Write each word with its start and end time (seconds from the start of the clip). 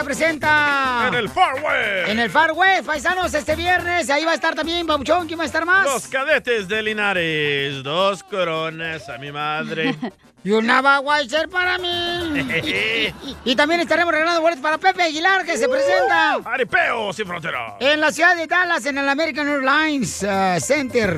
se 0.00 0.04
presenta? 0.04 1.08
En 1.08 1.14
el 1.14 1.28
Far 1.28 1.54
West. 1.56 2.08
En 2.08 2.18
el 2.20 2.30
Far 2.30 2.52
West, 2.52 2.86
paisanos, 2.86 3.34
este 3.34 3.54
viernes. 3.54 4.08
Ahí 4.08 4.24
va 4.24 4.32
a 4.32 4.34
estar 4.34 4.54
también, 4.54 4.86
Babuchón. 4.86 5.26
¿Quién 5.26 5.38
va 5.38 5.42
a 5.42 5.46
estar 5.46 5.66
más? 5.66 5.84
Los 5.84 6.06
cadetes 6.08 6.68
de 6.68 6.82
Linares. 6.82 7.82
Dos 7.82 8.22
coronas 8.22 9.08
a 9.08 9.18
mi 9.18 9.30
madre. 9.30 9.94
Y 10.42 10.52
una 10.52 10.80
Budweiser 10.80 11.50
para 11.50 11.76
mí. 11.76 11.84
y 13.44 13.56
también 13.56 13.80
estaremos 13.80 14.10
regalando 14.10 14.40
boletos 14.40 14.62
para 14.62 14.78
Pepe 14.78 15.02
Aguilar, 15.02 15.44
que 15.44 15.58
se 15.58 15.68
presenta. 15.68 16.36
¡Aripeo 16.46 17.12
sin 17.12 17.26
frontera! 17.26 17.76
En 17.78 18.00
la 18.00 18.10
ciudad 18.10 18.34
de 18.34 18.46
Dallas, 18.46 18.86
en 18.86 18.96
el 18.96 19.06
American 19.06 19.46
Airlines 19.46 20.22
uh, 20.22 20.58
Center. 20.58 21.14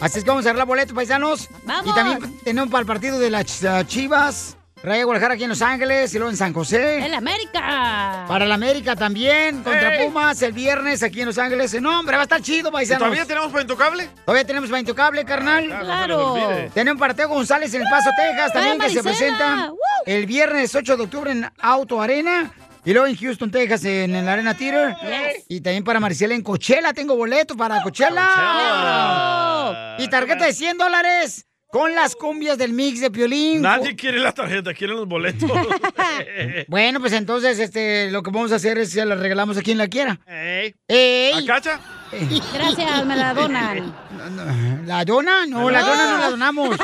Así 0.00 0.18
es 0.18 0.24
que 0.24 0.30
vamos 0.30 0.44
a 0.46 0.48
arreglar 0.48 0.66
boletos, 0.66 0.96
paisanos. 0.96 1.48
¡Vamos! 1.62 1.92
Y 1.92 1.94
también 1.94 2.38
tenemos 2.42 2.68
para 2.68 2.80
el 2.80 2.86
partido 2.86 3.20
de 3.20 3.30
las 3.30 3.62
uh, 3.62 3.84
Chivas. 3.84 4.56
Raya 4.86 5.02
Guadalajara 5.02 5.34
aquí 5.34 5.42
en 5.42 5.48
Los 5.48 5.62
Ángeles 5.62 6.14
y 6.14 6.18
luego 6.18 6.30
en 6.30 6.36
San 6.36 6.52
José. 6.52 7.04
¡El 7.04 7.12
América! 7.12 8.24
Para 8.28 8.44
el 8.44 8.52
América 8.52 8.94
también, 8.94 9.64
contra 9.64 9.96
¡Ey! 9.96 10.06
Pumas 10.06 10.40
el 10.42 10.52
viernes 10.52 11.02
aquí 11.02 11.22
en 11.22 11.26
Los 11.26 11.38
Ángeles. 11.38 11.82
No, 11.82 11.98
hombre, 11.98 12.14
va 12.14 12.22
a 12.22 12.26
estar 12.26 12.40
chido, 12.40 12.68
¿Y 12.68 12.72
paisanos. 12.72 13.00
todavía 13.00 13.24
tenemos 13.26 13.50
para 13.50 13.62
intocable? 13.62 14.08
Todavía 14.24 14.46
tenemos 14.46 14.70
para 14.70 14.78
intocable, 14.78 15.24
carnal. 15.24 15.72
Ah, 15.72 15.80
Claro. 15.80 16.36
Tenemos 16.72 17.00
para 17.00 17.14
Teo 17.14 17.28
González 17.28 17.74
en 17.74 17.82
El 17.82 17.88
Paso, 17.90 18.10
Texas, 18.16 18.52
también 18.52 18.78
que 18.78 18.90
se 18.90 19.02
presenta 19.02 19.70
¡Woo! 19.70 19.76
el 20.06 20.24
viernes 20.24 20.72
8 20.72 20.96
de 20.96 21.02
octubre 21.02 21.32
en 21.32 21.50
Auto 21.58 22.00
Arena. 22.00 22.52
Y 22.84 22.92
luego 22.92 23.08
en 23.08 23.16
Houston, 23.16 23.50
Texas, 23.50 23.84
en 23.86 24.14
el 24.14 24.28
Arena 24.28 24.54
Theater. 24.54 24.94
Yes. 25.02 25.46
Y 25.48 25.60
también 25.62 25.82
para 25.82 25.98
Maricela 25.98 26.32
en 26.36 26.42
Coachella. 26.42 26.92
Tengo 26.92 27.16
boleto 27.16 27.56
para 27.56 27.82
Coachella. 27.82 28.24
Coachella. 28.24 29.96
Y 29.98 30.06
tarjeta 30.08 30.44
de 30.46 30.52
100 30.52 30.78
dólares 30.78 31.45
con 31.70 31.94
las 31.94 32.14
cumbias 32.16 32.56
del 32.58 32.72
mix 32.72 33.00
de 33.00 33.10
Piolín. 33.10 33.62
Nadie 33.62 33.94
quiere 33.96 34.18
la 34.18 34.32
tarjeta, 34.32 34.72
quieren 34.74 34.96
los 34.96 35.06
boletos. 35.08 35.50
Bueno, 36.68 37.00
pues 37.00 37.12
entonces 37.12 37.58
este, 37.58 38.10
lo 38.10 38.22
que 38.22 38.30
vamos 38.30 38.50
a 38.50 38.54
hacer 38.56 38.78
es 38.78 38.94
que 38.94 39.04
la 39.04 39.14
regalamos 39.16 39.58
a 39.58 39.62
quien 39.62 39.76
la 39.76 39.86
quiera. 39.88 40.18
Ey. 40.26 40.74
¡Ey! 40.88 41.32
¿A 41.34 41.46
Cacha? 41.46 41.80
Gracias, 42.54 43.04
me 43.04 43.16
la 43.16 43.34
donan. 43.34 43.94
¿La 44.86 45.04
dona? 45.04 45.46
No, 45.46 45.68
la 45.70 45.80
No. 45.80 45.86
dona 45.86 46.10
no 46.10 46.18
la 46.18 46.30
donamos. 46.30 46.76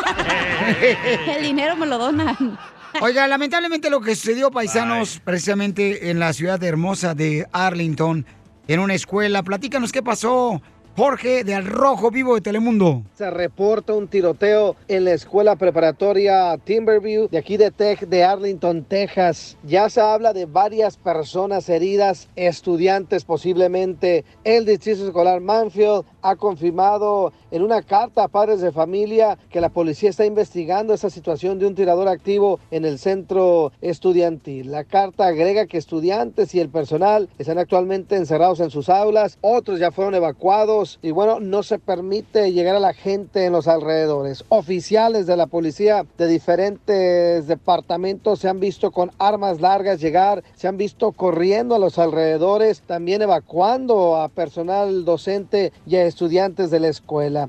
El 1.37 1.43
dinero 1.43 1.77
me 1.77 1.87
lo 1.87 1.97
donan. 1.99 2.59
Oiga, 3.01 3.27
lamentablemente 3.27 3.89
lo 3.89 4.01
que 4.03 4.15
sucedió, 4.15 4.51
paisanos, 4.51 5.21
precisamente 5.25 6.11
en 6.11 6.19
la 6.19 6.33
ciudad 6.35 6.63
hermosa 6.63 7.15
de 7.15 7.47
Arlington, 7.53 8.27
en 8.69 8.81
una 8.81 8.95
escuela. 8.95 9.43
Platícanos 9.43 9.93
qué 9.93 10.03
pasó, 10.03 10.61
Jorge, 10.97 11.43
de 11.43 11.59
Rojo 11.63 12.11
Vivo 12.11 12.35
de 12.35 12.43
Telemundo. 12.43 13.03
Se 13.17 13.31
reporta 13.31 13.95
un 13.95 14.09
tiroteo 14.09 14.77
en 14.89 15.07
la 15.07 15.13
escuela 15.13 15.57
preparatoria 15.57 16.59
Timberview 16.59 17.29
de 17.31 17.39
aquí 17.39 17.57
de, 17.57 17.73
Tex- 17.73 18.07
de 18.07 18.23
Arlington, 18.25 18.85
Texas. 18.85 19.57
Ya 19.65 19.89
se 19.89 20.03
habla 20.03 20.35
de 20.35 20.45
varias 20.45 20.99
personas 20.99 21.69
heridas, 21.71 22.29
estudiantes 22.37 23.25
posiblemente. 23.25 24.27
El 24.45 24.67
distrito 24.67 25.07
escolar 25.07 25.41
Manfield 25.41 26.05
ha 26.23 26.37
confirmado 26.37 27.33
en 27.51 27.63
una 27.63 27.83
carta 27.83 28.25
a 28.25 28.29
padres 28.29 28.61
de 28.61 28.73
familia 28.73 29.39
que 29.51 29.61
la 29.61 29.69
policía 29.69 30.11
está 30.11 30.25
investigando 30.25 30.95
esa 30.95 31.11
situación 31.11 31.59
de 31.59 31.67
un 31.67 31.75
tirador 31.75 32.09
activo 32.09 32.61
en 32.71 32.85
el 32.85 32.99
centro 32.99 33.73
estudiantil. 33.81 34.71
La 34.71 34.85
carta 34.85 35.27
agrega 35.27 35.67
que 35.67 35.79
estudiantes 35.79 36.55
y 36.55 36.61
el 36.61 36.69
personal 36.69 37.29
están 37.39 37.59
actualmente 37.59 38.17
encerrados 38.17 38.61
en 38.61 38.71
sus 38.71 38.89
aulas, 38.89 39.39
otros 39.41 39.79
ya 39.79 39.91
fueron 39.91 40.15
evacuados 40.15 40.99
y 41.03 41.11
bueno, 41.11 41.41
no 41.41 41.63
se 41.63 41.79
permite 41.79 42.53
llegar 42.53 42.77
a 42.77 42.81
la 42.81 42.95
gente 42.95 43.45
en 43.45 43.53
los 43.53 43.69
alrededores. 43.69 44.45
Oficiales 44.49 45.27
de 45.27 45.37
la 45.37 45.47
policía 45.47 46.07
de 46.17 46.27
diferentes 46.27 47.47
departamentos 47.47 48.39
se 48.39 48.49
han 48.49 48.61
visto 48.61 48.91
con 48.91 49.11
armas 49.19 49.61
largas 49.61 50.01
llegar, 50.01 50.43
se 50.55 50.69
han 50.69 50.77
visto 50.77 51.13
corriendo 51.13 51.75
a 51.75 51.79
los 51.79 51.99
alrededores, 51.99 52.83
también 52.83 53.23
evacuando 53.23 54.17
a 54.17 54.29
personal 54.29 55.05
docente 55.05 55.73
y 55.87 55.97
a 55.97 56.07
estudiantes 56.13 56.71
de 56.71 56.79
la 56.79 56.89
escuela. 56.89 57.49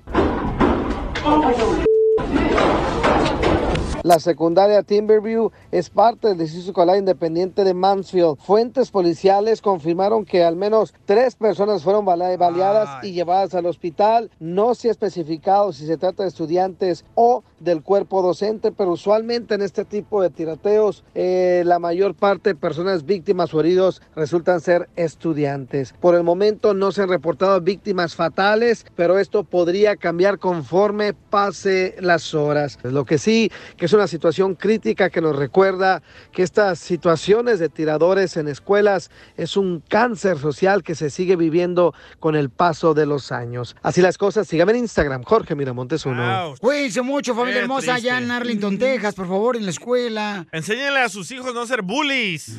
La 4.04 4.20
secundaria 4.20 4.84
Timberview 4.84 5.52
es 5.72 5.90
parte 5.90 6.28
del 6.28 6.38
Distrito 6.38 6.68
Escolar 6.68 6.98
Independiente 6.98 7.64
de 7.64 7.74
Mansfield. 7.74 8.38
Fuentes 8.38 8.92
policiales 8.92 9.62
confirmaron 9.62 10.26
que 10.26 10.44
al 10.44 10.58
menos 10.58 10.94
tres 11.06 11.36
personas 11.36 11.84
fueron 11.84 12.04
baleadas 12.04 13.02
y 13.02 13.14
llevadas 13.14 13.56
al 13.56 13.66
hospital. 13.66 14.30
No 14.42 14.76
se 14.76 14.90
ha 14.90 14.92
especificado 14.92 15.72
si 15.72 15.88
se 15.88 15.96
trata 15.96 16.24
de 16.24 16.30
estudiantes 16.30 17.06
o 17.16 17.46
del 17.62 17.82
cuerpo 17.82 18.22
docente, 18.22 18.74
pero 18.74 18.92
usualmente 18.92 19.56
en 19.56 19.62
este 19.62 19.86
tipo 19.86 20.22
de 20.22 20.30
tiroteos 20.30 21.06
eh, 21.16 21.64
la 21.66 21.80
mayor 21.80 22.14
parte 22.14 22.50
de 22.50 22.56
personas 22.56 23.06
víctimas 23.06 23.54
o 23.54 23.62
heridos 23.62 24.02
resultan 24.18 24.60
ser 24.60 24.90
estudiantes. 24.98 25.94
Por 26.02 26.16
el 26.16 26.24
momento 26.24 26.74
no 26.74 26.92
se 26.92 27.04
han 27.04 27.10
reportado 27.10 27.62
víctimas 27.62 28.16
fatales, 28.16 28.86
pero 28.98 29.18
esto 29.18 29.46
podría 29.46 29.96
cambiar 29.96 30.40
conforme 30.40 31.14
pase 31.14 31.96
las 32.02 32.34
horas. 32.34 32.78
Lo 32.84 33.06
que 33.06 33.18
sí, 33.18 33.50
que 33.78 33.93
es 33.94 33.96
una 33.96 34.08
situación 34.08 34.56
crítica 34.56 35.12
que 35.12 35.22
nos 35.22 35.36
recuerda 35.36 36.02
que 36.32 36.42
estas 36.42 36.80
situaciones 36.80 37.60
de 37.60 37.70
tiradores 37.70 38.38
en 38.38 38.48
escuelas 38.48 39.12
es 39.38 39.56
un 39.56 39.84
cáncer 39.88 40.40
social 40.40 40.82
que 40.82 40.96
se 40.96 41.12
sigue 41.12 41.36
viviendo 41.36 41.94
con 42.20 42.36
el 42.36 42.50
paso 42.50 42.96
de 42.96 43.06
los 43.06 43.32
años. 43.32 43.76
Así 43.84 44.02
las 44.02 44.18
cosas, 44.18 44.48
síganme 44.48 44.72
en 44.72 44.80
Instagram, 44.80 45.22
Jorge 45.22 45.54
Miramontes 45.54 46.08
uno. 46.08 46.24
Ouch. 46.24 46.60
Cuídense 46.60 47.04
mucho, 47.04 47.36
familia 47.36 47.60
Qué 47.60 47.64
hermosa, 47.66 47.94
allá 47.94 48.16
triste. 48.16 48.24
en 48.24 48.32
Arlington, 48.32 48.80
Texas, 48.80 49.14
por 49.14 49.28
favor, 49.28 49.58
en 49.58 49.66
la 49.66 49.72
escuela. 49.72 50.48
Enséñenle 50.52 51.00
a 51.00 51.10
sus 51.10 51.30
hijos 51.30 51.54
no 51.54 51.68
ser 51.68 51.84
bullies. 51.84 52.58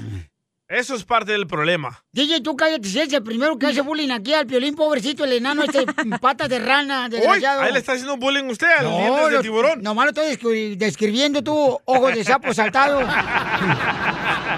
Eso 0.67 0.95
es 0.95 1.05
parte 1.05 1.33
del 1.33 1.47
problema. 1.47 2.03
DJ, 2.13 2.41
tú 2.41 2.57
cállate, 2.57 2.89
si 2.89 2.99
es 2.99 3.13
el 3.13 3.23
primero 3.23 3.59
que 3.59 3.67
hace 3.67 3.83
bullying 3.83 4.11
aquí 4.11 4.33
al 4.33 4.47
Piolín, 4.47 4.75
pobrecito, 4.75 5.25
el 5.25 5.33
enano, 5.35 5.63
este 5.63 5.85
patas 6.23 6.49
de 6.49 6.59
rana, 6.59 7.09
desgraciado. 7.11 7.61
ahí 7.61 7.71
le 7.73 7.79
está 7.81 7.93
haciendo 7.93 8.17
bullying 8.17 8.45
usted 8.45 8.67
al 8.79 8.89
dientes 8.89 9.31
de 9.31 9.39
tiburón. 9.41 9.83
Nomás 9.83 10.07
lo 10.07 10.11
estoy 10.13 10.35
descri- 10.35 10.77
describiendo 10.77 11.43
tú, 11.43 11.79
ojos 11.85 12.15
de 12.15 12.25
sapo 12.25 12.55
saltado. 12.55 13.03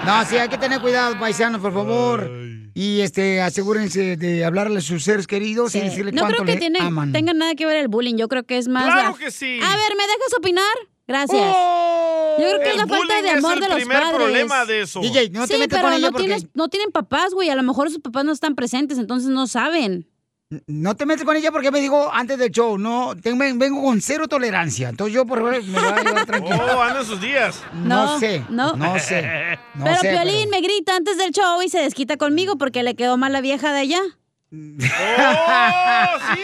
no, 0.05 0.25
sí, 0.25 0.37
hay 0.37 0.47
que 0.47 0.57
tener 0.57 0.79
cuidado, 0.79 1.19
paisanos, 1.19 1.59
por 1.61 1.73
favor. 1.73 2.31
Y 2.73 3.01
este, 3.01 3.41
asegúrense 3.41 4.15
de 4.17 4.45
hablarle 4.45 4.77
a 4.77 4.81
sus 4.81 5.03
seres 5.03 5.25
queridos 5.27 5.73
y 5.75 5.81
decirle 5.81 6.11
No 6.11 6.21
cuánto 6.21 6.35
creo 6.43 6.45
que 6.45 6.53
le 6.53 6.59
tiene, 6.59 6.79
aman. 6.79 7.11
tenga 7.11 7.33
nada 7.33 7.55
que 7.55 7.65
ver 7.65 7.77
el 7.77 7.87
bullying. 7.87 8.15
Yo 8.17 8.27
creo 8.27 8.43
que 8.43 8.57
es 8.57 8.67
más. 8.67 8.85
Claro 8.85 9.11
la- 9.11 9.17
que 9.17 9.31
sí. 9.31 9.59
A 9.61 9.75
ver, 9.75 9.95
¿me 9.97 10.03
dejas 10.03 10.33
opinar? 10.37 10.63
Gracias. 11.07 11.53
¡Oh! 11.55 12.35
Yo 12.39 12.45
creo 12.49 12.59
que 12.59 12.65
es 12.67 12.71
El 12.73 12.77
la 12.77 12.87
falta 12.87 13.21
de 13.21 13.29
es 13.29 13.35
amor 13.37 13.53
el 13.53 13.59
de 13.61 13.67
los 13.69 13.75
primer 13.77 14.01
padres. 14.01 14.15
problema 14.15 14.65
de 14.65 14.81
eso. 14.81 14.99
DJ, 15.01 15.29
no 15.31 15.47
te 15.47 15.53
sí, 15.53 15.59
metas 15.59 15.77
pero 15.79 15.87
con 15.89 15.93
ella 15.97 16.07
no, 16.07 16.11
porque... 16.11 16.25
tienes, 16.27 16.47
no 16.53 16.67
tienen 16.67 16.91
papás, 16.91 17.33
güey. 17.33 17.49
A 17.49 17.55
lo 17.55 17.63
mejor 17.63 17.89
sus 17.89 17.99
papás 17.99 18.25
no 18.25 18.31
están 18.31 18.53
presentes, 18.55 18.97
entonces 18.97 19.29
no 19.29 19.47
saben. 19.47 20.07
No 20.67 20.95
te 20.95 21.05
metes 21.05 21.25
con 21.25 21.35
ella 21.35 21.51
porque 21.51 21.71
me 21.71 21.81
dijo 21.81 22.09
antes 22.13 22.37
del 22.37 22.51
show, 22.51 22.77
no, 22.77 23.15
tengo- 23.21 23.43
vengo 23.57 23.81
con 23.81 23.99
cero 24.01 24.27
tolerancia. 24.29 24.87
Entonces 24.89 25.13
yo 25.13 25.25
por 25.25 25.39
favor 25.39 25.61
me 25.63 25.79
voy 25.79 25.89
a 25.89 26.03
llevar 26.03 26.25
tranquilo. 26.25 26.57
Oh, 26.73 26.81
anda 26.81 27.03
sus 27.03 27.19
días. 27.19 27.61
No, 27.73 28.13
No, 28.13 28.19
sé, 28.19 28.45
no, 28.49 28.73
no. 28.77 28.97
sé. 28.99 29.57
no 29.75 29.83
pero 29.83 29.97
sé, 29.99 30.09
Piolín 30.11 30.49
me 30.49 30.61
grita 30.61 30.95
antes 30.95 31.17
del 31.17 31.31
show 31.31 31.61
y 31.61 31.69
se 31.69 31.79
desquita 31.79 32.15
conmigo 32.17 32.57
porque 32.57 32.83
le 32.83 32.95
quedó 32.95 33.17
mal 33.17 33.33
la 33.33 33.41
vieja 33.41 33.73
de 33.73 33.79
allá. 33.79 33.99
¡Oh, 34.51 36.17
sí! 36.33 36.41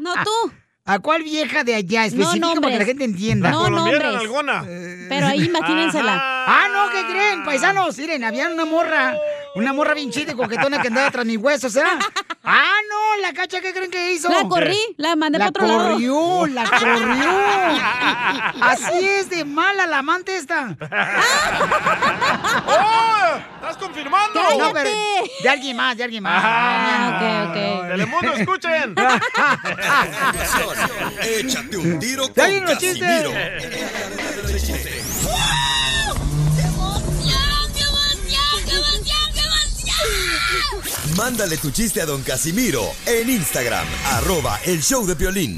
No 0.00 0.14
tú. 0.24 0.52
¿A 0.84 0.98
cuál 0.98 1.22
vieja 1.22 1.62
de 1.62 1.76
allá? 1.76 2.06
Especifica 2.06 2.40
para 2.40 2.54
que 2.54 2.60
nombres. 2.60 2.78
la 2.80 2.84
gente 2.84 3.04
entienda. 3.04 3.50
No, 3.52 3.62
Colombiana, 3.62 4.04
nombres. 4.04 4.20
alguna. 4.22 4.64
Pero 5.08 5.26
ahí 5.26 5.44
imagínensela. 5.46 6.16
Ah, 6.46 6.66
no, 6.72 6.90
¿qué 6.90 7.12
creen? 7.12 7.44
Paisanos, 7.44 7.96
miren, 7.98 8.24
había 8.24 8.48
una 8.48 8.64
morra, 8.64 9.16
una 9.54 9.72
morra 9.72 9.94
bien 9.94 10.10
chida 10.10 10.32
y 10.32 10.34
coquetona 10.34 10.80
que 10.80 10.88
andaba 10.88 11.10
tras 11.10 11.24
mis 11.26 11.36
huesos, 11.38 11.74
¿eh? 11.76 11.82
Ah, 12.44 12.72
no, 12.90 13.22
la 13.22 13.32
cacha, 13.32 13.60
¿qué 13.60 13.72
creen 13.72 13.90
que 13.90 14.12
hizo? 14.12 14.28
La 14.28 14.48
corrí, 14.48 14.78
la 14.96 15.14
mandé 15.16 15.38
La 15.38 15.50
para 15.52 15.66
otro 15.66 15.76
lado. 15.78 15.90
corrió, 15.92 16.46
la 16.46 16.64
corrió. 16.64 17.30
Así 18.62 19.06
es 19.08 19.30
de 19.30 19.44
mala 19.44 19.86
la 19.86 19.98
amante 19.98 20.36
esta. 20.36 20.76
¡Oh! 22.66 23.36
¿Estás 23.56 23.76
confirmando? 23.76 24.40
No, 24.58 24.72
pero 24.72 24.90
de 25.42 25.48
alguien 25.48 25.76
más, 25.76 25.96
de 25.96 26.04
alguien 26.04 26.22
más. 26.22 26.42
Ah, 26.44 27.10
No, 27.10 27.16
ok, 27.16 27.22
ok. 27.50 27.56
Telemundo, 27.88 28.32
escuchen. 28.32 28.94
Échate 31.22 31.76
un 31.76 31.98
tiro 32.00 32.24
con 32.24 32.34
vienen 32.34 32.64
los 32.64 32.78
Mándale 41.16 41.56
tu 41.58 41.70
chiste 41.70 42.00
a 42.00 42.06
don 42.06 42.22
Casimiro 42.22 42.82
en 43.06 43.28
Instagram, 43.28 43.86
arroba 44.12 44.58
el 44.64 44.82
show 44.82 45.04
de 45.06 45.14
violín. 45.14 45.56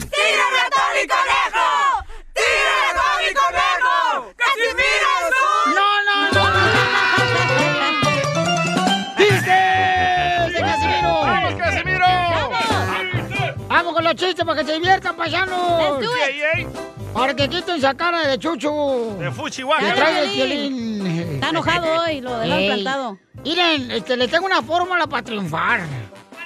no, 5.74 6.02
no, 6.04 6.30
no. 6.32 6.44
¡Chistes 9.16 10.52
de 10.52 10.60
Casimiro! 10.60 11.20
¡Vamos, 11.22 11.54
Casimiro! 11.54 12.06
Vamos 13.68 13.94
con 13.94 14.04
los 14.04 14.14
chistes 14.16 14.44
para 14.44 14.60
que 14.60 14.66
se 14.66 14.72
diviertan, 14.74 15.16
paisanos. 15.16 16.04
Para 17.12 17.34
que 17.34 17.48
quiten 17.48 17.76
esa 17.76 17.94
cara 17.94 18.26
de 18.26 18.38
chucho. 18.38 19.16
De 19.18 19.26
Que 19.26 19.30
Fuchihuaca. 19.32 19.94
trae 19.94 20.24
el 20.24 20.30
Piolín. 20.30 20.74
violín. 21.04 21.34
Está 21.34 21.50
enojado 21.50 22.02
hoy, 22.02 22.20
lo 22.20 22.42
Ey. 22.42 22.66
plantado. 22.66 23.18
Miren, 23.44 23.90
este, 23.90 24.16
le 24.16 24.26
tengo 24.26 24.46
una 24.46 24.62
fórmula 24.62 25.06
para 25.06 25.22
triunfar. 25.22 25.82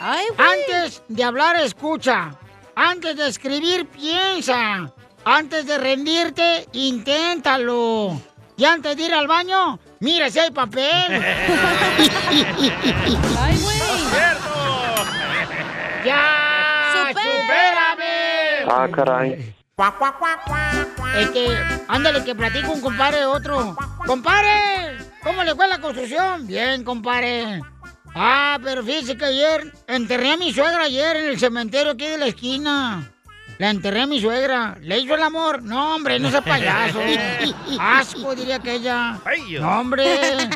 Ay, 0.01 0.27
güey. 0.37 0.49
Antes 0.51 1.03
de 1.09 1.25
hablar, 1.25 1.57
escucha. 1.57 2.33
Antes 2.75 3.17
de 3.17 3.29
escribir, 3.29 3.87
piensa. 3.87 4.93
Antes 5.25 5.67
de 5.67 5.79
rendirte, 5.79 6.67
inténtalo. 6.73 8.21
Y 8.57 8.65
antes 8.65 8.97
de 8.97 9.05
ir 9.05 9.15
al 9.15 9.29
baño, 9.29 9.79
mira 10.01 10.29
si 10.29 10.41
hay 10.41 10.51
papel. 10.51 10.85
Ay, 13.39 13.59
güey. 13.63 13.79
¡Cierto! 14.11 14.95
¡Ya! 16.05 16.93
¡Supérame! 16.93 17.43
¡Supérame! 17.43 18.71
Ah, 18.71 18.89
caray. 18.93 19.55
Este, 21.17 21.57
ándale 21.87 22.25
que 22.25 22.35
platico 22.35 22.73
un 22.73 22.81
compadre 22.81 23.19
de 23.21 23.27
otro. 23.27 23.77
¡Compadre! 24.07 25.08
¿Cómo 25.29 25.45
le 25.45 25.55
fue 25.55 25.69
la 25.69 25.79
construcción? 25.79 26.47
Bien, 26.47 26.83
compadre. 26.83 27.61
Ah, 28.15 28.59
pero 28.65 28.83
fíjese 28.83 29.15
que 29.15 29.27
ayer 29.27 29.75
enterré 29.87 30.33
a 30.33 30.37
mi 30.39 30.55
suegra 30.55 30.85
ayer 30.85 31.17
en 31.17 31.27
el 31.27 31.39
cementerio 31.39 31.93
aquí 31.93 32.07
de 32.07 32.17
la 32.17 32.29
esquina. 32.29 33.13
La 33.59 33.69
enterré 33.69 34.01
a 34.01 34.07
mi 34.07 34.23
suegra. 34.23 34.79
¿Le 34.81 35.01
hizo 35.01 35.15
el 35.15 35.23
amor? 35.23 35.63
No, 35.63 35.97
hombre, 35.97 36.19
no 36.19 36.31
sea 36.31 36.41
payaso. 36.41 37.01
Asco, 37.79 38.35
diría 38.35 38.57
aquella. 38.57 39.21
No, 39.61 39.81
hombre. 39.81 40.49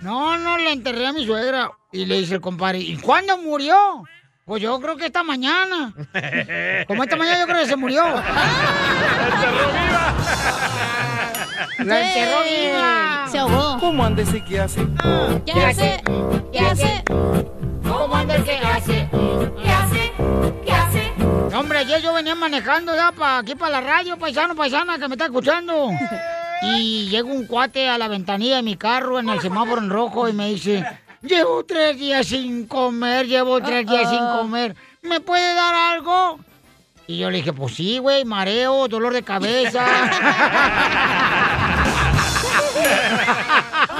No, 0.00 0.36
no, 0.36 0.58
le 0.58 0.72
enterré 0.72 1.06
a 1.06 1.12
mi 1.12 1.24
suegra. 1.24 1.70
Y 1.92 2.04
le 2.04 2.18
dice 2.18 2.34
el 2.34 2.40
compadre, 2.40 2.80
¿y 2.80 2.96
cuándo 2.96 3.38
murió? 3.38 4.02
Pues 4.44 4.60
yo 4.60 4.80
creo 4.80 4.96
que 4.96 5.06
esta 5.06 5.22
mañana. 5.22 5.94
Como 6.88 7.04
esta 7.04 7.14
mañana 7.14 7.38
yo 7.38 7.46
creo 7.46 7.60
que 7.60 7.66
se 7.66 7.76
murió. 7.76 8.02
La 11.78 12.00
enterró 12.00 12.42
viva. 12.44 13.28
Se 13.30 13.38
ahogó. 13.38 13.78
¿Cómo 13.78 14.04
andes 14.04 14.32
y 14.34 14.40
qué 14.42 14.60
hace? 14.60 14.86
¿Qué 15.44 15.52
hace? 15.52 16.02
¿Qué 16.52 16.58
hace? 16.60 17.04
¿Cómo 17.88 18.14
anda 18.14 18.36
el 18.36 18.44
que 18.44 18.56
hace? 18.56 19.08
¿Qué 19.10 19.70
hace? 19.70 20.12
¿Qué 20.64 20.72
hace? 20.72 21.12
No, 21.50 21.60
hombre, 21.60 21.78
ayer 21.78 22.02
yo 22.02 22.12
venía 22.12 22.34
manejando 22.34 22.94
ya 22.94 23.12
para 23.12 23.38
aquí 23.38 23.54
para 23.54 23.80
la 23.80 23.80
radio, 23.80 24.18
paisano, 24.18 24.54
paisana, 24.54 24.98
que 24.98 25.08
me 25.08 25.14
está 25.14 25.26
escuchando. 25.26 25.90
Y 26.62 27.08
llega 27.08 27.28
un 27.28 27.46
cuate 27.46 27.88
a 27.88 27.98
la 27.98 28.08
ventanilla 28.08 28.56
de 28.56 28.62
mi 28.62 28.76
carro 28.76 29.18
en 29.18 29.28
el 29.28 29.40
semáforo 29.40 29.80
en 29.80 29.90
rojo 29.90 30.28
y 30.28 30.32
me 30.32 30.48
dice, 30.48 30.84
llevo 31.22 31.64
tres 31.64 31.98
días 31.98 32.26
sin 32.26 32.66
comer, 32.66 33.26
llevo 33.26 33.60
tres 33.60 33.86
días 33.86 34.08
sin 34.08 34.18
comer, 34.18 34.74
¿me 35.02 35.20
puede 35.20 35.54
dar 35.54 35.74
algo? 35.74 36.38
Y 37.06 37.18
yo 37.18 37.30
le 37.30 37.38
dije, 37.38 37.52
pues 37.52 37.74
sí, 37.74 37.98
güey, 37.98 38.24
mareo, 38.24 38.88
dolor 38.88 39.12
de 39.12 39.22
cabeza. 39.22 39.84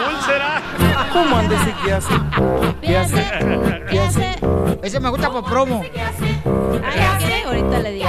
¿Úlcera? 0.09 0.63
¿Cómo 1.13 1.39
andes 1.39 1.61
y 1.67 1.85
qué 1.85 1.93
hace? 1.93 2.15
¿Qué 2.83 2.97
hace? 2.97 3.25
¿Qué 3.91 4.01
hace? 4.01 4.37
Ese 4.83 5.01
me 5.01 5.09
gusta 5.11 5.31
por 5.31 5.45
promo. 5.45 5.83
Ay, 5.83 7.27
¿qué? 7.27 7.43
Ahorita 7.45 7.79
le 7.81 7.91
digo. 7.93 8.09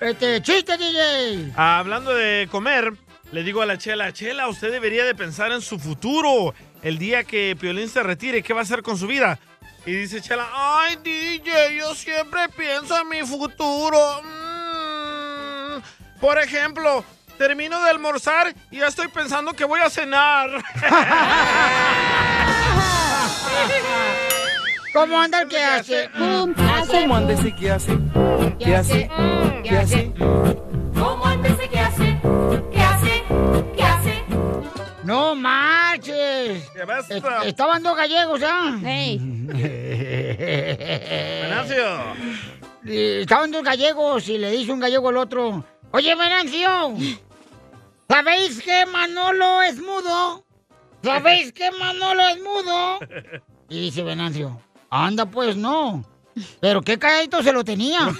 Este, 0.00 0.40
chiste, 0.42 0.76
DJ. 0.78 1.52
Hablando 1.56 2.14
de 2.14 2.48
comer, 2.50 2.92
le 3.32 3.42
digo 3.42 3.62
a 3.62 3.66
la 3.66 3.78
Chela, 3.78 4.12
Chela, 4.12 4.48
usted 4.48 4.70
debería 4.70 5.04
de 5.04 5.14
pensar 5.14 5.50
en 5.52 5.60
su 5.60 5.78
futuro. 5.78 6.54
El 6.82 6.98
día 6.98 7.24
que 7.24 7.56
Piolín 7.58 7.88
se 7.88 8.02
retire, 8.02 8.42
¿qué 8.42 8.52
va 8.52 8.60
a 8.60 8.62
hacer 8.62 8.82
con 8.82 8.96
su 8.96 9.06
vida? 9.08 9.38
Y 9.86 9.92
dice 9.92 10.20
Chela, 10.20 10.48
ay 10.54 10.96
DJ, 11.02 11.76
yo 11.78 11.94
siempre 11.94 12.48
pienso 12.56 12.96
en 13.00 13.08
mi 13.08 13.22
futuro. 13.22 14.22
Mm. 14.22 16.18
Por 16.20 16.38
ejemplo, 16.38 17.04
termino 17.38 17.82
de 17.82 17.90
almorzar 17.90 18.52
y 18.70 18.78
ya 18.78 18.88
estoy 18.88 19.08
pensando 19.08 19.52
que 19.52 19.64
voy 19.64 19.80
a 19.80 19.88
cenar. 19.88 20.50
¿Cómo 24.92 25.18
anda 25.20 25.42
el 25.42 25.48
que 25.48 25.58
hace? 25.62 26.10
¿qué? 26.12 26.54
¿Cómo 26.90 27.16
andes 27.16 27.44
y 27.44 27.52
qué 27.52 27.70
hace? 27.70 27.96
¿Qué 28.58 28.74
hace? 28.76 29.08
¿Qué 29.62 29.78
hace? 29.78 30.12
¿Cómo 30.18 31.24
antes 31.24 31.56
de 31.58 31.68
qué 31.68 31.78
hace? 31.78 32.18
¿Qué 32.72 32.80
hace? 32.80 33.22
¿Qué 33.76 33.82
hace? 33.84 34.24
No 35.04 35.34
marches. 35.36 36.68
Basta. 36.86 37.16
Est- 37.16 37.26
Estaban 37.46 37.82
dos 37.82 37.96
gallegos, 37.96 38.40
¿ah? 38.44 38.76
Hey, 38.82 39.18
Venancio. 41.42 41.84
Estaban 42.84 43.50
dos 43.52 43.62
gallegos 43.62 44.28
y 44.28 44.38
le 44.38 44.50
dice 44.50 44.72
un 44.72 44.80
gallego 44.80 45.10
al 45.10 45.18
otro, 45.18 45.64
oye, 45.92 46.14
Venancio, 46.14 46.94
¿sabéis 48.08 48.62
que 48.62 48.86
Manolo 48.86 49.62
es 49.62 49.80
mudo? 49.80 50.44
¿Sabéis 51.02 51.52
que 51.58 51.70
Manolo 51.72 52.28
es 52.28 52.38
mudo? 52.42 52.98
Y 53.68 53.80
dice 53.80 54.02
Venancio, 54.02 54.60
anda 54.90 55.26
pues 55.26 55.56
no, 55.56 56.04
pero 56.60 56.82
qué 56.82 56.98
calladito 56.98 57.42
se 57.42 57.52
lo 57.52 57.64
tenía. 57.64 58.00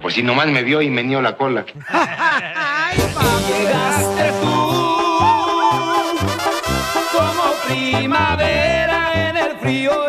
Pues 0.00 0.14
si 0.14 0.22
nomás 0.22 0.46
me 0.46 0.62
vio 0.62 0.80
y 0.82 0.90
me 0.90 1.02
nió 1.02 1.20
la 1.20 1.36
cola. 1.36 1.64
Ay. 1.88 2.96
Llegaste 3.48 4.32
tú 4.40 4.46
como 7.12 7.52
primavera 7.66 9.28
en 9.28 9.36
el 9.36 9.56
frío 9.58 10.05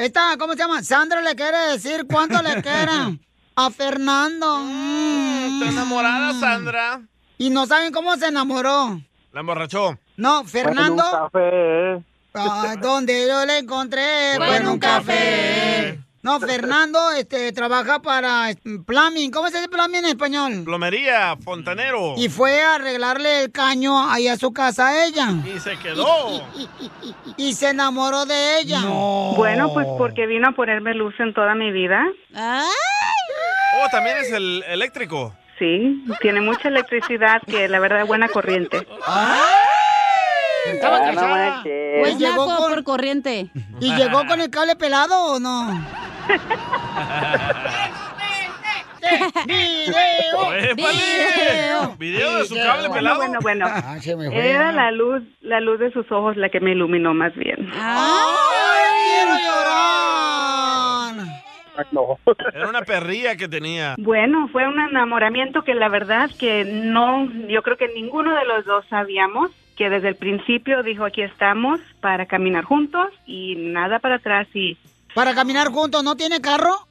Esta, 0.00 0.38
¿cómo 0.38 0.54
se 0.54 0.60
llama? 0.60 0.82
Sandra 0.82 1.20
le 1.20 1.34
quiere 1.34 1.58
decir 1.72 2.06
cuánto 2.10 2.40
le 2.40 2.62
quieren 2.62 3.20
a 3.54 3.68
Fernando. 3.70 4.60
Mm. 4.60 5.58
¿Está 5.58 5.72
enamorada, 5.72 6.32
Sandra? 6.40 7.02
Y 7.36 7.50
no 7.50 7.66
saben 7.66 7.92
cómo 7.92 8.16
se 8.16 8.28
enamoró. 8.28 8.98
La 9.30 9.40
emborrachó. 9.40 9.98
No, 10.16 10.42
Fernando. 10.44 11.04
café. 11.04 12.02
ah, 12.32 12.76
donde 12.80 13.28
yo 13.28 13.44
le 13.44 13.58
encontré 13.58 14.36
Fue 14.38 14.56
en 14.56 14.66
un 14.68 14.72
un 14.72 14.78
café. 14.78 16.00
No, 16.22 16.38
Fernando 16.38 17.12
este, 17.12 17.50
trabaja 17.52 18.02
para 18.02 18.50
mm, 18.62 18.84
plumbing. 18.84 19.30
¿Cómo 19.30 19.48
se 19.48 19.56
dice 19.56 19.70
plumbing 19.70 20.00
en 20.00 20.04
español? 20.06 20.62
Plomería, 20.64 21.34
fontanero. 21.42 22.14
Y 22.18 22.28
fue 22.28 22.60
a 22.60 22.74
arreglarle 22.74 23.44
el 23.44 23.52
caño 23.52 24.10
ahí 24.10 24.28
a 24.28 24.36
su 24.36 24.52
casa 24.52 24.88
a 24.88 25.06
ella. 25.06 25.28
Y 25.46 25.58
se 25.58 25.78
quedó. 25.78 26.46
Y 27.38 27.54
se 27.54 27.70
enamoró 27.70 28.26
de 28.26 28.60
ella. 28.60 28.82
Bueno, 29.36 29.72
pues 29.72 29.86
porque 29.96 30.26
vino 30.26 30.48
a 30.48 30.52
ponerme 30.52 30.92
luz 30.92 31.14
en 31.20 31.32
toda 31.32 31.54
mi 31.54 31.72
vida. 31.72 32.04
¡Ay! 32.34 32.66
Oh, 33.82 33.88
también 33.90 34.18
es 34.18 34.30
el 34.32 34.62
eléctrico. 34.68 35.34
Sí, 35.58 36.04
tiene 36.20 36.40
mucha 36.40 36.68
electricidad 36.68 37.40
que 37.46 37.68
la 37.68 37.78
verdad 37.80 38.02
es 38.02 38.06
buena 38.06 38.28
corriente. 38.28 38.86
Estaba 40.66 41.00
casada. 41.00 41.62
Pues 41.62 42.14
Y 42.14 42.18
llegó 42.18 42.46
naco 42.46 42.60
con- 42.62 42.70
por 42.74 42.84
corriente. 42.84 43.50
¿Y 43.80 43.94
llegó 43.94 44.26
con 44.26 44.40
el 44.40 44.50
cable 44.50 44.76
pelado 44.76 45.34
o 45.34 45.40
no? 45.40 45.68
¡Video! 49.46 50.54
¡Épale! 50.54 51.96
Video 51.98 52.38
de 52.38 52.44
su 52.46 52.54
cable 52.54 52.88
Bueno, 52.88 52.94
pelado. 52.94 53.16
bueno, 53.18 53.38
bueno. 53.42 53.66
Ah. 53.68 53.96
Era 54.32 54.72
la 54.72 54.90
luz, 54.92 55.22
la 55.40 55.60
luz 55.60 55.78
de 55.80 55.90
sus 55.92 56.10
ojos 56.12 56.36
la 56.36 56.48
que 56.50 56.60
me 56.60 56.72
iluminó 56.72 57.14
más 57.14 57.34
bien. 57.34 57.70
¡Ay, 57.74 58.92
quiero 59.04 59.38
llorar! 59.38 61.14
Era 62.54 62.68
una 62.68 62.82
perrilla 62.82 63.36
que 63.36 63.48
tenía. 63.48 63.94
Bueno, 63.98 64.48
fue 64.52 64.66
un 64.68 64.78
enamoramiento 64.78 65.62
que 65.62 65.74
la 65.74 65.88
verdad 65.88 66.30
que 66.38 66.64
no, 66.64 67.26
yo 67.48 67.62
creo 67.62 67.76
que 67.78 67.88
ninguno 67.88 68.34
de 68.34 68.44
los 68.44 68.64
dos 68.66 68.84
sabíamos 68.90 69.50
que 69.80 69.88
desde 69.88 70.08
el 70.08 70.16
principio 70.16 70.82
dijo 70.82 71.06
aquí 71.06 71.22
estamos 71.22 71.80
para 72.02 72.26
caminar 72.26 72.64
juntos 72.64 73.06
y 73.24 73.54
nada 73.56 73.98
para 73.98 74.16
atrás 74.16 74.46
y 74.52 74.76
Para 75.14 75.34
caminar 75.34 75.68
juntos, 75.68 76.04
¿no 76.04 76.16
tiene 76.16 76.42
carro? 76.42 76.86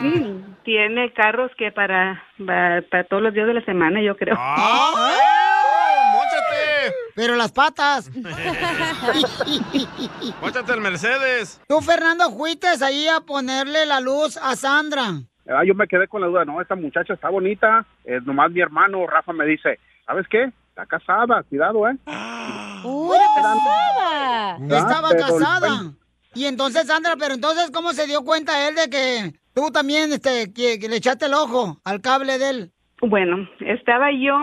mm, 0.00 0.54
tiene 0.64 1.12
carros 1.12 1.50
que 1.58 1.72
para, 1.72 2.24
para 2.46 2.80
para 2.90 3.04
todos 3.04 3.22
los 3.22 3.34
días 3.34 3.48
de 3.48 3.52
la 3.52 3.64
semana 3.66 4.00
yo 4.00 4.16
creo. 4.16 4.34
¡Ah! 4.38 5.12
Pero 7.14 7.36
las 7.36 7.52
patas. 7.52 8.10
¡Móchate 10.40 10.72
el 10.72 10.80
Mercedes! 10.80 11.60
Tú, 11.68 11.82
Fernando, 11.82 12.30
fuiste 12.30 12.66
ahí 12.82 13.08
a 13.08 13.20
ponerle 13.20 13.84
la 13.84 14.00
luz 14.00 14.38
a 14.38 14.56
Sandra. 14.56 15.20
Ah, 15.50 15.64
yo 15.64 15.74
me 15.74 15.88
quedé 15.88 16.06
con 16.08 16.20
la 16.20 16.28
duda, 16.28 16.44
no, 16.44 16.60
esta 16.60 16.76
muchacha 16.76 17.14
está 17.14 17.28
bonita, 17.28 17.84
es 18.04 18.24
nomás 18.24 18.50
mi 18.50 18.60
hermano 18.60 19.06
Rafa 19.06 19.32
me 19.32 19.44
dice, 19.44 19.78
¿sabes 20.06 20.26
qué? 20.28 20.50
Está 20.68 20.86
casada, 20.86 21.42
cuidado, 21.42 21.88
¿eh? 21.88 21.96
¡Uy, 22.84 23.16
era 23.16 23.26
casada! 23.34 24.56
Estaba 24.78 25.08
pero- 25.10 25.20
casada. 25.22 25.92
Y 26.32 26.44
entonces, 26.44 26.86
Sandra, 26.86 27.14
pero 27.18 27.34
entonces, 27.34 27.72
¿cómo 27.72 27.92
se 27.92 28.06
dio 28.06 28.22
cuenta 28.22 28.68
él 28.68 28.76
de 28.76 28.88
que 28.88 29.32
tú 29.52 29.70
también 29.72 30.12
este, 30.12 30.52
que, 30.52 30.78
que 30.78 30.88
le 30.88 30.96
echaste 30.96 31.26
el 31.26 31.34
ojo 31.34 31.78
al 31.84 32.00
cable 32.00 32.38
de 32.38 32.50
él? 32.50 32.70
Bueno, 33.00 33.48
estaba 33.58 34.12
yo 34.12 34.36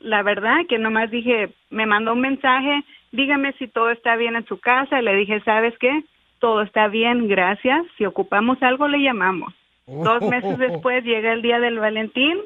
la 0.00 0.22
verdad 0.22 0.58
que 0.68 0.78
nomás 0.78 1.10
dije, 1.10 1.52
me 1.70 1.86
mandó 1.86 2.12
un 2.12 2.20
mensaje, 2.20 2.84
dígame 3.12 3.52
si 3.58 3.68
todo 3.68 3.90
está 3.90 4.16
bien 4.16 4.36
en 4.36 4.46
su 4.46 4.60
casa. 4.60 5.00
Y 5.00 5.04
le 5.04 5.16
dije, 5.16 5.40
¿sabes 5.44 5.74
qué? 5.80 6.04
Todo 6.38 6.62
está 6.62 6.88
bien, 6.88 7.28
gracias. 7.28 7.84
Si 7.96 8.04
ocupamos 8.04 8.62
algo, 8.62 8.86
le 8.88 8.98
llamamos. 8.98 9.52
Dos 9.88 10.22
meses 10.28 10.58
después 10.58 11.02
llega 11.04 11.32
el 11.32 11.42
día 11.42 11.58
del 11.58 11.78
Valentín 11.78 12.38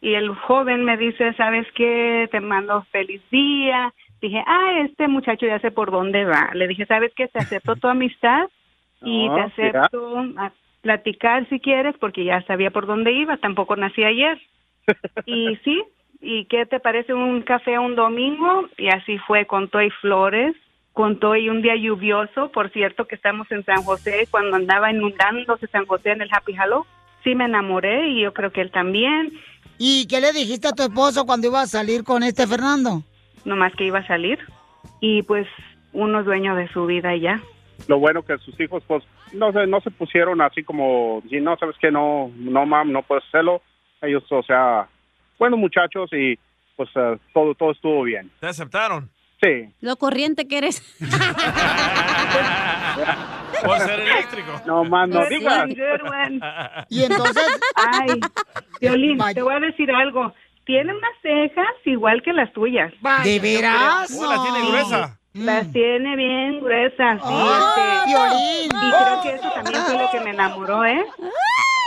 y 0.00 0.14
el 0.14 0.34
joven 0.34 0.84
me 0.84 0.96
dice, 0.96 1.32
¿sabes 1.34 1.66
qué? 1.74 2.28
Te 2.30 2.40
mando 2.40 2.82
feliz 2.90 3.22
día. 3.30 3.92
Dije, 4.20 4.42
ah, 4.46 4.80
este 4.84 5.08
muchacho 5.08 5.46
ya 5.46 5.58
sé 5.60 5.70
por 5.70 5.90
dónde 5.90 6.24
va. 6.24 6.50
Le 6.54 6.68
dije, 6.68 6.86
¿sabes 6.86 7.12
qué? 7.16 7.28
Te 7.28 7.38
acepto 7.38 7.76
tu 7.76 7.88
amistad 7.88 8.48
y 9.02 9.28
No, 9.28 9.34
te 9.34 9.62
mira. 9.62 9.80
acepto 9.84 10.18
a 10.38 10.52
platicar 10.82 11.48
si 11.48 11.60
quieres 11.60 11.96
porque 11.98 12.24
ya 12.24 12.42
sabía 12.42 12.70
por 12.70 12.86
dónde 12.86 13.12
iba. 13.12 13.36
Tampoco 13.36 13.76
nací 13.76 14.04
ayer. 14.04 14.40
Y 15.24 15.56
sí, 15.64 15.82
¿y 16.20 16.44
qué 16.46 16.66
te 16.66 16.80
parece 16.80 17.14
un 17.14 17.42
café 17.42 17.78
un 17.78 17.94
domingo? 17.94 18.68
Y 18.76 18.88
así 18.88 19.18
fue 19.18 19.46
con 19.46 19.68
Toy 19.68 19.90
Flores, 20.00 20.54
con 20.92 21.18
Toy 21.18 21.48
un 21.48 21.62
día 21.62 21.74
lluvioso, 21.76 22.50
por 22.52 22.70
cierto 22.70 23.06
que 23.06 23.14
estamos 23.14 23.50
en 23.50 23.64
San 23.64 23.82
José, 23.82 24.26
cuando 24.30 24.56
andaba 24.56 24.90
inundándose 24.90 25.66
San 25.68 25.86
José 25.86 26.10
en 26.10 26.22
el 26.22 26.28
Happy 26.32 26.54
Halo, 26.56 26.86
sí 27.24 27.34
me 27.34 27.44
enamoré 27.44 28.08
y 28.08 28.22
yo 28.22 28.32
creo 28.32 28.52
que 28.52 28.60
él 28.60 28.70
también. 28.70 29.32
¿Y 29.78 30.06
qué 30.06 30.20
le 30.20 30.32
dijiste 30.32 30.68
a 30.68 30.72
tu 30.72 30.82
esposo 30.82 31.24
cuando 31.24 31.46
iba 31.46 31.62
a 31.62 31.66
salir 31.66 32.04
con 32.04 32.22
este 32.22 32.46
Fernando? 32.46 33.02
Nomás 33.44 33.74
que 33.74 33.84
iba 33.84 34.00
a 34.00 34.06
salir 34.06 34.38
y 35.00 35.22
pues 35.22 35.46
uno 35.92 36.20
es 36.20 36.26
dueño 36.26 36.54
de 36.56 36.68
su 36.68 36.86
vida 36.86 37.14
y 37.14 37.20
ya. 37.20 37.40
Lo 37.88 37.98
bueno 37.98 38.22
que 38.22 38.38
sus 38.38 38.58
hijos, 38.60 38.82
pues, 38.86 39.02
no 39.32 39.50
se, 39.52 39.66
no 39.66 39.80
se 39.80 39.90
pusieron 39.90 40.40
así 40.40 40.62
como, 40.62 41.22
si 41.28 41.40
no, 41.40 41.56
sabes 41.56 41.76
que 41.78 41.90
no, 41.90 42.30
no, 42.36 42.66
mam, 42.66 42.92
no 42.92 43.02
puedes 43.02 43.24
hacerlo. 43.24 43.62
Ellos, 44.00 44.24
o 44.30 44.42
sea, 44.42 44.88
buenos 45.38 45.58
muchachos 45.58 46.10
y 46.12 46.38
pues 46.76 46.88
eh, 46.94 47.18
todo, 47.32 47.54
todo 47.54 47.72
estuvo 47.72 48.02
bien. 48.02 48.30
¿Te 48.40 48.46
aceptaron? 48.46 49.10
Sí. 49.42 49.74
Lo 49.80 49.96
corriente 49.96 50.46
que 50.46 50.58
eres. 50.58 50.80
Por 53.64 53.78
ser 53.80 54.00
eléctrico. 54.00 54.52
No 54.66 54.84
más, 54.84 55.08
no 55.08 55.24
digas. 55.26 55.68
Y 56.88 57.02
entonces, 57.04 57.60
Ay, 57.74 58.20
Violín, 58.80 59.18
te 59.34 59.42
voy 59.42 59.54
a 59.54 59.60
decir 59.60 59.90
algo. 59.90 60.32
Tiene 60.64 60.92
unas 60.94 61.10
cejas 61.22 61.66
igual 61.84 62.22
que 62.22 62.32
las 62.32 62.52
tuyas. 62.52 62.92
¿de 63.24 63.40
veras? 63.40 64.16
Oh, 64.18 64.30
la 64.32 64.42
tiene 64.42 64.60
No. 64.60 64.68
gruesa. 64.68 65.18
Las 65.34 65.72
tiene 65.72 66.14
bien 66.14 66.60
gruesas, 66.60 67.18
sí, 67.26 67.34
este, 67.34 68.06
Violín. 68.06 68.66
Y 68.66 68.90
creo 68.92 69.22
que 69.22 69.30
eso 69.34 69.50
también 69.54 69.82
fue 69.84 69.98
lo 69.98 70.10
que 70.10 70.20
me 70.20 70.30
enamoró, 70.30 70.84
¿eh? 70.84 71.02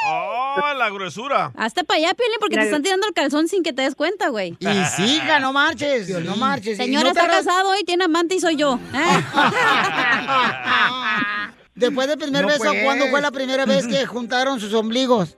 Oh, 0.08 0.74
la 0.78 0.90
gruesura. 0.90 1.52
Hazte 1.58 1.84
para 1.84 1.98
allá, 2.00 2.14
Piolín, 2.14 2.38
porque 2.40 2.56
te 2.58 2.64
están 2.64 2.84
tirando 2.84 3.08
el 3.08 3.14
calzón 3.14 3.48
sin 3.48 3.64
que 3.64 3.74
te 3.74 3.82
des 3.82 3.96
cuenta, 3.96 4.30
güey. 4.30 4.56
Y 4.60 4.86
siga, 4.96 5.40
no 5.40 5.52
marches, 5.54 6.10
no 6.24 6.36
marches. 6.36 6.78
Señora 6.78 7.04
no 7.04 7.10
está 7.10 7.24
arras- 7.26 7.46
casado 7.46 7.72
y 7.80 7.84
tiene 7.84 8.06
amante 8.06 8.36
y 8.36 8.40
soy 8.40 8.56
yo. 8.56 8.80
¿eh? 8.94 9.24
Después 11.76 12.08
del 12.08 12.18
primer 12.18 12.44
No, 12.44 12.48
beso, 12.48 12.64
pues. 12.70 12.84
¿cuándo 12.84 13.08
fue 13.08 13.22
la 13.22 13.32
primera 13.32 13.66
vez 13.66 13.86
que 13.88 14.06
juntaron 14.06 14.60
sus 14.60 14.74
ombligos? 14.74 15.38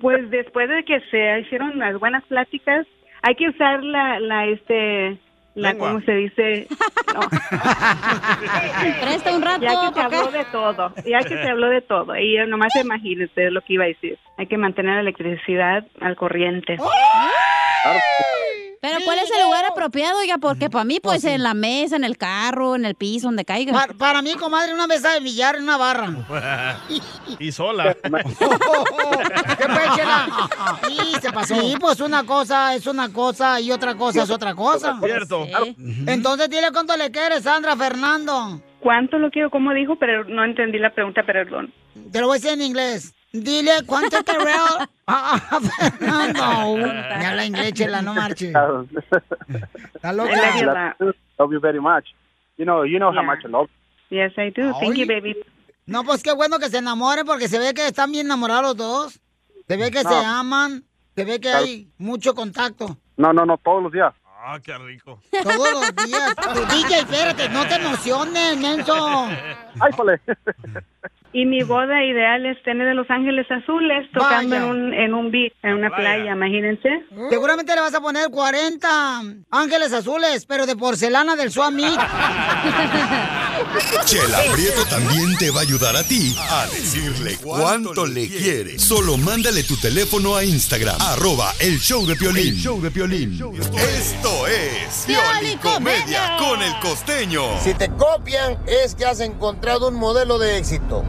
Pues 0.00 0.28
después 0.30 0.68
de 0.68 0.84
que 0.84 1.00
se 1.10 1.40
hicieron 1.40 1.78
las 1.78 1.98
buenas 2.00 2.24
pláticas, 2.24 2.84
hay 3.22 3.36
que 3.36 3.48
usar 3.48 3.82
la, 3.84 4.18
la 4.18 4.46
este, 4.46 5.20
la, 5.58 5.70
Lengua. 5.70 5.88
¿cómo 5.88 6.00
se 6.02 6.12
dice? 6.12 6.68
No. 7.14 7.20
Presta 9.02 9.34
un 9.34 9.42
rato. 9.42 9.62
Ya 9.62 9.70
que 9.80 9.86
acá. 9.86 10.04
habló 10.04 10.30
de 10.30 10.44
todo, 10.46 10.92
ya 11.04 11.18
que 11.20 11.36
se 11.36 11.50
habló 11.50 11.68
de 11.68 11.80
todo. 11.82 12.16
Y 12.16 12.36
yo 12.36 12.46
nomás 12.46 12.74
imagínense 12.76 13.50
lo 13.50 13.60
que 13.62 13.74
iba 13.74 13.84
a 13.84 13.88
decir. 13.88 14.18
Hay 14.36 14.46
que 14.46 14.56
mantener 14.56 14.94
la 14.94 15.00
electricidad 15.00 15.84
al 16.00 16.16
corriente. 16.16 16.76
Pero 18.80 18.98
¿cuál 19.04 19.18
es 19.18 19.30
el 19.30 19.42
lugar 19.44 19.64
apropiado, 19.64 20.18
oiga? 20.20 20.38
Porque 20.38 20.70
para 20.70 20.84
mí, 20.84 21.00
pues, 21.00 21.24
en 21.24 21.42
la 21.42 21.54
mesa, 21.54 21.96
en 21.96 22.04
el 22.04 22.16
carro, 22.16 22.76
en 22.76 22.84
el 22.84 22.94
piso, 22.94 23.26
donde 23.28 23.44
caiga. 23.44 23.72
Pa- 23.72 23.92
para 23.94 24.22
mí, 24.22 24.34
comadre, 24.34 24.72
una 24.72 24.86
mesa 24.86 25.12
de 25.14 25.20
billar 25.20 25.56
en 25.56 25.64
una 25.64 25.76
barra. 25.76 26.08
y 27.38 27.52
sola. 27.52 27.94
¿Qué 28.02 28.08
chela? 29.96 30.48
Sí, 30.86 30.98
se 31.20 31.32
pasó. 31.32 31.54
Sí, 31.60 31.74
pues 31.80 32.00
una 32.00 32.24
cosa 32.24 32.74
es 32.74 32.86
una 32.86 33.12
cosa 33.12 33.60
y 33.60 33.70
otra 33.72 33.94
cosa 33.96 34.22
es 34.22 34.30
otra 34.30 34.54
cosa. 34.54 34.98
Cierto. 35.02 35.46
Entonces 36.06 36.48
dile 36.50 36.68
cuánto 36.72 36.96
le 36.96 37.10
quieres, 37.10 37.42
Sandra 37.42 37.76
Fernando. 37.76 38.60
¿Cuánto 38.80 39.18
lo 39.18 39.30
quiero? 39.30 39.50
¿Cómo 39.50 39.72
dijo? 39.74 39.96
Pero 39.96 40.24
no 40.24 40.44
entendí 40.44 40.78
la 40.78 40.90
pregunta, 40.94 41.22
perdón. 41.24 41.72
Te 42.12 42.20
lo 42.20 42.28
voy 42.28 42.36
a 42.36 42.40
decir 42.40 42.52
en 42.52 42.62
inglés. 42.62 43.12
Dile 43.32 43.82
cuánto 43.86 44.22
te 44.24 44.38
veo 44.38 44.64
a, 45.06 45.60
Fernando. 45.60 46.76
Me 46.76 47.26
habla 47.26 47.44
inglés, 47.44 47.72
chela, 47.74 48.00
no 48.02 48.14
marche. 48.14 48.52
Está 49.94 50.12
loca. 50.12 50.96
Love 51.38 51.52
you 51.52 51.60
very 51.60 51.80
much. 51.80 52.06
You 52.56 52.64
know, 52.64 52.84
you 52.84 52.98
know 52.98 53.10
how 53.10 53.20
Yeah. 53.22 53.26
much 53.26 53.44
I 53.44 53.48
love. 53.48 53.68
Yes, 54.10 54.32
I 54.38 54.50
do. 54.50 54.72
Thank 54.80 54.96
you, 54.96 55.06
baby. 55.06 55.36
No, 55.86 56.04
pues 56.04 56.22
qué 56.22 56.32
bueno 56.32 56.58
que 56.58 56.68
se 56.70 56.78
enamoren 56.78 57.24
porque 57.26 57.48
se 57.48 57.58
ve 57.58 57.74
que 57.74 57.86
están 57.86 58.10
bien 58.12 58.26
enamorados 58.26 58.62
los 58.62 58.76
dos. 58.76 59.20
Se 59.68 59.76
ve 59.76 59.90
que 59.90 60.02
No. 60.02 60.10
se 60.10 60.16
aman. 60.24 60.84
Se 61.14 61.24
ve 61.24 61.38
que 61.40 61.50
hay 61.50 61.90
mucho 61.98 62.34
contacto. 62.34 62.96
No, 63.16 63.32
no, 63.32 63.44
no, 63.44 63.58
todos 63.58 63.82
los 63.82 63.92
días. 63.92 64.14
Ah, 64.40 64.58
qué 64.62 64.76
rico. 64.78 65.20
Todos 65.42 65.72
los 65.72 65.96
días. 66.06 66.34
DJ, 66.70 66.98
espérate, 67.00 67.48
no 67.50 67.66
te 67.66 67.74
emociones, 67.74 68.56
menso. 68.56 69.26
Ay, 69.80 69.92
pole. 69.96 70.20
Y 71.32 71.44
mi 71.44 71.62
boda 71.62 72.02
ideal 72.04 72.46
es 72.46 72.62
tener 72.62 72.88
de 72.88 72.94
Los 72.94 73.10
Ángeles 73.10 73.46
Azules 73.50 74.10
tocando 74.12 74.56
Vaya. 74.56 74.66
en 74.66 74.70
un, 74.70 74.94
en 74.94 75.14
un 75.14 75.30
beach, 75.30 75.52
en 75.62 75.74
una 75.74 75.90
playa, 75.94 76.32
imagínense. 76.32 76.88
Seguramente 77.28 77.74
le 77.74 77.82
vas 77.82 77.94
a 77.94 78.00
poner 78.00 78.30
40 78.30 79.22
ángeles 79.50 79.92
azules, 79.92 80.46
pero 80.46 80.64
de 80.64 80.74
porcelana 80.74 81.36
del 81.36 81.52
Swami. 81.52 81.84
Chela 84.06 84.38
Prieto 84.54 84.84
también 84.86 85.36
te 85.38 85.50
va 85.50 85.60
a 85.60 85.62
ayudar 85.62 85.96
a 85.96 86.02
ti 86.02 86.34
a 86.50 86.66
decirle 86.66 87.36
cuánto 87.42 88.06
le 88.06 88.26
quiere. 88.28 88.78
Solo 88.78 89.16
mándale 89.18 89.62
tu 89.64 89.76
teléfono 89.76 90.34
a 90.36 90.44
Instagram, 90.44 90.96
arroba 91.00 91.52
el 91.60 91.78
show 91.78 92.06
de 92.06 92.16
Piolín. 92.16 92.54
El 92.54 92.56
show 92.56 92.80
de 92.80 92.90
Piolín. 92.90 93.34
Esto 93.34 94.46
es 94.46 95.04
Piolicomedia 95.06 96.36
con 96.38 96.62
el 96.62 96.72
costeño. 96.80 97.42
Si 97.62 97.74
te 97.74 97.90
copian, 97.90 98.56
es 98.66 98.94
que 98.94 99.04
has 99.04 99.20
encontrado 99.20 99.88
un 99.88 99.96
modelo 99.96 100.38
de 100.38 100.56
éxito. 100.56 101.04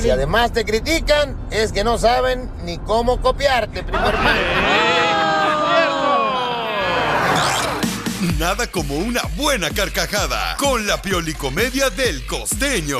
Si 0.00 0.10
además 0.10 0.52
te 0.52 0.64
critican, 0.64 1.36
es 1.50 1.72
que 1.72 1.82
no 1.82 1.98
saben 1.98 2.48
ni 2.64 2.78
cómo 2.78 3.20
copiarte, 3.20 3.82
primer 3.82 4.14
Nada 8.38 8.68
como 8.68 8.94
una 8.94 9.22
buena 9.36 9.70
carcajada 9.70 10.56
con 10.58 10.86
la 10.86 11.02
Piolicomedia 11.02 11.90
del 11.90 12.24
costeño. 12.26 12.98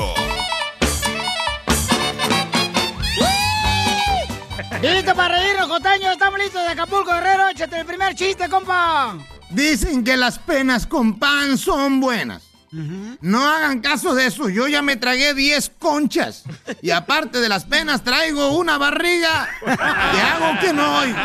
¡Listo 4.81 5.15
para 5.15 5.39
reírnos, 5.39 5.67
costeño! 5.69 6.11
¡Estamos 6.11 6.39
listos 6.39 6.61
de 6.63 6.69
Acapulco, 6.69 7.13
Guerrero! 7.13 7.49
¡Échate 7.49 7.79
el 7.79 7.85
primer 7.85 8.15
chiste, 8.15 8.49
compa! 8.49 9.17
Dicen 9.49 10.03
que 10.03 10.17
las 10.17 10.37
penas 10.37 10.85
con 10.85 11.17
pan 11.17 11.57
son 11.57 12.01
buenas. 12.01 12.48
No 12.71 13.47
hagan 13.47 13.79
caso 13.81 14.13
de 14.15 14.27
eso. 14.27 14.49
Yo 14.49 14.67
ya 14.67 14.81
me 14.81 14.95
tragué 14.95 15.33
10 15.33 15.71
conchas. 15.79 16.43
Y 16.81 16.91
aparte 16.91 17.39
de 17.39 17.49
las 17.49 17.65
penas, 17.65 18.03
traigo 18.03 18.57
una 18.57 18.77
barriga 18.77 19.49
que 19.63 20.21
hago 20.21 20.59
que 20.59 20.73
no 20.73 20.99
oigo. 20.99 21.17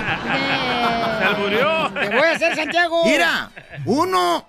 Se 1.20 1.40
murió. 1.40 1.92
¡Te 1.92 2.08
voy 2.08 2.28
a 2.28 2.32
hacer, 2.32 2.56
Santiago! 2.56 3.04
Mira, 3.04 3.50
uno 3.84 4.48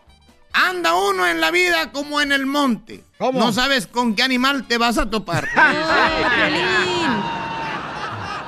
anda 0.53 0.95
uno 0.95 1.27
en 1.27 1.41
la 1.41 1.51
vida 1.51 1.91
como 1.91 2.21
en 2.21 2.31
el 2.31 2.45
monte. 2.45 3.03
No 3.19 3.51
sabes 3.51 3.87
con 3.87 4.15
qué 4.15 4.23
animal 4.23 4.67
te 4.67 4.77
vas 4.77 4.97
a 4.97 5.09
topar. 5.09 5.47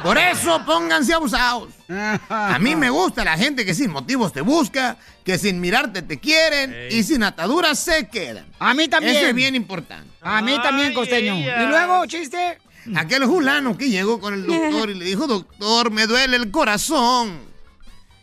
Por 0.03 0.17
eso 0.17 0.63
pónganse 0.65 1.13
abusados. 1.13 1.69
A 2.29 2.57
mí 2.59 2.75
me 2.75 2.89
gusta 2.89 3.23
la 3.23 3.37
gente 3.37 3.65
que 3.65 3.73
sin 3.73 3.91
motivos 3.91 4.31
te 4.33 4.41
busca, 4.41 4.97
que 5.23 5.37
sin 5.37 5.59
mirarte 5.59 6.01
te 6.01 6.19
quieren 6.19 6.75
y 6.91 7.03
sin 7.03 7.23
ataduras 7.23 7.79
se 7.79 8.07
quedan. 8.07 8.45
A 8.59 8.73
mí 8.73 8.87
también. 8.87 9.15
Eso 9.15 9.27
es 9.27 9.35
bien 9.35 9.55
importante. 9.55 10.09
A 10.21 10.41
mí 10.41 10.57
también, 10.61 10.93
costeño. 10.93 11.35
ella. 11.35 11.63
Y 11.63 11.67
luego, 11.67 12.05
chiste. 12.05 12.59
Aquel 12.95 13.25
fulano 13.25 13.77
que 13.77 13.89
llegó 13.89 14.19
con 14.19 14.33
el 14.33 14.45
doctor 14.45 14.89
y 14.89 14.93
le 14.93 15.05
dijo, 15.05 15.27
doctor, 15.27 15.91
me 15.91 16.07
duele 16.07 16.37
el 16.37 16.51
corazón. 16.51 17.39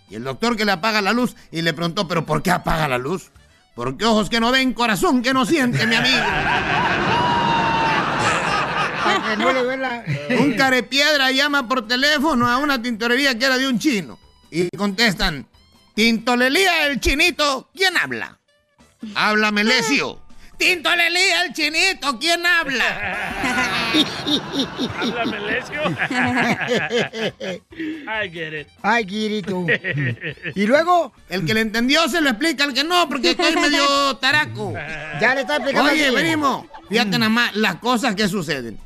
Y 0.09 0.15
el 0.15 0.25
doctor 0.25 0.57
que 0.57 0.65
le 0.65 0.73
apaga 0.73 1.03
la 1.03 1.13
luz 1.13 1.35
y 1.51 1.63
le 1.63 1.75
preguntó, 1.75 2.09
¿pero 2.09 2.25
por 2.25 2.43
qué 2.43 2.51
apaga 2.51 2.89
la 2.89 2.99
luz? 2.99 3.31
Porque 3.75 4.05
ojos 4.05 4.31
que 4.31 4.41
no 4.41 4.53
ven, 4.53 4.73
corazón 4.73 5.23
que 5.23 5.35
no 5.35 5.45
siente, 5.45 5.87
mi 5.87 5.97
amigo. 5.97 6.23
Para 9.19 9.31
que 9.37 9.37
no 9.37 9.53
le 9.53 9.63
duela. 9.63 10.05
Un 10.41 10.55
carepiedra 10.55 11.31
llama 11.31 11.67
por 11.69 11.87
teléfono 11.87 12.49
a 12.49 12.59
una 12.59 12.81
tintorería 12.81 13.39
que 13.39 13.45
era 13.45 13.59
de 13.59 13.69
un 13.69 13.79
chino. 13.79 14.19
Y 14.51 14.69
contestan, 14.77 15.47
Tintolelía 15.95 16.89
el 16.89 16.99
chinito, 16.99 17.71
¿quién 17.73 17.97
habla? 17.97 18.37
Habla 19.15 19.53
Melesio. 19.53 20.21
Tintolelía 20.59 21.45
el 21.45 21.53
chinito, 21.53 22.19
¿quién 22.19 22.45
habla? 22.45 23.93
¿Habla 24.99 25.25
Melesio? 25.27 25.83
I 28.09 28.29
get 28.29 28.61
it. 28.61 28.69
Ay, 28.83 29.05
Kirito. 29.05 29.67
¿Y 30.55 30.67
luego? 30.67 31.13
El 31.29 31.45
que 31.45 31.55
le 31.55 31.61
entendió 31.61 32.09
se 32.09 32.21
lo 32.21 32.31
explica, 32.31 32.65
el 32.65 32.75
que 32.75 32.83
no, 32.83 33.09
porque 33.09 33.31
estoy 33.31 33.55
medio 33.55 34.17
taraco. 34.17 34.73
Ya 35.21 35.35
le 35.35 35.43
está 35.43 35.57
explicando. 35.57 35.93
Oye, 35.93 36.07
aquí. 36.07 36.17
primo, 36.17 36.69
fíjate 36.89 37.19
nada 37.19 37.29
más 37.29 37.55
las 37.55 37.77
cosas 37.77 38.17
que 38.17 38.27
suceden. 38.29 38.81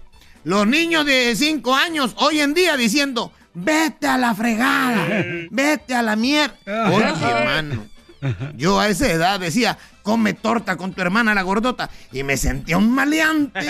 Los 0.45 0.66
niños 0.66 1.04
de 1.04 1.35
5 1.37 1.75
años 1.75 2.14
hoy 2.18 2.40
en 2.40 2.54
día 2.54 2.76
diciendo, 2.76 3.33
vete 3.54 4.07
a 4.07 4.18
la 4.18 4.35
fregada, 4.35 5.25
vete 5.50 5.95
a 5.95 6.02
la 6.02 6.16
mierda. 6.16 6.57
Oye, 6.90 7.30
hermano, 7.30 7.87
yo 8.57 8.80
a 8.80 8.88
esa 8.88 9.11
edad 9.11 9.40
decía, 9.40 9.78
come 10.02 10.35
torta 10.35 10.76
con 10.76 10.92
tu 10.92 11.02
hermana 11.02 11.35
la 11.35 11.42
gordota, 11.42 11.90
y 12.12 12.23
me 12.23 12.37
sentía 12.37 12.78
un 12.78 12.90
maleante. 12.90 13.61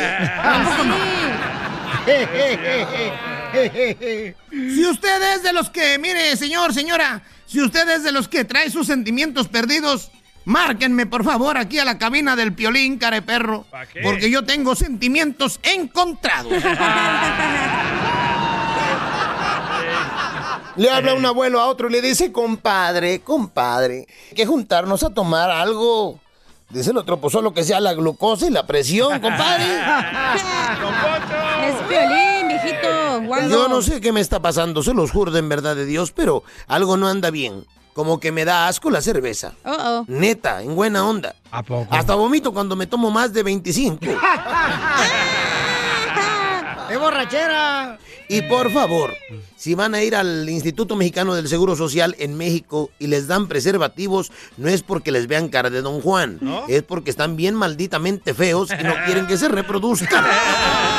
Si 4.50 4.84
usted 4.86 5.34
es 5.34 5.42
de 5.42 5.52
los 5.52 5.70
que, 5.70 5.98
mire, 5.98 6.36
señor, 6.36 6.74
señora, 6.74 7.22
si 7.46 7.62
usted 7.62 7.88
es 7.88 8.02
de 8.02 8.12
los 8.12 8.28
que 8.28 8.44
trae 8.44 8.70
sus 8.70 8.86
sentimientos 8.86 9.48
perdidos, 9.48 10.10
márquenme 10.48 11.06
por 11.06 11.24
favor 11.24 11.58
aquí 11.58 11.78
a 11.78 11.84
la 11.84 11.98
cabina 11.98 12.34
del 12.34 12.54
piolín, 12.54 12.98
careperro. 12.98 13.66
qué? 13.92 14.00
Porque 14.02 14.30
yo 14.30 14.44
tengo 14.44 14.74
sentimientos 14.74 15.60
encontrados. 15.62 16.52
Le 20.76 20.90
habla 20.90 21.14
un 21.14 21.26
abuelo 21.26 21.60
a 21.60 21.66
otro 21.66 21.88
y 21.88 21.92
le 21.92 22.00
dice, 22.00 22.30
compadre, 22.30 23.20
compadre, 23.20 24.06
hay 24.28 24.34
que 24.36 24.46
juntarnos 24.46 25.02
a 25.02 25.10
tomar 25.10 25.50
algo. 25.50 26.20
Dice 26.70 26.92
el 26.92 26.98
otro, 26.98 27.20
pues 27.20 27.32
solo 27.32 27.52
que 27.52 27.64
sea 27.64 27.80
la 27.80 27.94
glucosa 27.94 28.46
y 28.46 28.50
la 28.50 28.64
presión, 28.64 29.18
compadre. 29.20 29.64
Es 31.66 31.88
violín, 31.88 32.48
viejito. 32.48 33.48
Yo 33.50 33.68
no 33.68 33.82
sé 33.82 34.00
qué 34.00 34.12
me 34.12 34.20
está 34.20 34.40
pasando, 34.40 34.82
se 34.84 34.94
los 34.94 35.10
juro 35.10 35.36
en 35.36 35.48
verdad 35.48 35.74
de 35.74 35.84
Dios, 35.84 36.12
pero 36.12 36.44
algo 36.68 36.96
no 36.96 37.08
anda 37.08 37.30
bien. 37.30 37.66
Como 37.98 38.20
que 38.20 38.30
me 38.30 38.44
da 38.44 38.68
asco 38.68 38.90
la 38.90 39.00
cerveza. 39.00 39.54
Oh, 39.64 39.74
oh. 39.76 40.04
Neta, 40.06 40.62
en 40.62 40.76
buena 40.76 41.04
onda. 41.04 41.34
¿A 41.50 41.64
poco? 41.64 41.92
Hasta 41.92 42.14
vomito 42.14 42.52
cuando 42.52 42.76
me 42.76 42.86
tomo 42.86 43.10
más 43.10 43.32
de 43.32 43.42
25. 43.42 44.06
¡Es 46.88 46.98
borrachera! 47.00 47.98
Y 48.28 48.42
por 48.42 48.70
favor, 48.70 49.14
si 49.56 49.74
van 49.74 49.96
a 49.96 50.02
ir 50.04 50.14
al 50.14 50.48
Instituto 50.48 50.94
Mexicano 50.94 51.34
del 51.34 51.48
Seguro 51.48 51.74
Social 51.74 52.14
en 52.20 52.36
México 52.36 52.92
y 53.00 53.08
les 53.08 53.26
dan 53.26 53.48
preservativos, 53.48 54.30
no 54.56 54.68
es 54.68 54.84
porque 54.84 55.10
les 55.10 55.26
vean 55.26 55.48
cara 55.48 55.68
de 55.68 55.82
Don 55.82 56.00
Juan, 56.00 56.38
es 56.68 56.84
porque 56.84 57.10
están 57.10 57.34
bien 57.34 57.56
malditamente 57.56 58.32
feos 58.32 58.70
y 58.70 58.84
no 58.84 58.94
quieren 59.06 59.26
que 59.26 59.36
se 59.36 59.48
reproduzcan. 59.48 60.24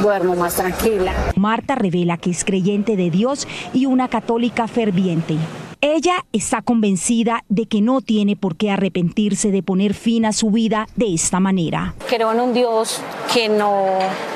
duermo 0.00 0.34
más 0.36 0.56
tranquila. 0.56 1.12
Marta 1.36 1.74
revela 1.74 2.16
que 2.16 2.30
es 2.30 2.44
creyente 2.44 2.96
de 2.96 3.10
Dios 3.10 3.46
y 3.72 3.86
una 3.86 4.08
católica 4.08 4.68
ferviente. 4.68 5.36
Ella 5.80 6.24
está 6.32 6.60
convencida 6.60 7.44
de 7.48 7.66
que 7.66 7.80
no 7.80 8.00
tiene 8.00 8.34
por 8.34 8.56
qué 8.56 8.72
arrepentirse 8.72 9.52
de 9.52 9.62
poner 9.62 9.94
fin 9.94 10.24
a 10.24 10.32
su 10.32 10.50
vida 10.50 10.88
de 10.96 11.14
esta 11.14 11.38
manera. 11.38 11.94
Creo 12.08 12.32
en 12.32 12.40
un 12.40 12.52
Dios 12.52 13.00
que 13.32 13.48
no, 13.48 13.86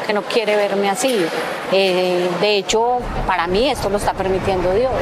que 0.06 0.12
no 0.12 0.22
quiere 0.22 0.54
verme 0.54 0.88
así. 0.88 1.12
Eh, 1.72 2.28
de 2.40 2.58
hecho, 2.58 2.98
para 3.26 3.48
mí 3.48 3.68
esto 3.68 3.90
lo 3.90 3.96
está 3.96 4.12
permitiendo 4.12 4.72
Dios. 4.72 4.92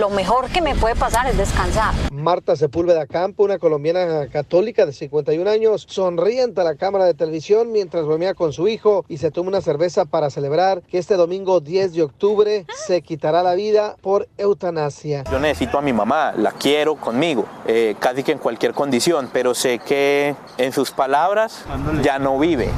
Lo 0.00 0.10
mejor 0.10 0.48
que 0.48 0.60
me 0.60 0.74
puede 0.74 0.96
pasar 0.96 1.28
es 1.28 1.36
descansar. 1.36 1.94
Marta 2.12 2.56
Sepúlveda 2.56 3.06
Campo, 3.06 3.44
una 3.44 3.58
colombiana 3.58 4.26
católica 4.26 4.84
de 4.84 4.92
51 4.92 5.48
años, 5.48 5.86
sonríe 5.88 6.42
ante 6.42 6.64
la 6.64 6.74
cámara 6.74 7.04
de 7.04 7.14
televisión 7.14 7.70
mientras 7.70 8.04
bromea 8.04 8.34
con 8.34 8.52
su 8.52 8.66
hijo 8.66 9.04
y 9.08 9.18
se 9.18 9.30
toma 9.30 9.50
una 9.50 9.60
cerveza 9.60 10.04
para 10.04 10.30
celebrar 10.30 10.82
que 10.82 10.98
este 10.98 11.14
domingo 11.14 11.60
10 11.60 11.92
de 11.92 12.02
octubre 12.02 12.66
se 12.86 13.02
quitará 13.02 13.42
la 13.42 13.54
vida 13.54 13.96
por 14.00 14.28
eutanasia. 14.36 15.24
Yo 15.30 15.38
necesito 15.58 15.78
a 15.78 15.82
mi 15.82 15.92
mamá, 15.92 16.32
la 16.36 16.52
quiero 16.52 16.94
conmigo, 16.94 17.44
eh, 17.66 17.96
casi 17.98 18.22
que 18.22 18.30
en 18.30 18.38
cualquier 18.38 18.74
condición, 18.74 19.28
pero 19.32 19.54
sé 19.54 19.80
que 19.80 20.36
en 20.56 20.72
sus 20.72 20.92
palabras 20.92 21.64
ya 22.00 22.20
no 22.20 22.38
vive, 22.38 22.68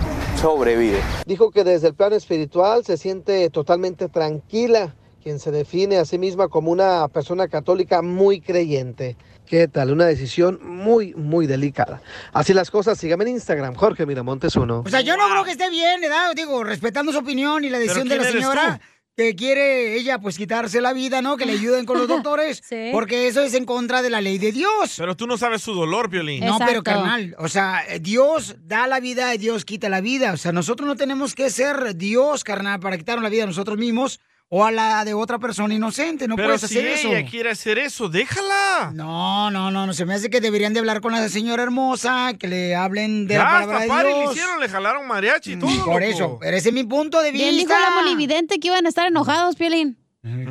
sobrevive. 0.41 0.99
Dijo 1.27 1.51
que 1.51 1.63
desde 1.63 1.89
el 1.89 1.95
plano 1.95 2.17
espiritual 2.17 2.83
se 2.83 2.97
siente 2.97 3.51
totalmente 3.51 4.09
tranquila, 4.09 4.95
quien 5.23 5.41
se 5.41 5.51
define 5.51 5.99
a 5.99 6.07
sí 6.07 6.17
misma 6.17 6.49
como 6.49 6.71
una 6.71 7.07
persona 7.09 7.49
católica 7.49 8.01
muy 8.01 8.41
creyente. 8.41 9.19
¿Qué 9.45 9.69
tal? 9.69 9.93
Una 9.93 10.07
decisión 10.07 10.59
muy, 10.63 11.13
muy 11.13 11.47
delicada. 11.47 12.01
Así 12.33 12.55
las 12.55 12.71
cosas, 12.71 12.97
sígame 12.97 13.25
en 13.25 13.33
Instagram, 13.33 13.75
Jorge 13.75 14.07
Miramontes 14.07 14.57
uno. 14.57 14.85
O 14.87 14.89
sea, 14.89 15.03
yo 15.03 15.19
no 15.19 15.29
creo 15.29 15.45
que 15.45 15.51
esté 15.51 15.69
bien, 15.69 16.01
¿verdad? 16.01 16.33
Digo, 16.35 16.65
respetando 16.65 17.13
su 17.13 17.19
opinión 17.19 17.63
y 17.63 17.69
la 17.69 17.79
decisión 17.79 18.09
de 18.09 18.17
quién 18.17 18.23
la 18.23 18.29
eres 18.31 18.43
señora. 18.43 18.81
Que 19.17 19.35
quiere 19.37 19.97
ella, 19.97 20.19
pues, 20.19 20.39
quitarse 20.39 20.81
la 20.81 20.93
vida, 20.93 21.21
¿no? 21.21 21.37
Que 21.37 21.45
le 21.45 21.53
ayuden 21.53 21.85
con 21.85 21.99
los 21.99 22.09
doctores. 22.09 22.63
Porque 22.93 23.27
eso 23.27 23.43
es 23.43 23.55
en 23.55 23.65
contra 23.65 24.03
de 24.03 24.11
la 24.11 24.21
ley 24.21 24.39
de 24.39 24.53
Dios. 24.53 24.95
Pero 24.97 25.17
tú 25.17 25.27
no 25.27 25.37
sabes 25.37 25.63
su 25.63 25.75
dolor, 25.75 26.09
Piolín. 26.09 26.45
No, 26.45 26.59
pero 26.59 26.83
carnal, 26.83 27.35
o 27.39 27.49
sea, 27.49 27.83
Dios 28.01 28.57
da 28.63 28.87
la 28.87 29.01
vida 29.01 29.35
y 29.35 29.39
Dios 29.39 29.65
quita 29.65 29.89
la 29.89 30.01
vida. 30.01 30.33
O 30.33 30.37
sea, 30.37 30.53
nosotros 30.53 30.87
no 30.87 30.97
tenemos 30.97 31.35
que 31.35 31.51
ser 31.51 31.97
Dios, 31.97 32.45
carnal, 32.45 32.81
para 32.81 32.97
quitarnos 32.97 33.23
la 33.23 33.29
vida 33.29 33.45
a 33.45 33.47
nosotros 33.47 33.77
mismos 33.77 34.21
o 34.53 34.65
a 34.65 34.73
la 34.73 35.05
de 35.05 35.15
otra 35.15 35.39
persona 35.39 35.73
inocente. 35.73 36.27
No 36.27 36.35
Pero 36.37 36.49
puedes 36.49 36.61
si 36.63 36.67
hacer 36.79 36.87
eso. 36.87 37.09
ella 37.09 37.25
quiere 37.31 37.51
hacer 37.51 37.79
eso, 37.79 38.09
déjala. 38.09 38.91
No, 38.93 39.51
no, 39.51 39.71
no, 39.71 39.87
no. 39.87 39.93
Se 39.95 40.05
me 40.05 40.15
hace 40.15 40.29
que 40.29 40.41
deberían 40.41 40.73
de 40.75 40.81
hablar 40.81 41.01
con 41.01 41.13
la 41.13 41.29
señora 41.29 41.63
hermosa, 41.63 42.33
que 42.39 42.49
le 42.49 42.75
hablen 42.75 43.27
de 43.29 43.35
Ya, 43.35 43.45
la 43.45 43.59
hasta 43.61 43.67
palabra 43.67 43.81
de 43.83 43.89
party 43.89 44.09
le 44.09 44.15
Dios. 44.19 44.29
Mm, 44.29 44.33
hicieron, 44.33 44.61
le 44.61 44.69
jalaron 44.69 45.07
mariachi 45.07 45.53
y 45.53 45.57
todo. 45.59 45.71
Por 45.85 46.03
loco. 46.03 46.13
eso, 46.15 46.39
pero 46.41 46.57
ese 46.57 46.69
es 46.71 46.75
mi 46.75 46.85
punto 46.85 47.21
de 47.23 47.31
vista. 47.31 47.45
Bien 47.49 47.57
dijo 47.59 47.73
la 47.73 47.91
monividente 48.03 48.59
que 48.59 48.67
iban 48.69 48.85
a 48.87 48.89
estar 48.89 49.07
enojados, 49.07 49.55
Piolín. 49.57 49.97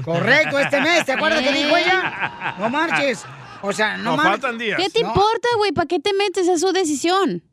Correcto, 0.04 0.58
este 0.60 0.82
mes, 0.82 1.06
¿te 1.06 1.12
acuerdas 1.12 1.42
que 1.44 1.52
dijo 1.52 1.78
Eh. 1.78 1.84
ella? 1.86 2.56
No 2.58 2.70
marches. 2.70 3.24
O 3.62 3.74
sea, 3.74 3.98
no, 3.98 4.12
No, 4.12 4.18
mar- 4.18 4.28
faltan 4.32 4.58
días. 4.58 4.80
¿Qué 4.82 4.90
te 4.90 5.02
No. 5.02 5.10
importa, 5.10 5.48
güey? 5.58 5.74
¿Para 5.74 5.86
qué 5.88 6.00
te 6.00 6.14
metes? 6.14 6.48
Es 6.48 6.62
su 6.62 6.72
decisión. 6.72 7.44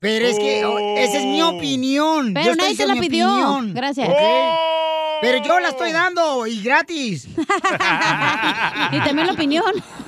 Pero 0.00 0.26
es 0.26 0.36
que 0.36 0.64
oh, 0.64 0.98
esa 0.98 1.18
es 1.18 1.24
mi 1.24 1.40
opinión. 1.42 2.34
Pero 2.34 2.46
Yo 2.46 2.56
nadie 2.56 2.76
te 2.76 2.86
la 2.88 2.94
pidió. 2.96 3.28
opinión. 3.30 3.72
Gracias. 3.72 4.08
¿ok? 4.08 4.16
Pero 5.22 5.42
yo 5.44 5.58
la 5.60 5.68
estoy 5.70 5.92
dando 5.92 6.46
y 6.46 6.62
gratis. 6.62 7.28
Y 8.92 8.98
también 9.00 9.26
la 9.26 9.32
opinión. 9.32 9.64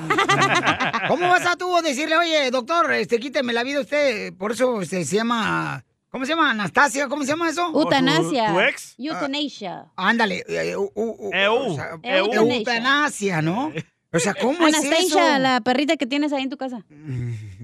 ¿Cómo 1.09 1.29
vas 1.29 1.47
a 1.47 1.57
tú 1.57 1.75
decirle, 1.83 2.17
oye, 2.17 2.51
doctor, 2.51 2.93
este, 2.93 3.19
quíteme 3.19 3.53
la 3.53 3.63
vida 3.63 3.81
usted? 3.81 4.33
Por 4.35 4.53
eso 4.53 4.83
este, 4.83 5.05
se 5.05 5.17
llama, 5.17 5.85
¿cómo 6.11 6.25
se 6.27 6.33
llama? 6.33 6.51
Anastasia, 6.51 7.09
¿cómo 7.09 7.23
se 7.23 7.31
llama 7.31 7.49
eso? 7.49 7.67
Eutanasia. 7.75 8.49
tu 8.53 8.61
ex? 8.61 8.95
Euthanasia. 8.99 9.87
Ándale. 9.97 10.45
eh, 10.49 10.77
u- 10.77 10.91
u- 10.95 11.29
u- 11.29 11.31
Eu, 11.33 11.57
o 11.73 11.75
sea, 11.75 11.91
eu. 12.03 12.33
Eutanasia, 12.33 13.41
¿no? 13.41 13.73
O 14.15 14.21
sea, 14.21 14.33
¿cómo 14.35 14.67
es 14.69 14.75
Anastasia, 14.75 15.35
eso? 15.35 15.39
la 15.41 15.61
perrita 15.61 15.97
que 15.97 16.07
tienes 16.07 16.33
ahí 16.33 16.45
en 16.45 16.51
tu 16.51 16.57
casa. 16.57 16.83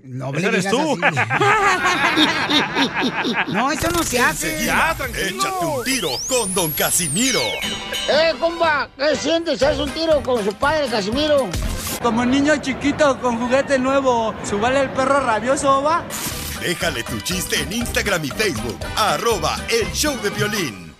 No 0.02 0.34
Ese 0.34 0.48
eres 0.48 0.68
tú. 0.68 0.98
No, 3.48 3.70
eso 3.70 3.88
no 3.90 4.02
se 4.02 4.18
hace. 4.20 4.52
Enseguida, 4.52 4.96
échate 5.14 5.64
un 5.64 5.84
tiro 5.84 6.10
con 6.28 6.52
Don 6.54 6.70
Casimiro. 6.72 7.40
¡Eh, 8.08 8.32
compa! 8.40 8.88
¿Qué 8.98 9.14
sientes? 9.16 9.62
¿Haz 9.62 9.78
un 9.78 9.90
tiro 9.90 10.22
con 10.22 10.44
su 10.44 10.52
padre, 10.54 10.88
Casimiro? 10.88 11.48
Como 12.02 12.24
niño 12.24 12.56
chiquito 12.56 13.20
con 13.20 13.38
juguete 13.38 13.78
nuevo, 13.78 14.34
¿subale 14.44 14.80
el 14.80 14.90
perro 14.90 15.20
rabioso, 15.20 15.82
va? 15.82 16.04
Déjale 16.60 17.02
tu 17.04 17.20
chiste 17.20 17.60
en 17.60 17.72
Instagram 17.72 18.24
y 18.24 18.28
Facebook. 18.28 18.78
Arroba 18.96 19.56
El 19.68 19.90
Show 19.92 20.16
de 20.20 20.30
Violín. 20.30 20.94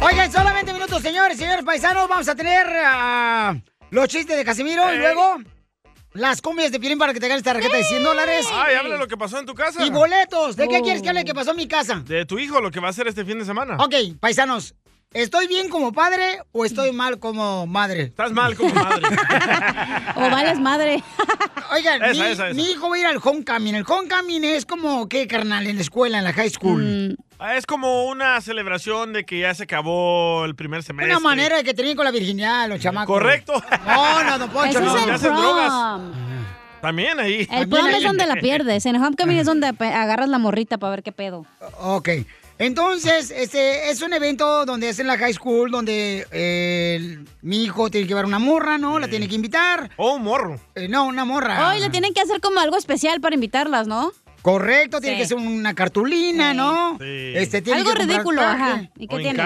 Oigan, 0.00 0.30
solamente 0.30 0.72
minutos, 0.72 1.02
señores, 1.02 1.36
señores 1.38 1.64
paisanos. 1.64 2.08
Vamos 2.08 2.28
a 2.28 2.34
tener 2.34 2.66
ah, 2.84 3.54
los 3.94 4.08
chistes 4.08 4.36
de 4.36 4.44
Casimiro 4.44 4.92
y 4.92 4.98
luego 4.98 5.36
las 6.12 6.40
cumbias 6.42 6.70
de 6.72 6.78
Piolín 6.80 6.98
para 6.98 7.12
que 7.12 7.20
te 7.20 7.28
ganes 7.28 7.40
esta 7.40 7.52
tarjeta 7.54 7.76
de 7.76 7.84
100 7.84 8.02
dólares. 8.04 8.46
Ay, 8.52 8.74
habla 8.76 8.96
lo 8.96 9.08
que 9.08 9.16
pasó 9.16 9.38
en 9.38 9.46
tu 9.46 9.54
casa. 9.54 9.84
Y 9.84 9.90
boletos. 9.90 10.56
¿De 10.56 10.68
qué 10.68 10.78
Oh. 10.78 10.82
quieres 10.82 11.02
que 11.02 11.08
hable 11.08 11.24
que 11.24 11.34
pasó 11.34 11.50
en 11.52 11.56
mi 11.56 11.66
casa? 11.68 12.02
De 12.06 12.24
tu 12.26 12.38
hijo, 12.38 12.60
lo 12.60 12.70
que 12.70 12.80
va 12.80 12.88
a 12.88 12.90
hacer 12.90 13.06
este 13.08 13.24
fin 13.24 13.38
de 13.38 13.44
semana. 13.44 13.76
Ok, 13.78 13.94
paisanos. 14.20 14.74
¿Estoy 15.12 15.46
bien 15.46 15.68
como 15.68 15.92
padre 15.92 16.40
o 16.50 16.64
estoy 16.64 16.90
mal 16.90 17.20
como 17.20 17.68
madre? 17.68 18.02
Estás 18.02 18.32
mal 18.32 18.56
como 18.56 18.74
madre. 18.74 19.02
O 20.16 20.20
vales 20.30 20.58
madre. 20.60 21.02
Oigan, 21.72 22.02
Esa, 22.02 22.12
mi, 22.12 22.20
esa, 22.20 22.46
esa. 22.48 22.54
mi 22.54 22.70
hijo 22.70 22.88
va 22.90 22.96
a 22.96 22.98
ir 22.98 23.06
al 23.06 23.18
homecoming. 23.22 23.74
El 23.76 23.84
homecoming 23.86 24.44
es 24.44 24.66
como, 24.66 25.08
¿qué, 25.08 25.26
carnal? 25.28 25.66
En 25.68 25.76
la 25.76 25.82
escuela, 25.82 26.18
en 26.18 26.24
la 26.24 26.32
high 26.32 26.50
school. 26.50 27.16
Ah, 27.18 27.23
Es 27.52 27.66
como 27.66 28.04
una 28.06 28.40
celebración 28.40 29.12
de 29.12 29.24
que 29.24 29.40
ya 29.40 29.54
se 29.54 29.64
acabó 29.64 30.44
el 30.44 30.54
primer 30.54 30.82
semestre. 30.82 31.12
Una 31.14 31.20
manera 31.20 31.56
de 31.58 31.64
que 31.64 31.74
tenían 31.74 31.96
con 31.96 32.04
la 32.04 32.10
virginidad 32.10 32.68
los 32.68 32.80
chamacos. 32.80 33.12
Correcto. 33.14 33.52
No, 33.86 34.24
no, 34.24 34.38
don 34.38 34.50
Poncho, 34.50 34.80
no. 34.80 34.96
es 34.96 35.02
el 35.02 35.10
hacen 35.10 35.34
drogas. 35.34 36.00
También 36.80 37.18
ahí. 37.18 37.46
El 37.50 37.68
prom 37.68 37.86
es 37.86 38.02
donde 38.02 38.26
la 38.26 38.36
pierdes. 38.36 38.86
En 38.86 38.96
el 38.96 39.02
homecoming 39.02 39.38
es 39.38 39.46
donde 39.46 39.68
agarras 39.68 40.28
la 40.28 40.38
morrita 40.38 40.78
para 40.78 40.90
ver 40.90 41.02
qué 41.02 41.12
pedo. 41.12 41.46
Ok. 41.80 42.08
Entonces, 42.58 43.32
este 43.32 43.90
es 43.90 44.00
un 44.00 44.12
evento 44.12 44.64
donde 44.64 44.88
es 44.88 44.98
en 45.00 45.08
la 45.08 45.18
high 45.18 45.32
school, 45.34 45.70
donde 45.72 46.24
eh, 46.30 46.96
el- 47.00 47.26
mi 47.42 47.64
hijo 47.64 47.90
tiene 47.90 48.06
que 48.06 48.10
llevar 48.10 48.26
una 48.26 48.38
morra, 48.38 48.78
¿no? 48.78 48.98
La 49.00 49.08
tiene 49.08 49.28
que 49.28 49.34
invitar. 49.34 49.90
O 49.96 50.14
un 50.14 50.22
morro. 50.22 50.60
Eh, 50.76 50.86
no, 50.88 51.04
una 51.06 51.24
morra. 51.24 51.70
Hoy 51.70 51.80
le 51.80 51.90
tienen 51.90 52.14
que 52.14 52.20
hacer 52.20 52.40
como 52.40 52.60
algo 52.60 52.76
especial 52.76 53.20
para 53.20 53.34
invitarlas, 53.34 53.88
¿no? 53.88 54.12
Correcto, 54.44 55.00
tiene 55.00 55.16
Sí. 55.16 55.22
que 55.22 55.28
ser 55.28 55.38
una 55.38 55.72
cartulina, 55.72 56.50
Sí. 56.50 56.56
¿no? 56.58 56.98
Sí. 57.00 57.32
Este, 57.34 57.62
tiene 57.62 57.78
Algo 57.80 57.94
que 57.94 58.00
ridículo, 58.00 58.42
ajá. 58.42 58.90
¿Y 58.98 59.08
qué 59.08 59.14
O 59.14 59.18
tiene? 59.18 59.42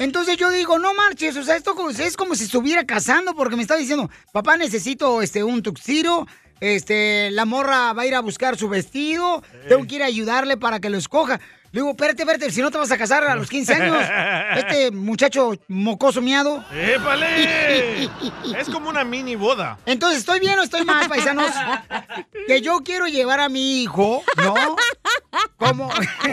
Entonces 0.00 0.36
yo 0.36 0.50
digo, 0.50 0.80
no 0.80 0.92
marches, 0.94 1.36
o 1.36 1.44
sea, 1.44 1.54
esto 1.54 1.76
como- 1.76 1.90
es 1.90 2.16
como 2.16 2.34
si 2.34 2.42
estuviera 2.44 2.84
casando 2.84 3.36
porque 3.36 3.54
me 3.54 3.62
está 3.62 3.76
diciendo, 3.76 4.10
papá, 4.32 4.56
necesito 4.56 5.22
este 5.22 5.44
un 5.44 5.62
tuxiro, 5.62 6.26
este, 6.58 7.30
la 7.30 7.44
morra 7.44 7.92
va 7.92 8.02
a 8.02 8.06
ir 8.06 8.16
a 8.16 8.20
buscar 8.20 8.56
su 8.58 8.68
vestido, 8.68 9.44
tengo 9.68 9.86
que 9.86 9.94
ir 9.94 10.02
a 10.02 10.06
ayudarle 10.06 10.56
para 10.56 10.80
que 10.80 10.90
lo 10.90 10.98
escoja. 10.98 11.38
Le 11.72 11.80
digo, 11.80 11.90
espérate, 11.92 12.22
espérate, 12.22 12.50
si 12.50 12.60
no 12.60 12.70
te 12.70 12.76
vas 12.76 12.90
a 12.90 12.98
casar 12.98 13.24
a 13.24 13.34
los 13.34 13.48
15 13.48 13.74
años, 13.74 13.96
este 14.56 14.90
muchacho 14.90 15.52
mocoso 15.68 16.20
miado. 16.20 16.62
¡Épale! 16.70 18.04
es 18.58 18.68
como 18.70 18.90
una 18.90 19.04
mini 19.04 19.36
boda. 19.36 19.78
Entonces, 19.86 20.18
¿estoy 20.18 20.38
bien 20.38 20.58
o 20.58 20.62
estoy 20.62 20.84
mal, 20.84 21.08
paisanos? 21.08 21.50
Que 22.46 22.60
yo 22.60 22.80
quiero 22.84 23.06
llevar 23.06 23.38
a 23.38 23.48
mi 23.48 23.82
hijo, 23.82 24.22
¿no? 24.36 24.54
Como... 25.56 25.88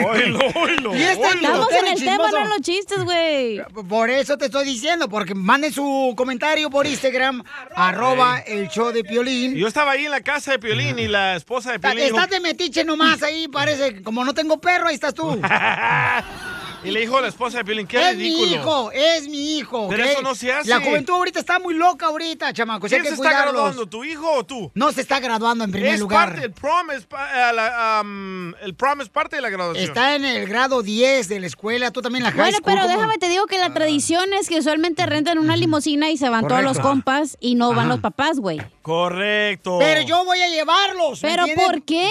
Oilo, 0.07 0.39
oilo. 0.55 0.95
Y 0.95 1.01
este 1.03 1.23
oilo. 1.25 1.39
Estamos 1.47 1.71
en 1.71 1.88
el 1.88 1.93
chismoso. 1.95 2.17
tema, 2.17 2.31
no 2.31 2.38
en 2.39 2.49
los 2.49 2.62
chistes, 2.62 3.03
güey. 3.03 3.62
Por 3.88 4.09
eso 4.09 4.38
te 4.38 4.45
estoy 4.45 4.65
diciendo, 4.65 5.07
porque 5.07 5.33
manden 5.35 5.71
su 5.71 6.13
comentario 6.17 6.69
por 6.69 6.85
Instagram, 6.88 7.43
arroba 7.75 8.39
el 8.39 8.67
show 8.69 8.91
de 8.91 9.03
Piolín. 9.03 9.55
Yo 9.55 9.67
estaba 9.67 9.91
ahí 9.91 10.05
en 10.05 10.12
la 10.12 10.21
casa 10.21 10.51
de 10.51 10.59
Piolín 10.59 10.99
y 10.99 11.07
la 11.07 11.35
esposa 11.35 11.71
de 11.71 11.79
Piolín 11.79 12.05
dijo- 12.05 12.17
Estás 12.17 12.29
de 12.31 12.39
metiche 12.39 12.83
nomás 12.83 13.21
ahí, 13.23 13.47
parece, 13.47 13.93
que 13.93 14.01
como 14.03 14.25
no 14.25 14.33
tengo 14.33 14.59
perro, 14.59 14.88
ahí 14.88 14.95
estás 14.95 15.13
tú. 15.13 15.39
y 16.84 16.92
le 16.92 17.02
dijo 17.02 17.18
a 17.18 17.22
la 17.22 17.28
esposa 17.28 17.58
de 17.60 17.65
Piolín, 17.65 17.88
qué 17.88 17.98
es 18.10 18.15
ridículo. 18.15 18.48
mi 18.48 18.54
hijo, 18.54 18.92
es 18.92 19.28
mi 19.28 19.58
hijo. 19.58 19.88
Pero 19.89 20.04
eso 20.06 20.22
no 20.22 20.36
se 20.36 20.52
hace. 20.54 20.70
La 20.70 20.80
juventud 20.82 21.13
ahorita 21.13 21.39
está 21.39 21.60
muy 21.60 21.74
loca 21.74 22.06
ahorita, 22.08 22.54
chamacos. 22.54 22.92
hay 22.92 23.00
¿Quién 23.00 23.04
se 23.15 23.22
está 23.22 23.30
cuidarlos. 23.30 23.54
graduando, 23.54 23.86
tu 23.88 24.04
hijo 24.04 24.32
o 24.32 24.44
tú? 24.46 24.72
No 24.76 24.92
se 24.92 25.02
está 25.02 25.20
graduando 25.20 25.63
en 25.63 25.72
primer 25.72 25.94
es 25.96 26.00
lugar. 26.00 26.30
parte, 26.30 26.46
el 26.46 26.52
prom 26.54 26.92
es, 26.92 27.06
pa- 27.06 27.50
eh, 27.50 27.54
la, 27.54 28.02
um, 28.04 28.54
el 28.62 28.74
prom 28.76 29.02
es 29.02 29.10
parte 29.10 29.36
de 29.36 29.42
la 29.42 29.50
graduación. 29.50 29.84
Está 29.86 30.15
en 30.15 30.26
el 30.26 30.48
grado 30.48 30.82
10 30.82 31.28
de 31.28 31.39
la 31.39 31.48
escuela, 31.48 31.92
tú 31.92 32.02
también 32.02 32.24
la 32.24 32.32
high 32.32 32.39
Bueno, 32.39 32.58
school. 32.58 32.65
pero 32.65 32.82
¿cómo? 32.84 32.94
déjame 32.96 33.18
te 33.18 33.30
digo 33.30 33.46
que 33.48 33.58
la 33.58 33.74
tradición 33.74 34.34
es 34.34 34.48
que 34.48 34.60
usualmente 34.60 35.06
rentan 35.06 35.38
una 35.38 35.56
limusina 35.58 36.10
y 36.10 36.18
se 36.18 36.30
van 36.30 36.48
todos 36.48 36.63
los 36.63 36.80
compas 36.80 37.38
y 37.39 37.56
no 37.56 37.74
van 37.74 37.89
los 37.89 38.00
papás, 38.00 38.39
güey. 38.39 38.60
Correcto. 38.82 39.78
Pero 39.80 40.02
yo 40.02 40.24
voy 40.26 40.42
a 40.42 40.48
llevarlos. 40.50 41.22
¿me 41.24 41.30
¿Pero 41.30 41.46
por 41.56 41.82
qué? 41.84 42.10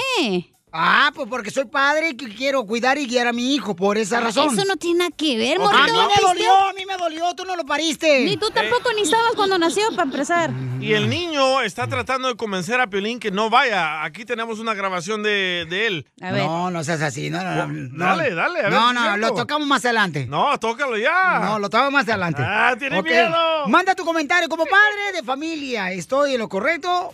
Ah, 0.72 1.10
pues 1.14 1.28
porque 1.28 1.50
soy 1.50 1.64
padre 1.66 2.10
y 2.10 2.16
que 2.16 2.34
quiero 2.34 2.64
cuidar 2.64 2.98
y 2.98 3.06
guiar 3.06 3.26
a 3.28 3.32
mi 3.32 3.54
hijo, 3.54 3.74
por 3.74 3.96
esa 3.98 4.20
razón. 4.20 4.52
Eso 4.52 4.64
no 4.66 4.76
tiene 4.76 4.98
nada 5.00 5.10
que 5.16 5.36
ver, 5.36 5.56
A 5.56 5.60
morrito. 5.60 5.84
mí 5.84 5.92
¿no 5.92 6.08
me 6.08 6.14
dolió, 6.20 6.54
a 6.68 6.72
mí 6.72 6.86
me 6.86 6.96
dolió, 6.96 7.34
tú 7.34 7.44
no 7.44 7.56
lo 7.56 7.64
pariste. 7.64 8.24
Ni 8.24 8.36
tú 8.36 8.50
tampoco 8.50 8.92
ni 8.94 9.02
estabas 9.02 9.32
cuando 9.34 9.58
nació, 9.58 9.90
para 9.90 10.02
empezar. 10.04 10.50
Y 10.80 10.92
el 10.92 11.08
niño 11.08 11.60
está 11.62 11.86
tratando 11.88 12.28
de 12.28 12.36
convencer 12.36 12.80
a 12.80 12.86
Piolín 12.88 13.18
que 13.18 13.30
no 13.30 13.50
vaya. 13.50 14.04
Aquí 14.04 14.24
tenemos 14.24 14.58
una 14.58 14.74
grabación 14.74 15.22
de, 15.22 15.66
de 15.68 15.86
él. 15.86 16.06
A 16.20 16.30
ver. 16.32 16.44
No, 16.44 16.70
no 16.70 16.84
seas 16.84 17.02
así, 17.02 17.30
no, 17.30 17.42
no, 17.42 17.54
no. 17.54 17.66
no. 17.66 18.04
Dale, 18.04 18.34
dale, 18.34 18.60
a 18.60 18.62
ver 18.62 18.72
No, 18.72 18.92
no, 18.92 19.16
lo 19.16 19.34
tocamos 19.34 19.66
más 19.66 19.84
adelante. 19.84 20.26
No, 20.26 20.58
tócalo 20.58 20.96
ya. 20.96 21.40
No, 21.40 21.58
lo 21.58 21.68
tocamos 21.68 21.92
más 21.92 22.08
adelante. 22.08 22.42
Ah, 22.44 22.76
tiene 22.78 23.02
miedo. 23.02 23.66
Manda 23.66 23.94
tu 23.94 24.04
comentario 24.04 24.48
como 24.48 24.64
padre 24.64 25.12
de 25.14 25.22
familia. 25.22 25.92
¿Estoy 25.92 26.34
en 26.34 26.38
lo 26.38 26.48
correcto 26.48 27.12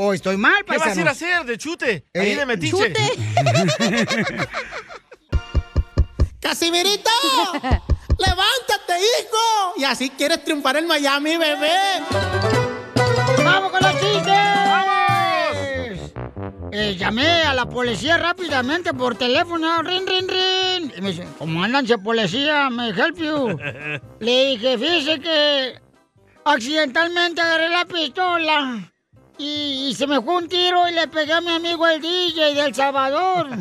o 0.00 0.12
estoy 0.14 0.36
mal, 0.36 0.64
¿Qué 0.64 0.72
vas 0.78 0.82
a 0.82 0.84
paisano? 0.84 1.00
ir 1.02 1.08
a 1.08 1.10
hacer 1.10 1.44
de 1.44 1.58
chute? 1.58 2.06
Eh, 2.14 2.20
Ahí 2.20 2.34
de 2.36 2.46
metiche. 2.46 2.70
chute. 2.70 2.94
¡Casimirito! 6.40 7.10
¡Levántate, 8.18 8.98
hijo! 9.00 9.74
Y 9.76 9.84
así 9.84 10.10
quieres 10.10 10.44
triunfar 10.44 10.76
en 10.76 10.86
Miami, 10.86 11.36
bebé. 11.36 11.70
¡Vamos 13.44 13.72
con 13.72 13.80
los 13.82 13.92
chistes! 14.00 14.34
Eh, 16.70 16.94
llamé 16.96 17.42
a 17.42 17.54
la 17.54 17.66
policía 17.66 18.18
rápidamente 18.18 18.94
por 18.94 19.16
teléfono, 19.16 19.82
rin, 19.82 20.06
rin, 20.06 20.28
rin. 20.28 20.92
Y 20.96 21.00
me 21.00 21.08
dice, 21.10 21.26
comandante 21.38 21.98
policía, 21.98 22.70
me 22.70 22.90
help 22.90 23.16
you. 23.18 23.58
Le 24.20 24.46
dije, 24.50 24.78
fíjese 24.78 25.18
que 25.20 25.80
accidentalmente 26.44 27.40
agarré 27.40 27.68
la 27.70 27.84
pistola 27.84 28.92
y, 29.38 29.88
y 29.88 29.94
se 29.94 30.06
me 30.06 30.20
fue 30.20 30.34
un 30.36 30.48
tiro 30.48 30.88
y 30.88 30.92
le 30.92 31.06
pegué 31.08 31.32
a 31.32 31.40
mi 31.40 31.50
amigo 31.50 31.86
el 31.86 32.00
DJ 32.00 32.54
de 32.54 32.60
El 32.66 32.74
Salvador. 32.74 33.48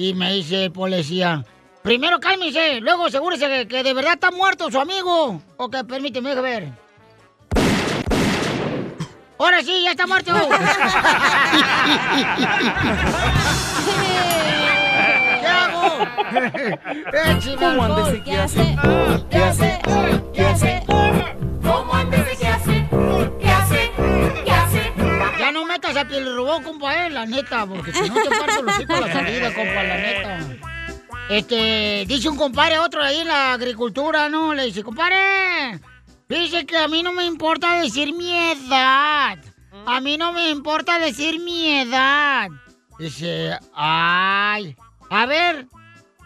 Y 0.00 0.14
me 0.14 0.32
dice 0.32 0.66
el 0.66 0.70
policía, 0.72 1.44
primero 1.82 2.20
cálmese, 2.20 2.80
luego 2.80 3.06
asegúrese 3.06 3.48
que, 3.48 3.66
que 3.66 3.82
de 3.82 3.92
verdad 3.94 4.12
está 4.12 4.30
muerto 4.30 4.70
su 4.70 4.78
amigo. 4.78 5.42
Ok, 5.56 5.74
permíteme 5.88 6.28
déjame 6.30 6.50
ver. 6.50 6.68
Ahora 9.40 9.60
sí, 9.62 9.82
ya 9.82 9.90
está 9.90 10.06
muerto. 10.06 10.32
¿Qué 15.40 15.46
hago? 15.46 16.06
Échame 17.12 17.56
¿Cómo 17.56 17.82
alcohol. 17.84 18.06
andes 18.06 18.14
y 18.14 18.20
qué 18.22 18.38
hace? 18.38 18.76
¿Qué 19.30 19.38
hace? 19.38 19.78
¿Qué 20.32 20.42
hace? 20.46 20.82
Compa, 26.62 27.06
eh, 27.06 27.10
la 27.10 27.26
neta, 27.26 27.66
porque 27.66 27.92
si 27.92 28.08
no 28.08 28.14
te 28.14 28.30
parto 28.30 28.62
los 28.62 28.80
hijos 28.80 29.00
la 29.00 29.12
salida, 29.12 29.54
compa, 29.54 29.82
la 29.82 29.96
neta. 29.96 30.38
Este, 31.28 32.04
dice 32.06 32.28
un 32.28 32.36
compadre 32.36 32.78
otro 32.78 33.02
ahí 33.02 33.18
en 33.18 33.28
la 33.28 33.52
agricultura, 33.52 34.28
¿no? 34.28 34.54
Le 34.54 34.64
dice, 34.64 34.82
compadre, 34.82 35.78
dice 36.28 36.64
que 36.64 36.78
a 36.78 36.88
mí 36.88 37.02
no 37.02 37.12
me 37.12 37.26
importa 37.26 37.80
decir 37.80 38.14
mi 38.14 38.32
edad. 38.32 39.38
A 39.86 40.00
mí 40.00 40.16
no 40.16 40.32
me 40.32 40.50
importa 40.50 40.98
decir 40.98 41.40
mi 41.40 41.80
edad. 41.80 42.48
Dice, 42.98 43.58
ay, 43.74 44.76
a 45.10 45.26
ver, 45.26 45.66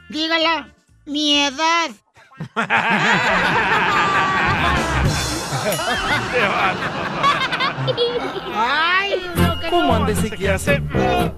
dígala, 0.08 0.68
mi 1.04 1.38
edad. 1.38 1.90
Ay, 8.54 9.30
no, 9.34 9.58
que 9.60 9.68
¿Cómo 9.68 9.86
no. 9.86 9.94
andes 9.96 10.24
y 10.24 10.30
qué 10.30 10.50
hace? 10.50 10.82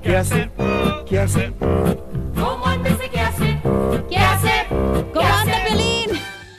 ¿Qué 0.03 0.17
hace? 0.17 0.51
¿Qué 1.09 1.19
hace? 1.21 1.53
¿Cómo 2.35 2.67
antes 2.67 2.99
de 2.99 3.09
qué 3.11 3.21
hace? 3.21 3.61
¿Qué 4.09 4.19
hace? 4.19 4.67
¿Cómo 4.69 5.29
anda, 5.35 5.55
Pelín? 5.67 6.11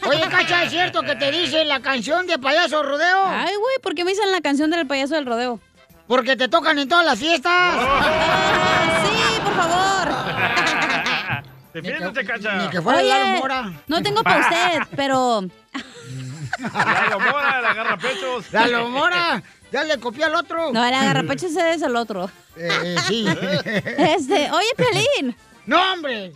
Oye, 0.08 0.22
Cacha, 0.30 0.64
¿es 0.64 0.72
cierto 0.72 1.02
que 1.04 1.16
te 1.16 1.32
dice 1.32 1.66
la 1.66 1.80
canción 1.82 2.26
de 2.28 2.40
payaso 2.40 2.84
rodeo? 2.84 3.26
Ay, 3.28 3.56
güey, 3.56 3.76
¿por 3.82 3.94
qué 3.96 4.04
me 4.04 4.12
dicen 4.12 4.32
la 4.32 4.42
canción 4.42 4.70
del 4.72 4.88
payaso 4.88 5.16
del 5.16 5.26
rodeo? 5.26 5.60
Porque 6.08 6.36
te 6.36 6.48
tocan 6.48 6.78
en 6.80 6.88
todas 6.88 7.06
las 7.06 7.18
fiestas. 7.20 7.74
sí, 9.04 9.40
por 9.44 9.54
favor. 9.56 10.16
Defiéndete, 11.74 12.26
Cacha. 12.26 12.56
Ni 12.58 12.70
que 12.70 12.82
fuera 12.82 13.00
Oye, 13.00 13.10
Lalo 13.10 13.40
Mora. 13.40 13.74
no 13.88 14.02
tengo 14.02 14.24
para 14.24 14.40
usted, 14.42 14.80
pero... 14.96 15.42
Lalo 16.74 17.20
Mora, 17.20 17.62
la 17.62 17.72
agarra 17.72 17.98
pechos. 17.98 18.54
Lalo 18.54 18.88
Mora, 18.90 19.44
ya 19.72 19.84
le 19.84 20.00
copió 20.00 20.26
al 20.26 20.36
otro. 20.36 20.72
No, 20.72 20.86
el 20.86 20.94
agarrapecho 20.94 21.48
ese 21.48 21.74
es 21.74 21.82
el 21.82 21.96
otro. 21.96 22.30
Eh, 22.58 22.96
sí. 23.08 23.26
Este, 23.98 24.50
oye, 24.50 24.68
Pelín. 24.78 25.36
No, 25.66 25.92
hombre. 25.94 26.32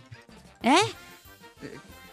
¿Eh? 0.62 0.76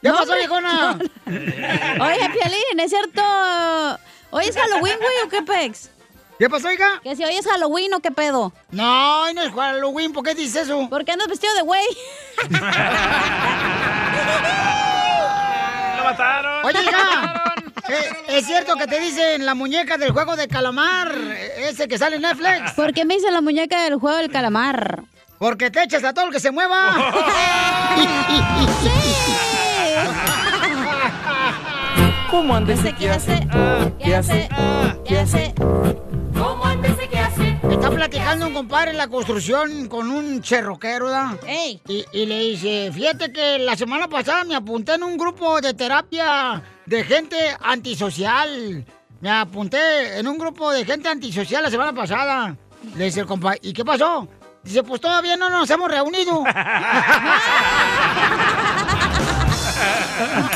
¿Qué 0.01 0.07
No, 0.09 0.15
pasó, 0.15 0.33
viejona? 0.35 0.97
Oye, 1.25 2.29
Piolín, 2.29 2.79
¿es 2.79 2.89
cierto? 2.89 3.21
¿Hoy 4.29 4.45
es 4.45 4.55
Halloween, 4.55 4.95
güey, 4.97 5.21
o 5.25 5.29
qué 5.29 5.41
pex? 5.41 5.89
¿Qué 6.39 6.49
pasó, 6.49 6.71
hija? 6.71 7.01
Que 7.03 7.15
si 7.17 7.25
hoy 7.25 7.35
es 7.35 7.45
Halloween 7.45 7.93
o 7.95 7.99
qué 7.99 8.11
pedo. 8.11 8.53
No, 8.71 9.23
hoy 9.23 9.33
no 9.33 9.41
es 9.41 9.51
Halloween, 9.51 10.13
¿por 10.13 10.23
qué 10.23 10.35
dices 10.35 10.63
eso? 10.67 10.87
¿Por 10.89 11.03
qué 11.03 11.11
andas 11.13 11.27
vestido 11.27 11.53
de 11.55 11.61
güey? 11.63 11.83
¡Lo 15.97 16.03
mataron! 16.03 16.65
Oye, 16.65 16.81
hija, 16.83 16.99
eh, 17.45 17.46
¿es 18.27 18.45
cierto 18.45 18.75
que 18.75 18.87
te 18.87 18.99
dicen 18.99 19.45
la 19.45 19.55
muñeca 19.55 19.97
del 19.97 20.11
juego 20.11 20.35
de 20.35 20.47
calamar, 20.47 21.11
eh, 21.15 21.69
ese 21.69 21.87
que 21.87 21.97
sale 21.97 22.17
en 22.17 22.23
Netflix? 22.23 22.73
¿Por 22.73 22.93
qué 22.93 23.05
me 23.05 23.15
dicen 23.15 23.33
la 23.33 23.41
muñeca 23.41 23.83
del 23.83 23.95
juego 23.95 24.17
del 24.17 24.31
calamar? 24.31 25.03
Porque 25.39 25.69
te 25.69 25.83
echas 25.83 26.03
a 26.03 26.13
todo 26.13 26.25
el 26.25 26.31
que 26.31 26.39
se 26.39 26.51
mueva. 26.51 26.95
¿Cómo 32.31 32.55
andes? 32.55 32.79
¿Qué 32.99 33.09
hace? 33.09 33.47
¿Qué 34.03 34.15
hace? 34.15 34.49
¿Qué 35.05 35.19
hace? 35.19 35.53
¿Cómo 35.57 36.66
Está 37.71 37.89
platicando 37.91 38.47
un 38.47 38.53
compadre 38.53 38.91
en 38.91 38.97
la 38.97 39.07
construcción 39.07 39.87
con 39.87 40.09
un 40.09 40.41
cherroquero, 40.41 41.05
¿verdad? 41.05 41.39
¡Ey! 41.45 41.81
Y, 41.87 42.05
y 42.11 42.25
le 42.25 42.39
dice, 42.39 42.91
fíjate 42.93 43.31
que 43.31 43.59
la 43.59 43.75
semana 43.75 44.07
pasada 44.07 44.43
me 44.45 44.55
apunté 44.55 44.95
en 44.95 45.03
un 45.03 45.17
grupo 45.17 45.61
de 45.61 45.73
terapia 45.73 46.63
de 46.85 47.03
gente 47.03 47.35
antisocial. 47.61 48.85
Me 49.19 49.29
apunté 49.29 50.17
en 50.17 50.27
un 50.27 50.37
grupo 50.37 50.71
de 50.71 50.85
gente 50.85 51.09
antisocial 51.09 51.63
la 51.63 51.69
semana 51.69 51.93
pasada. 51.93 52.55
Le 52.95 53.05
dice 53.05 53.19
el 53.21 53.25
compadre, 53.25 53.59
¿y 53.61 53.73
qué 53.73 53.83
pasó? 53.83 54.27
Dice, 54.63 54.83
pues 54.83 55.01
todavía 55.01 55.35
no 55.37 55.49
nos 55.49 55.69
hemos 55.69 55.89
reunido. 55.89 56.43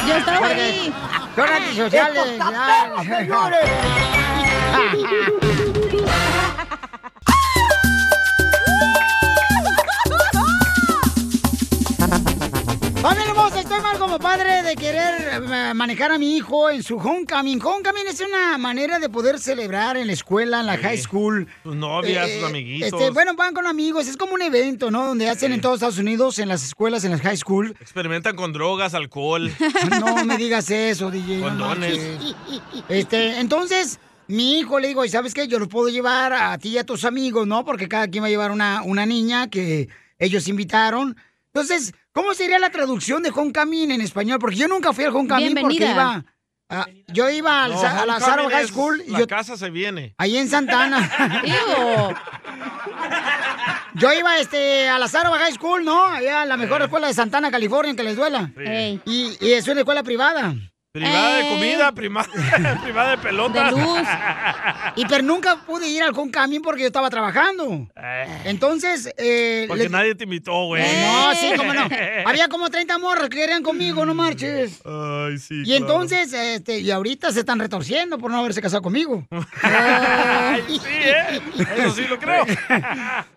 Yo 0.08 0.16
estaba 0.16 0.40
Porque 0.40 0.62
ahí. 0.62 0.94
Son 1.36 1.50
antisociales. 1.50 2.40
Familia 13.02 13.30
hermosa, 13.30 13.60
estoy 13.62 13.80
mal 13.82 13.98
como 13.98 14.20
padre 14.20 14.62
de 14.62 14.76
querer 14.76 15.42
eh, 15.52 15.74
manejar 15.74 16.12
a 16.12 16.20
mi 16.20 16.36
hijo 16.38 16.70
en 16.70 16.84
su 16.84 16.98
homecoming. 16.98 17.60
Homecoming 17.60 18.06
es 18.08 18.22
una 18.22 18.60
manera 18.60 19.00
de 19.00 19.10
poder 19.10 19.40
celebrar 19.40 19.98
en 19.98 20.06
la 20.06 20.14
escuela, 20.14 20.60
en 20.60 20.68
la 20.68 20.78
high 20.78 21.00
school. 21.00 21.48
Sus 21.64 21.76
novias, 21.76 22.28
Eh, 22.30 22.40
sus 22.40 22.50
amiguitos. 22.50 22.94
Este, 22.94 23.10
bueno, 23.10 23.34
van 23.34 23.56
con 23.56 23.66
amigos, 23.66 24.08
es 24.08 24.18
como 24.18 24.36
un 24.36 24.44
evento, 24.44 24.92
¿no? 24.92 25.08
Donde 25.08 25.28
hacen 25.30 25.52
en 25.52 25.62
todos 25.62 25.76
Estados 25.78 25.98
Unidos, 25.98 26.38
en 26.38 26.48
las 26.48 26.64
escuelas, 26.64 27.04
en 27.04 27.10
las 27.12 27.22
high 27.22 27.38
school. 27.38 27.76
Experimentan 27.82 28.36
con 28.36 28.54
drogas, 28.54 28.94
alcohol. 28.94 29.52
No 30.00 30.24
me 30.24 30.38
digas 30.38 30.70
eso, 30.70 31.10
DJ. 31.10 31.38
no 31.38 31.48
Condones. 31.48 31.98
marches. 31.98 32.36
Este, 32.88 33.40
entonces, 33.40 34.00
mi 34.28 34.60
hijo 34.60 34.80
le 34.80 34.90
digo, 34.90 35.04
¿y 35.06 35.10
sabes 35.10 35.34
qué? 35.34 35.48
Yo 35.48 35.58
los 35.58 35.70
puedo 35.70 35.90
llevar 35.90 36.34
a 36.34 36.56
ti 36.60 36.70
y 36.70 36.78
a 36.78 36.86
tus 36.86 37.04
amigos, 37.06 37.48
¿no? 37.48 37.66
Porque 37.66 37.88
cada 37.88 38.08
quien 38.10 38.24
va 38.24 38.28
a 38.28 38.32
llevar 38.32 38.52
una, 38.52 38.84
una 38.84 39.08
niña 39.08 39.50
que 39.50 39.90
ellos 40.20 40.48
invitaron. 40.48 41.18
Entonces, 41.48 41.94
¿cómo 42.14 42.34
sería 42.34 42.60
la 42.60 42.70
traducción 42.70 43.24
de 43.24 43.30
homecoming 43.30 43.92
en 43.92 44.02
español? 44.02 44.40
Porque 44.40 44.56
yo 44.58 44.68
nunca 44.68 44.94
fui 44.94 45.04
al 45.06 45.16
homecoming 45.16 45.56
porque 45.62 45.76
iba... 45.92 46.24
a- 46.70 46.86
yo 47.08 47.30
iba 47.30 47.66
al 47.66 47.72
No, 47.74 47.82
Sa- 47.82 48.02
a 48.02 48.06
la 48.06 48.20
Sarah 48.22 48.50
High 48.50 48.68
School 48.68 49.04
y 49.06 49.12
La 49.12 49.20
yo, 49.20 49.28
casa 49.28 49.58
se 49.58 49.70
viene. 49.70 50.16
ahí 50.18 50.38
en 50.38 50.48
Santana. 50.48 51.10
Yo 53.96 54.14
iba 54.14 54.38
este, 54.40 54.88
a 54.88 54.98
la 54.98 55.08
Sarva 55.10 55.38
High 55.38 55.54
School, 55.54 55.84
¿no? 55.84 56.06
Allá 56.06 56.44
a 56.44 56.46
la 56.46 56.56
mejor 56.58 56.82
escuela 56.82 57.08
de 57.08 57.14
Santana, 57.14 57.52
California, 57.52 57.94
que 57.96 58.04
les 58.04 58.16
duela. 58.16 58.50
Y 59.06 59.38
es 59.42 59.68
una 59.68 59.82
escuela 59.82 60.02
privada. 60.04 60.56
Privada 60.94 61.38
de 61.38 61.42
Eh. 61.44 61.50
comida, 61.50 61.92
prima- 61.94 62.28
privada 62.84 63.12
de 63.12 63.18
pelotas. 63.20 63.74
De 63.74 63.82
luz. 63.82 64.02
Y 64.98 65.06
pero 65.06 65.24
nunca 65.24 65.56
pude 65.66 65.88
ir 65.88 66.04
al 66.04 66.12
homecoming 66.14 66.62
porque 66.62 66.82
yo 66.82 66.88
estaba 66.88 67.10
trabajando. 67.10 67.88
Entonces, 68.44 69.10
eh, 69.18 69.64
Porque 69.70 69.88
nadie 69.88 70.16
te 70.16 70.26
invitó, 70.26 70.66
güey. 70.66 70.84
No, 70.84 71.34
sí, 71.34 71.54
cómo 71.56 71.74
no. 71.74 71.88
Había 72.26 72.50
como 72.50 72.70
30 72.70 72.98
morras 72.98 73.30
que 73.30 73.38
querían 73.38 73.64
conmigo, 73.64 74.06
no 74.06 74.14
marches. 74.14 74.82
Ay, 74.84 75.38
sí. 75.38 75.64
Y 75.66 75.76
entonces, 75.76 76.34
este, 76.34 76.80
y 76.80 76.92
ahorita 76.92 77.32
se 77.32 77.40
están 77.40 77.60
retorciendo 77.60 78.18
por 78.18 78.32
no 78.32 78.40
haberse 78.40 78.62
casado 78.62 78.82
conmigo. 78.82 79.26
Ay, 79.62 80.64
sí, 80.68 80.90
¿eh? 80.92 81.40
Eso 81.78 81.92
sí 81.92 82.04
lo 82.10 82.20
creo. 82.20 82.46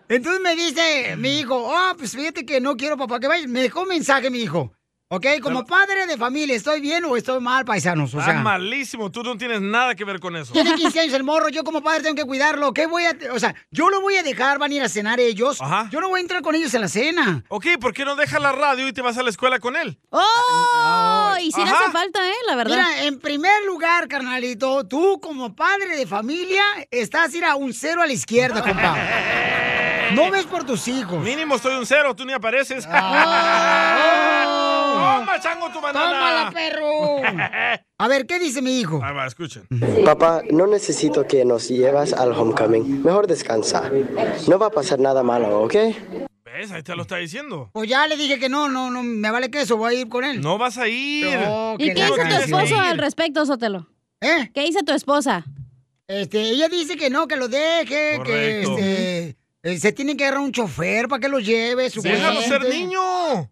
Entonces 0.09 0.41
me 0.41 0.55
dice 0.57 1.15
mi 1.17 1.39
hijo, 1.39 1.55
oh, 1.55 1.95
pues 1.97 2.11
fíjate 2.11 2.45
que 2.45 2.59
no 2.59 2.75
quiero 2.75 2.97
papá 2.97 3.21
que 3.21 3.27
vayas. 3.29 3.47
Me 3.47 3.61
dejó 3.61 3.83
un 3.83 3.87
mensaje 3.89 4.29
mi 4.29 4.39
hijo. 4.39 4.74
¿Ok? 5.07 5.27
Como 5.39 5.63
padre 5.65 6.07
de 6.07 6.17
familia, 6.17 6.55
¿estoy 6.55 6.81
bien 6.81 7.05
o 7.05 7.15
estoy 7.15 7.39
mal, 7.39 7.63
paisanos? 7.63 8.15
O 8.15 8.17
malísimo. 8.17 9.11
Tú 9.11 9.21
no 9.21 9.37
tienes 9.37 9.61
nada 9.61 9.93
que 9.93 10.03
ver 10.03 10.19
con 10.19 10.35
eso. 10.35 10.51
tiene 10.51 10.73
15 10.73 10.99
años 10.99 11.13
el 11.13 11.23
morro, 11.23 11.49
yo 11.49 11.63
como 11.63 11.83
padre 11.83 12.01
tengo 12.01 12.15
que 12.15 12.23
cuidarlo. 12.25 12.73
¿Qué 12.73 12.87
voy 12.87 13.05
a...? 13.05 13.15
O 13.31 13.39
sea, 13.39 13.53
yo 13.69 13.91
lo 13.91 14.01
voy 14.01 14.15
a 14.17 14.23
dejar, 14.23 14.57
van 14.57 14.71
a 14.71 14.73
ir 14.73 14.81
a 14.81 14.89
cenar 14.89 15.19
ellos. 15.19 15.61
Ajá. 15.61 15.89
Yo 15.91 16.01
no 16.01 16.09
voy 16.09 16.17
a 16.17 16.21
entrar 16.21 16.41
con 16.41 16.55
ellos 16.55 16.73
en 16.73 16.81
la 16.81 16.87
cena. 16.87 17.43
Ok, 17.49 17.67
¿por 17.79 17.93
qué 17.93 18.03
no 18.03 18.15
dejas 18.15 18.41
la 18.41 18.51
radio 18.51 18.87
y 18.87 18.93
te 18.93 19.03
vas 19.03 19.15
a 19.19 19.21
la 19.21 19.29
escuela 19.29 19.59
con 19.59 19.75
él? 19.75 19.99
¡Oh! 20.09 21.35
Y 21.39 21.51
sí 21.51 21.63
le 21.63 21.69
Ajá. 21.69 21.83
hace 21.83 21.91
falta, 21.91 22.27
¿eh? 22.27 22.33
La 22.47 22.55
verdad. 22.55 22.75
Mira, 22.75 23.03
en 23.03 23.19
primer 23.19 23.63
lugar, 23.65 24.07
carnalito, 24.07 24.87
tú 24.87 25.19
como 25.21 25.55
padre 25.55 25.97
de 25.97 26.07
familia 26.07 26.63
estás 26.89 27.31
ir 27.35 27.45
a 27.45 27.55
un 27.55 27.73
cero 27.73 28.01
a 28.01 28.07
la 28.07 28.13
izquierda, 28.13 28.63
compa. 28.63 28.97
No 30.13 30.29
ves 30.29 30.45
por 30.45 30.63
tus 30.63 30.87
hijos. 30.87 31.23
Mínimo 31.23 31.57
soy 31.57 31.75
un 31.75 31.85
cero, 31.85 32.15
tú 32.15 32.25
ni 32.25 32.33
apareces. 32.33 32.87
Oh. 32.95 34.54
¡Toma, 35.19 35.39
chango, 35.39 35.69
tu 35.69 35.81
banana! 35.81 36.09
¡Tómala, 36.09 36.51
perro! 36.51 37.21
A 37.97 38.07
ver, 38.07 38.25
¿qué 38.25 38.39
dice 38.39 38.61
mi 38.61 38.79
hijo? 38.79 39.01
Ahí 39.03 39.13
va, 39.15 39.25
escuchen. 39.25 39.67
Papá, 40.03 40.41
no 40.51 40.67
necesito 40.67 41.25
que 41.25 41.45
nos 41.45 41.69
llevas 41.69 42.13
al 42.13 42.33
homecoming. 42.33 43.03
Mejor 43.03 43.27
descansa. 43.27 43.89
No 44.47 44.59
va 44.59 44.67
a 44.67 44.71
pasar 44.71 44.99
nada 44.99 45.23
malo, 45.23 45.61
¿ok? 45.61 45.75
¿Ves? 46.43 46.71
Ahí 46.71 46.83
te 46.83 46.95
lo 46.95 47.03
está 47.03 47.17
diciendo. 47.17 47.69
Pues 47.73 47.89
ya 47.89 48.07
le 48.07 48.17
dije 48.17 48.39
que 48.39 48.49
no, 48.49 48.69
no, 48.69 48.91
no, 48.91 49.03
me 49.03 49.31
vale 49.31 49.49
queso, 49.49 49.77
voy 49.77 49.95
a 49.95 49.99
ir 50.01 50.09
con 50.09 50.23
él. 50.23 50.41
No 50.41 50.57
vas 50.57 50.77
a 50.77 50.87
ir. 50.87 51.37
No, 51.39 51.75
¿Y 51.77 51.87
que 51.87 51.93
qué 51.93 52.05
dice 52.05 52.25
tu 52.25 52.35
esposo 52.35 52.79
al 52.79 52.97
respecto, 52.97 53.45
Sotelo? 53.45 53.87
¿Eh? 54.21 54.51
¿Qué 54.53 54.61
dice 54.61 54.83
tu 54.83 54.93
esposa? 54.93 55.45
Este, 56.07 56.41
ella 56.41 56.67
dice 56.69 56.97
que 56.97 57.09
no, 57.09 57.27
que 57.27 57.35
lo 57.35 57.47
deje, 57.47 57.85
que 57.85 58.17
Correcto. 58.17 58.77
este, 58.77 59.29
eh, 59.29 59.35
se 59.79 59.91
tiene 59.91 60.15
que 60.15 60.23
agarrar 60.25 60.43
un 60.43 60.51
chofer 60.51 61.07
para 61.07 61.19
que 61.19 61.27
lo 61.27 61.39
lleve, 61.39 61.89
Déjalo 61.89 62.41
ser 62.41 62.63
niño. 62.69 62.99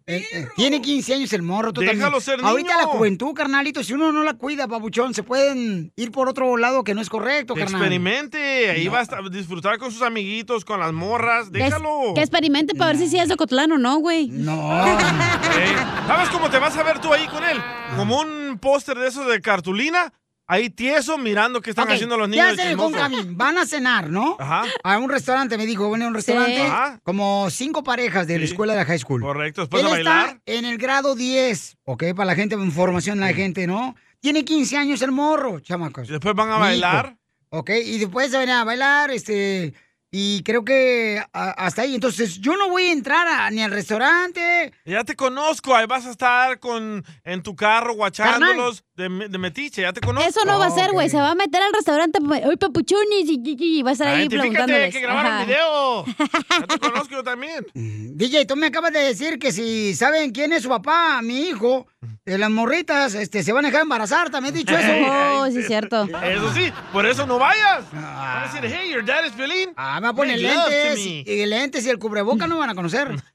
Eh, 0.06 0.24
eh, 0.32 0.48
tiene 0.56 0.80
15 0.80 1.14
años 1.14 1.32
el 1.32 1.42
morro. 1.42 1.72
tú 1.72 1.80
Déjalo 1.80 2.00
también. 2.02 2.20
ser 2.22 2.40
Ahorita 2.40 2.74
niño. 2.74 2.80
la 2.86 2.86
juventud, 2.86 3.34
carnalito, 3.34 3.82
si 3.82 3.92
uno 3.94 4.12
no 4.12 4.22
la 4.22 4.34
cuida, 4.34 4.68
papuchón, 4.68 5.12
se 5.12 5.22
pueden 5.24 5.92
ir 5.96 6.12
por 6.12 6.28
otro 6.28 6.56
lado 6.56 6.84
que 6.84 6.94
no 6.94 7.00
es 7.00 7.08
correcto, 7.08 7.54
Que 7.54 7.60
carnal. 7.62 7.80
experimente. 7.80 8.70
Ahí 8.70 8.86
va 8.88 9.00
a 9.00 9.28
disfrutar 9.30 9.78
con 9.78 9.90
sus 9.90 10.02
amiguitos, 10.02 10.64
con 10.64 10.78
las 10.80 10.92
morras. 10.92 11.50
Déjalo. 11.50 12.12
que 12.14 12.20
experimente 12.20 12.74
para 12.74 12.92
ver 12.92 12.98
si 13.00 13.08
sí 13.08 13.18
es 13.18 13.28
de 13.28 13.36
Cotlán 13.36 13.72
o 13.72 13.78
no, 13.78 13.98
güey. 13.98 14.28
No. 14.28 14.86
Ey, 14.86 15.74
¿Sabes 16.06 16.28
cómo 16.30 16.48
te 16.48 16.58
vas 16.58 16.76
a 16.76 16.82
ver 16.84 17.00
tú 17.00 17.12
ahí 17.12 17.26
con 17.26 17.42
él? 17.44 17.58
Como 17.96 18.20
un 18.20 18.58
póster 18.60 18.96
de 18.98 19.08
esos 19.08 19.26
de 19.26 19.40
cartulina. 19.40 20.12
Ahí 20.46 20.68
tieso 20.68 21.16
mirando 21.16 21.60
qué 21.62 21.70
están 21.70 21.90
haciendo 21.90 22.16
los 22.18 22.28
¿qué 22.28 22.36
niños. 22.36 22.78
homecoming? 22.78 23.36
Van 23.36 23.56
a 23.56 23.64
cenar, 23.64 24.10
¿no? 24.10 24.36
Ajá. 24.38 24.64
A 24.82 24.98
un 24.98 25.08
restaurante, 25.08 25.56
me 25.56 25.64
dijo, 25.64 25.88
bueno, 25.88 26.04
a 26.04 26.08
un 26.08 26.14
restaurante. 26.14 26.60
Ajá. 26.60 27.00
Como 27.02 27.48
cinco 27.50 27.82
parejas 27.82 28.26
de 28.26 28.38
la 28.38 28.46
Sí. 28.46 28.52
escuela 28.52 28.74
de 28.74 28.80
la 28.80 28.84
high 28.84 28.98
school. 28.98 29.22
Correcto. 29.22 29.62
Después 29.62 29.82
Él 29.82 29.86
a 29.88 29.90
bailar. 29.92 30.26
está 30.28 30.40
en 30.46 30.64
el 30.66 30.76
grado 30.76 31.14
10, 31.14 31.78
¿ok? 31.84 32.04
Para 32.14 32.26
la 32.26 32.34
gente, 32.34 32.56
información 32.56 33.20
la 33.20 33.32
gente, 33.32 33.66
¿no? 33.66 33.94
Tiene 34.20 34.44
15 34.44 34.76
años 34.76 35.00
el 35.02 35.12
morro, 35.12 35.60
chamacos. 35.60 36.08
Y 36.08 36.12
después 36.12 36.34
van 36.34 36.50
a 36.50 36.58
bailar. 36.58 37.06
hijo, 37.06 37.18
¿Ok? 37.60 37.70
Y 37.84 37.98
después 37.98 38.30
se 38.30 38.36
van 38.36 38.50
a 38.50 38.64
bailar, 38.64 39.10
este... 39.12 39.72
Y 40.16 40.44
creo 40.44 40.64
que 40.64 41.20
hasta 41.32 41.82
ahí. 41.82 41.96
Entonces, 41.96 42.38
yo 42.38 42.56
no 42.56 42.68
voy 42.70 42.84
a 42.84 42.92
entrar 42.92 43.26
a- 43.26 43.50
ni 43.50 43.62
al 43.64 43.72
restaurante. 43.72 44.72
Ya 44.84 45.02
te 45.02 45.16
conozco. 45.16 45.74
Ahí 45.74 45.86
vas 45.86 46.06
a 46.06 46.10
estar 46.12 46.60
con 46.60 47.04
en 47.24 47.42
tu 47.42 47.56
carro 47.56 47.94
guachándolos 47.94 48.84
de, 48.96 49.28
de 49.28 49.38
metiche. 49.38 49.82
Ya 49.82 49.92
te 49.92 50.00
conozco. 50.00 50.28
Eso 50.28 50.44
no 50.44 50.58
va 50.58 50.66
a 50.66 50.70
ser, 50.70 50.92
güey. 50.92 51.08
Se 51.10 51.16
va 51.16 51.30
a 51.32 51.34
meter 51.34 51.62
al 51.62 51.72
restaurante. 51.72 52.18
Ay, 52.44 52.56
papuchones. 52.56 53.24
Y, 53.26 53.40
y- 53.44 53.78
y 53.78 53.82
va 53.82 53.90
a 53.90 53.92
estar 53.94 54.08
ahí 54.08 54.20
Identifícate, 54.20 54.48
preguntándoles. 54.50 54.84
hay 54.84 54.92
que 54.92 55.00
grabar 55.00 55.26
Ajá. 55.26 55.40
un 55.40 55.46
video. 55.46 56.04
Ya 56.60 56.66
te 56.66 56.78
conozco 56.78 57.08
yo 57.10 57.24
también. 57.24 57.66
DJ, 57.74 58.46
tú 58.46 58.54
me 58.56 58.66
acabas 58.66 58.92
de 58.92 59.00
decir 59.00 59.38
que 59.38 59.50
si 59.52 59.94
saben 59.94 60.30
quién 60.32 60.52
es 60.52 60.62
su 60.62 60.68
papá, 60.68 61.20
mi 61.22 61.40
hijo, 61.48 61.86
eh, 62.26 62.38
las 62.38 62.50
morritas 62.50 63.14
este, 63.14 63.42
se 63.42 63.52
van 63.52 63.64
a 63.64 63.68
dejar 63.68 63.82
embarazar, 63.82 64.30
también 64.30 64.54
he 64.54 64.58
dicho 64.58 64.76
eso. 64.76 64.92
Oh, 65.44 65.50
sí, 65.50 65.58
es 65.58 65.66
cierto. 65.66 66.04
Eso 66.22 66.54
sí, 66.54 66.72
por 66.92 67.04
eso 67.04 67.26
no 67.26 67.38
vayas. 67.38 67.84
Van 67.92 68.44
a 68.44 68.50
decir, 68.50 68.60
hey, 68.72 68.90
your 68.92 69.04
dad 69.04 69.24
is 69.26 69.32
Piolín. 69.32 69.70
Ah, 69.76 69.96
me 70.00 70.06
va 70.06 70.10
a 70.10 70.14
poner 70.14 70.38
lentes 70.40 70.98
y 70.98 71.46
lentes 71.46 71.84
y 71.84 71.90
el 71.90 71.98
cubreboca 71.98 72.46
no 72.46 72.56
van 72.58 72.70
a 72.70 72.74
conocer. 72.74 73.10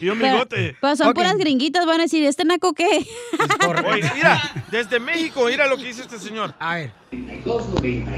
Y 0.00 0.08
un 0.08 0.18
bigote. 0.18 0.76
pero 0.80 0.96
son 0.96 1.14
puras 1.14 1.36
gringuitas, 1.36 1.86
van 1.86 2.00
a 2.00 2.02
decir, 2.04 2.24
¿este 2.24 2.44
naco 2.44 2.72
qué? 2.74 3.06
Oye, 3.68 4.10
mira, 4.14 4.40
desde 4.70 5.00
México, 5.00 5.46
mira 5.48 5.66
lo 5.66 5.76
que 5.76 5.84
dice 5.84 6.02
este 6.02 6.18
señor. 6.18 6.54
A 6.58 6.76
ver. 6.76 6.92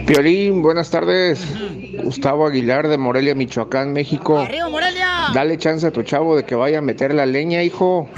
Piolín, 0.07 0.63
buenas 0.63 0.91
tardes. 0.91 1.45
Gustavo 2.03 2.47
Aguilar 2.47 2.89
de 2.89 2.99
Morelia, 2.99 3.35
Michoacán, 3.35 3.93
México. 3.93 4.39
¡Arriba, 4.39 4.69
Morelia! 4.69 5.29
Dale 5.35 5.59
chance 5.59 5.87
a 5.87 5.91
tu 5.91 6.03
chavo 6.03 6.37
de 6.37 6.45
que 6.45 6.55
vaya 6.55 6.79
a 6.79 6.83
meter 6.83 7.15
la 7.15 7.27
leña, 7.27 7.63
hijo. 7.63 8.09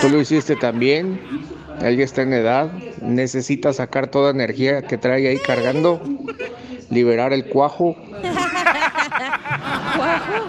Tú 0.00 0.08
lo 0.08 0.20
hiciste 0.20 0.56
también. 0.56 1.20
Él 1.82 1.96
ya 1.96 2.04
está 2.04 2.22
en 2.22 2.32
edad. 2.32 2.72
Necesita 3.00 3.72
sacar 3.72 4.08
toda 4.08 4.30
energía 4.30 4.82
que 4.82 4.98
trae 4.98 5.28
ahí 5.28 5.38
cargando. 5.38 6.02
Liberar 6.90 7.32
el 7.32 7.46
cuajo. 7.46 7.96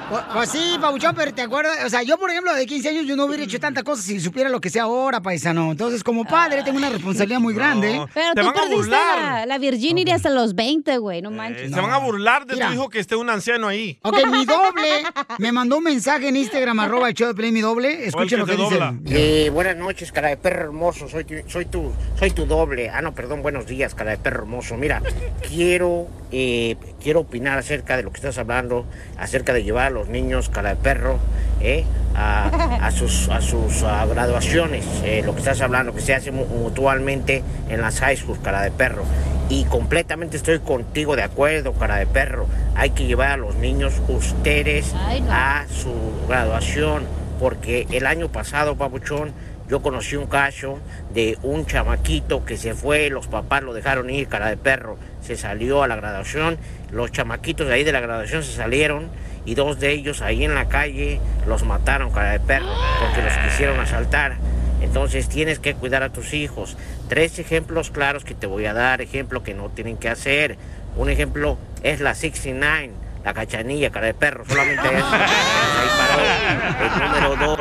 Pues, 0.10 0.24
pues 0.34 0.50
sí, 0.50 0.78
Pabuchón, 0.80 1.16
pero 1.16 1.34
te 1.34 1.42
acuerdas, 1.42 1.86
o 1.86 1.90
sea, 1.90 2.04
yo 2.04 2.18
por 2.18 2.30
ejemplo 2.30 2.54
de 2.54 2.66
15 2.66 2.90
años 2.90 3.06
yo 3.06 3.16
no 3.16 3.26
hubiera 3.26 3.44
hecho 3.44 3.60
tantas 3.60 3.84
cosas 3.84 4.06
si 4.06 4.20
supiera 4.20 4.50
lo 4.50 4.62
que 4.62 4.70
sea 4.70 4.84
ahora, 4.84 5.22
paisano. 5.22 5.72
Entonces, 5.72 6.04
como 6.04 6.26
padre 6.26 6.64
tengo 6.64 6.78
una 6.78 6.90
responsabilidad 6.90 7.40
muy 7.40 7.54
grande. 7.54 8.00
Pero 8.14 8.34
tú 8.34 8.54
perdiste 8.54 8.90
la, 8.90 9.46
la 9.46 9.58
virginity 9.58 10.12
hasta 10.12 10.30
los 10.30 10.56
20, 10.56 10.98
güey, 10.98 11.22
no 11.22 11.32
manches. 11.32 11.72
Se 11.72 11.80
van 11.80 11.92
a 11.92 11.98
burlar 11.98 12.46
de 12.46 12.56
Mira. 12.56 12.68
tu 12.68 12.74
hijo 12.74 12.90
que 12.90 13.00
esté 13.00 13.16
un 13.16 13.30
anciano 13.30 13.68
ahí. 13.68 14.00
Ok, 14.04 14.18
mi 14.32 14.46
doble 14.46 15.04
me 15.38 15.52
mandó 15.52 15.78
un 15.78 15.84
mensaje 15.84 16.28
en 16.28 16.36
Instagram, 16.36 16.80
arroba 16.80 17.10
el 17.10 17.14
show 17.14 17.28
de 17.28 17.34
Play, 17.36 17.52
mi 17.52 17.62
doble. 17.62 18.06
Escuchen 18.06 18.40
lo 18.40 18.46
que, 18.46 18.56
dice. 18.56 18.80
Eh, 19.08 19.50
buenas 19.52 19.78
noches, 19.78 20.12
cara 20.12 20.30
de 20.30 20.38
perro 20.38 20.64
hermoso. 20.66 21.08
Soy 21.08 21.24
tu, 21.24 21.36
soy 21.48 21.66
tu, 21.66 21.92
soy 22.18 22.32
tu 22.32 22.46
doble. 22.46 22.90
Ah, 22.90 23.02
no, 23.02 23.14
perdón. 23.14 23.42
Buenos 23.42 23.66
días, 23.68 23.96
cara 23.96 24.12
de 24.12 24.18
perro 24.18 24.40
hermoso. 24.44 24.76
Mira, 24.78 25.02
quiero, 25.48 26.08
eh, 26.32 26.78
quiero 27.02 27.22
opinar 27.22 27.58
acerca 27.58 27.98
de 27.98 28.04
lo 28.04 28.12
que 28.12 28.18
estás 28.18 28.38
hablando, 28.38 28.86
acerca 29.18 29.39
de 29.46 29.64
llevar 29.64 29.88
a 29.88 29.90
los 29.90 30.10
niños, 30.10 30.50
cara 30.50 30.70
de 30.70 30.76
perro, 30.76 31.20
eh, 31.62 31.86
a, 32.16 32.86
a 32.86 32.92
sus, 32.92 33.30
a 33.30 33.42
sus 33.42 33.84
ah, 33.84 34.06
graduaciones. 34.10 34.86
eh, 35.04 35.22
lo 35.26 35.34
que 35.34 35.40
estás 35.40 35.62
hablando, 35.62 35.94
que 35.94 36.02
se 36.02 36.14
hace 36.14 36.32
mu- 36.32 36.46
mutualmente 36.46 37.44
en 37.70 37.82
las 37.82 38.00
high 38.00 38.18
schools, 38.18 38.40
cara 38.40 38.62
de 38.62 38.72
perro. 38.72 39.04
Y 39.50 39.64
completamente 39.66 40.38
estoy 40.38 40.60
contigo 40.60 41.16
de 41.16 41.24
acuerdo, 41.24 41.74
cara 41.74 41.96
de 41.98 42.06
perro. 42.06 42.46
Hay 42.76 42.92
que 42.92 43.06
llevar 43.08 43.32
a 43.32 43.38
los 43.38 43.56
niños 43.56 43.94
ustedes 44.08 44.94
a 45.32 45.66
su 45.70 45.92
graduación. 46.28 47.04
Porque 47.40 47.88
el 47.92 48.06
año 48.06 48.28
pasado, 48.28 48.76
papuchón, 48.76 49.32
yo 49.70 49.82
conocí 49.82 50.16
un 50.16 50.26
caso 50.26 50.80
de 51.14 51.38
un 51.44 51.66
chamaquito 51.68 52.44
que 52.44 52.58
se 52.58 52.74
fue, 52.74 53.10
los 53.10 53.28
papás 53.28 53.62
lo 53.62 53.74
dejaron 53.74 54.10
ir, 54.10 54.28
cara 54.28 54.50
de 54.50 54.58
perro. 54.58 54.98
Se 55.22 55.38
salió 55.38 55.84
a 55.84 55.88
la 55.88 55.96
graduación, 55.96 56.58
los 56.92 57.12
chamaquitos 57.12 57.68
de 57.68 57.74
ahí 57.74 57.84
de 57.84 57.92
la 57.92 58.00
graduación 58.00 58.44
se 58.44 58.54
salieron 58.54 59.10
y 59.46 59.54
dos 59.54 59.80
de 59.80 59.92
ellos 59.92 60.22
ahí 60.22 60.44
en 60.44 60.56
la 60.56 60.70
calle 60.70 61.22
los 61.46 61.64
mataron, 61.64 62.12
cara 62.12 62.32
de 62.32 62.40
perro, 62.40 62.74
porque 63.00 63.22
los 63.22 63.34
quisieron 63.38 63.80
asaltar. 63.80 64.38
Entonces 64.82 65.30
tienes 65.30 65.60
que 65.60 65.76
cuidar 65.76 66.02
a 66.02 66.10
tus 66.10 66.34
hijos. 66.34 66.76
Tres 67.08 67.38
ejemplos 67.38 67.92
claros 67.92 68.24
que 68.24 68.34
te 68.34 68.48
voy 68.48 68.66
a 68.66 68.74
dar, 68.74 69.02
ejemplo 69.02 69.44
que 69.44 69.54
no 69.54 69.70
tienen 69.70 69.98
que 69.98 70.10
hacer. 70.10 70.58
Un 70.96 71.10
ejemplo 71.10 71.60
es 71.84 72.00
la 72.00 72.16
69, 72.16 72.94
la 73.24 73.34
cachanilla, 73.34 73.90
cara 73.90 74.08
de 74.08 74.14
perro, 74.14 74.46
solamente 74.46 74.82
eso. 74.88 75.08
Ahí 75.12 75.90
paró. 75.98 76.86
El 76.86 77.04
número 77.04 77.36
dos. 77.36 77.60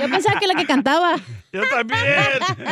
Yo 0.00 0.10
pensaba 0.10 0.40
que 0.40 0.46
la 0.46 0.54
que 0.54 0.66
cantaba. 0.66 1.16
Yo 1.52 1.62
también. 1.68 2.00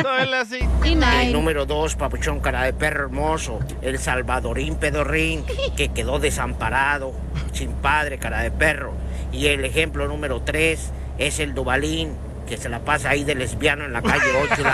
Soy 0.01 0.95
la 0.95 1.21
El 1.23 1.33
número 1.33 1.65
dos, 1.65 1.95
papuchón, 1.95 2.39
cara 2.39 2.63
de 2.63 2.73
perro 2.73 3.05
hermoso. 3.05 3.59
El 3.81 3.99
Salvadorín 3.99 4.75
Pedorrín, 4.75 5.45
que 5.75 5.89
quedó 5.89 6.19
desamparado, 6.19 7.13
sin 7.53 7.71
padre, 7.73 8.19
cara 8.19 8.41
de 8.41 8.51
perro. 8.51 8.93
Y 9.31 9.47
el 9.47 9.63
ejemplo 9.63 10.07
número 10.07 10.41
tres 10.41 10.91
es 11.17 11.39
el 11.39 11.53
Dubalín, 11.53 12.15
que 12.49 12.57
se 12.57 12.67
la 12.67 12.83
pasa 12.83 13.11
ahí 13.11 13.23
de 13.23 13.35
lesbiano 13.35 13.85
en 13.85 13.93
la 13.93 14.01
calle 14.01 14.25
8 14.41 14.55
y 14.57 14.63
la. 14.63 14.73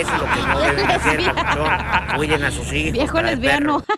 Eso 0.00 0.14
es 0.14 0.20
lo 0.20 0.24
que 0.34 0.48
no 0.48 0.60
deben 0.60 0.90
hacer, 0.90 1.24
papuchón. 1.32 2.16
Cuiden 2.16 2.44
a 2.44 2.50
sus 2.50 2.72
hijos. 2.72 2.92
Viejo 2.92 3.22
lesbiano. 3.22 3.84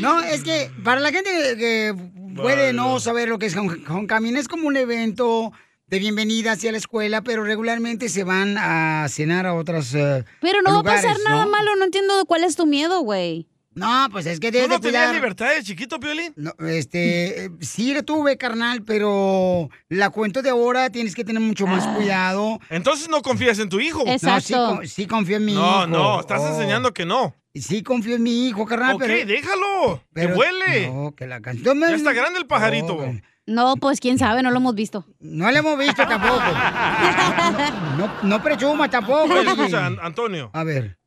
No, 0.00 0.20
es 0.20 0.44
que 0.44 0.70
para 0.84 1.00
la 1.00 1.10
gente 1.10 1.30
que, 1.56 1.94
puede 2.36 2.72
no 2.72 3.00
saber 3.00 3.28
lo 3.28 3.38
que 3.38 3.46
es 3.46 3.56
homecoming, 3.56 4.36
es 4.36 4.46
como 4.46 4.68
un 4.68 4.76
evento 4.76 5.50
de 5.86 5.98
bienvenida 5.98 6.52
hacia 6.52 6.70
la 6.70 6.78
escuela, 6.78 7.22
pero 7.22 7.42
regularmente 7.42 8.08
se 8.08 8.22
van 8.22 8.56
a 8.58 9.06
cenar 9.08 9.46
a 9.46 9.54
otras 9.54 9.94
eh, 9.94 10.24
Pero 10.40 10.60
no 10.62 10.72
lugares, 10.72 11.04
va 11.04 11.10
a 11.10 11.14
pasar 11.14 11.24
nada 11.24 11.44
¿no? 11.46 11.50
malo, 11.50 11.74
no 11.76 11.84
entiendo 11.84 12.24
cuál 12.26 12.44
es 12.44 12.54
tu 12.54 12.66
miedo, 12.66 13.00
güey. 13.00 13.48
No, 13.78 14.08
pues 14.10 14.26
es 14.26 14.40
que 14.40 14.48
¿Tú 14.50 14.54
debes 14.56 14.68
no 14.68 14.74
de 14.78 14.80
tenías 14.90 15.12
libertad 15.12 15.50
de 15.54 15.62
chiquito, 15.62 15.98
Piolín? 16.00 16.32
No, 16.36 16.52
este, 16.66 17.50
sí 17.60 17.94
la 17.94 18.02
tuve, 18.02 18.36
carnal, 18.36 18.82
pero 18.82 19.68
la 19.88 20.10
cuento 20.10 20.42
de 20.42 20.50
ahora 20.50 20.90
tienes 20.90 21.14
que 21.14 21.24
tener 21.24 21.40
mucho 21.42 21.66
más 21.66 21.86
cuidado. 21.96 22.58
Entonces 22.70 23.08
no 23.08 23.22
confías 23.22 23.58
en 23.58 23.68
tu 23.68 23.80
hijo. 23.80 24.04
No, 24.22 24.40
sí, 24.40 24.52
con- 24.54 24.86
sí 24.86 25.06
confío 25.06 25.36
en 25.38 25.44
mi 25.44 25.52
hijo. 25.52 25.60
No, 25.60 25.86
no, 25.86 26.20
estás 26.20 26.40
Oh. 26.42 26.48
enseñando 26.48 26.92
que 26.92 27.04
no. 27.06 27.34
Sí 27.54 27.82
confío 27.82 28.16
en 28.16 28.22
mi 28.22 28.46
hijo, 28.48 28.66
carnal, 28.66 28.94
Ok, 28.96 29.02
pero... 29.06 29.26
déjalo. 29.26 30.02
pero- 30.12 30.28
que 30.28 30.34
vuele. 30.34 30.90
No, 30.90 31.14
que 31.14 31.26
la 31.26 31.40
canción... 31.40 31.80
Ya 31.80 31.94
está 31.94 32.12
grande 32.12 32.38
el 32.38 32.46
pajarito. 32.46 32.98
No, 33.46 33.76
pues 33.76 33.98
quién 33.98 34.18
sabe, 34.18 34.42
no 34.42 34.50
lo 34.50 34.58
hemos 34.58 34.74
visto. 34.74 35.06
No 35.20 35.50
lo 35.50 35.56
hemos 35.56 35.78
visto 35.78 36.06
tampoco. 36.06 36.42
No, 37.96 38.12
no 38.22 38.42
presumas 38.42 38.90
tampoco. 38.90 39.32
Oye, 39.34 39.48
escucha, 39.50 39.86
An- 39.86 39.98
Antonio. 40.00 40.50
A 40.52 40.64
ver. 40.64 40.97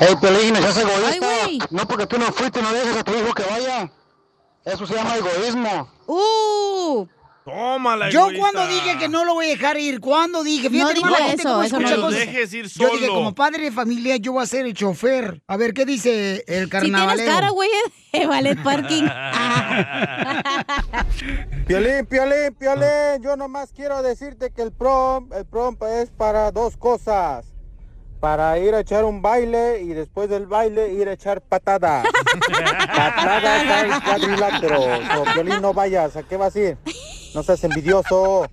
Hey, 0.00 0.14
Pelín, 0.20 0.56
seas 0.56 0.76
Ay, 0.78 0.82
egoísta. 0.84 1.26
güey. 1.44 1.58
no 1.70 1.86
porque 1.86 2.06
tú 2.06 2.18
no 2.18 2.26
fuiste, 2.32 2.62
no 2.62 2.72
dejes 2.72 2.96
a 2.96 3.04
tu 3.04 3.12
hijo 3.12 3.32
que 3.34 3.42
vaya. 3.44 3.92
Eso 4.64 4.86
se 4.86 4.94
llama 4.94 5.16
egoísmo. 5.16 5.90
¡Uh! 6.06 7.06
Tómala, 7.44 8.08
Yo 8.08 8.30
egoísta. 8.30 8.40
cuando 8.40 8.66
dije 8.72 8.98
que 8.98 9.08
no 9.08 9.24
lo 9.24 9.34
voy 9.34 9.46
a 9.46 9.48
dejar 9.50 9.76
ir, 9.76 10.00
¿cuándo 10.00 10.42
dije? 10.44 10.70
No 10.70 10.88
Fíjate 10.88 11.00
la 11.00 11.16
gente 11.28 11.42
eso, 11.42 11.48
cómo 11.50 11.62
eso 11.64 11.76
escucha 11.76 11.96
no. 11.96 12.10
Dejes 12.10 12.54
ir 12.54 12.68
Yo 12.68 12.88
dije, 12.90 13.06
solo. 13.06 13.14
como 13.14 13.34
padre 13.34 13.64
de 13.64 13.72
familia, 13.72 14.16
yo 14.16 14.32
voy 14.32 14.42
a 14.42 14.46
ser 14.46 14.64
el 14.64 14.74
chofer. 14.74 15.42
A 15.48 15.56
ver, 15.56 15.74
¿qué 15.74 15.84
dice 15.84 16.44
el 16.46 16.64
Si 16.64 16.70
tienes 16.70 16.70
carnavalero? 16.70 17.32
cara, 17.32 17.50
güey, 17.50 17.68
de 18.12 18.26
ballet 18.26 18.62
parking. 18.62 19.04
Piolín, 21.66 22.06
Piolín, 22.06 22.54
Piolín, 22.58 23.22
yo 23.22 23.36
nomás 23.36 23.72
quiero 23.72 24.02
decirte 24.02 24.50
que 24.52 24.62
el 24.62 24.72
prom, 24.72 25.28
el 25.32 25.44
prom 25.44 25.76
es 26.00 26.10
para 26.10 26.50
dos 26.52 26.76
cosas. 26.76 27.51
Para 28.22 28.56
ir 28.56 28.72
a 28.72 28.78
echar 28.78 29.04
un 29.04 29.20
baile 29.20 29.80
y 29.82 29.88
después 29.88 30.30
del 30.30 30.46
baile 30.46 30.92
ir 30.92 31.08
a 31.08 31.14
echar 31.14 31.40
patadas. 31.40 32.06
patadas 32.86 33.66
al 33.66 34.04
cuadrilátero. 34.04 34.80
So, 34.80 35.24
Piolín, 35.34 35.60
no 35.60 35.74
vayas, 35.74 36.14
¿a 36.14 36.22
qué 36.22 36.36
vas 36.36 36.54
a 36.54 36.60
ir? 36.60 36.78
No 37.34 37.42
seas 37.42 37.64
envidioso. 37.64 38.46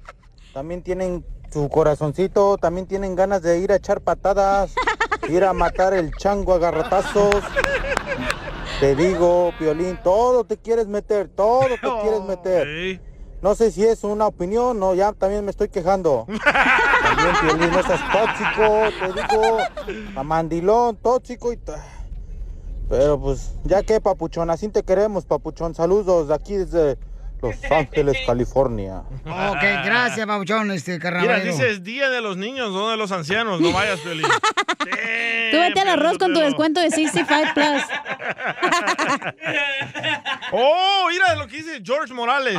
También 0.56 0.82
tienen 0.82 1.24
su 1.54 1.70
corazoncito, 1.70 2.58
también 2.58 2.88
tienen 2.88 3.16
ganas 3.16 3.44
de 3.44 3.60
ir 3.60 3.72
a 3.72 3.76
echar 3.76 4.02
patadas, 4.02 4.74
ir 5.30 5.44
a 5.44 5.54
matar 5.54 5.94
el 5.94 6.16
chango 6.16 6.56
a 6.56 6.58
garrotazos. 6.58 7.44
Te 8.80 8.96
digo, 8.96 9.54
Piolín, 9.60 10.00
todo 10.04 10.46
te 10.46 10.58
quieres 10.58 10.88
meter, 10.88 11.28
todo 11.28 11.68
te 11.80 12.02
quieres 12.02 12.22
meter. 12.28 13.00
No 13.42 13.56
sé 13.56 13.72
si 13.72 13.86
es 13.86 14.04
una 14.04 14.28
opinión, 14.28 14.80
no, 14.80 14.94
ya 14.94 15.14
también 15.14 15.46
me 15.46 15.52
estoy 15.52 15.70
quejando. 15.70 16.26
También, 17.02 17.36
Piolín, 17.42 17.72
no 17.72 17.82
seas 17.84 18.02
tóxico, 18.12 18.90
te 19.00 19.22
digo, 19.22 19.58
amandilón, 20.16 20.98
tóxico 20.98 21.54
y... 21.54 21.58
ta- 21.58 21.82
Pero 22.90 23.18
pues, 23.20 23.54
ya 23.64 23.82
que, 23.84 24.02
papuchón, 24.02 24.50
así 24.50 24.68
te 24.68 24.84
queremos, 24.84 25.26
papuchón. 25.26 25.74
Saludos 25.74 26.28
de 26.28 26.34
aquí 26.36 26.56
desde 26.58 26.98
Los 27.42 27.56
Ángeles, 27.72 28.18
California. 28.26 29.04
Ok, 29.26 29.62
gracias, 29.86 30.26
Pabuchón, 30.28 30.72
este 30.72 30.92
Mira, 30.94 31.02
carnavalero. 31.04 31.52
dice 31.52 31.70
es 31.70 31.84
día 31.84 32.10
de 32.10 32.22
los 32.22 32.38
niños, 32.38 32.72
no 32.72 32.90
de 32.90 32.98
los 32.98 33.12
ancianos. 33.12 33.62
No 33.62 33.72
vayas, 33.72 34.00
Piolín. 34.02 34.26
Tú 35.52 35.58
vete 35.58 35.80
al 35.82 35.90
arroz 35.90 36.18
con 36.18 36.34
tu 36.34 36.40
descuento 36.40 36.80
de 36.82 36.90
65 36.92 37.54
Plus. 37.54 37.82
Oh, 40.52 41.08
mira 41.12 41.36
lo 41.36 41.48
que 41.48 41.58
dice 41.58 41.80
George 41.84 42.12
Morales. 42.14 42.58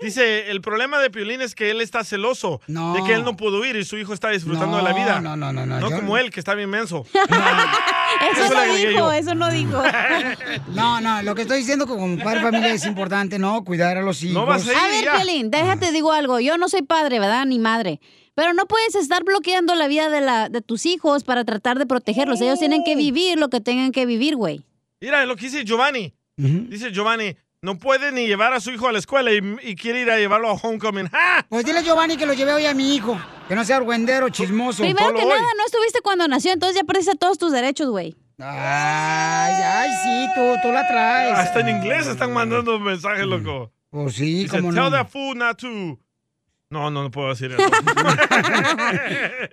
Dice, 0.00 0.50
el 0.50 0.60
problema 0.60 0.98
de 0.98 1.08
Piolín 1.10 1.40
es 1.40 1.54
que 1.54 1.70
él 1.70 1.80
está 1.80 2.02
celoso 2.02 2.60
No. 2.66 2.94
de 2.94 3.02
que 3.04 3.14
él 3.14 3.22
no 3.24 3.36
pudo 3.36 3.64
ir 3.64 3.76
y 3.76 3.84
su 3.84 3.96
hijo 3.96 4.12
está 4.12 4.30
disfrutando 4.30 4.76
de 4.78 4.82
la 4.82 4.92
vida. 4.92 5.20
No, 5.20 5.36
no, 5.36 5.52
no, 5.52 5.64
no. 5.64 5.78
No 5.78 5.90
yo- 5.90 5.96
como 5.96 6.16
él, 6.18 6.30
que 6.32 6.40
está 6.40 6.54
bien 6.54 6.68
menso. 6.70 7.04
Eso 7.12 8.54
no 8.54 8.74
dijo, 8.74 8.90
yo. 8.90 9.12
eso 9.12 9.34
no 9.34 9.50
dijo. 9.50 9.82
No, 10.68 11.00
no, 11.00 11.22
lo 11.22 11.34
que 11.36 11.42
estoy 11.42 11.58
diciendo 11.58 11.86
como 11.86 12.16
padre 12.22 12.40
de 12.40 12.44
familia 12.46 12.72
es 12.74 12.84
importante, 12.86 13.38
¿no? 13.38 13.62
Cuidar 13.64 13.96
a 14.02 14.06
los 14.06 14.22
hijos. 14.22 14.48
A 14.48 14.88
ver, 14.88 15.08
Piolín, 15.16 15.50
déjate 15.50 15.92
digo 15.92 16.12
algo. 16.12 16.40
Yo 16.40 16.58
no 16.58 16.68
soy 16.68 16.82
padre, 16.82 17.18
¿verdad? 17.18 17.46
Ni 17.46 17.58
madre. 17.58 18.00
Pero 18.34 18.54
no 18.54 18.66
puedes 18.66 18.94
estar 18.94 19.24
bloqueando 19.24 19.74
la 19.74 19.88
vida 19.88 20.08
de, 20.08 20.20
la, 20.20 20.48
de 20.48 20.62
tus 20.62 20.86
hijos 20.86 21.22
para 21.24 21.44
tratar 21.44 21.78
de 21.78 21.86
protegerlos. 21.86 22.40
Ellos 22.40 22.58
tienen 22.58 22.82
que 22.84 22.96
vivir 22.96 23.38
lo 23.38 23.48
que 23.48 23.60
tengan 23.60 23.92
que 23.92 24.06
vivir, 24.06 24.36
güey. 24.36 24.62
Mira 25.00 25.26
lo 25.26 25.36
que 25.36 25.46
dice 25.46 25.64
Giovanni. 25.64 26.14
Dice 26.36 26.90
Giovanni, 26.92 27.36
no 27.60 27.78
puede 27.78 28.10
ni 28.10 28.26
llevar 28.26 28.52
a 28.54 28.60
su 28.60 28.70
hijo 28.70 28.88
a 28.88 28.92
la 28.92 28.98
escuela 28.98 29.32
y, 29.32 29.40
y 29.62 29.76
quiere 29.76 30.00
ir 30.00 30.10
a 30.10 30.16
llevarlo 30.16 30.48
a 30.48 30.54
homecoming. 30.54 31.08
¡Ja! 31.08 31.46
Pues 31.48 31.64
dile 31.64 31.80
a 31.80 31.82
Giovanni 31.82 32.16
que 32.16 32.26
lo 32.26 32.32
llevé 32.32 32.52
hoy 32.52 32.66
a 32.66 32.74
mi 32.74 32.94
hijo. 32.96 33.20
Que 33.48 33.54
no 33.54 33.64
sea 33.64 33.76
argüendero, 33.76 34.30
chismoso. 34.30 34.82
Primero 34.82 35.12
que 35.14 35.24
nada, 35.24 35.40
no 35.58 35.66
estuviste 35.66 36.00
cuando 36.00 36.26
nació, 36.26 36.52
entonces 36.52 36.76
ya 36.76 36.84
perdiste 36.84 37.14
todos 37.14 37.38
tus 37.38 37.52
derechos, 37.52 37.90
güey. 37.90 38.16
Ay, 38.38 39.54
ay, 39.62 39.90
sí, 40.02 40.32
tú, 40.34 40.40
tú 40.62 40.72
la 40.72 40.88
traes. 40.88 41.38
Hasta 41.38 41.60
en 41.60 41.68
inglés 41.68 42.06
están 42.06 42.32
mandando 42.32 42.80
mensajes, 42.80 43.26
loco. 43.26 43.70
Pues 43.92 44.14
sí, 44.14 44.44
Dice, 44.44 44.56
cómo 44.56 44.72
tell 44.72 44.84
no. 44.84 44.90
that 44.90 45.06
fool 45.10 45.36
not 45.36 45.58
to... 45.58 45.68
No, 46.70 46.90
no, 46.90 47.02
no 47.02 47.10
puedo 47.10 47.28
decir 47.28 47.52
eso. 47.52 47.62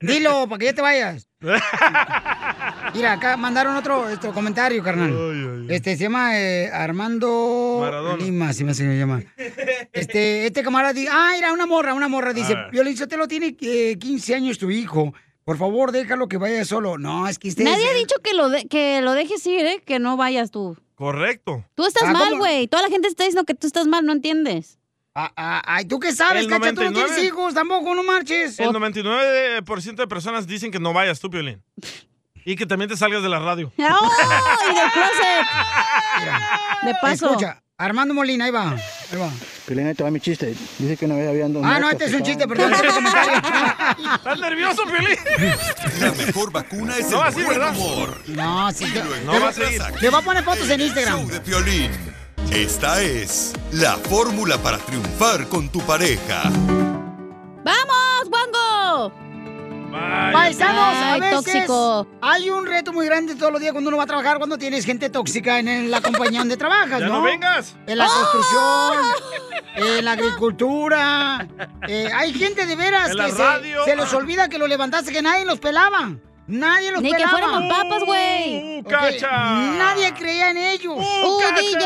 Dilo, 0.02 0.48
para 0.48 0.60
que 0.60 0.66
ya 0.68 0.74
te 0.74 0.82
vayas. 0.82 1.28
Mira, 2.96 3.12
acá 3.12 3.36
mandaron 3.36 3.76
otro, 3.76 4.04
otro 4.04 4.32
comentario, 4.34 4.82
carnal. 4.82 5.66
Este 5.70 5.98
se 5.98 6.04
llama 6.04 6.40
eh, 6.40 6.70
Armando 6.72 7.80
Maradona. 7.82 8.24
Lima, 8.24 8.54
si 8.54 8.64
me 8.64 8.74
se 8.74 8.86
llama. 8.98 9.22
Este, 9.92 10.46
este 10.46 10.64
camarada 10.64 10.94
dice, 10.94 11.10
ah, 11.12 11.34
era 11.38 11.52
una 11.52 11.66
morra, 11.66 11.94
una 11.94 12.08
morra, 12.08 12.32
dice, 12.32 12.54
Ah. 12.56 12.70
Violín 12.72 12.96
lo 13.18 13.28
tiene 13.28 13.58
eh, 13.60 13.98
15 14.00 14.36
años 14.36 14.58
tu 14.58 14.72
hijo. 14.72 15.14
Por 15.50 15.58
favor, 15.58 15.92
déjalo 15.92 16.28
que 16.28 16.38
vaya 16.38 16.64
solo. 16.64 17.00
No, 17.00 17.28
es 17.28 17.40
que 17.40 17.48
ustedes... 17.48 17.68
Nadie 17.68 17.90
ha 17.90 17.94
dicho 17.96 18.14
que 18.24 18.36
lo, 18.36 18.50
de- 18.50 18.68
que 18.68 19.02
lo 19.02 19.14
dejes 19.14 19.44
ir, 19.48 19.66
¿eh? 19.66 19.82
Que 19.84 19.98
no 19.98 20.16
vayas 20.16 20.52
tú. 20.52 20.78
Correcto. 20.94 21.66
Tú 21.74 21.88
estás 21.88 22.04
Ah, 22.06 22.12
mal, 22.12 22.38
güey. 22.38 22.68
Toda 22.68 22.84
la 22.84 22.90
gente 22.90 23.08
está 23.08 23.24
diciendo 23.24 23.46
que 23.46 23.56
tú 23.56 23.66
estás 23.66 23.88
mal, 23.88 24.06
no 24.06 24.12
entiendes. 24.12 24.78
Ah, 25.16 25.32
ah, 25.36 25.64
ay, 25.66 25.86
¿tú 25.86 26.00
qué 26.00 26.12
sabes, 26.14 26.44
El 26.44 26.50
cacha? 26.52 26.70
Tú 26.76 26.84
no 26.84 26.92
99. 26.92 27.04
tienes 27.16 27.24
hijos, 27.26 27.56
tampoco, 27.56 27.96
no 27.96 28.04
marches. 28.04 28.60
El 28.60 28.70
99% 28.70 29.96
de 29.96 30.08
personas 30.08 30.46
dicen 30.46 30.70
que 30.70 30.80
no 30.80 30.94
vayas 30.94 31.20
tú, 31.20 31.32
Piolín. 31.32 31.64
Y 32.46 32.56
que 32.56 32.68
también 32.68 32.88
te 32.88 32.96
salgas 32.96 33.24
de 33.24 33.30
la 33.30 33.40
radio. 33.40 33.72
¡Oh! 33.80 34.12
Y 34.72 34.76
del 34.76 34.92
closet. 34.92 35.48
De 36.84 36.94
paso. 37.02 37.26
Escucha, 37.26 37.64
Armando 37.82 38.14
Molina, 38.14 38.44
ahí 38.44 38.52
va. 38.52 38.72
Ahí 38.72 39.18
va. 39.18 39.30
Piolín, 39.66 39.88
ahí 39.88 39.94
te 39.96 40.04
va 40.04 40.12
mi 40.12 40.20
chiste. 40.20 40.54
Dice 40.80 40.98
que 40.98 41.06
una 41.06 41.16
vez 41.16 41.30
habían 41.30 41.54
dos 41.54 41.64
Ah, 41.66 41.80
no, 41.80 41.90
este 41.90 42.06
es 42.06 42.14
un 42.14 42.24
chiste, 42.24 42.46
perdón, 42.46 42.74
es 42.74 42.80
el 42.82 42.88
comentario. 42.94 43.34
¿Estás 44.16 44.40
nervioso, 44.40 44.84
Piolín? 44.84 45.18
La 46.02 46.12
mejor 46.12 46.52
vacuna 46.52 46.98
es 46.98 47.10
No, 47.10 47.22
el 47.22 47.28
así, 47.30 47.42
buen 47.42 47.58
¿verdad? 47.58 47.78
humor. 47.78 48.22
No, 48.28 48.72
sí. 48.74 48.84
te- 48.92 49.02
No 49.26 49.32
te 49.32 49.40
va 49.40 49.46
a 49.46 49.52
va- 49.52 49.54
seguir. 49.54 49.82
Le 50.02 50.10
voy 50.10 50.20
a 50.20 50.24
poner 50.26 50.44
fotos 50.44 50.70
en 50.70 50.82
Instagram. 50.82 51.20
show 51.22 51.30
de 51.30 51.40
Piolín. 51.40 51.92
Esta 52.52 53.02
es 53.02 53.54
la 53.72 53.96
fórmula 53.96 54.58
para 54.58 54.78
triunfar 54.80 55.48
con 55.48 55.70
tu 55.70 55.80
pareja. 55.82 56.44
¡Vamos, 57.64 58.30
Wango! 58.30 59.29
Paisanos, 59.92 60.96
a 60.96 61.18
veces 61.18 61.44
tóxico. 61.46 62.08
hay 62.22 62.50
un 62.50 62.66
reto 62.66 62.94
muy 62.94 63.06
grande 63.06 63.36
todos 63.36 63.52
los 63.52 63.60
días 63.62 63.72
cuando 63.74 63.90
uno 63.90 63.98
va 63.98 64.04
a 64.04 64.08
trabajar, 64.08 64.38
cuando 64.38 64.58
tienes 64.58 64.86
gente 64.86 65.10
tóxica 65.10 65.60
en, 65.60 65.68
en 65.68 65.92
la 65.92 66.02
compañía 66.02 66.40
donde 66.40 66.58
trabajas, 66.58 67.00
Ya 67.02 67.08
¿no? 67.08 67.14
no 67.20 67.22
vengas. 67.24 67.76
En 67.88 67.98
la 67.98 68.08
¡Oh! 68.08 68.10
construcción, 68.14 69.04
en 69.98 70.06
la 70.06 70.12
agricultura. 70.14 71.48
eh, 71.88 72.10
hay 72.14 72.34
gente 72.34 72.66
de 72.66 72.76
veras 72.76 73.12
En 73.12 73.18
que 73.18 73.32
se, 73.32 73.86
se 73.86 73.96
les 73.96 74.14
olvida 74.14 74.48
que 74.50 74.58
lo 74.58 74.68
levantaste, 74.68 75.12
que 75.12 75.22
nadie 75.22 75.46
los 75.46 75.60
pelaba. 75.60 76.12
Nadie 76.48 76.92
los 76.92 77.02
Ni 77.04 77.10
que 77.12 77.18
pelaba. 77.18 77.32
fueran 77.38 77.70
papas, 77.70 78.04
güey. 78.06 78.80
¡Uh, 78.80 78.84
cacha! 78.84 79.30
Nadie 79.78 80.12
creía 80.16 80.50
en 80.50 80.58
ellos. 80.58 80.98
¡Uh, 80.98 81.40
DJ! 81.56 81.86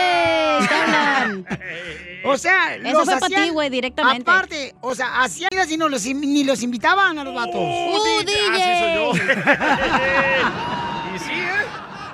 O 2.26 2.38
sea, 2.38 2.76
Eso 2.76 2.93
los 2.99 3.05
fue 3.05 3.19
para 3.19 3.36
ti, 3.43 3.49
güey, 3.49 3.69
directamente. 3.69 4.30
Aparte, 4.30 4.76
o 4.82 4.95
sea, 4.95 5.21
hacían 5.21 5.49
y 5.69 5.78
no 5.78 5.88
los, 5.89 6.05
ni 6.05 6.43
los 6.43 6.61
invitaban 6.63 7.17
a 7.19 7.24
los 7.24 7.34
vatos. 7.34 7.55
¡Uh, 7.55 8.24
DJ! 8.26 8.34
Así 8.51 8.80
soy 8.80 8.93
yo. 8.95 9.11
y 11.15 11.19
sí, 11.19 11.32
¿eh? 11.32 11.65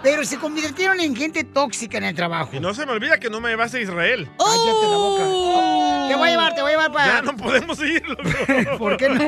Pero 0.02 0.24
se 0.24 0.38
convirtieron 0.38 1.00
en 1.02 1.14
gente 1.16 1.44
tóxica 1.44 1.98
en 1.98 2.06
el 2.06 2.16
trabajo. 2.16 2.52
Y 2.54 2.60
no 2.60 2.74
se 2.74 2.86
me 2.86 2.94
olvida 2.94 3.20
que 3.20 3.30
no 3.30 3.42
me 3.42 3.50
llevaste 3.50 3.80
a 3.80 3.82
Israel. 3.82 4.30
Cállate 4.38 4.88
la 4.88 4.98
boca. 4.98 5.24
¡Oh! 5.26 6.06
Te 6.08 6.16
voy 6.16 6.30
a 6.30 6.32
llevar, 6.32 6.56
te 6.56 6.62
voy 6.62 6.72
a 6.72 6.76
llevar 6.76 6.92
para. 6.92 7.16
Ya 7.16 7.22
no 7.22 7.36
podemos 7.36 7.80
ir, 7.82 8.08
loco. 8.08 8.24
¿Por 8.78 8.98
qué 8.98 9.10
no? 9.10 9.20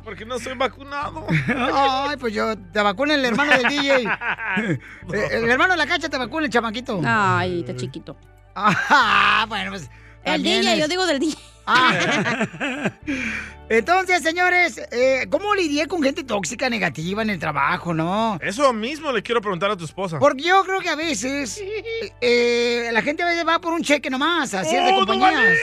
Porque 0.04 0.24
no 0.24 0.38
soy 0.38 0.54
vacunado. 0.54 1.26
Ay, 1.74 2.16
pues 2.16 2.32
yo 2.32 2.56
te 2.56 2.80
vacuna 2.82 3.14
el 3.14 3.24
hermano 3.24 3.52
del 3.52 3.68
DJ. 3.68 4.02
Eh, 4.02 4.78
El 5.30 5.50
hermano 5.50 5.74
de 5.74 5.78
la 5.78 5.86
cacha 5.86 6.08
te 6.08 6.16
vacuna 6.16 6.46
el 6.46 6.52
chamaquito. 6.52 7.00
Ay, 7.04 7.60
está 7.60 7.76
chiquito. 7.76 8.16
Ah, 8.54 9.44
bueno, 9.48 9.70
pues. 9.70 9.88
El 10.24 10.42
DJ, 10.42 10.72
es- 10.74 10.78
yo 10.80 10.88
digo 10.88 11.06
del 11.06 11.18
DJ. 11.18 11.38
Ah. 11.66 12.90
Entonces, 13.68 14.22
señores, 14.22 14.78
eh, 14.90 15.26
¿cómo 15.30 15.54
lidié 15.54 15.86
con 15.86 16.02
gente 16.02 16.24
tóxica, 16.24 16.68
negativa 16.68 17.22
en 17.22 17.30
el 17.30 17.38
trabajo, 17.38 17.94
no? 17.94 18.36
Eso 18.42 18.72
mismo 18.72 19.12
le 19.12 19.22
quiero 19.22 19.40
preguntar 19.40 19.70
a 19.70 19.76
tu 19.76 19.84
esposa. 19.84 20.18
Porque 20.18 20.42
yo 20.42 20.64
creo 20.64 20.80
que 20.80 20.88
a 20.88 20.96
veces 20.96 21.62
eh, 22.20 22.88
la 22.92 23.00
gente 23.02 23.22
a 23.22 23.26
veces 23.26 23.46
va 23.46 23.60
por 23.60 23.72
un 23.72 23.82
cheque 23.84 24.10
nomás 24.10 24.52
a 24.54 24.64
ciertas 24.64 24.92
¡Oh, 24.94 25.06
compañías. 25.06 25.56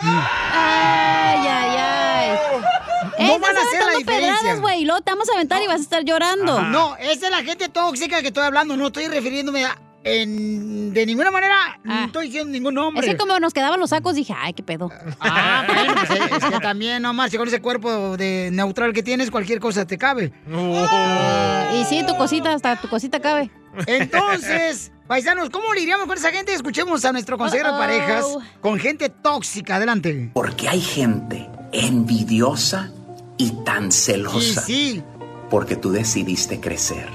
Ay, 0.00 1.46
ay, 1.48 1.76
ay. 1.76 3.26
No 3.26 3.38
van 3.40 3.56
a 3.56 3.60
hacer 3.62 3.80
la 3.84 3.96
diferencia. 3.98 4.36
pedradas, 4.38 4.60
güey. 4.60 4.84
Luego 4.84 5.00
te 5.02 5.10
vamos 5.10 5.28
a 5.28 5.32
aventar 5.34 5.60
y 5.62 5.66
vas 5.66 5.80
a 5.80 5.82
estar 5.82 6.04
llorando. 6.04 6.62
No, 6.62 6.96
esa 6.96 7.26
es 7.26 7.30
la 7.32 7.42
gente 7.42 7.68
tóxica 7.68 8.20
que 8.20 8.28
estoy 8.28 8.44
hablando. 8.44 8.76
No 8.76 8.86
estoy 8.86 9.08
refiriéndome 9.08 9.64
a. 9.64 9.76
en- 10.04 10.92
de 10.94 11.06
ninguna 11.06 11.30
manera, 11.30 11.78
no 11.84 12.06
estoy 12.06 12.26
diciendo 12.26 12.50
ningún 12.50 12.74
nombre. 12.74 13.06
Es 13.06 13.12
que 13.12 13.18
como 13.18 13.38
nos 13.38 13.52
quedaban 13.52 13.78
los 13.78 13.90
sacos, 13.90 14.14
dije, 14.14 14.34
ay, 14.36 14.54
qué 14.54 14.62
pedo. 14.62 14.90
Ah, 15.20 15.64
bueno, 15.72 15.94
pues 15.94 16.10
es, 16.20 16.42
es 16.42 16.44
que 16.50 16.60
también, 16.60 17.02
no 17.02 17.12
más, 17.12 17.34
con 17.36 17.46
ese 17.46 17.60
cuerpo 17.60 18.16
de 18.16 18.50
neutral 18.52 18.92
que 18.92 19.02
tienes, 19.02 19.30
cualquier 19.30 19.60
cosa 19.60 19.86
te 19.86 19.98
cabe. 19.98 20.32
Eh, 20.50 21.80
y 21.80 21.84
sí, 21.84 22.02
tu 22.06 22.16
cosita, 22.16 22.52
hasta 22.52 22.76
tu 22.80 22.88
cosita 22.88 23.20
cabe. 23.20 23.50
Entonces, 23.86 24.90
paisanos, 25.06 25.50
¿cómo 25.50 25.72
lidiamos 25.74 26.06
con 26.06 26.16
esa 26.16 26.32
gente? 26.32 26.54
Escuchemos 26.54 27.04
a 27.04 27.12
nuestro 27.12 27.38
consejero 27.38 27.72
de 27.72 27.78
parejas 27.78 28.26
con 28.60 28.78
gente 28.78 29.08
tóxica. 29.10 29.76
Adelante. 29.76 30.30
Porque 30.32 30.68
hay 30.68 30.80
gente 30.80 31.48
envidiosa 31.72 32.90
y 33.36 33.50
tan 33.64 33.92
celosa. 33.92 34.62
Sí. 34.62 35.02
Porque 35.50 35.76
tú 35.76 35.92
decidiste 35.92 36.60
crecer. 36.60 37.08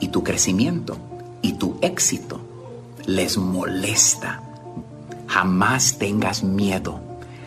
Y 0.00 0.08
tu 0.08 0.24
crecimiento 0.24 0.98
y 1.42 1.54
tu 1.54 1.76
éxito 1.82 2.40
les 3.06 3.36
molesta. 3.36 4.42
Jamás 5.26 5.98
tengas 5.98 6.42
miedo 6.42 7.00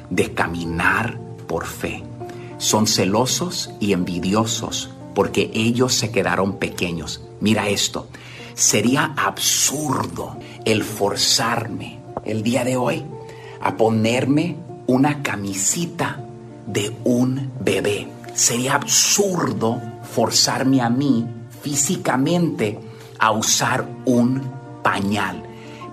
de 0.09 0.33
caminar 0.33 1.17
por 1.47 1.65
fe. 1.65 2.03
Son 2.57 2.87
celosos 2.87 3.71
y 3.79 3.93
envidiosos 3.93 4.89
porque 5.13 5.49
ellos 5.53 5.93
se 5.93 6.11
quedaron 6.11 6.57
pequeños. 6.57 7.21
Mira 7.39 7.69
esto. 7.69 8.07
Sería 8.53 9.13
absurdo 9.17 10.37
el 10.63 10.83
forzarme 10.83 11.99
el 12.23 12.43
día 12.43 12.63
de 12.63 12.77
hoy 12.77 13.03
a 13.61 13.75
ponerme 13.75 14.55
una 14.87 15.21
camisita 15.21 16.23
de 16.65 16.95
un 17.03 17.51
bebé. 17.59 18.07
Sería 18.33 18.75
absurdo 18.75 19.81
forzarme 20.13 20.81
a 20.81 20.89
mí 20.89 21.25
físicamente 21.61 22.79
a 23.25 23.31
usar 23.31 23.87
un 24.05 24.39
pañal. 24.83 25.41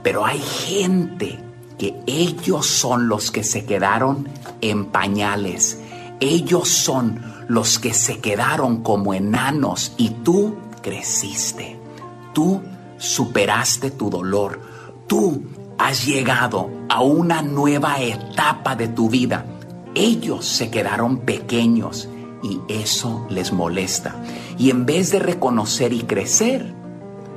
Pero 0.02 0.26
hay 0.26 0.38
gente 0.38 1.38
que 1.78 1.98
ellos 2.06 2.66
son 2.66 3.08
los 3.08 3.30
que 3.30 3.42
se 3.42 3.64
quedaron 3.64 4.28
en 4.60 4.84
pañales. 4.86 5.80
Ellos 6.20 6.68
son 6.68 7.22
los 7.48 7.78
que 7.78 7.94
se 7.94 8.20
quedaron 8.20 8.82
como 8.82 9.14
enanos 9.14 9.94
y 9.96 10.10
tú 10.10 10.56
creciste. 10.82 11.78
Tú 12.34 12.60
superaste 12.98 13.90
tu 13.90 14.10
dolor. 14.10 14.60
Tú 15.06 15.42
has 15.78 16.04
llegado 16.04 16.68
a 16.90 17.00
una 17.00 17.40
nueva 17.40 17.98
etapa 18.02 18.76
de 18.76 18.88
tu 18.88 19.08
vida. 19.08 19.46
Ellos 19.94 20.44
se 20.44 20.70
quedaron 20.70 21.20
pequeños 21.20 22.10
y 22.42 22.60
eso 22.68 23.26
les 23.30 23.52
molesta. 23.52 24.16
Y 24.58 24.68
en 24.68 24.84
vez 24.84 25.10
de 25.12 25.18
reconocer 25.18 25.94
y 25.94 26.02
crecer, 26.02 26.81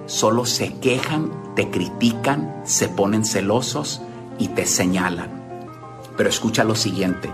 solo 0.06 0.46
se 0.46 0.74
quejan, 0.76 1.32
te 1.56 1.70
critican, 1.70 2.62
se 2.66 2.90
ponen 2.90 3.26
celosos 3.26 4.02
y 4.38 4.50
te 4.50 4.66
señalan. 4.66 5.70
Pero 6.18 6.30
escucha 6.30 6.64
lo 6.64 6.76
siguiente, 6.76 7.30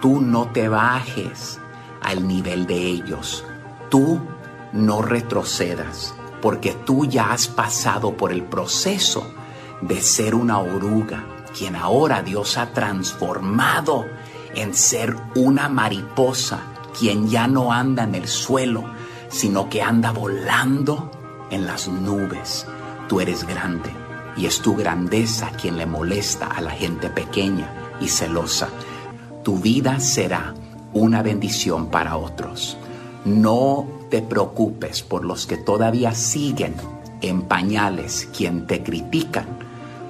tú 0.00 0.20
no 0.20 0.48
te 0.48 0.68
bajes 0.68 1.58
al 2.02 2.26
nivel 2.26 2.66
de 2.66 2.86
ellos. 2.86 3.44
Tú 3.90 4.20
no 4.72 5.02
retrocedas, 5.02 6.14
porque 6.40 6.72
tú 6.72 7.04
ya 7.04 7.32
has 7.32 7.48
pasado 7.48 8.16
por 8.16 8.32
el 8.32 8.42
proceso 8.42 9.26
de 9.80 10.00
ser 10.00 10.34
una 10.34 10.58
oruga, 10.60 11.24
quien 11.56 11.76
ahora 11.76 12.22
Dios 12.22 12.56
ha 12.56 12.72
transformado 12.72 14.06
en 14.54 14.74
ser 14.74 15.16
una 15.34 15.68
mariposa, 15.68 16.60
quien 16.98 17.28
ya 17.28 17.46
no 17.46 17.72
anda 17.72 18.04
en 18.04 18.14
el 18.14 18.28
suelo, 18.28 18.84
sino 19.28 19.68
que 19.68 19.82
anda 19.82 20.12
volando 20.12 21.21
en 21.52 21.66
las 21.66 21.86
nubes. 21.86 22.66
Tú 23.08 23.20
eres 23.20 23.46
grande 23.46 23.90
y 24.36 24.46
es 24.46 24.60
tu 24.60 24.74
grandeza 24.74 25.50
quien 25.50 25.76
le 25.76 25.86
molesta 25.86 26.46
a 26.46 26.60
la 26.60 26.70
gente 26.70 27.08
pequeña 27.08 27.70
y 28.00 28.08
celosa. 28.08 28.68
Tu 29.44 29.58
vida 29.58 30.00
será 30.00 30.54
una 30.92 31.22
bendición 31.22 31.86
para 31.86 32.16
otros. 32.16 32.76
No 33.24 33.86
te 34.10 34.22
preocupes 34.22 35.02
por 35.02 35.24
los 35.24 35.46
que 35.46 35.56
todavía 35.56 36.12
siguen 36.14 36.74
en 37.20 37.42
pañales, 37.42 38.28
quien 38.36 38.66
te 38.66 38.82
critican, 38.82 39.46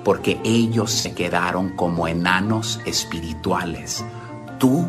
porque 0.04 0.40
ellos 0.44 0.90
se 0.90 1.12
quedaron 1.12 1.76
como 1.76 2.08
enanos 2.08 2.80
espirituales. 2.86 4.04
Tú 4.58 4.88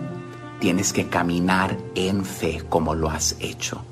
tienes 0.60 0.94
que 0.94 1.10
caminar 1.10 1.78
en 1.96 2.24
fe 2.24 2.64
como 2.70 2.96
lo 2.96 3.10
has 3.10 3.36
hecho. 3.40 3.84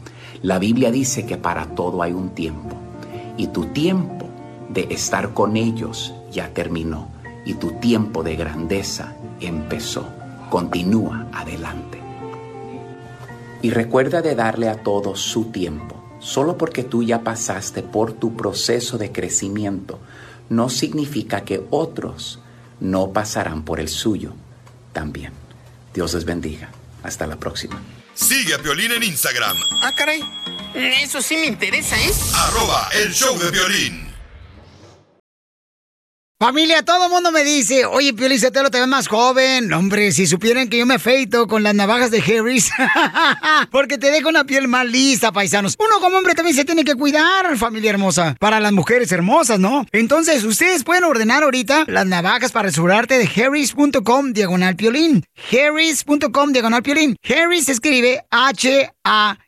La 0.44 0.58
Biblia 0.58 0.90
dice 0.92 1.26
que 1.26 1.38
para 1.38 1.68
todo 1.68 2.02
hay 2.02 2.14
un 2.14 2.30
tiempo 2.30 2.76
y 3.38 3.48
tu 3.48 3.68
tiempo 3.68 4.28
de 4.70 4.88
estar 4.90 5.34
con 5.34 5.56
ellos 5.56 6.14
ya 6.32 6.50
terminó 6.50 7.10
y 7.46 7.54
tu 7.56 7.74
tiempo 7.74 8.24
de 8.24 8.36
grandeza 8.36 9.14
empezó. 9.40 10.08
Continúa 10.50 11.28
adelante. 11.32 12.00
Y 13.62 13.70
recuerda 13.70 14.22
de 14.22 14.34
darle 14.34 14.68
a 14.68 14.82
todos 14.82 15.22
su 15.22 15.46
tiempo. 15.46 15.96
Solo 16.20 16.58
porque 16.58 16.84
tú 16.84 17.04
ya 17.04 17.22
pasaste 17.24 17.84
por 17.84 18.14
tu 18.14 18.36
proceso 18.36 18.98
de 18.98 19.12
crecimiento, 19.12 20.00
no 20.50 20.70
significa 20.70 21.42
que 21.42 21.66
otros 21.70 22.40
no 22.80 23.12
pasarán 23.12 23.64
por 23.64 23.80
el 23.80 23.88
suyo 23.88 24.34
también. 24.92 25.34
Dios 25.94 26.14
les 26.16 26.26
bendiga. 26.26 26.70
Hasta 27.04 27.26
la 27.26 27.38
próxima. 27.38 27.82
Sigue 28.22 28.54
a 28.54 28.60
Piolín 28.60 28.92
en 28.92 29.04
Instagram, 29.04 29.58
Ah, 29.82 29.94
caray. 29.94 30.24
Eso 30.76 31.22
sí 31.22 31.36
me 31.38 31.48
interesa, 31.48 32.00
¿eh? 32.00 32.12
arroba 32.36 32.90
el 32.94 33.12
show 33.14 33.38
de 33.38 33.50
violín. 33.52 34.11
Familia, 36.42 36.82
todo 36.82 37.06
el 37.06 37.12
mundo 37.12 37.32
me 37.32 37.44
dice, 37.44 37.86
oye, 37.86 38.16
Piolín 38.16 38.40
Sotelo, 38.40 38.72
te 38.72 38.80
ves 38.80 38.88
más 38.88 39.08
joven. 39.08 39.72
Hombre, 39.74 40.12
si 40.12 40.26
supieran 40.26 40.70
que 40.70 40.80
yo 40.80 40.88
me 40.88 40.96
afeito 40.96 41.46
con 41.46 41.62
las 41.62 41.76
navajas 41.76 42.10
de 42.10 42.18
Harris, 42.18 42.72
porque 43.72 44.00
te 44.00 44.10
dejo 44.10 44.30
una 44.30 44.44
piel 44.44 44.68
más 44.68 44.88
lista, 44.88 45.32
paisanos. 45.32 45.76
Uno 45.78 46.00
como 46.00 46.18
hombre 46.18 46.34
también 46.34 46.56
se 46.56 46.66
tiene 46.66 46.84
que 46.84 46.96
cuidar, 46.96 47.56
familia 47.60 47.92
hermosa, 47.92 48.36
para 48.40 48.60
las 48.60 48.72
mujeres 48.72 49.12
hermosas, 49.12 49.60
¿no? 49.60 49.86
Entonces, 49.92 50.44
ustedes 50.44 50.84
pueden 50.84 51.04
ordenar 51.04 51.44
ahorita 51.44 51.84
las 51.86 52.08
navajas 52.08 52.52
para 52.52 52.70
restaurarte 52.70 53.20
de 53.20 53.26
harris.com 53.28 54.34
diagonal 54.34 54.76
piolín. 54.76 55.24
harris.com 55.52 56.54
diagonal 56.54 56.82
piolín. 56.82 57.18
Harris 57.24 57.70
escribe 57.70 58.26
H-A-R-R-Y-S.com. 58.32 59.42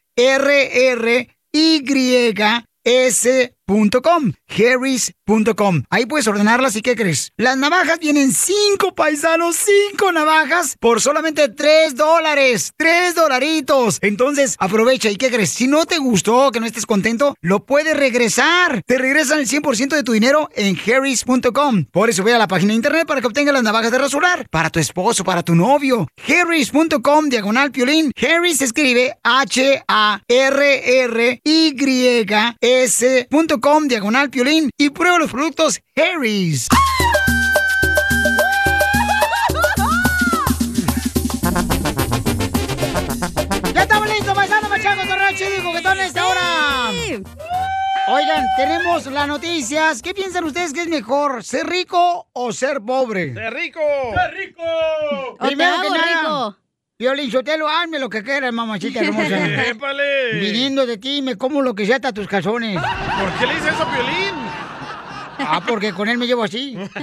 Harris.com. 4.47 5.83
Ahí 5.89 6.05
puedes 6.05 6.27
ordenarlas 6.27 6.75
y 6.75 6.81
¿qué 6.81 6.95
crees? 6.95 7.31
Las 7.37 7.57
navajas 7.57 7.99
vienen 7.99 8.31
cinco 8.31 8.93
paisanos, 8.93 9.55
cinco 9.55 10.11
navajas 10.11 10.75
por 10.79 11.01
solamente 11.01 11.49
tres 11.49 11.95
dólares. 11.95 12.73
Tres 12.77 13.15
dolaritos. 13.15 13.99
Entonces 14.01 14.55
aprovecha 14.59 15.09
y 15.09 15.15
¿qué 15.15 15.31
crees? 15.31 15.51
Si 15.51 15.67
no 15.67 15.85
te 15.85 15.97
gustó, 15.97 16.51
que 16.51 16.59
no 16.59 16.65
estés 16.65 16.85
contento, 16.85 17.35
lo 17.41 17.65
puedes 17.65 17.95
regresar. 17.95 18.81
Te 18.85 18.97
regresan 18.97 19.39
el 19.39 19.47
100% 19.47 19.95
de 19.95 20.03
tu 20.03 20.11
dinero 20.11 20.49
en 20.55 20.77
Harris.com. 20.77 21.85
Por 21.85 22.09
eso 22.09 22.23
ve 22.23 22.33
a 22.33 22.39
la 22.39 22.47
página 22.47 22.71
de 22.71 22.75
internet 22.75 23.07
para 23.07 23.21
que 23.21 23.27
obtengas 23.27 23.53
las 23.53 23.63
navajas 23.63 23.91
de 23.91 23.97
rasurar. 23.97 24.47
Para 24.49 24.69
tu 24.69 24.79
esposo, 24.79 25.23
para 25.23 25.43
tu 25.43 25.55
novio. 25.55 26.07
Harris.com 26.27 27.29
diagonal 27.29 27.71
piolín. 27.71 28.11
Harris 28.21 28.61
escribe 28.61 29.17
H-A-R-R-Y-S.com 29.23 29.93
diagonal 33.87 34.29
piolín 34.29 34.69
y 34.77 34.89
prueba 34.89 35.19
los 35.19 35.31
productos 35.31 35.79
Harry's. 35.95 36.67
¡Ya 43.73 43.83
estamos 43.83 44.09
listos, 44.09 44.33
paisano 44.33 44.69
machacos, 44.69 45.07
torneo 45.07 45.31
chido, 45.35 45.63
coquetón, 45.63 45.99
a 45.99 46.05
esta 46.05 46.27
hora! 46.27 46.89
Oigan, 48.07 48.45
tenemos 48.57 49.05
las 49.05 49.27
noticias. 49.27 50.01
¿Qué 50.01 50.13
piensan 50.13 50.43
ustedes 50.43 50.73
que 50.73 50.81
es 50.81 50.87
mejor, 50.87 51.43
ser 51.43 51.67
rico 51.67 52.27
o 52.33 52.51
ser 52.51 52.81
pobre? 52.81 53.33
¡Ser 53.33 53.53
rico! 53.53 53.79
¡Ser 54.13 54.33
rico! 54.33 54.63
Primero 55.39 55.81
que 55.81 55.89
nada, 55.89 56.21
rico. 56.21 56.62
Violín 56.99 57.31
Sotelo, 57.31 57.67
hazme 57.67 57.97
lo 57.97 58.07
que 58.07 58.23
quieras, 58.23 58.53
mamachita 58.53 58.99
hermosa. 58.99 59.63
¡Épale! 59.67 60.39
Viniendo 60.39 60.85
de 60.85 60.97
ti, 60.97 61.23
me 61.23 61.35
como 61.35 61.61
lo 61.61 61.73
que 61.73 61.87
sea 61.87 61.95
hasta 61.95 62.13
tus 62.13 62.27
calzones. 62.27 62.79
¿Por 62.79 63.33
qué 63.39 63.47
le 63.47 63.55
dice 63.55 63.69
eso 63.69 63.83
a 63.83 63.91
Piolín? 63.91 64.35
Ah, 65.39 65.63
porque 65.67 65.91
con 65.91 66.07
él 66.07 66.19
me 66.19 66.27
llevo 66.27 66.43
así. 66.43 66.77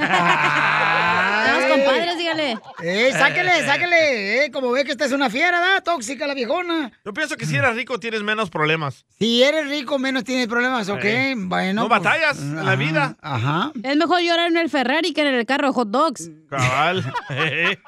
Somos 1.51 1.71
compadres, 1.71 2.19
dígale. 2.19 2.59
Eh, 2.83 3.13
sáquele, 3.13 3.51
sáquele. 3.67 4.45
Eh, 4.45 4.51
como 4.51 4.71
ve 4.73 4.85
que 4.85 4.93
esta 4.93 5.05
es 5.05 5.13
una 5.13 5.31
fiera, 5.31 5.61
¿verdad? 5.61 5.83
Tóxica 5.83 6.27
la 6.27 6.35
viejona. 6.35 6.93
Yo 7.05 7.13
pienso 7.13 7.37
que 7.37 7.47
si 7.47 7.57
eres 7.57 7.75
rico 7.75 7.99
tienes 8.01 8.23
menos 8.23 8.51
problemas. 8.51 9.05
Si 9.19 9.43
eres 9.43 9.69
rico, 9.69 9.99
menos 9.99 10.25
tienes 10.25 10.47
problemas, 10.49 10.89
¿ok? 10.89 11.05
Eh, 11.05 11.35
Bueno. 11.37 11.83
no 11.83 11.89
pues, 11.89 12.03
batallas 12.03 12.39
en 12.39 12.65
la 12.65 12.77
vida. 12.77 13.17
Ajá. 13.21 13.73
Es 13.83 13.97
mejor 13.97 14.21
llorar 14.21 14.49
en 14.51 14.57
el 14.57 14.71
Ferrari 14.71 15.13
que 15.13 15.23
en 15.23 15.29
el 15.35 15.47
carro 15.47 15.69
de 15.69 15.73
hot 15.75 15.89
dogs. 15.89 16.31
Cabal. 16.49 17.13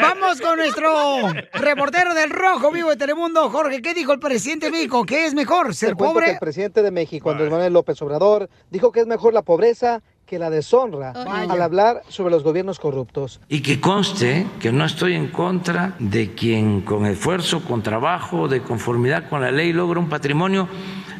Vamos 0.00 0.40
con 0.40 0.56
nuestro 0.58 1.28
reportero 1.54 2.14
del 2.14 2.30
Rojo 2.30 2.70
Vivo 2.70 2.90
de 2.90 2.96
Telemundo, 2.96 3.50
Jorge. 3.50 3.82
¿Qué 3.82 3.94
dijo 3.94 4.12
el 4.12 4.20
presidente 4.20 4.66
de 4.66 4.72
México? 4.72 5.04
¿Qué 5.04 5.26
es 5.26 5.34
mejor, 5.34 5.74
ser 5.74 5.90
Te 5.90 5.94
cuento 5.96 6.14
que 6.14 6.20
pobre? 6.20 6.32
el 6.34 6.38
presidente 6.38 6.82
de 6.82 6.90
México, 6.92 7.30
Andrés 7.32 7.50
Manuel 7.50 7.72
López 7.72 8.00
Obrador, 8.00 8.48
dijo 8.70 8.92
que 8.92 9.00
es 9.00 9.06
mejor 9.08 9.34
la 9.34 9.42
pobreza 9.42 10.00
que 10.32 10.38
la 10.38 10.48
deshonra 10.48 11.12
Vaya. 11.12 11.52
al 11.52 11.60
hablar 11.60 12.02
sobre 12.08 12.30
los 12.30 12.42
gobiernos 12.42 12.78
corruptos. 12.78 13.38
Y 13.50 13.60
que 13.60 13.82
conste 13.82 14.46
que 14.60 14.72
no 14.72 14.86
estoy 14.86 15.12
en 15.12 15.26
contra 15.26 15.94
de 15.98 16.32
quien 16.32 16.80
con 16.80 17.04
esfuerzo, 17.04 17.62
con 17.62 17.82
trabajo, 17.82 18.48
de 18.48 18.62
conformidad 18.62 19.28
con 19.28 19.42
la 19.42 19.50
ley 19.50 19.74
logra 19.74 20.00
un 20.00 20.08
patrimonio, 20.08 20.70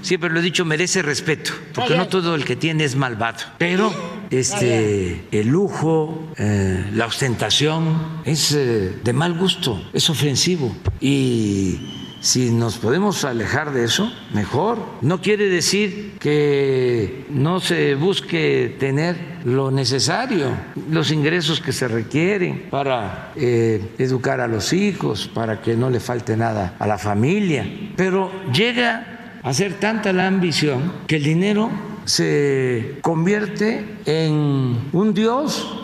siempre 0.00 0.30
lo 0.30 0.40
he 0.40 0.42
dicho, 0.42 0.64
merece 0.64 1.02
respeto, 1.02 1.52
porque 1.74 1.94
no 1.94 2.08
todo 2.08 2.34
el 2.34 2.46
que 2.46 2.56
tiene 2.56 2.84
es 2.84 2.96
malvado. 2.96 3.40
Pero 3.58 3.92
este 4.30 5.26
el 5.30 5.48
lujo, 5.48 6.28
eh, 6.38 6.82
la 6.94 7.04
ostentación 7.04 8.22
es 8.24 8.52
eh, 8.52 8.98
de 9.04 9.12
mal 9.12 9.34
gusto, 9.34 9.78
es 9.92 10.08
ofensivo 10.08 10.74
y 11.02 12.01
si 12.22 12.52
nos 12.52 12.78
podemos 12.78 13.24
alejar 13.24 13.72
de 13.72 13.84
eso, 13.84 14.10
mejor. 14.32 14.78
No 15.00 15.20
quiere 15.20 15.48
decir 15.48 16.12
que 16.20 17.26
no 17.28 17.58
se 17.58 17.96
busque 17.96 18.76
tener 18.78 19.16
lo 19.44 19.72
necesario, 19.72 20.46
los 20.88 21.10
ingresos 21.10 21.60
que 21.60 21.72
se 21.72 21.88
requieren 21.88 22.68
para 22.70 23.32
eh, 23.34 23.82
educar 23.98 24.40
a 24.40 24.46
los 24.46 24.72
hijos, 24.72 25.28
para 25.34 25.60
que 25.60 25.74
no 25.74 25.90
le 25.90 25.98
falte 25.98 26.36
nada 26.36 26.76
a 26.78 26.86
la 26.86 26.96
familia. 26.96 27.66
Pero 27.96 28.30
llega 28.52 29.40
a 29.42 29.52
ser 29.52 29.74
tanta 29.74 30.12
la 30.12 30.28
ambición 30.28 30.92
que 31.08 31.16
el 31.16 31.24
dinero 31.24 31.70
se 32.04 32.98
convierte 33.02 33.84
en 34.06 34.78
un 34.92 35.12
dios. 35.12 35.81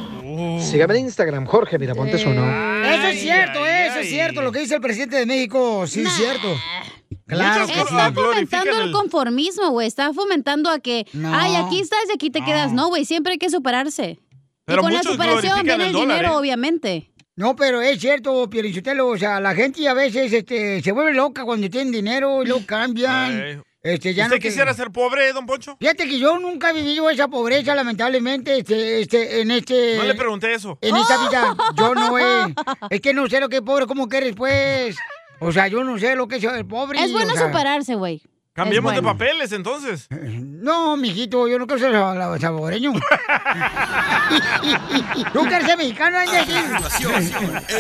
Sígame 0.61 0.99
en 0.99 1.05
Instagram, 1.07 1.47
Jorge 1.47 1.79
Miramontes 1.79 2.25
uno. 2.25 2.45
Eso 2.85 3.09
es 3.09 3.21
cierto, 3.21 3.67
eso 3.67 3.99
es 4.01 4.09
cierto. 4.09 4.43
Lo 4.43 4.53
que 4.53 4.61
dice 4.61 4.75
el 4.75 4.81
presidente 4.81 5.17
de 5.17 5.27
México, 5.27 5.87
sí 5.87 6.03
es 6.03 6.13
cierto. 6.13 6.49
Claro 7.27 7.67
que 7.67 7.73
Está 7.73 8.09
sí. 8.09 8.15
fomentando 8.15 8.81
el 8.81 8.93
conformismo, 8.93 9.71
güey. 9.71 9.87
Está 9.87 10.13
fomentando 10.13 10.71
a 10.71 10.79
que, 10.79 11.07
ay, 11.27 11.57
aquí 11.57 11.81
estás 11.81 12.01
y 12.09 12.15
aquí 12.15 12.31
te 12.31 12.43
quedas. 12.43 12.73
No, 12.73 12.89
güey, 12.89 13.05
siempre 13.05 13.33
hay 13.33 13.39
que 13.39 13.51
superarse. 13.51 14.19
Pero 14.65 14.81
y 14.81 14.85
con 14.85 14.93
la 14.93 15.03
superación 15.03 15.63
viene 15.63 15.75
el 15.75 15.89
el, 15.89 15.93
dólar, 15.93 16.17
dinero, 16.19 16.35
¿eh? 16.35 16.37
obviamente. 16.37 17.13
No, 17.37 17.55
pero 17.55 17.81
es 17.81 18.01
cierto, 18.01 18.51
Piolichotelo, 18.51 19.09
o 19.09 19.17
sea, 19.17 19.41
la 19.41 19.55
gente 19.55 19.87
a 19.89 19.95
veces 19.95 20.33
este, 20.33 20.83
se 20.83 20.93
vuelve 20.93 21.15
loca 21.15 21.45
cuando 21.45 21.71
tienen 21.71 21.93
dinero 21.93 22.43
y 22.43 22.47
luego 22.47 22.67
cambian. 22.67 23.43
Ay. 23.43 23.59
Este, 23.83 24.13
ya 24.13 24.25
¿Usted 24.25 24.37
no 24.37 24.41
te- 24.41 24.49
quisiera 24.49 24.75
ser 24.75 24.91
pobre, 24.91 25.33
don 25.33 25.47
Poncho? 25.47 25.77
Fíjate 25.79 26.09
que 26.09 26.19
yo 26.19 26.37
nunca 26.39 26.71
he 26.71 26.73
vivido 26.73 27.09
esa 27.11 27.29
pobreza, 27.29 27.75
lamentablemente, 27.77 28.59
este, 28.59 29.03
este, 29.03 29.41
en 29.41 29.51
este... 29.53 29.97
No 29.97 30.03
le 30.05 30.15
pregunté 30.17 30.53
eso. 30.53 30.79
En 30.81 30.97
esta 30.97 31.17
vida, 31.29 31.57
yo 31.77 31.95
no 31.95 32.19
he... 32.19 32.55
Es 32.91 33.01
que 33.01 33.15
no 33.15 33.29
sé 33.29 33.39
lo 33.41 33.49
que 33.49 33.57
es 33.57 33.63
pobre, 33.63 33.87
¿cómo 33.87 34.09
quieres, 34.09 34.35
pues? 34.35 34.97
O 35.41 35.53
sea, 35.53 35.69
yo 35.69 35.85
no 35.85 35.97
sé 35.99 36.17
lo 36.17 36.27
que 36.27 36.37
es 36.37 36.43
ser 36.43 36.67
pobre. 36.67 37.01
Es 37.03 37.13
bueno 37.13 37.33
o 37.33 37.37
sea, 37.37 37.47
superarse, 37.47 37.95
güey. 37.95 38.21
Cambiemos 38.53 38.93
de 38.93 39.01
papeles, 39.03 39.53
entonces. 39.53 40.09
No, 40.11 40.97
mijito, 40.97 41.47
yo 41.47 41.61
no 41.61 41.69
quiero 41.69 41.81
ser 41.81 41.93
saboreño. 42.41 42.93
¿Tú 45.33 45.41
quieres 45.47 45.65
ser 45.65 45.79
mexicano, 45.79 46.19
Ángel? 46.19 46.45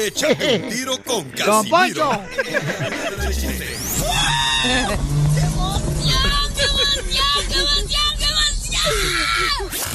Échate 0.07 0.63
un 0.63 0.69
tiro 0.71 0.93
con 1.05 1.29
Don 1.33 1.69
Casimiro. 1.69 2.11
Poncho. 2.11 2.23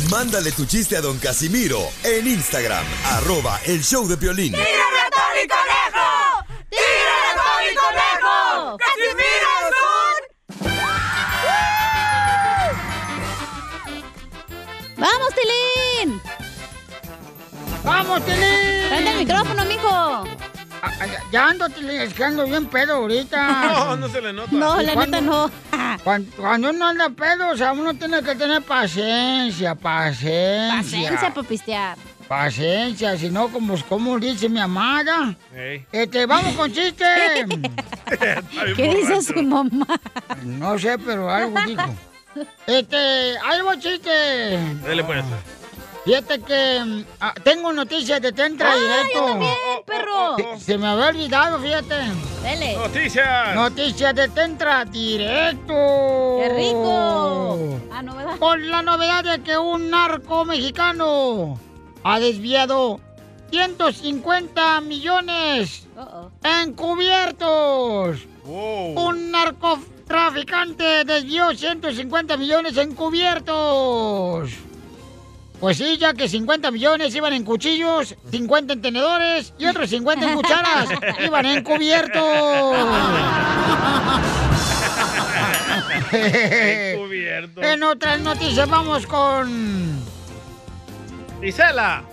Mándale 0.09 0.51
tu 0.51 0.65
chiste 0.65 0.95
a 0.97 1.01
don 1.01 1.17
Casimiro 1.17 1.79
en 2.03 2.27
Instagram, 2.27 2.85
arroba 3.05 3.59
el 3.65 3.83
show 3.83 4.07
de 4.07 4.17
Piolín. 4.17 4.53
ratón 4.53 5.35
y 5.43 5.47
conejo! 5.47 6.45
¡Tira 6.69 7.15
ratón 7.33 7.63
y 7.71 7.75
conejo! 7.75 8.77
¡Casimiro 8.77 9.53
¡Vamos, 14.97 15.29
Tilín! 15.35 16.21
¡Vamos, 17.83 18.25
Tilín! 18.25 18.89
Prende 18.89 19.11
el 19.11 19.17
micrófono, 19.17 19.65
mijo. 19.65 20.23
Ya, 21.31 21.47
ando, 21.47 21.65
es 21.67 22.13
que 22.13 22.23
ando 22.23 22.45
bien 22.45 22.65
pedo 22.67 22.95
ahorita. 22.95 23.63
No, 23.73 23.95
no 23.97 24.09
se 24.09 24.21
le 24.21 24.33
nota. 24.33 24.49
No, 24.51 24.81
la 24.81 24.93
Cuando- 24.93 25.21
neta 25.21 25.21
no. 25.21 25.51
Cuando, 26.03 26.31
cuando 26.35 26.69
uno 26.71 26.87
anda 26.87 27.09
pedo, 27.09 27.49
o 27.51 27.57
sea, 27.57 27.71
uno 27.71 27.93
tiene 27.93 28.21
que 28.23 28.35
tener 28.35 28.61
paciencia, 28.63 29.75
paciencia. 29.75 30.75
Paciencia 30.77 31.33
para 31.33 31.47
pistear. 31.47 31.97
Paciencia, 32.27 33.17
si 33.17 33.29
no, 33.29 33.49
como, 33.49 33.77
como 33.87 34.19
dice 34.19 34.49
mi 34.49 34.59
amada. 34.59 35.35
Este, 35.91 36.25
vamos 36.25 36.55
con 36.55 36.71
chiste. 36.73 37.05
¿Qué 38.75 38.95
dice 38.95 39.21
su 39.21 39.41
mamá? 39.43 39.85
No 40.43 40.77
sé, 40.79 40.97
pero 40.97 41.29
algo 41.29 41.57
dijo. 41.65 41.83
Este, 42.65 43.37
algo 43.37 43.75
chiste. 43.75 44.09
Dele 44.85 45.03
pues. 45.03 45.23
Fíjate 46.05 46.41
que 46.41 46.81
mm, 46.85 47.05
ah, 47.21 47.33
tengo 47.43 47.71
noticias 47.71 48.21
de 48.21 48.31
Tentra 48.33 48.73
¡Ay, 48.73 48.79
Directo. 48.81 49.13
yo 49.19 49.25
también, 49.25 49.53
perro! 49.85 50.35
Se, 50.57 50.59
se 50.65 50.77
me 50.77 50.87
había 50.87 51.07
olvidado, 51.07 51.59
fíjate. 51.59 51.95
Dele. 52.41 52.75
Noticias. 52.75 53.55
Noticias 53.55 54.13
de 54.13 54.27
Tentra 54.29 54.83
Directo. 54.83 56.37
¡Qué 56.41 56.49
rico! 56.57 57.79
Ah, 57.91 58.01
¿no, 58.03 58.15
verdad? 58.15 58.37
Con 58.37 58.69
la 58.69 58.81
novedad 58.81 59.23
de 59.23 59.41
que 59.43 59.57
un 59.57 59.89
narco 59.89 60.43
mexicano 60.43 61.57
ha 62.03 62.19
desviado 62.19 62.99
150 63.51 64.81
millones 64.81 65.87
Uh-oh. 65.95 66.29
encubiertos. 66.43 68.19
Wow. 68.43 69.07
Un 69.09 69.31
narcotraficante 69.31 71.05
desvió 71.05 71.53
150 71.55 72.35
millones 72.35 72.75
encubiertos. 72.75 74.51
Pues 75.59 75.77
sí, 75.77 75.97
ya 75.97 76.13
que 76.13 76.27
50 76.27 76.71
millones 76.71 77.15
iban 77.15 77.31
en 77.33 77.43
cuchillos, 77.45 78.15
50 78.31 78.73
en 78.73 78.81
tenedores 78.81 79.53
y 79.57 79.65
otros 79.65 79.89
50 79.89 80.27
en 80.29 80.35
cucharas 80.35 80.89
iban 81.25 81.45
encubiertos. 81.45 82.21
Encubierto. 86.11 87.61
en 87.63 87.83
otras 87.83 88.19
noticias 88.19 88.67
vamos 88.69 89.07
con 89.07 90.01
Isela. 91.41 92.03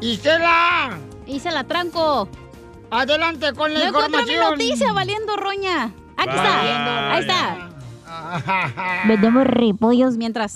Isela. 0.00 0.98
Hice 1.26 1.50
la 1.50 1.64
tranco. 1.64 2.28
Adelante 2.90 3.52
con 3.54 3.72
la 3.72 3.78
No 3.80 3.86
encuentro 3.86 4.22
mi 4.24 4.32
información. 4.32 4.50
noticia 4.58 4.92
valiendo 4.92 5.36
roña. 5.36 5.92
Aquí 6.16 6.28
está. 6.30 7.12
Ahí 7.12 7.20
está. 7.20 7.68
Vendemos 9.06 9.46
repollos 9.46 10.16
mientras. 10.16 10.54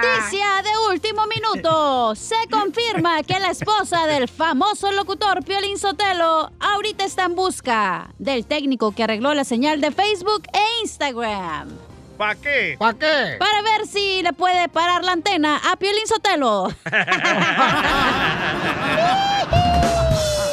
Noticia 0.00 0.62
de 0.62 0.70
último 0.92 1.26
minuto. 1.26 2.14
Se 2.14 2.36
confirma 2.50 3.22
que 3.22 3.38
la 3.38 3.50
esposa 3.50 4.06
del 4.06 4.28
famoso 4.28 4.90
locutor 4.92 5.44
Piolín 5.44 5.76
Sotelo 5.78 6.50
ahorita 6.58 7.04
está 7.04 7.24
en 7.24 7.34
busca 7.34 8.08
del 8.18 8.46
técnico 8.46 8.92
que 8.92 9.04
arregló 9.04 9.34
la 9.34 9.44
señal 9.44 9.82
de 9.82 9.90
Facebook 9.90 10.44
e 10.54 10.60
Instagram. 10.82 11.68
¿Para 12.16 12.34
qué? 12.34 12.76
¿Para 12.78 12.98
qué? 12.98 13.36
Para 13.38 13.60
ver 13.62 13.86
si 13.86 14.22
le 14.22 14.32
puede 14.32 14.70
parar 14.70 15.04
la 15.04 15.12
antena 15.12 15.60
a 15.70 15.76
Piolín 15.76 16.06
Sotelo. 16.06 16.68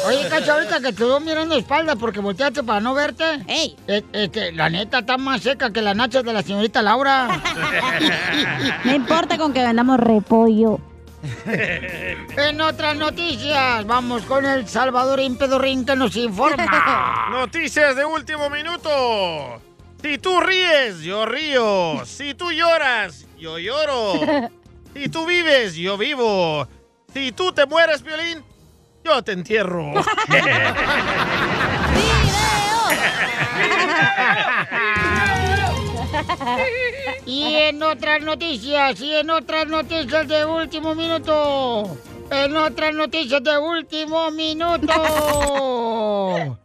Oye, 0.08 0.28
Cacho, 0.28 0.52
ahorita 0.52 0.76
que 0.76 0.92
te 0.92 1.04
estoy 1.04 1.20
mirando 1.22 1.54
la 1.54 1.60
espalda 1.60 1.94
porque 1.96 2.20
volteaste 2.20 2.62
para 2.62 2.80
no 2.80 2.94
verte. 2.94 3.24
¡Ey! 3.46 3.76
Eh, 3.86 4.02
este, 4.12 4.52
la 4.52 4.70
neta 4.70 5.00
está 5.00 5.18
más 5.18 5.42
seca 5.42 5.70
que 5.70 5.82
las 5.82 5.94
nachas 5.94 6.24
de 6.24 6.32
la 6.32 6.42
señorita 6.42 6.82
Laura. 6.82 7.28
No 8.84 8.94
importa 8.94 9.36
con 9.36 9.52
que 9.52 9.62
vendamos 9.62 10.00
repollo. 10.00 10.80
en 11.46 12.60
otras 12.60 12.96
noticias, 12.96 13.84
vamos 13.86 14.22
con 14.22 14.46
el 14.46 14.66
Salvador 14.68 15.20
Impedorrín 15.20 15.84
que 15.84 15.96
nos 15.96 16.16
informa. 16.16 17.28
Noticias 17.30 17.96
de 17.96 18.04
último 18.04 18.48
minuto. 18.48 19.60
Si 20.00 20.18
tú 20.18 20.40
ríes, 20.40 21.00
yo 21.00 21.26
río. 21.26 22.04
Si 22.06 22.34
tú 22.34 22.52
lloras, 22.52 23.26
yo 23.38 23.58
lloro. 23.58 24.14
Si 24.94 25.08
tú 25.08 25.26
vives, 25.26 25.74
yo 25.74 25.98
vivo. 25.98 26.66
Si 27.12 27.32
tú 27.32 27.52
te 27.52 27.66
mueres, 27.66 28.02
Violín, 28.02 28.44
yo 29.08 29.22
te 29.22 29.32
entierro. 29.32 29.92
y 37.26 37.54
en 37.54 37.82
otras 37.82 38.22
noticias, 38.22 39.00
y 39.00 39.14
en 39.14 39.30
otras 39.30 39.66
noticias 39.66 40.28
de 40.28 40.44
último 40.44 40.94
minuto. 40.94 41.96
En 42.30 42.56
otras 42.56 42.94
noticias 42.94 43.42
de 43.42 43.58
último 43.58 44.30
minuto. 44.30 44.92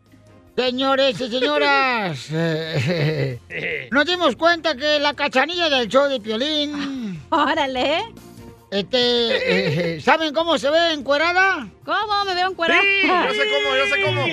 Señores 0.55 1.19
y 1.19 1.31
señoras, 1.31 2.29
nos 3.91 4.05
dimos 4.05 4.35
cuenta 4.35 4.75
que 4.75 4.99
la 4.99 5.15
cachanilla 5.15 5.67
del 5.67 5.87
show 5.87 6.07
de 6.07 6.19
Piolín, 6.19 7.19
Órale. 7.31 8.03
Este, 8.73 9.97
eh, 9.97 10.01
¿saben 10.01 10.33
cómo 10.33 10.57
se 10.57 10.67
ve 10.71 10.93
encuerada? 10.93 11.67
¿Cómo 11.85 12.25
me 12.25 12.33
veo 12.33 12.49
encuerada? 12.49 12.81
Sí, 12.81 13.07
yo 13.07 13.33
sé 13.33 13.43
cómo, 13.51 13.75
yo 13.75 13.85
sé 13.85 14.01
cómo. 14.03 14.25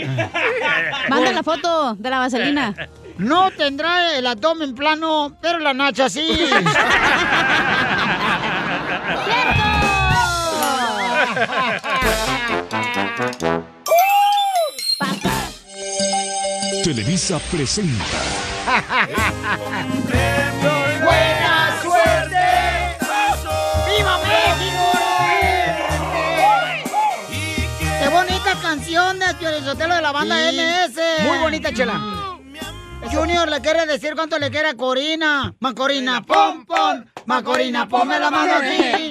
Manda 1.10 1.32
la 1.32 1.42
foto 1.42 1.94
de 1.96 2.08
la 2.08 2.20
vaselina. 2.20 2.74
No 3.18 3.50
tendrá 3.50 4.16
el 4.16 4.26
abdomen 4.26 4.74
plano, 4.74 5.36
pero 5.42 5.58
la 5.58 5.74
nacha 5.74 6.08
sí. 6.08 6.30
Televisa 16.82 17.38
presenta 17.50 18.04
de 29.70 29.76
Piolizotelo 29.76 29.94
de 29.94 30.02
la 30.02 30.12
banda 30.12 30.36
MS! 30.52 31.26
Muy 31.26 31.38
bonita, 31.38 31.72
Chela. 31.72 32.00
Junior 33.12 33.48
le 33.48 33.60
quiere 33.60 33.86
decir 33.86 34.14
cuánto 34.14 34.38
le 34.38 34.50
quiere 34.50 34.68
a 34.68 34.74
Corina. 34.74 35.54
Macorina, 35.60 36.22
pom, 36.22 36.64
pom. 36.66 37.04
Macorina, 37.26 37.88
ponme 37.88 38.18
la 38.18 38.30
mano 38.30 38.54
aquí. 38.56 39.10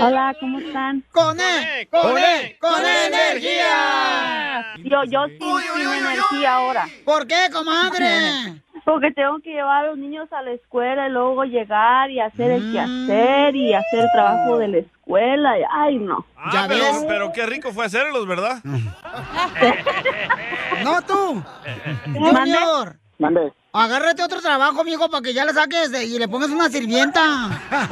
Hola, 0.00 0.34
¿cómo 0.40 0.58
están? 0.58 1.04
¡Con 1.12 1.40
E! 1.40 1.88
¡Con 1.90 2.18
E! 2.18 2.58
¡Con 2.60 2.84
energía! 2.84 4.74
Yo, 4.84 5.04
yo 5.04 5.26
sí 5.28 5.38
tengo 5.38 5.92
energía 5.92 6.54
ahora. 6.54 6.88
¿Por 7.04 7.26
qué, 7.26 7.48
comadre? 7.52 8.62
Porque 8.84 9.10
tengo 9.12 9.38
que 9.40 9.50
llevar 9.50 9.84
a 9.84 9.88
los 9.88 9.98
niños 9.98 10.30
a 10.32 10.42
la 10.42 10.52
escuela 10.52 11.08
y 11.08 11.10
luego 11.10 11.44
llegar 11.44 12.10
y 12.10 12.20
hacer 12.20 12.50
el 12.50 12.72
quehacer 12.72 13.56
y 13.56 13.72
hacer 13.72 14.00
el 14.00 14.10
trabajo 14.12 14.58
de 14.58 14.68
la 14.68 14.78
escuela. 14.78 15.58
y- 15.58 15.62
Ay, 15.72 15.96
no. 15.98 16.24
Ah, 16.36 16.66
pero, 16.68 16.84
pero 17.08 17.32
qué 17.32 17.46
rico 17.46 17.72
fue 17.72 17.86
hacerlos, 17.86 18.26
¿verdad? 18.26 18.58
No, 20.84 21.00
tú. 21.02 21.42
Junior. 22.06 22.96
Mande. 23.18 23.52
Agárrate 23.72 24.22
otro 24.22 24.40
trabajo, 24.40 24.80
amigo, 24.80 25.08
para 25.08 25.22
que 25.22 25.32
ya 25.32 25.44
le 25.44 25.52
saques 25.52 25.90
de- 25.90 26.04
y 26.04 26.18
le 26.18 26.28
pongas 26.28 26.50
una 26.50 26.68
sirvienta. 26.68 27.22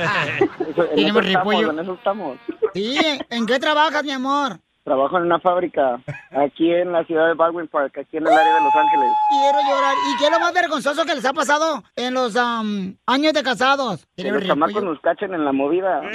Tenemos 0.95 1.25
repollo. 1.25 1.71
en 1.71 1.79
eso 1.81 1.95
estamos. 1.95 2.37
Sí, 2.75 2.99
¿en 3.31 3.47
qué 3.47 3.59
trabajas, 3.59 4.05
mi 4.05 4.13
amor? 4.13 4.59
Trabajo 4.85 5.17
en 5.17 5.23
una 5.25 5.39
fábrica 5.39 6.01
aquí 6.33 6.73
en 6.73 6.91
la 6.91 7.05
ciudad 7.05 7.29
de 7.29 7.35
Baldwin 7.35 7.69
Park, 7.69 7.99
aquí 7.99 8.17
en 8.17 8.27
el 8.27 8.33
área 8.33 8.55
de 8.55 8.61
Los 8.63 8.75
Ángeles. 8.75 9.13
Quiero 9.31 9.59
llorar. 9.69 9.95
¿Y 9.95 10.17
qué 10.19 10.25
es 10.25 10.31
lo 10.33 10.41
más 10.41 10.53
vergonzoso 10.53 11.05
que 11.05 11.15
les 11.15 11.25
ha 11.25 11.33
pasado 11.33 11.85
en 11.95 12.15
los 12.15 12.35
am, 12.35 12.97
años 13.07 13.33
de 13.33 13.45
casados? 13.45 14.05
Que 14.17 14.33
los 14.33 14.45
chamacos 14.45 14.83
nos 14.83 14.99
cachen 15.01 15.35
en 15.35 15.45
la 15.45 15.53
movida. 15.53 16.01
¿En 16.03 16.11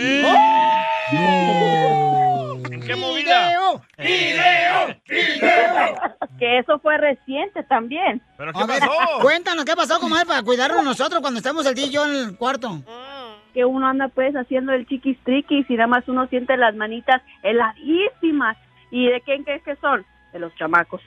qué 2.86 2.96
movida? 2.96 3.52
¡Video! 3.98 4.96
Que 6.38 6.60
eso 6.60 6.78
fue 6.80 6.98
reciente 6.98 7.64
también. 7.64 8.22
¿Pero 8.38 8.52
A 8.54 8.66
ver, 8.68 8.80
cuéntanos, 9.24 9.66
¿qué 9.66 9.76
pasó, 9.76 10.00
comadre, 10.00 10.28
para 10.28 10.44
cuidarnos 10.44 10.84
nosotros 10.84 11.20
cuando 11.20 11.40
estemos 11.40 11.66
el 11.66 11.74
día 11.74 11.88
y 11.88 11.90
yo 11.90 12.06
en 12.06 12.16
el 12.16 12.38
cuarto? 12.38 12.84
Que 13.58 13.66
uno 13.66 13.88
anda 13.88 14.08
pues 14.10 14.36
haciendo 14.36 14.72
el 14.72 14.86
chiquis 14.86 15.18
triquis 15.24 15.68
y 15.68 15.74
nada 15.74 15.88
más 15.88 16.08
uno 16.08 16.28
siente 16.28 16.56
las 16.58 16.76
manitas 16.76 17.24
heladísimas. 17.42 18.56
¿Y 18.92 19.08
de 19.08 19.20
quién 19.22 19.44
crees 19.44 19.64
que 19.64 19.76
son? 19.78 20.06
De 20.32 20.38
los 20.38 20.54
chamacos. 20.58 21.02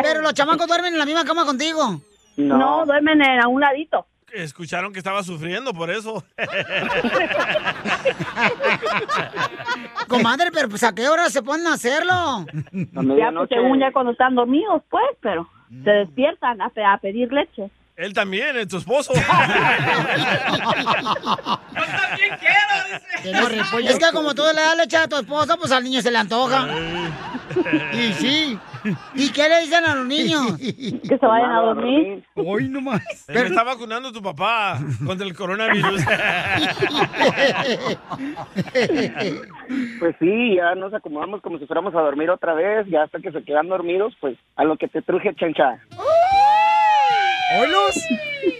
Pero 0.00 0.20
los 0.20 0.32
chamacos 0.32 0.68
duermen 0.68 0.92
en 0.92 1.00
la 1.00 1.06
misma 1.06 1.24
cama 1.24 1.44
contigo. 1.44 2.00
No, 2.36 2.86
duermen 2.86 3.20
en- 3.20 3.40
a 3.44 3.48
un 3.48 3.60
ladito. 3.60 4.06
Escucharon 4.32 4.92
que 4.92 5.00
estaba 5.00 5.24
sufriendo 5.24 5.74
por 5.74 5.90
eso. 5.90 6.22
Comadre, 10.06 10.52
pero 10.52 10.68
pues, 10.68 10.84
¿a 10.84 10.94
qué 10.94 11.08
hora 11.08 11.28
se 11.30 11.42
ponen 11.42 11.66
a 11.66 11.72
hacerlo? 11.74 12.46
Ya, 12.72 13.32
pues, 13.32 13.48
según 13.48 13.80
ya 13.80 13.90
cuando 13.90 14.12
están 14.12 14.36
dormidos, 14.36 14.82
pues, 14.88 15.02
pero 15.20 15.48
se 15.82 15.90
despiertan 15.90 16.62
a, 16.62 16.68
pe- 16.68 16.84
a 16.84 16.96
pedir 16.98 17.32
leche. 17.32 17.70
Él 17.96 18.12
también, 18.12 18.56
es 18.56 18.68
tu 18.68 18.76
esposo. 18.76 19.12
Que 23.22 23.32
no 23.32 23.48
repollo. 23.48 23.88
Es 23.88 23.98
que 23.98 24.12
como 24.12 24.34
tú 24.34 24.42
le 24.42 24.60
das 24.60 24.76
leche 24.76 24.96
a 24.96 25.08
tu 25.08 25.16
esposa, 25.16 25.56
pues 25.56 25.72
al 25.72 25.82
niño 25.84 26.00
se 26.00 26.10
le 26.10 26.18
antoja. 26.18 26.68
Y 27.92 28.12
sí. 28.12 28.58
¿Y 29.14 29.32
qué 29.32 29.48
le 29.48 29.60
dicen 29.60 29.84
a 29.84 29.94
los 29.94 30.06
niños? 30.06 30.56
Que 30.58 31.16
se 31.18 31.26
vayan 31.26 31.50
a 31.50 31.60
dormir. 31.60 32.22
Hoy 32.34 32.68
nomás. 32.68 33.02
Pero 33.26 33.46
está 33.46 33.62
vacunando 33.62 34.12
tu 34.12 34.20
papá 34.20 34.78
contra 35.04 35.26
el 35.26 35.34
coronavirus. 35.34 36.02
Pues 39.98 40.16
sí, 40.20 40.56
ya 40.56 40.74
nos 40.74 40.92
acomodamos 40.92 41.40
como 41.40 41.58
si 41.58 41.66
fuéramos 41.66 41.94
a 41.94 42.00
dormir 42.00 42.30
otra 42.30 42.52
vez, 42.52 42.86
ya 42.88 43.04
hasta 43.04 43.20
que 43.20 43.32
se 43.32 43.42
quedan 43.42 43.68
dormidos, 43.68 44.14
pues 44.20 44.36
a 44.56 44.64
lo 44.64 44.76
que 44.76 44.88
te 44.88 45.00
truje 45.02 45.34
chancha. 45.34 45.80
¿Olos? 47.60 47.94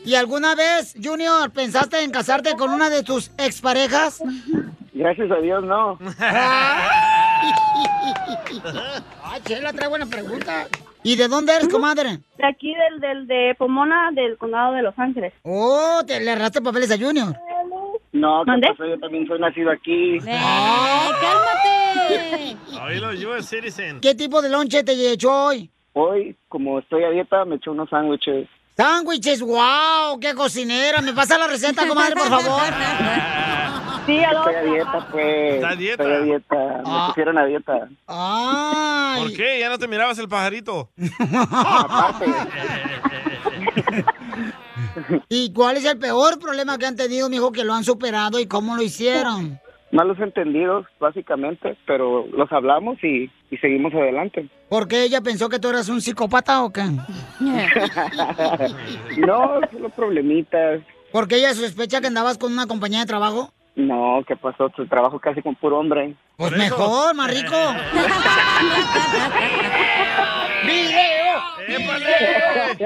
¿Y 0.05 0.15
alguna 0.15 0.55
vez, 0.55 0.95
Junior, 1.03 1.51
pensaste 1.51 2.03
en 2.03 2.11
casarte 2.11 2.55
con 2.57 2.71
una 2.71 2.89
de 2.91 3.03
tus 3.03 3.31
exparejas? 3.39 4.23
Gracias 4.93 5.31
a 5.31 5.37
Dios, 5.37 5.65
no. 5.65 5.99
Ah, 9.23 9.39
Chela, 9.45 9.73
trae 9.73 9.89
buena 9.89 10.07
pregunta. 10.07 10.67
¿Y 11.03 11.17
de 11.17 11.29
dónde 11.29 11.55
eres, 11.55 11.69
comadre? 11.69 12.19
De 12.39 12.47
aquí, 12.47 12.75
del, 12.75 13.01
del 13.01 13.27
de 13.27 13.55
Pomona, 13.59 14.11
del 14.13 14.37
condado 14.39 14.73
de 14.75 14.83
Los 14.83 14.99
Ángeles. 14.99 15.33
Oh, 15.43 16.03
te 16.07 16.19
le 16.21 16.31
arraste 16.33 16.61
papeles 16.63 16.91
a 16.91 16.97
Junior. 16.99 17.35
No, 18.13 18.43
¿qué 18.45 18.51
¿Mande? 18.51 18.69
pasó? 18.69 18.87
Yo 18.87 18.99
también 18.99 19.27
soy 19.27 19.39
nacido 19.39 19.71
aquí. 19.71 20.19
cálmate! 21.21 22.57
Oílo, 22.83 23.11
US 23.31 23.47
Citizen. 23.49 24.01
¿Qué 24.01 24.15
tipo 24.15 24.41
de 24.43 24.49
lonche 24.49 24.83
te 24.83 24.93
echó 25.13 25.47
hoy? 25.47 25.71
Hoy, 25.93 26.37
como 26.49 26.79
estoy 26.79 27.05
a 27.05 27.11
dieta, 27.11 27.45
me 27.45 27.57
eché 27.57 27.71
unos 27.71 27.89
sándwiches. 27.91 28.49
Sándwiches, 28.77 29.41
wow, 29.41 30.21
qué 30.21 30.35
cocinera. 30.35 31.01
¿Me 31.01 31.15
pasa 31.15 31.39
la 31.39 31.47
receta, 31.47 31.89
comadre, 31.89 32.15
por 32.15 32.29
favor? 32.29 32.61
Sí, 34.05 34.19
Estoy 34.19 34.55
a 34.55 34.63
dieta, 34.63 35.09
pues. 35.11 35.55
¿Está 35.55 35.69
a 35.71 35.77
dieta? 35.77 36.03
Estoy 36.03 36.17
a 36.17 36.21
dieta. 36.21 36.57
Me 36.57 36.83
Ah. 36.85 37.07
pusieron 37.09 37.39
a 37.39 37.47
dieta. 37.47 37.89
Ay. 38.07 39.23
¿Por 39.23 39.33
qué? 39.33 39.61
¿Ya 39.61 39.71
no 39.71 39.79
te 39.79 39.89
mirabas 39.89 40.19
el 40.19 40.29
pajarito? 40.29 40.91
¿Y 45.29 45.53
cuál 45.53 45.77
es 45.79 45.85
el 45.85 45.99
peor 45.99 46.39
problema 46.39 46.79
que 46.79 46.87
han 46.87 46.97
tenido, 46.97 47.29
mijo, 47.29 47.51
que 47.53 47.65
lo 47.65 47.75
han 47.75 47.85
superado 47.85 48.39
y 48.39 48.47
cómo 48.47 48.77
lo 48.77 48.83
hicieron? 48.83 49.61
Malos 49.97 50.19
entendidos, 50.21 50.85
básicamente, 51.01 51.75
pero 51.87 52.27
los 52.37 52.53
hablamos 52.53 53.03
y, 53.03 53.31
y 53.51 53.57
seguimos 53.57 53.95
adelante. 53.95 54.47
¿Por 54.69 54.89
qué 54.89 55.05
ella 55.05 55.23
pensó 55.23 55.49
que 55.49 55.59
tú 55.59 55.71
eras 55.71 55.89
un 55.89 56.03
psicópata 56.03 56.63
o 56.65 56.71
qué? 56.71 56.83
no, 59.27 59.61
solo 59.73 59.89
problemitas. 59.97 60.83
¿Porque 61.11 61.37
ella 61.37 61.55
sospecha 61.55 62.03
que 62.03 62.09
andabas 62.09 62.37
con 62.37 62.53
una 62.53 62.67
compañía 62.67 63.01
de 63.01 63.07
trabajo? 63.07 63.55
No, 63.75 64.23
¿qué 64.29 64.37
pasó? 64.37 64.69
Tu 64.69 64.87
trabajo 64.87 65.19
casi 65.19 65.41
con 65.41 65.55
puro 65.55 65.79
hombre. 65.79 66.15
Pues 66.37 66.53
mejor, 66.53 67.15
más 67.15 67.31
rico. 67.31 67.57
¡Video! 70.67 71.41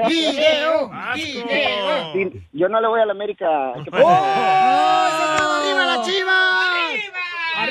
¡Video! 0.07 0.89
¡Video! 1.13 2.31
Yo 2.53 2.69
no 2.69 2.79
le 2.79 2.87
voy 2.87 3.01
a 3.01 3.05
la 3.05 3.11
América. 3.11 3.73
¿Qué 3.83 3.89
¡Oh! 4.01 4.07
¡Arriba 4.07 5.85
la 5.85 6.01
chiva! 6.03 6.80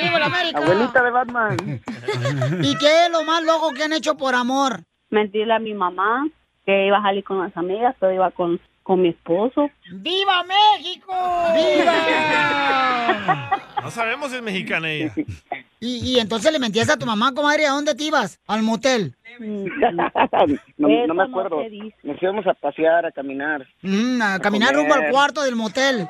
¡Arriba 0.00 0.18
la 0.18 0.26
América! 0.26 0.58
Abuelita 0.58 1.02
de 1.02 1.10
Batman. 1.10 1.56
¿Y 2.62 2.76
qué 2.78 3.06
es 3.06 3.10
lo 3.10 3.24
más 3.24 3.42
loco 3.44 3.70
que 3.72 3.84
han 3.84 3.92
hecho 3.92 4.16
por 4.16 4.34
amor? 4.34 4.80
Mentirle 5.10 5.54
a 5.54 5.58
mi 5.58 5.74
mamá 5.74 6.26
que 6.64 6.86
iba 6.86 6.98
a 6.98 7.02
salir 7.02 7.24
con 7.24 7.38
las 7.40 7.56
amigas, 7.56 7.94
pero 7.98 8.12
iba 8.12 8.30
con, 8.30 8.60
con 8.82 9.02
mi 9.02 9.08
esposo. 9.08 9.70
¡Viva 9.92 10.44
México! 10.44 11.12
¡Viva! 11.54 13.50
No 13.82 13.90
sabemos 13.90 14.30
si 14.30 14.36
es 14.36 14.42
mexicana 14.42 14.90
ella. 14.90 15.12
Y, 15.82 16.12
y 16.16 16.18
entonces 16.20 16.52
le 16.52 16.58
mentías 16.58 16.90
a 16.90 16.98
tu 16.98 17.06
mamá, 17.06 17.32
comadre, 17.32 17.64
¿a 17.64 17.70
dónde 17.70 17.94
te 17.94 18.04
ibas? 18.04 18.38
¿Al 18.46 18.62
motel? 18.62 19.14
no, 19.40 21.06
no 21.06 21.14
me 21.14 21.22
acuerdo. 21.22 21.62
Nos 22.02 22.22
íbamos 22.22 22.46
a 22.46 22.52
pasear, 22.52 23.06
a 23.06 23.10
caminar. 23.12 23.66
Mm, 23.80 24.20
a 24.20 24.38
caminar 24.40 24.74
comer. 24.74 24.90
rumbo 24.90 24.94
al 24.94 25.10
cuarto 25.10 25.42
del 25.42 25.56
motel. 25.56 26.06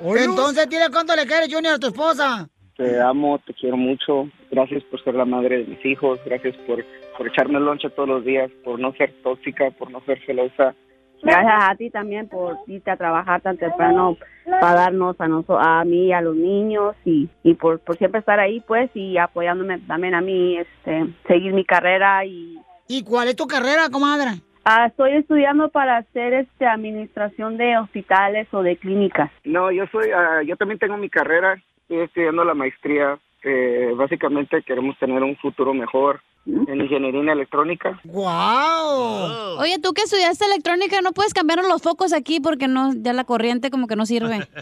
Entonces, 0.00 0.68
dile 0.68 0.86
cuánto 0.90 1.14
le 1.14 1.26
quieres, 1.26 1.52
Junior, 1.52 1.74
a 1.74 1.78
tu 1.78 1.88
esposa. 1.88 2.48
Te 2.76 3.00
amo, 3.00 3.38
te 3.46 3.52
quiero 3.52 3.76
mucho. 3.76 4.28
Gracias 4.50 4.82
por 4.84 5.02
ser 5.04 5.14
la 5.14 5.26
madre 5.26 5.58
de 5.58 5.64
mis 5.64 5.84
hijos. 5.84 6.18
Gracias 6.24 6.56
por, 6.66 6.84
por 7.16 7.28
echarme 7.28 7.58
el 7.58 7.64
lonche 7.64 7.90
todos 7.90 8.08
los 8.08 8.24
días, 8.24 8.50
por 8.64 8.80
no 8.80 8.92
ser 8.94 9.12
tóxica, 9.22 9.70
por 9.72 9.90
no 9.90 10.00
ser 10.06 10.24
celosa. 10.24 10.74
Gracias 11.22 11.54
a 11.68 11.74
ti 11.76 11.90
también 11.90 12.28
por 12.28 12.56
irte 12.66 12.90
a 12.90 12.96
trabajar 12.96 13.42
tan 13.42 13.58
temprano 13.58 14.16
para 14.46 14.74
darnos 14.74 15.16
a 15.20 15.28
nosotros, 15.28 15.58
a 15.60 15.84
mí 15.84 16.06
y 16.06 16.12
a 16.12 16.22
los 16.22 16.34
niños 16.34 16.96
y, 17.04 17.28
y 17.42 17.54
por, 17.54 17.80
por 17.80 17.98
siempre 17.98 18.20
estar 18.20 18.40
ahí 18.40 18.60
pues 18.66 18.90
y 18.94 19.18
apoyándome 19.18 19.78
también 19.80 20.14
a 20.14 20.22
mí, 20.22 20.56
este, 20.56 21.14
seguir 21.28 21.52
mi 21.52 21.64
carrera 21.64 22.24
y... 22.24 22.58
¿Y 22.88 23.04
cuál 23.04 23.28
es 23.28 23.36
tu 23.36 23.46
carrera, 23.46 23.90
comadre? 23.90 24.40
Ah, 24.72 24.86
estoy 24.86 25.16
estudiando 25.16 25.68
para 25.68 25.96
hacer 25.96 26.32
este 26.32 26.64
administración 26.64 27.56
de 27.56 27.76
hospitales 27.76 28.46
o 28.52 28.62
de 28.62 28.76
clínicas. 28.76 29.28
No, 29.42 29.72
yo 29.72 29.84
soy, 29.90 30.10
ah, 30.14 30.42
yo 30.46 30.56
también 30.56 30.78
tengo 30.78 30.96
mi 30.96 31.10
carrera. 31.10 31.60
Estoy 31.82 32.02
estudiando 32.02 32.44
la 32.44 32.54
maestría. 32.54 33.18
Eh, 33.42 33.92
básicamente 33.96 34.62
queremos 34.62 34.96
tener 35.00 35.24
un 35.24 35.36
futuro 35.38 35.74
mejor 35.74 36.20
en 36.46 36.80
ingeniería 36.80 37.32
electrónica. 37.32 37.98
¡Guau! 38.04 39.58
Oye, 39.58 39.80
tú 39.80 39.92
que 39.92 40.02
estudiaste 40.02 40.44
electrónica, 40.44 41.00
no 41.00 41.10
puedes 41.10 41.34
cambiar 41.34 41.64
los 41.64 41.82
focos 41.82 42.12
aquí 42.12 42.38
porque 42.38 42.68
no, 42.68 42.92
ya 42.94 43.12
la 43.12 43.24
corriente 43.24 43.72
como 43.72 43.88
que 43.88 43.96
no 43.96 44.06
sirve. 44.06 44.46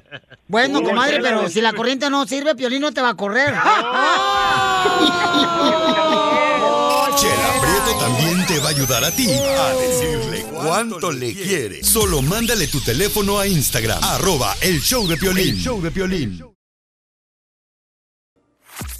Bueno, 0.51 0.83
comadre, 0.83 1.19
pero 1.21 1.47
si 1.49 1.61
la 1.61 1.75
corriente 1.75 2.09
no 2.09 2.25
sirve, 2.25 2.55
Piolín 2.55 2.81
no 2.81 2.91
te 2.91 3.03
va 3.03 3.11
a 3.11 3.15
correr. 3.15 3.53
Chela 7.21 7.61
Prieto 7.61 7.99
también 7.99 8.47
te 8.47 8.61
va 8.61 8.67
a 8.67 8.71
ayudar 8.71 9.05
a 9.05 9.11
ti 9.11 9.29
a 9.29 9.75
decirle 9.75 10.45
cuánto 10.53 11.11
le 11.11 11.35
quiere. 11.35 11.83
Solo 11.83 12.23
mándale 12.23 12.69
tu 12.69 12.81
teléfono 12.81 13.41
a 13.41 13.47
Instagram, 13.49 13.99
arroba 14.05 14.55
el 14.61 14.81
show 14.81 15.05
de 15.09 15.17
Piolín. 15.17 15.57
El 15.57 15.61
show 15.61 15.83
de 15.83 15.91
Piolín. 15.91 16.45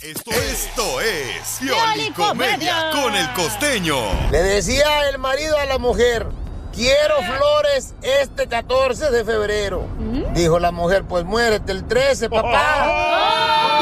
Esto, 0.01 0.31
esto 0.33 1.01
es 1.01 1.59
Piolicomedia 1.61 2.91
con 2.91 3.15
el 3.15 3.33
costeño. 3.35 3.97
Le 4.33 4.43
decía 4.43 5.09
el 5.11 5.19
marido 5.19 5.57
a 5.57 5.67
la 5.67 5.79
mujer, 5.79 6.27
quiero 6.75 7.15
flores 7.23 7.95
este 8.03 8.49
14 8.49 9.13
de 9.13 9.25
febrero. 9.25 9.87
Dijo 10.35 10.59
la 10.59 10.73
mujer, 10.73 11.05
pues 11.05 11.25
muérete 11.25 11.71
el 11.71 11.87
13, 11.87 12.29
papá. 12.31 13.79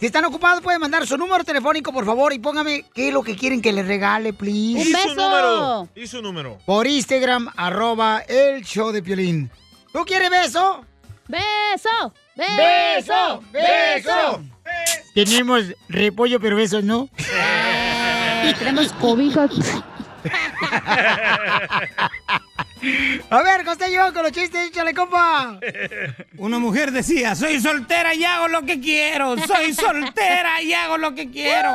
Si 0.01 0.07
están 0.07 0.25
ocupados, 0.25 0.63
pueden 0.63 0.81
mandar 0.81 1.07
su 1.07 1.19
número 1.19 1.45
telefónico, 1.45 1.93
por 1.93 2.07
favor, 2.07 2.33
y 2.33 2.39
póngame 2.39 2.85
qué 2.95 3.09
es 3.09 3.15
lo 3.15 3.23
que 3.23 3.37
quieren 3.37 3.61
que 3.61 3.73
les 3.73 3.87
regale, 3.87 4.33
please. 4.33 4.81
¿Y 4.81 4.85
su 4.93 5.15
número? 5.15 5.89
¿Y 5.95 6.07
su 6.07 6.23
número? 6.23 6.59
Por 6.65 6.87
Instagram, 6.87 7.51
arroba 7.57 8.21
el 8.21 8.65
show 8.65 8.91
de 8.93 9.03
Piolín. 9.03 9.51
¿Tú 9.93 10.05
quieres 10.05 10.31
beso? 10.31 10.85
¡Beso! 11.27 12.15
¡Beso! 12.37 13.43
¡Beso! 13.53 14.41
Tenemos 15.15 15.65
repollo, 15.89 16.39
pero 16.41 16.57
besos 16.57 16.85
no. 16.85 17.09
Tenemos 18.59 18.93
cobijas. 18.95 19.51
A 23.31 23.43
ver, 23.43 23.65
Costeño, 23.65 24.13
con 24.13 24.23
los 24.23 24.33
chistes, 24.33 24.69
échale, 24.69 24.95
compa. 24.95 25.59
Una 26.37 26.59
mujer 26.59 26.93
decía, 26.93 27.35
soy 27.35 27.61
soltera 27.61 28.15
y 28.15 28.25
hago 28.25 28.49
lo 28.49 28.63
que 28.63 28.81
quiero, 28.81 29.37
soy 29.47 29.75
soltera 29.75 30.63
y 30.63 30.73
hago 30.73 30.97
lo 30.97 31.15
que 31.15 31.31
quiero. 31.31 31.71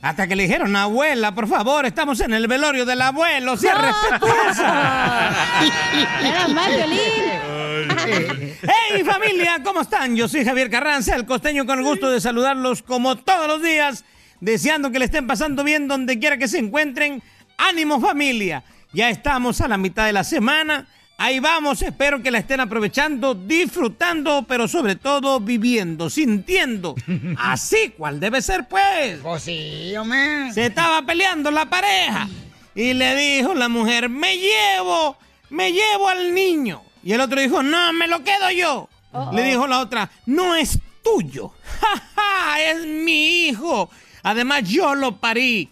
Hasta 0.00 0.28
que 0.28 0.36
le 0.36 0.44
dijeron, 0.44 0.76
abuela, 0.76 1.34
por 1.34 1.48
favor, 1.48 1.84
estamos 1.84 2.20
en 2.20 2.32
el 2.32 2.46
velorio 2.46 2.84
del 2.84 3.02
abuelo, 3.02 3.56
sea 3.56 3.74
respetuosa. 3.74 5.34
Era 6.22 6.48
mal, 6.48 6.70
¡Hey 8.62 9.02
familia! 9.04 9.58
¿Cómo 9.64 9.80
están? 9.80 10.14
Yo 10.16 10.28
soy 10.28 10.44
Javier 10.44 10.70
Carranza, 10.70 11.14
el 11.16 11.26
costeño 11.26 11.66
con 11.66 11.78
el 11.78 11.84
gusto 11.84 12.10
de 12.10 12.20
saludarlos 12.20 12.82
como 12.82 13.16
todos 13.16 13.46
los 13.48 13.62
días, 13.62 14.04
deseando 14.40 14.90
que 14.90 14.98
le 14.98 15.06
estén 15.06 15.26
pasando 15.26 15.64
bien 15.64 15.88
donde 15.88 16.18
quiera 16.18 16.38
que 16.38 16.48
se 16.48 16.58
encuentren. 16.58 17.22
¡Ánimo 17.56 18.00
familia! 18.00 18.62
Ya 18.92 19.10
estamos 19.10 19.60
a 19.60 19.68
la 19.68 19.76
mitad 19.76 20.06
de 20.06 20.12
la 20.12 20.24
semana. 20.24 20.86
Ahí 21.18 21.40
vamos, 21.40 21.80
espero 21.80 22.22
que 22.22 22.30
la 22.30 22.38
estén 22.38 22.60
aprovechando, 22.60 23.34
disfrutando, 23.34 24.44
pero 24.46 24.68
sobre 24.68 24.96
todo 24.96 25.40
viviendo, 25.40 26.10
sintiendo. 26.10 26.94
Así 27.38 27.94
cual 27.96 28.20
debe 28.20 28.42
ser, 28.42 28.68
pues. 28.68 29.18
Pues 29.22 29.42
sí, 29.42 29.96
hombre. 29.96 30.52
Se 30.52 30.66
estaba 30.66 31.02
peleando 31.02 31.50
la 31.50 31.68
pareja 31.70 32.28
y 32.74 32.92
le 32.92 33.16
dijo 33.16 33.54
la 33.54 33.68
mujer, 33.68 34.10
me 34.10 34.36
llevo, 34.36 35.16
me 35.48 35.72
llevo 35.72 36.08
al 36.08 36.34
niño. 36.34 36.82
Y 37.02 37.12
el 37.12 37.20
otro 37.20 37.40
dijo, 37.40 37.62
no, 37.62 37.92
me 37.94 38.06
lo 38.06 38.22
quedo 38.22 38.50
yo. 38.50 38.88
Le 39.32 39.42
dijo 39.42 39.66
la 39.66 39.80
otra, 39.80 40.10
no 40.26 40.54
es 40.54 40.78
tuyo. 41.02 41.52
¡Ja, 41.80 42.02
ja! 42.14 42.60
Es 42.60 42.84
mi 42.86 43.46
hijo. 43.46 43.88
Además, 44.22 44.64
yo 44.64 44.94
lo 44.94 45.16
parí. 45.16 45.70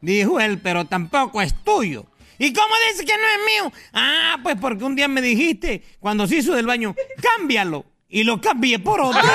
Dijo 0.00 0.40
él, 0.40 0.58
pero 0.58 0.84
tampoco 0.84 1.42
es 1.42 1.54
tuyo. 1.64 2.06
¿Y 2.38 2.52
cómo 2.52 2.74
dice 2.90 3.04
que 3.04 3.14
no 3.16 3.24
es 3.24 3.38
mío? 3.52 3.72
Ah, 3.92 4.38
pues 4.42 4.56
porque 4.60 4.84
un 4.84 4.94
día 4.94 5.08
me 5.08 5.20
dijiste, 5.20 5.82
cuando 5.98 6.26
se 6.28 6.36
hizo 6.36 6.54
del 6.54 6.66
baño, 6.66 6.94
cámbialo. 7.20 7.84
Y 8.08 8.24
lo 8.24 8.40
cambié 8.40 8.78
por 8.78 9.00
otro. 9.00 9.20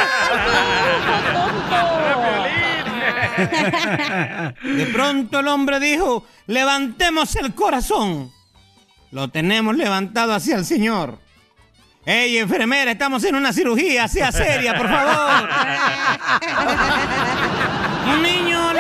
De 4.64 4.86
pronto 4.88 5.39
el 5.39 5.47
hombre 5.47 5.80
dijo, 5.80 6.26
levantemos 6.47 7.36
el 7.36 7.53
corazón. 7.53 8.32
Lo 9.11 9.28
tenemos 9.28 9.76
levantado 9.76 10.34
hacia 10.34 10.55
el 10.55 10.66
Señor. 10.66 11.20
¡Ey, 12.05 12.38
enfermera! 12.38 12.91
Estamos 12.91 13.24
en 13.24 13.36
una 13.36 13.53
cirugía, 13.53 14.07
sea 14.07 14.32
seria, 14.32 14.76
por 14.76 14.89
favor. 14.89 15.49
Un 18.16 18.24
niño 18.24 18.72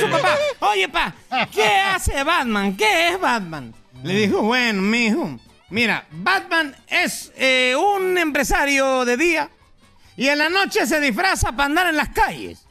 su 0.00 0.10
papá, 0.10 0.36
oye, 0.60 0.88
pa, 0.88 1.14
¿qué 1.52 1.66
hace 1.94 2.22
Batman? 2.22 2.76
¿Qué 2.76 3.08
es 3.08 3.20
Batman? 3.20 3.74
Le 4.02 4.14
dijo, 4.14 4.42
bueno, 4.42 4.82
mijo, 4.82 5.38
mira, 5.70 6.06
Batman 6.10 6.74
es 6.86 7.32
eh, 7.36 7.74
un 7.76 8.16
empresario 8.18 9.04
de 9.04 9.16
día 9.16 9.50
y 10.16 10.28
en 10.28 10.38
la 10.38 10.48
noche 10.48 10.86
se 10.86 11.00
disfraza 11.00 11.52
para 11.52 11.66
andar 11.66 11.86
en 11.88 11.96
las 11.96 12.10
calles. 12.10 12.66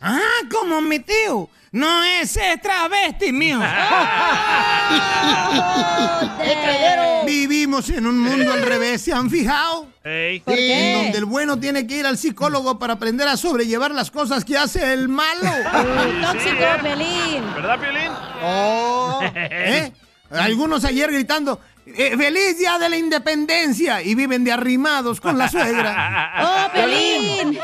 Ah, 0.00 0.20
como 0.50 0.80
mi 0.80 1.00
tío. 1.00 1.48
No, 1.72 2.02
ese 2.02 2.54
es 2.54 2.62
travesti, 2.62 3.30
mijo. 3.32 3.60
Vivimos 7.26 7.90
en 7.90 8.06
un 8.06 8.18
mundo 8.20 8.52
al 8.52 8.62
revés, 8.62 9.02
¿se 9.02 9.12
han 9.12 9.28
fijado? 9.28 9.86
Ey. 10.04 10.40
¿Por 10.40 10.54
qué? 10.54 10.92
En 10.92 11.02
donde 11.02 11.18
el 11.18 11.24
bueno 11.26 11.58
tiene 11.58 11.86
que 11.86 11.96
ir 11.98 12.06
al 12.06 12.16
psicólogo 12.16 12.78
para 12.78 12.94
aprender 12.94 13.28
a 13.28 13.36
sobrellevar 13.36 13.90
las 13.90 14.10
cosas 14.10 14.44
que 14.44 14.56
hace 14.56 14.92
el 14.94 15.08
malo. 15.08 15.42
tóxico, 16.32 16.64
Pelín. 16.82 17.44
¿Verdad, 17.54 17.78
Piolín? 17.78 18.10
Oh. 18.42 19.20
¿Eh? 19.34 19.92
Algunos 20.30 20.84
ayer 20.84 21.10
gritando, 21.12 21.60
"Eh, 21.86 22.14
¡Feliz 22.16 22.58
Día 22.58 22.78
de 22.78 22.88
la 22.88 22.96
Independencia! 22.96 24.00
Y 24.02 24.14
viven 24.14 24.44
de 24.44 24.52
arrimados 24.52 25.20
con 25.20 25.36
la 25.36 25.48
suegra. 25.48 26.32
¡Oh, 26.40 26.72
Pelín! 26.72 27.58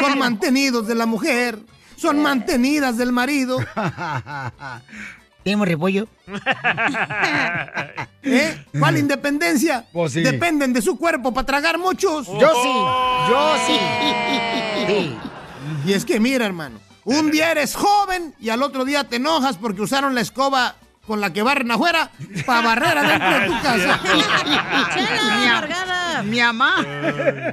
Son 0.00 0.18
mantenidos 0.18 0.86
de 0.86 0.94
la 0.94 1.06
mujer. 1.06 1.58
Son 2.02 2.20
mantenidas 2.20 2.96
del 2.96 3.12
marido. 3.12 3.58
¿Tenemos 5.44 5.68
repollo? 5.68 6.08
¿Eh? 8.24 8.64
¿Cuál 8.76 8.98
independencia? 8.98 9.84
Pues 9.92 10.14
sí. 10.14 10.20
Dependen 10.22 10.72
de 10.72 10.82
su 10.82 10.98
cuerpo 10.98 11.32
para 11.32 11.46
tragar 11.46 11.78
muchos. 11.78 12.26
Yo 12.26 12.50
sí, 12.62 12.72
yo 13.30 13.54
sí. 13.66 13.78
Sí. 14.88 15.16
Y 15.86 15.92
es 15.92 16.04
que 16.04 16.18
mira, 16.18 16.44
hermano, 16.44 16.80
un 17.04 17.30
día 17.30 17.52
eres 17.52 17.76
joven 17.76 18.34
y 18.40 18.48
al 18.48 18.64
otro 18.64 18.84
día 18.84 19.04
te 19.04 19.16
enojas 19.16 19.56
porque 19.56 19.82
usaron 19.82 20.16
la 20.16 20.22
escoba 20.22 20.74
con 21.06 21.20
la 21.20 21.32
que 21.32 21.42
barren 21.42 21.70
afuera 21.70 22.10
para 22.46 22.60
barrer 22.60 22.98
adentro 22.98 23.40
de 23.40 23.46
tu 23.46 23.52
casa. 23.62 24.00
Chela, 24.94 25.50
amargada. 25.50 26.22
Mi 26.22 26.40
mamá. 26.40 26.76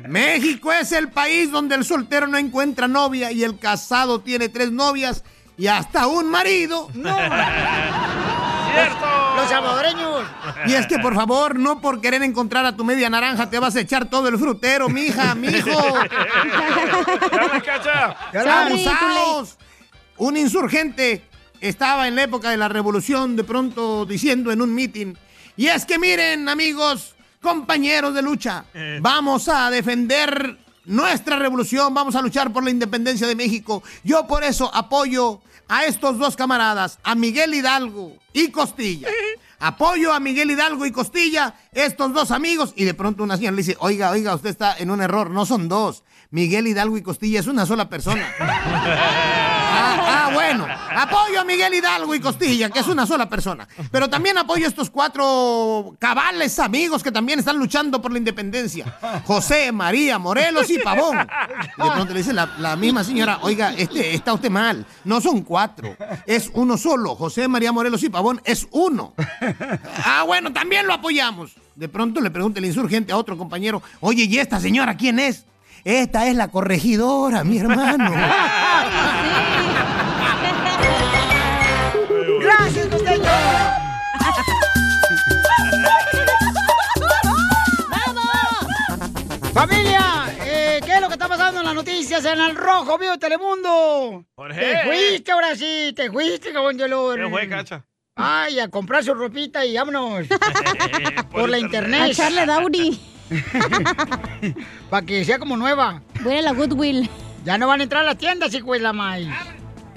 México 0.08 0.72
es 0.72 0.92
el 0.92 1.10
país 1.10 1.50
donde 1.52 1.76
el 1.76 1.84
soltero 1.86 2.28
no 2.28 2.38
encuentra 2.38 2.88
novia 2.88 3.32
y 3.32 3.44
el 3.44 3.58
casado 3.58 4.22
tiene 4.22 4.50
tres 4.50 4.72
novias 4.72 5.24
y 5.58 5.68
hasta 5.68 6.08
un 6.08 6.30
marido. 6.30 6.90
No. 6.94 7.18
Los 9.36 9.50
salvadoreños. 9.50 10.22
Y 10.68 10.74
es 10.74 10.86
que 10.86 11.00
por 11.00 11.16
favor, 11.16 11.58
no 11.58 11.82
por 11.82 12.02
querer 12.02 12.22
encontrar 12.22 12.66
a 12.66 12.76
tu 12.76 12.84
media 12.84 13.10
naranja 13.10 13.50
te 13.50 13.58
vas 13.58 13.76
a 13.76 13.80
echar 13.80 14.06
todo 14.06 14.28
el 14.28 14.38
frutero, 14.38 14.90
mija, 14.90 15.34
mijo. 15.36 15.70
¡Abusados! 18.34 19.58
Un 20.18 20.38
insurgente 20.38 21.29
estaba 21.62 22.08
en 22.08 22.16
la 22.16 22.24
época 22.24 22.50
de 22.50 22.58
la 22.58 22.68
revolución 22.70 23.36
de 23.36 23.44
pronto 23.44 24.06
diciendo 24.06 24.52
en 24.52 24.62
un 24.62 24.74
mitin, 24.74 25.18
y 25.56 25.68
es 25.68 25.86
que 25.86 26.00
miren 26.00 26.48
amigos, 26.48 27.16
compañeros 27.42 28.14
de 28.14 28.22
lucha, 28.22 28.66
vamos 29.02 29.50
a 29.50 29.70
defender 29.70 30.58
nuestra 30.86 31.38
revolución, 31.38 31.94
vamos 31.94 32.16
a 32.16 32.22
luchar 32.22 32.52
por 32.52 32.64
la 32.64 32.72
independencia 32.72 33.28
de 33.28 33.36
México. 33.36 33.84
Yo 34.04 34.26
por 34.26 34.44
eso 34.44 34.74
apoyo 34.74 35.42
a 35.68 35.86
estos 35.86 36.18
dos 36.18 36.36
camaradas, 36.36 37.00
a 37.04 37.16
Miguel 37.16 37.54
Hidalgo 37.54 38.18
y 38.34 38.50
Costilla. 38.50 39.08
Apoyo 39.62 40.14
a 40.14 40.22
Miguel 40.22 40.52
Hidalgo 40.52 40.86
y 40.86 40.92
Costilla, 40.94 41.54
estos 41.74 42.14
dos 42.14 42.32
amigos. 42.32 42.72
Y 42.78 42.86
de 42.86 42.94
pronto 42.94 43.24
una 43.24 43.36
señora 43.36 43.58
le 43.58 43.62
dice, 43.62 43.76
oiga, 43.82 44.10
oiga, 44.10 44.34
usted 44.34 44.52
está 44.52 44.78
en 44.78 44.90
un 44.90 45.02
error, 45.02 45.30
no 45.30 45.46
son 45.46 45.68
dos. 45.68 46.04
Miguel 46.32 46.66
Hidalgo 46.66 46.98
y 46.98 47.02
Costilla 47.02 47.42
es 47.42 47.48
una 47.48 47.66
sola 47.66 47.90
persona. 47.90 48.26
Ah, 49.72 50.26
ah, 50.26 50.32
bueno. 50.34 50.68
Apoyo 50.96 51.40
a 51.40 51.44
Miguel 51.44 51.74
Hidalgo 51.74 52.14
y 52.16 52.20
Costilla, 52.20 52.70
que 52.70 52.80
es 52.80 52.88
una 52.88 53.06
sola 53.06 53.30
persona. 53.30 53.68
Pero 53.92 54.10
también 54.10 54.38
apoyo 54.38 54.66
a 54.66 54.70
estos 54.70 54.90
cuatro 54.90 55.96
cabales 56.00 56.58
amigos 56.60 57.04
que 57.04 57.12
también 57.12 57.40
están 57.40 57.58
luchando 57.58 58.02
por 58.02 58.12
la 58.12 58.18
independencia. 58.18 58.98
José, 59.26 59.72
María, 59.72 60.18
Morelos 60.20 60.70
y 60.70 60.80
Pavón. 60.80 61.18
De 61.18 61.92
pronto 61.92 62.14
le 62.14 62.20
dice 62.20 62.34
la, 62.34 62.50
la 62.58 62.76
misma 62.76 63.04
señora, 63.04 63.40
oiga, 63.42 63.74
este, 63.78 64.14
está 64.14 64.34
usted 64.34 64.50
mal. 64.50 64.86
No 65.04 65.22
son 65.22 65.42
cuatro, 65.44 65.96
es 66.26 66.50
uno 66.54 66.78
solo. 66.78 67.16
José, 67.16 67.48
María, 67.48 67.72
Morelos 67.72 68.04
y 68.04 68.10
Pavón 68.10 68.42
es 68.44 68.68
uno. 68.72 69.14
Ah, 70.04 70.24
bueno, 70.26 70.52
también 70.52 70.88
lo 70.88 70.94
apoyamos. 70.94 71.52
De 71.76 71.88
pronto 71.88 72.20
le 72.20 72.30
pregunta 72.32 72.60
el 72.60 72.66
insurgente 72.66 73.14
a 73.14 73.18
otro 73.18 73.38
compañero, 73.38 73.82
oye, 74.02 74.24
¿y 74.24 74.38
esta 74.38 74.60
señora 74.60 74.98
quién 74.98 75.20
es? 75.20 75.46
Esta 75.86 76.28
es 76.28 76.36
la 76.36 76.50
corregidora, 76.50 77.44
mi 77.44 77.58
hermano. 77.58 78.12
en 92.26 92.40
el 92.40 92.56
Rojo 92.56 92.98
Vivo 92.98 93.18
Telemundo? 93.18 94.26
Jorge. 94.36 94.60
Te 94.60 94.84
fuiste 94.84 95.32
ahora 95.32 95.56
sí, 95.56 95.94
te 95.96 96.12
fuiste, 96.12 96.52
cabrón 96.52 96.78
de 96.78 96.84
olor. 96.86 97.20
¿Qué 97.20 97.30
fue, 97.30 97.48
cacha? 97.48 97.86
Ay, 98.16 98.60
a 98.60 98.68
comprar 98.68 99.04
su 99.04 99.14
ropita 99.14 99.66
y 99.66 99.76
vámonos. 99.78 100.28
Por 101.32 101.50
la 101.50 101.58
internet. 101.58 102.02
A 102.02 102.08
echarle 102.08 102.46
Downy. 102.46 103.00
Para 104.90 105.06
que 105.06 105.24
sea 105.24 105.40
como 105.40 105.56
nueva. 105.56 106.02
Voy 106.22 106.38
a 106.38 106.42
la 106.42 106.52
Goodwill. 106.52 107.10
Ya 107.46 107.58
no 107.58 107.68
van 107.68 107.80
a 107.80 107.84
entrar 107.84 108.02
a 108.04 108.06
las 108.06 108.18
tiendas, 108.18 108.54
hijo 108.54 108.74
de 108.74 108.80
la 108.80 108.92
maíz. 108.92 109.30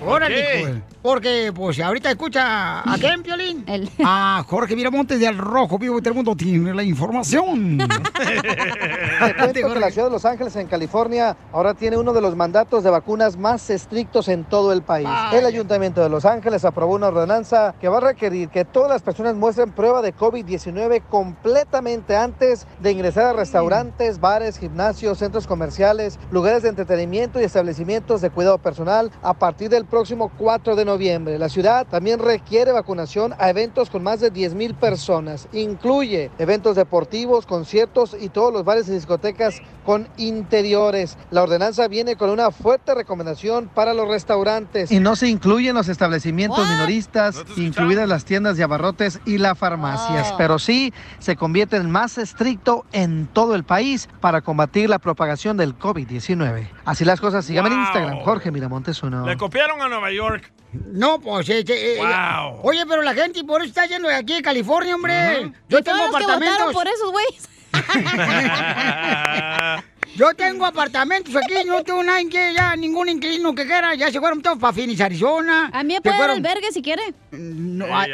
Órale, 0.00 0.34
qué? 0.34 0.82
Porque, 1.02 1.52
pues, 1.52 1.80
ahorita 1.80 2.12
escucha 2.12 2.80
a 2.80 2.96
quién, 2.96 3.24
Piolín. 3.24 3.64
A 4.04 4.44
Jorge 4.46 4.76
Miramontes 4.76 5.18
del 5.18 5.36
Rojo 5.36 5.76
Vivo 5.76 5.96
de 5.96 6.02
Telemundo 6.02 6.36
tiene 6.36 6.72
la 6.72 6.84
información. 6.84 7.78
Te 9.52 9.52
que 9.52 9.80
la 9.80 9.90
ciudad 9.90 10.06
de 10.06 10.12
Los 10.12 10.24
Ángeles, 10.24 10.54
en 10.54 10.68
California, 10.68 11.36
ahora 11.52 11.74
tiene 11.74 11.96
uno 11.96 12.12
de 12.12 12.20
los 12.20 12.36
mandatos 12.36 12.84
de 12.84 12.90
vacunas 12.90 13.36
más 13.36 13.68
estrictos 13.70 14.28
en 14.28 14.44
todo 14.44 14.72
el 14.72 14.82
país. 14.82 15.08
El 15.32 15.44
Ayuntamiento 15.44 16.00
de 16.02 16.08
Los 16.08 16.24
Ángeles 16.24 16.64
aprobó 16.64 16.94
una 16.94 17.08
ordenanza 17.08 17.74
que 17.80 17.88
va 17.88 17.96
a 17.98 18.00
requerir 18.00 18.48
que 18.48 18.64
todas 18.64 18.88
las 18.88 19.02
personas 19.02 19.34
muestren 19.34 19.72
prueba 19.72 20.02
de 20.02 20.14
COVID-19 20.14 21.02
completamente 21.08 22.16
antes 22.16 22.66
de 22.80 22.92
ingresar 22.92 23.26
a 23.26 23.32
restaurantes, 23.32 24.20
bares, 24.20 24.56
gimnasios, 24.56 25.18
centros 25.18 25.48
comerciales, 25.48 26.20
lugares 26.30 26.62
de 26.62 26.68
entretenimiento 26.68 27.40
y 27.40 27.44
establecimientos 27.44 28.20
de 28.20 28.30
cuidado 28.30 28.58
personal 28.58 29.10
a 29.22 29.34
partir 29.34 29.68
del 29.68 29.84
próximo 29.84 30.30
4 30.38 30.76
de 30.76 30.84
noviembre. 30.84 30.91
La 31.38 31.48
ciudad 31.48 31.86
también 31.86 32.18
requiere 32.18 32.70
vacunación 32.72 33.34
a 33.38 33.48
eventos 33.50 33.88
con 33.90 34.02
más 34.02 34.20
de 34.20 34.30
10 34.30 34.54
mil 34.54 34.74
personas. 34.74 35.48
Incluye 35.52 36.30
eventos 36.38 36.76
deportivos, 36.76 37.46
conciertos 37.46 38.16
y 38.20 38.28
todos 38.28 38.52
los 38.52 38.64
bares 38.64 38.88
y 38.88 38.92
discotecas 38.92 39.60
con 39.84 40.08
interiores. 40.18 41.16
La 41.30 41.42
ordenanza 41.42 41.88
viene 41.88 42.16
con 42.16 42.30
una 42.30 42.50
fuerte 42.50 42.94
recomendación 42.94 43.68
para 43.74 43.94
los 43.94 44.06
restaurantes. 44.08 44.90
Y 44.92 45.00
no 45.00 45.16
se 45.16 45.28
incluyen 45.28 45.74
los 45.74 45.88
establecimientos 45.88 46.68
minoristas, 46.68 47.42
incluidas 47.56 48.08
las 48.08 48.24
tiendas 48.24 48.56
de 48.56 48.64
abarrotes 48.64 49.20
y 49.24 49.38
las 49.38 49.58
farmacias, 49.58 50.30
Oh. 50.32 50.36
pero 50.36 50.58
sí 50.58 50.92
se 51.18 51.36
convierte 51.36 51.76
en 51.76 51.90
más 51.90 52.18
estricto 52.18 52.84
en 52.92 53.26
todo 53.32 53.54
el 53.54 53.64
país 53.64 54.08
para 54.20 54.42
combatir 54.42 54.90
la 54.90 54.98
propagación 54.98 55.56
del 55.56 55.76
COVID-19. 55.78 56.68
Así 56.84 57.04
las 57.04 57.20
cosas, 57.20 57.44
síganme 57.44 57.70
en. 57.70 57.80
Instagram, 57.82 58.20
Jorge 58.20 58.50
Miramontes 58.50 59.02
uno. 59.02 59.26
Le 59.26 59.36
copiaron 59.36 59.80
a 59.82 59.88
Nueva 59.88 60.10
York. 60.12 60.52
No, 60.72 61.20
pues, 61.20 61.48
este, 61.48 61.96
eh, 61.96 61.98
Wow. 61.98 62.60
oye, 62.62 62.84
pero 62.88 63.02
la 63.02 63.14
gente 63.14 63.44
por 63.44 63.60
eso 63.60 63.68
está 63.68 63.86
yendo 63.86 64.08
de 64.08 64.14
aquí 64.14 64.34
de 64.34 64.42
California, 64.42 64.94
hombre. 64.94 65.52
Yo 65.68 65.78
Y 65.78 65.82
tengo 65.82 65.98
fueron 65.98 66.12
los 66.12 66.18
que 66.18 66.24
apartamentos. 66.32 66.72
por 66.72 66.86
esos 66.88 67.10
güeyes. 67.12 67.48
Yo 70.14 70.34
tengo 70.34 70.66
apartamentos 70.66 71.34
aquí, 71.34 71.54
no 71.66 71.82
tengo 71.84 72.02
nadie 72.02 72.28
que 72.28 72.52
ya, 72.54 72.76
ningún 72.76 73.08
inquilino 73.08 73.54
que 73.54 73.64
quiera, 73.64 73.94
ya 73.94 74.12
se 74.12 74.20
fueron 74.20 74.42
todos 74.42 74.58
para 74.58 74.74
Phoenix, 74.74 75.00
Arizona. 75.00 75.70
A 75.72 75.82
mí 75.82 75.94
me 75.94 76.02
puede 76.02 76.18
dar 76.18 76.28
fueron- 76.28 76.44
albergue 76.46 76.70
si 76.70 76.82
quiere. 76.82 77.14
No, 77.30 77.86
Ey, 77.86 78.12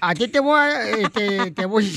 a, 0.00 0.14
ti 0.14 0.28
te 0.28 0.40
voy 0.40 0.58
a, 0.58 0.88
este, 0.90 1.50
te 1.50 1.66
voy. 1.66 1.92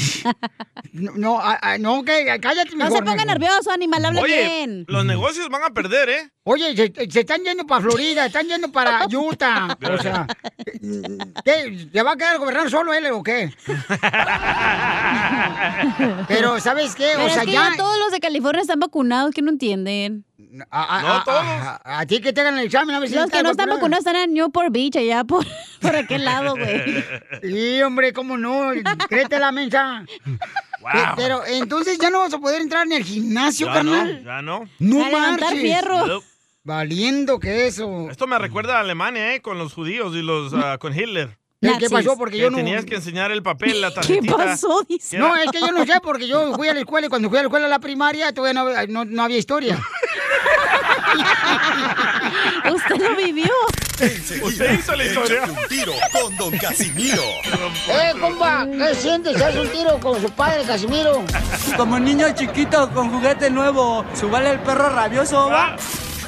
No, 0.92 1.12
no, 1.16 1.40
a- 1.40 1.60
a- 1.62 1.78
no, 1.78 2.04
que 2.04 2.26
cállate 2.42 2.72
No 2.72 2.78
mejor. 2.86 2.92
se 2.98 3.04
ponga 3.04 3.12
mejor. 3.24 3.28
nervioso, 3.28 3.72
animal, 3.72 4.04
habla 4.04 4.22
Oye, 4.22 4.44
bien. 4.44 4.86
los 4.90 5.06
negocios 5.06 5.48
van 5.48 5.64
a 5.64 5.70
perder, 5.70 6.10
¿eh? 6.10 6.30
Oye, 6.50 6.74
se, 6.78 6.94
se 7.12 7.20
están 7.20 7.44
yendo 7.44 7.68
para 7.68 7.82
Florida, 7.82 8.28
están 8.28 8.48
yendo 8.48 8.72
para 8.72 9.06
Utah. 9.12 9.78
O 9.92 9.98
sea, 10.02 10.26
¿qué? 11.44 11.90
¿Se 11.92 12.02
va 12.04 12.14
a 12.14 12.16
quedar 12.16 12.38
gobernando 12.40 12.70
solo 12.70 12.94
él 12.94 13.06
o 13.12 13.22
qué? 13.22 13.52
Pero, 16.28 16.60
¿sabes 16.60 16.96
qué? 16.96 17.12
Pero 17.16 17.26
o 17.26 17.30
sea, 17.30 17.42
es 17.42 17.46
que 17.48 17.52
ya. 17.54 17.70
ya 17.72 17.78
todos 17.78 17.98
los 18.00 18.12
de 18.12 18.20
California 18.20 18.62
están 18.62 18.80
vacunados, 18.80 19.32
que 19.34 19.42
no 19.42 19.52
entienden. 19.52 20.26
A, 20.72 20.98
a- 20.98 21.02
No 21.02 21.14
a- 21.16 21.24
todos. 21.24 21.42
A, 21.44 22.00
a 22.00 22.06
ti 22.06 22.22
que 22.22 22.34
te 22.34 22.42
hagan 22.42 22.58
el 22.58 22.66
examen, 22.66 22.96
a 22.96 23.00
ver 23.00 23.10
si 23.10 23.16
Los 23.16 23.30
que 23.30 23.44
no 23.44 23.52
están 23.52 23.70
vacunados 23.70 24.06
están 24.06 24.16
en 24.22 24.34
Newport 24.34 24.72
Beach, 24.72 24.96
allá 24.96 25.24
por, 25.24 25.46
por 25.82 25.96
aquel 25.96 26.26
lado, 26.26 26.56
güey. 26.56 27.04
Sí, 27.44 27.82
hombre, 27.82 28.14
cómo 28.14 28.38
no. 28.38 28.72
Créete 29.10 29.40
la 29.40 29.52
mensa. 29.52 30.06
Wow. 30.82 30.92
Pero 31.18 31.46
entonces 31.46 31.98
ya 32.00 32.10
no 32.10 32.20
vas 32.20 32.34
a 32.34 32.40
poder 32.40 32.62
entrar 32.62 32.86
en 32.86 32.94
el 32.94 33.04
gimnasio, 33.04 33.68
Ya 33.68 33.74
carnal. 33.74 34.24
no, 34.24 34.30
ya 34.30 34.42
no. 34.42 34.70
No 34.80 35.06
A 35.06 35.10
marches. 35.10 35.60
fierro. 35.60 36.08
Nope. 36.08 36.26
Valiendo 36.68 37.40
que 37.40 37.66
eso. 37.66 38.10
Esto 38.12 38.28
me 38.28 38.38
recuerda 38.38 38.76
a 38.76 38.82
Alemania, 38.82 39.34
¿eh? 39.34 39.42
Con 39.42 39.58
los 39.58 39.72
judíos 39.74 40.14
y 40.18 40.22
los 40.22 40.54
ah, 40.54 40.78
con 40.78 40.94
Hitler. 40.94 41.38
¿Qué, 41.62 41.72
qué 41.80 41.90
pasó? 41.90 42.18
Porque 42.18 42.36
Que 42.36 42.42
yo 42.42 42.50
no. 42.52 42.58
tenías 42.58 42.84
que 42.84 42.96
enseñar 42.96 43.32
el 43.32 43.42
papel, 43.42 43.80
la 43.80 43.88
¿Qué 43.92 43.96
tarjetita. 43.96 44.36
pasó? 44.36 44.84
Dice. 44.88 45.18
No, 45.18 45.34
es 45.38 45.50
que 45.50 45.62
yo 45.62 45.72
no 45.72 45.86
sé, 45.86 45.94
porque 46.04 46.28
yo 46.28 46.54
fui 46.56 46.68
a 46.68 46.74
la 46.74 46.82
escuela 46.82 47.08
y 47.08 47.10
cuando 47.10 47.30
fui 47.30 47.38
a 47.38 47.42
la 47.44 47.48
escuela 47.48 47.68
a 47.68 47.70
la 47.70 47.80
primaria 47.80 48.34
todavía 48.34 48.62
no, 48.62 48.68
había- 48.70 48.86
no, 48.88 49.06
no 49.06 49.24
había 49.24 49.38
historia. 49.38 49.82
Usted 52.76 52.98
lo 52.98 53.16
vivió. 53.16 53.50
Enseguida, 54.02 54.46
Usted 54.46 54.80
hizo 54.80 54.94
la 54.96 55.06
historia. 55.06 55.44
un 55.46 55.68
tiro 55.70 55.94
con 56.12 56.36
Don 56.36 56.58
Casimiro. 56.58 57.24
¡Eh, 57.88 58.12
compa! 58.20 58.68
¿Qué 58.70 58.94
sientes? 58.94 59.42
¿Haz 59.42 59.56
un 59.56 59.70
tiro 59.70 59.98
con 60.02 60.22
su 60.22 60.30
padre, 60.32 60.64
Casimiro? 60.68 61.24
Como 61.78 61.98
niño 61.98 62.28
chiquito 62.36 62.90
con 62.94 63.10
juguete 63.10 63.50
nuevo, 63.50 64.04
¿subale 64.14 64.52
el 64.52 64.60
perro 64.60 64.90
rabioso, 64.90 65.48
va? 65.50 65.78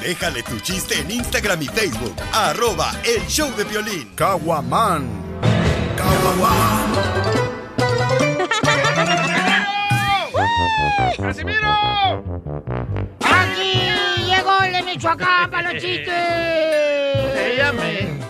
Déjale 0.00 0.42
tu 0.42 0.58
chiste 0.60 0.98
en 0.98 1.10
Instagram 1.10 1.60
y 1.60 1.66
Facebook. 1.66 2.14
Arroba 2.32 2.90
el 3.04 3.26
show 3.26 3.54
de 3.54 3.64
violín. 3.64 4.10
Caguaman. 4.14 5.06
¡Casimiro! 11.18 12.24
¡Aquí 13.20 13.72
llegó 14.26 14.62
el 14.64 14.72
de 14.72 14.82
Michoacán 14.82 15.50
para 15.50 15.72
los 15.72 15.82
chistes! 15.82 16.14
Ella 17.36 17.72
me. 17.72 18.20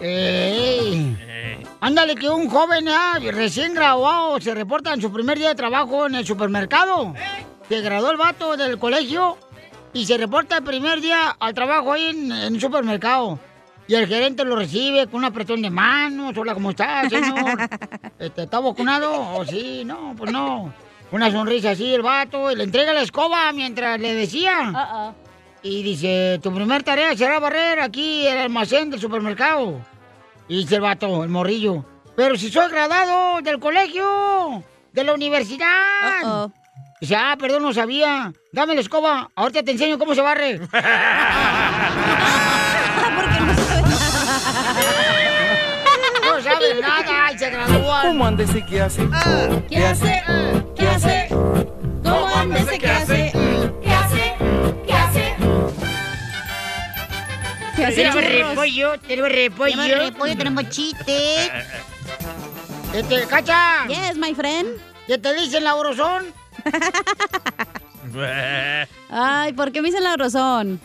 ¡Ey! 0.00 1.16
Eh, 1.20 1.62
Ándale, 1.80 2.14
que 2.14 2.28
un 2.30 2.48
joven 2.48 2.88
ah, 2.88 3.18
recién 3.20 3.74
graduado 3.74 4.40
se 4.40 4.54
reporta 4.54 4.94
en 4.94 5.02
su 5.02 5.12
primer 5.12 5.38
día 5.38 5.50
de 5.50 5.54
trabajo 5.54 6.06
en 6.06 6.14
el 6.14 6.26
supermercado. 6.26 7.14
Se 7.68 7.80
graduó 7.82 8.10
el 8.10 8.16
vato 8.16 8.56
del 8.56 8.78
colegio 8.78 9.36
y 9.92 10.06
se 10.06 10.18
reporta 10.18 10.58
el 10.58 10.64
primer 10.64 11.00
día 11.00 11.36
al 11.38 11.54
trabajo 11.54 11.92
ahí 11.92 12.06
en, 12.06 12.32
en 12.32 12.54
el 12.54 12.60
supermercado. 12.60 13.38
Y 13.86 13.94
el 13.94 14.06
gerente 14.06 14.44
lo 14.44 14.54
recibe 14.54 15.06
con 15.06 15.20
un 15.20 15.24
apretón 15.24 15.62
de 15.62 15.70
manos. 15.70 16.36
Hola, 16.36 16.52
¿cómo 16.52 16.70
está, 16.70 17.08
señor? 17.08 17.68
Este, 18.18 18.42
¿Está 18.42 18.58
vacunado? 18.58 19.36
¿O 19.36 19.44
sí? 19.44 19.84
No, 19.84 20.14
pues 20.18 20.32
no. 20.32 20.72
Una 21.12 21.30
sonrisa 21.30 21.70
así 21.70 21.94
el 21.94 22.02
vato 22.02 22.50
y 22.50 22.56
le 22.56 22.64
entrega 22.64 22.92
la 22.92 23.02
escoba 23.02 23.50
mientras 23.52 23.98
le 24.00 24.12
decía. 24.14 24.72
Uh-oh. 24.74 25.14
Y 25.62 25.82
dice, 25.82 26.38
tu 26.42 26.52
primer 26.52 26.82
tarea 26.82 27.16
será 27.16 27.38
barrer 27.38 27.80
aquí 27.80 28.26
el 28.26 28.38
almacén 28.38 28.90
del 28.90 29.00
supermercado. 29.00 29.80
Y 30.48 30.58
dice 30.58 30.76
el 30.76 30.80
vato, 30.82 31.22
el 31.24 31.30
morrillo. 31.30 31.84
Pero 32.16 32.36
si 32.36 32.50
soy 32.50 32.68
graduado 32.70 33.40
del 33.40 33.58
colegio, 33.58 34.62
de 34.92 35.04
la 35.04 35.14
universidad. 35.14 36.50
Dice, 37.00 37.14
ah, 37.16 37.36
perdón, 37.38 37.62
no 37.62 37.72
sabía. 37.72 38.32
Dame 38.52 38.74
la 38.74 38.80
escoba, 38.80 39.30
ahorita 39.34 39.62
te 39.62 39.70
enseño 39.70 39.98
cómo 39.98 40.14
se 40.14 40.20
barre. 40.20 40.58
Porque 43.16 43.40
no 43.40 43.54
sabe 43.54 43.88
no 46.20 46.42
sabe 46.42 46.80
nada 46.80 47.32
y 47.32 47.38
se 47.38 47.50
gradúan. 47.50 48.06
¿Cómo 48.06 48.26
andes 48.26 48.54
y 48.54 48.62
qué 48.62 48.82
hace? 48.82 49.08
¿Qué 49.68 49.84
hace? 49.84 50.22
¿Qué 50.76 50.88
hace? 50.88 51.28
¿Cómo 51.30 52.36
anda 52.36 52.60
ese 52.60 52.78
qué 52.78 52.90
hace? 52.90 53.32
¿Qué 53.82 53.90
hace? 53.90 54.34
¿Qué 54.86 54.92
hace? 54.92 55.36
¿Qué 57.76 57.84
hace, 57.84 57.94
Tenemos 57.94 58.24
repollo, 58.24 58.98
tenemos 59.00 59.32
repollo. 59.32 59.76
Tenemos 59.76 60.06
repollo, 60.06 60.36
tenemos 60.36 60.68
chiste. 60.70 61.50
Este, 62.94 63.26
cacha. 63.26 63.86
Yes, 63.86 64.16
my 64.16 64.34
friend. 64.34 64.80
¿Qué 65.06 65.18
te 65.18 65.34
dicen 65.34 65.64
la 65.64 65.74
orozón? 65.74 66.26
Ay, 69.10 69.52
¿por 69.52 69.70
qué 69.72 69.82
me 69.82 69.88
dicen 69.88 70.04
la 70.04 70.16
razón? 70.16 70.80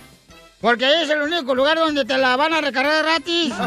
Porque 0.62 1.04
es 1.04 1.10
el 1.10 1.22
único 1.22 1.54
lugar 1.56 1.78
donde 1.78 2.06
te 2.06 2.18
la 2.18 2.36
van 2.38 2.54
a 2.54 2.62
recargar 2.62 3.04
gratis. 3.04 3.54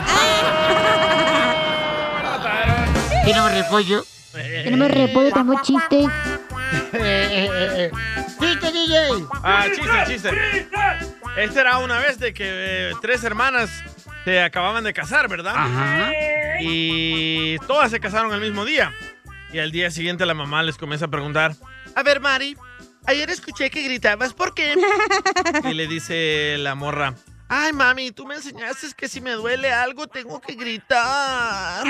Tenemos 3.24 3.52
repollo. 3.52 4.04
Tenemos 4.32 4.90
repollo, 4.90 5.30
tenemos 5.32 5.62
chiste. 5.62 6.06
¡Chiste, 8.38 8.72
DJ! 8.72 8.96
Ah, 9.42 9.64
chiste, 9.74 9.90
chiste. 10.06 10.30
Este 11.36 11.60
era 11.60 11.78
una 11.78 11.98
vez 11.98 12.18
de 12.18 12.32
que 12.32 12.44
eh, 12.46 12.92
tres 13.02 13.24
hermanas 13.24 13.70
se 14.24 14.40
acababan 14.42 14.84
de 14.84 14.92
casar, 14.92 15.28
¿verdad? 15.28 15.54
Ajá. 15.56 16.12
Y 16.60 17.58
todas 17.66 17.90
se 17.90 18.00
casaron 18.00 18.32
el 18.32 18.40
mismo 18.40 18.64
día. 18.64 18.92
Y 19.52 19.58
al 19.58 19.70
día 19.70 19.90
siguiente 19.90 20.24
la 20.26 20.34
mamá 20.34 20.62
les 20.62 20.76
comienza 20.78 21.06
a 21.06 21.08
preguntar, 21.08 21.54
a 21.96 22.02
ver, 22.02 22.20
Mari, 22.20 22.56
ayer 23.06 23.30
escuché 23.30 23.70
que 23.70 23.82
gritabas, 23.82 24.34
¿por 24.34 24.52
qué? 24.52 24.74
y 25.64 25.72
le 25.72 25.86
dice 25.86 26.56
la 26.58 26.74
morra, 26.74 27.14
ay, 27.48 27.72
mami, 27.72 28.10
tú 28.12 28.26
me 28.26 28.34
enseñaste 28.34 28.88
que 28.94 29.08
si 29.08 29.22
me 29.22 29.32
duele 29.32 29.72
algo 29.72 30.06
tengo 30.06 30.38
que 30.40 30.54
gritar. 30.54 31.86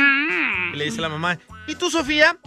Y 0.73 0.77
le 0.77 0.85
dice 0.85 1.01
la 1.01 1.09
mamá, 1.09 1.39
¿y 1.67 1.75
tú, 1.75 1.91
Sofía? 1.91 2.39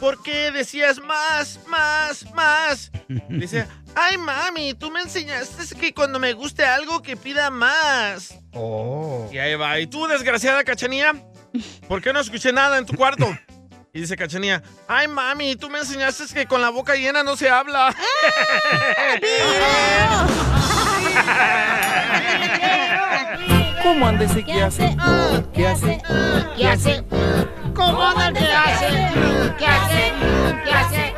¿Por 0.00 0.22
qué 0.22 0.50
decías 0.50 0.98
más, 0.98 1.60
más, 1.68 2.32
más? 2.34 2.90
Dice, 3.28 3.68
ay, 3.94 4.16
mami, 4.16 4.72
tú 4.72 4.90
me 4.90 5.02
enseñaste 5.02 5.78
que 5.78 5.92
cuando 5.92 6.18
me 6.18 6.32
guste 6.32 6.64
algo 6.64 7.02
que 7.02 7.16
pida 7.16 7.50
más. 7.50 8.38
Oh. 8.52 9.28
Y 9.30 9.38
ahí 9.38 9.54
va. 9.54 9.78
¿Y 9.78 9.86
tú, 9.86 10.06
desgraciada 10.06 10.64
cachanía? 10.64 11.14
¿Por 11.88 12.00
qué 12.00 12.12
no 12.14 12.20
escuché 12.20 12.52
nada 12.52 12.78
en 12.78 12.86
tu 12.86 12.94
cuarto? 12.94 13.28
Y 13.96 14.00
dice 14.00 14.14
Cachanía, 14.14 14.62
ay 14.88 15.08
mami, 15.08 15.56
tú 15.56 15.70
me 15.70 15.78
enseñaste 15.78 16.24
que 16.34 16.44
con 16.44 16.60
la 16.60 16.68
boca 16.68 16.96
llena 16.96 17.22
no 17.22 17.34
se 17.34 17.48
habla. 17.48 17.96
¿Cómo 23.82 24.06
andes 24.06 24.36
y 24.36 24.44
qué 24.44 24.62
hace? 24.62 24.94
¿Qué 25.54 25.66
hace? 25.66 26.02
¿Qué 26.58 26.68
hace? 26.68 27.02
¿Cómo 27.74 28.02
anda 28.02 28.28
el 28.28 28.34
que 28.34 28.52
hace? 28.52 28.86
¿Qué 29.56 29.66
hace? 29.66 30.12
¿Qué 30.62 30.72
hace? 30.72 31.14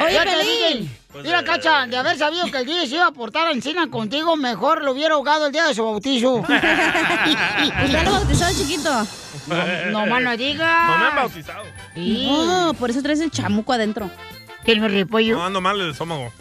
Oye, 0.02 0.20
Pelín. 0.24 0.90
DJ, 1.12 1.22
Mira, 1.22 1.44
Cacha, 1.44 1.86
de 1.86 1.98
haber 1.98 2.16
sabido 2.16 2.50
que 2.50 2.56
el 2.58 2.64
DJ 2.64 2.86
se 2.86 2.94
iba 2.94 3.08
a 3.08 3.12
portar 3.12 3.48
a 3.48 3.50
encina 3.50 3.90
contigo, 3.90 4.36
mejor 4.36 4.84
lo 4.84 4.92
hubiera 4.92 5.16
ahogado 5.16 5.46
el 5.46 5.52
día 5.52 5.66
de 5.66 5.74
su 5.74 5.84
bautizo. 5.84 6.36
¿Usted 6.36 8.04
lo 8.04 8.12
bautizó 8.12 8.46
chiquito? 8.56 9.06
No, 9.46 9.90
no 9.90 10.06
más 10.06 10.22
no 10.22 10.36
digas. 10.36 10.88
No 10.90 10.98
me 10.98 11.04
han 11.06 11.16
bautizado. 11.16 11.64
Sí. 11.94 12.26
No, 12.26 12.74
por 12.74 12.90
eso 12.90 13.02
traes 13.02 13.20
el 13.20 13.30
chamuco 13.30 13.72
adentro. 13.72 14.10
Tenemos 14.64 14.92
repollo. 14.92 15.36
No 15.36 15.46
ando 15.46 15.60
mal 15.60 15.78
del 15.78 15.90
estómago. 15.90 16.32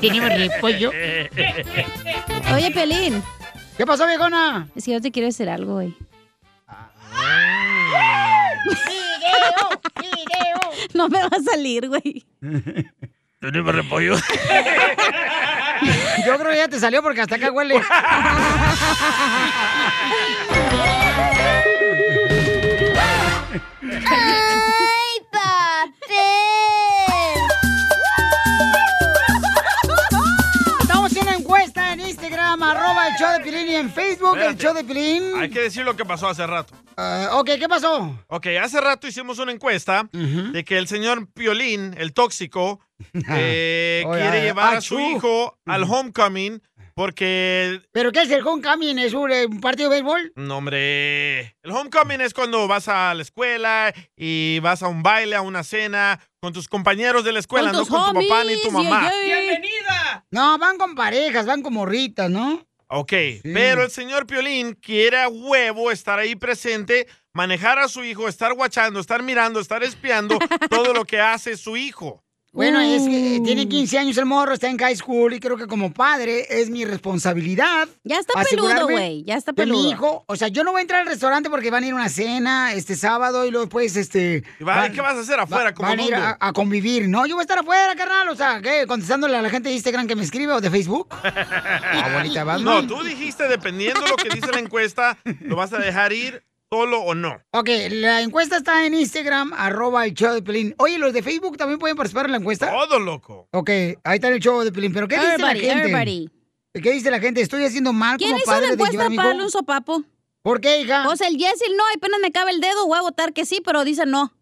Tenemos 0.00 0.30
repollo. 0.30 0.90
Oye, 2.52 2.70
Pelín, 2.72 3.22
¿Qué 3.76 3.84
pasó, 3.86 4.06
viejona? 4.06 4.68
Es 4.76 4.84
que 4.84 4.92
yo 4.92 5.00
te 5.00 5.10
quiero 5.10 5.26
decir 5.26 5.48
algo, 5.48 5.74
güey. 5.74 5.96
¡Video! 8.64 9.80
¡Video! 10.00 10.60
No 10.94 11.08
me 11.08 11.18
va 11.20 11.28
a 11.28 11.42
salir, 11.42 11.88
güey. 11.88 12.24
Tenemos 13.40 13.74
repollo. 13.74 14.14
Yo 16.24 16.38
creo 16.38 16.50
que 16.52 16.56
ya 16.56 16.68
te 16.68 16.78
salió 16.78 17.02
porque 17.02 17.22
hasta 17.22 17.34
acá 17.34 17.50
huele. 17.50 17.82
¡Ay, 23.54 23.60
papel! 25.30 26.10
Estamos 30.80 31.14
en 31.16 31.22
una 31.22 31.36
encuesta 31.36 31.92
en 31.92 32.00
Instagram, 32.00 32.62
arroba 32.64 33.08
el 33.08 33.14
show 33.16 33.30
de 33.32 33.40
Pilín 33.44 33.68
y 33.68 33.74
en 33.76 33.92
Facebook, 33.92 34.34
el 34.36 34.42
Espérate. 34.42 34.62
show 34.62 34.74
de 34.74 34.84
Pilín. 34.84 35.22
Hay 35.40 35.50
que 35.50 35.60
decir 35.60 35.84
lo 35.84 35.94
que 35.94 36.04
pasó 36.04 36.28
hace 36.28 36.44
rato. 36.46 36.74
Ah, 36.96 37.30
ok, 37.34 37.50
¿qué 37.58 37.68
pasó? 37.68 38.18
Ok, 38.28 38.46
hace 38.60 38.80
rato 38.80 39.06
hicimos 39.06 39.38
una 39.38 39.52
encuesta 39.52 40.08
de 40.12 40.64
que 40.64 40.76
el 40.78 40.88
señor 40.88 41.28
Piolín, 41.32 41.94
el 41.98 42.12
tóxico, 42.12 42.80
eh, 43.30 44.02
Oye, 44.06 44.20
quiere 44.20 44.38
ay, 44.38 44.44
llevar 44.46 44.74
a 44.76 44.80
su 44.80 44.96
achú. 44.96 45.10
hijo 45.16 45.58
al 45.66 45.84
homecoming 45.84 46.60
porque... 46.94 47.80
¿Pero 47.92 48.12
qué 48.12 48.22
es 48.22 48.30
el 48.30 48.46
homecoming? 48.46 48.98
¿Es 48.98 49.12
un, 49.12 49.30
eh, 49.30 49.46
un 49.46 49.60
partido 49.60 49.90
de 49.90 49.96
béisbol? 49.96 50.32
No, 50.36 50.58
hombre. 50.58 51.56
El 51.62 51.70
homecoming 51.72 52.20
es 52.20 52.32
cuando 52.34 52.66
vas 52.68 52.88
a 52.88 53.12
la 53.14 53.22
escuela 53.22 53.92
y 54.16 54.60
vas 54.60 54.82
a 54.82 54.88
un 54.88 55.02
baile, 55.02 55.36
a 55.36 55.42
una 55.42 55.64
cena 55.64 56.20
con 56.40 56.52
tus 56.52 56.68
compañeros 56.68 57.24
de 57.24 57.32
la 57.32 57.40
escuela, 57.40 57.70
Con 57.70 57.80
no 57.80 57.86
con 57.86 58.14
tu 58.14 58.28
papá 58.28 58.44
ni 58.44 58.60
tu 58.62 58.70
mamá. 58.70 59.10
yay. 59.26 59.58
No, 60.30 60.58
van 60.58 60.78
con 60.78 60.94
parejas, 60.94 61.46
van 61.46 61.62
con 61.62 61.74
morritas, 61.74 62.30
¿no? 62.30 62.66
Ok, 62.88 63.12
pero 63.42 63.82
el 63.82 63.90
señor 63.90 64.26
Piolín 64.26 64.74
quiere 64.74 65.18
a 65.20 65.28
huevo 65.28 65.90
estar 65.90 66.18
ahí 66.18 66.36
presente, 66.36 67.08
manejar 67.32 67.78
a 67.78 67.88
su 67.88 68.04
hijo, 68.04 68.28
estar 68.28 68.52
guachando, 68.52 69.00
estar 69.00 69.22
mirando, 69.22 69.58
estar 69.58 69.82
espiando 69.82 70.38
todo 70.70 70.92
lo 70.92 71.04
que 71.04 71.18
hace 71.18 71.56
su 71.56 71.76
hijo. 71.76 72.22
Bueno, 72.54 72.80
es 72.80 73.02
que 73.02 73.36
eh, 73.36 73.40
tiene 73.44 73.68
15 73.68 73.98
años 73.98 74.16
el 74.16 74.26
morro, 74.26 74.54
está 74.54 74.68
en 74.70 74.78
high 74.78 74.94
school 74.96 75.34
y 75.34 75.40
creo 75.40 75.56
que 75.56 75.66
como 75.66 75.92
padre 75.92 76.46
es 76.48 76.70
mi 76.70 76.84
responsabilidad. 76.84 77.88
Ya 78.04 78.18
está 78.20 78.40
peludo, 78.48 78.86
güey, 78.88 79.24
ya 79.24 79.34
está 79.34 79.52
De 79.52 79.66
mi 79.66 79.72
peludo. 79.72 79.90
hijo, 79.90 80.24
o 80.28 80.36
sea, 80.36 80.48
yo 80.48 80.62
no 80.62 80.70
voy 80.70 80.78
a 80.78 80.82
entrar 80.82 81.00
al 81.00 81.08
restaurante 81.08 81.50
porque 81.50 81.70
van 81.70 81.82
a 81.82 81.86
ir 81.88 81.92
a 81.92 81.96
una 81.96 82.08
cena 82.08 82.72
este 82.72 82.94
sábado 82.96 83.44
y 83.44 83.50
luego 83.50 83.66
después, 83.66 83.96
este... 83.96 84.44
¿Y 84.60 84.64
va- 84.64 84.88
qué 84.90 85.00
vas 85.00 85.16
a 85.16 85.20
hacer 85.20 85.40
afuera, 85.40 85.74
como 85.74 85.88
Van 85.88 85.98
a 85.98 86.02
ir 86.04 86.14
a, 86.14 86.36
a 86.38 86.52
convivir, 86.52 87.08
¿no? 87.08 87.26
Yo 87.26 87.34
voy 87.34 87.42
a 87.42 87.44
estar 87.44 87.58
afuera, 87.58 87.94
carnal, 87.96 88.28
o 88.28 88.36
sea, 88.36 88.60
¿qué? 88.62 88.86
Contestándole 88.86 89.36
a 89.36 89.42
la 89.42 89.50
gente 89.50 89.68
de 89.68 89.74
Instagram 89.74 90.06
que 90.06 90.14
me 90.14 90.22
escribe 90.22 90.52
o 90.52 90.60
de 90.60 90.70
Facebook. 90.70 91.08
Abuelita 92.04 92.44
Batman. 92.44 92.86
No, 92.86 92.96
tú 92.96 93.02
dijiste, 93.02 93.48
dependiendo 93.48 94.00
lo 94.06 94.16
que 94.16 94.28
dice 94.28 94.52
la 94.52 94.60
encuesta, 94.60 95.18
lo 95.40 95.56
vas 95.56 95.72
a 95.72 95.78
dejar 95.78 96.12
ir 96.12 96.42
solo 96.74 97.00
o 97.02 97.14
no. 97.14 97.40
Ok, 97.52 97.68
la 97.90 98.20
encuesta 98.20 98.56
está 98.56 98.84
en 98.84 98.94
Instagram, 98.94 99.52
arroba 99.56 100.06
el 100.06 100.14
show 100.14 100.34
de 100.34 100.42
Pelín. 100.42 100.74
Oye, 100.78 100.98
¿los 100.98 101.12
de 101.12 101.22
Facebook 101.22 101.56
también 101.56 101.78
pueden 101.78 101.96
participar 101.96 102.26
en 102.26 102.32
la 102.32 102.38
encuesta? 102.38 102.70
Todo, 102.70 102.98
loco. 102.98 103.48
Ok, 103.52 103.70
ahí 103.70 104.14
está 104.14 104.28
el 104.28 104.40
show 104.40 104.62
de 104.62 104.72
Pelín. 104.72 104.92
¿Pero 104.92 105.06
qué 105.06 105.16
dice 105.16 105.38
la 105.38 105.54
gente? 105.54 105.70
everybody. 105.70 106.28
¿Qué 106.72 106.90
dice 106.90 107.10
la 107.12 107.20
gente? 107.20 107.40
¿Estoy 107.40 107.64
haciendo 107.64 107.92
mal 107.92 108.18
¿Quién 108.18 108.30
como 108.30 108.38
hizo 108.38 108.46
padre 108.50 108.62
la 108.62 108.66
de 108.68 108.74
encuesta 108.74 108.92
llevar 108.92 109.06
a 109.06 109.10
mi 109.10 109.16
para 109.16 109.34
un 109.34 109.50
sopapo? 109.50 110.02
¿Por 110.42 110.60
qué, 110.60 110.80
hija? 110.80 111.04
Pues 111.04 111.20
el 111.20 111.36
yes 111.36 111.62
y 111.64 111.70
el 111.70 111.76
no, 111.76 111.84
apenas 111.96 112.18
me 112.20 112.32
cabe 112.32 112.50
el 112.50 112.60
dedo, 112.60 112.86
voy 112.86 112.98
a 112.98 113.02
votar 113.02 113.32
que 113.32 113.46
sí, 113.46 113.62
pero 113.64 113.84
dice 113.84 114.04
no. 114.04 114.32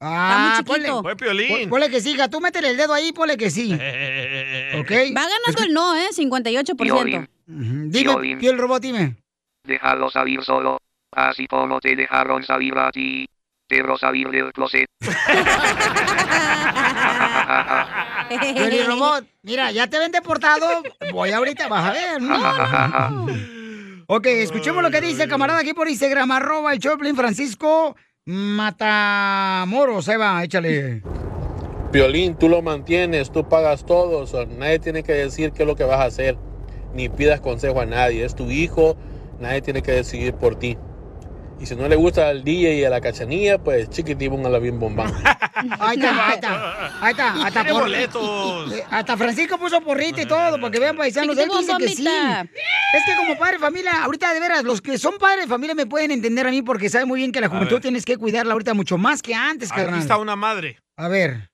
Ah, 0.00 0.56
chiquito. 0.58 1.02
Fue 1.02 1.16
Piolín. 1.16 1.68
Ponle 1.68 1.90
que 1.90 2.00
sí, 2.00 2.12
hija. 2.12 2.28
Tú 2.28 2.40
métele 2.40 2.70
el 2.70 2.76
dedo 2.76 2.92
ahí, 2.92 3.12
ponle 3.12 3.36
que 3.36 3.50
sí. 3.50 3.72
¿Ok? 4.78 4.90
Va 5.16 5.22
ganando 5.22 5.62
el 5.64 5.72
no, 5.72 5.96
¿eh? 5.96 6.08
58%. 6.14 6.76
Piolín. 6.76 7.28
Dime, 7.46 7.90
Piolín. 7.90 8.38
piel 8.38 8.58
robot, 8.58 8.82
dime. 8.82 9.16
Déjalo 9.64 10.10
salir 10.10 10.42
solo, 10.42 10.78
así 11.12 11.46
como 11.46 11.80
te 11.80 11.96
dejaron 11.96 12.42
salir 12.42 12.76
a 12.78 12.90
ti. 12.90 13.26
Pero 13.68 13.96
salir 13.96 14.28
del 14.30 14.52
closet. 14.52 14.86
Piolín 18.54 18.86
robot, 18.86 19.24
mira, 19.42 19.70
ya 19.70 19.86
te 19.86 19.96
ven 20.00 20.10
deportado. 20.10 20.82
Voy 21.12 21.30
ahorita, 21.30 21.68
vas 21.68 21.90
a 21.90 21.92
ver. 21.92 22.20
No, 22.20 22.36
no. 22.36 23.26
Ok, 24.08 24.26
escuchemos 24.26 24.82
lo 24.82 24.90
que 24.90 25.00
dice 25.00 25.22
el 25.22 25.30
camarada 25.30 25.60
aquí 25.60 25.72
por 25.72 25.88
Instagram, 25.88 26.32
arroba 26.32 26.72
el 26.72 26.80
Choplin 26.80 27.14
Francisco 27.14 27.94
Matamoros. 28.24 30.08
Ahí 30.08 30.16
va, 30.16 30.42
échale. 30.42 31.04
Violín, 31.92 32.34
tú 32.34 32.48
lo 32.48 32.62
mantienes, 32.62 33.30
tú 33.30 33.48
pagas 33.48 33.86
todo, 33.86 34.18
o 34.18 34.26
sea, 34.26 34.46
nadie 34.46 34.80
tiene 34.80 35.04
que 35.04 35.12
decir 35.12 35.52
qué 35.52 35.62
es 35.62 35.68
lo 35.68 35.76
que 35.76 35.84
vas 35.84 36.00
a 36.00 36.06
hacer, 36.06 36.36
ni 36.92 37.08
pidas 37.08 37.40
consejo 37.40 37.80
a 37.80 37.86
nadie, 37.86 38.24
es 38.24 38.34
tu 38.34 38.50
hijo, 38.50 38.96
nadie 39.38 39.62
tiene 39.62 39.80
que 39.80 39.92
decidir 39.92 40.34
por 40.34 40.56
ti. 40.56 40.76
Y 41.60 41.66
si 41.66 41.76
no 41.76 41.86
le 41.88 41.94
gusta 41.96 42.28
al 42.30 42.42
DJ 42.42 42.76
y 42.76 42.84
a 42.84 42.90
la 42.90 43.02
cachanilla, 43.02 43.58
pues 43.62 43.90
chiquitín, 43.90 44.46
a 44.46 44.48
la 44.48 44.58
bien 44.58 44.78
bombán. 44.80 45.12
Ahí 45.78 45.98
está, 45.98 46.26
ahí 46.28 46.34
está, 46.36 47.04
ahí 47.04 47.10
está. 47.10 47.46
Hasta, 47.46 47.64
por- 47.66 47.82
boletos. 47.82 48.72
Eh, 48.72 48.82
hasta 48.90 49.14
Francisco 49.18 49.58
puso 49.58 49.78
porrita 49.82 50.22
y 50.22 50.26
todo, 50.26 50.58
para 50.58 50.70
que 50.70 50.78
vean 50.80 50.96
paisanos. 50.96 51.36
Él 51.36 51.50
dice 51.58 51.72
que 51.78 51.88
sí. 51.88 52.06
Es 52.06 53.04
que 53.04 53.14
como 53.14 53.36
padre 53.38 53.54
de 53.54 53.58
familia, 53.58 54.04
ahorita 54.04 54.32
de 54.32 54.40
veras, 54.40 54.64
los 54.64 54.80
que 54.80 54.96
son 54.96 55.18
padres 55.18 55.44
de 55.44 55.48
familia 55.48 55.74
me 55.74 55.84
pueden 55.84 56.12
entender 56.12 56.46
a 56.46 56.50
mí 56.50 56.62
porque 56.62 56.88
saben 56.88 57.08
muy 57.08 57.18
bien 57.20 57.30
que 57.30 57.42
la 57.42 57.48
juventud 57.48 57.78
tienes 57.78 58.06
que 58.06 58.16
cuidarla 58.16 58.54
ahorita 58.54 58.72
mucho 58.72 58.96
más 58.96 59.20
que 59.20 59.34
antes, 59.34 59.70
Aquí 59.70 59.82
carnal. 59.82 60.00
está 60.00 60.16
una 60.16 60.34
madre. 60.36 60.78
A 60.96 61.08
ver. 61.08 61.50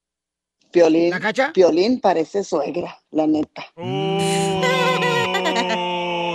Piolín, 0.70 1.11
¿La 1.11 1.18
cacha? 1.18 1.52
Piolín 1.52 2.00
parece 2.00 2.44
suegra, 2.44 2.96
la 3.11 3.26
neta. 3.26 3.66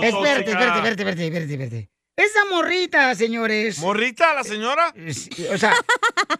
Espérate, 0.02 0.50
espérate, 0.50 0.50
espérate, 0.50 1.02
espérate, 1.02 1.24
espérate, 1.24 1.52
espérate. 1.54 1.90
Esa 2.16 2.44
morrita, 2.50 3.14
señores. 3.14 3.78
¿Morrita, 3.78 4.34
la 4.34 4.44
señora? 4.44 4.94
O 5.52 5.58
sea, 5.58 5.72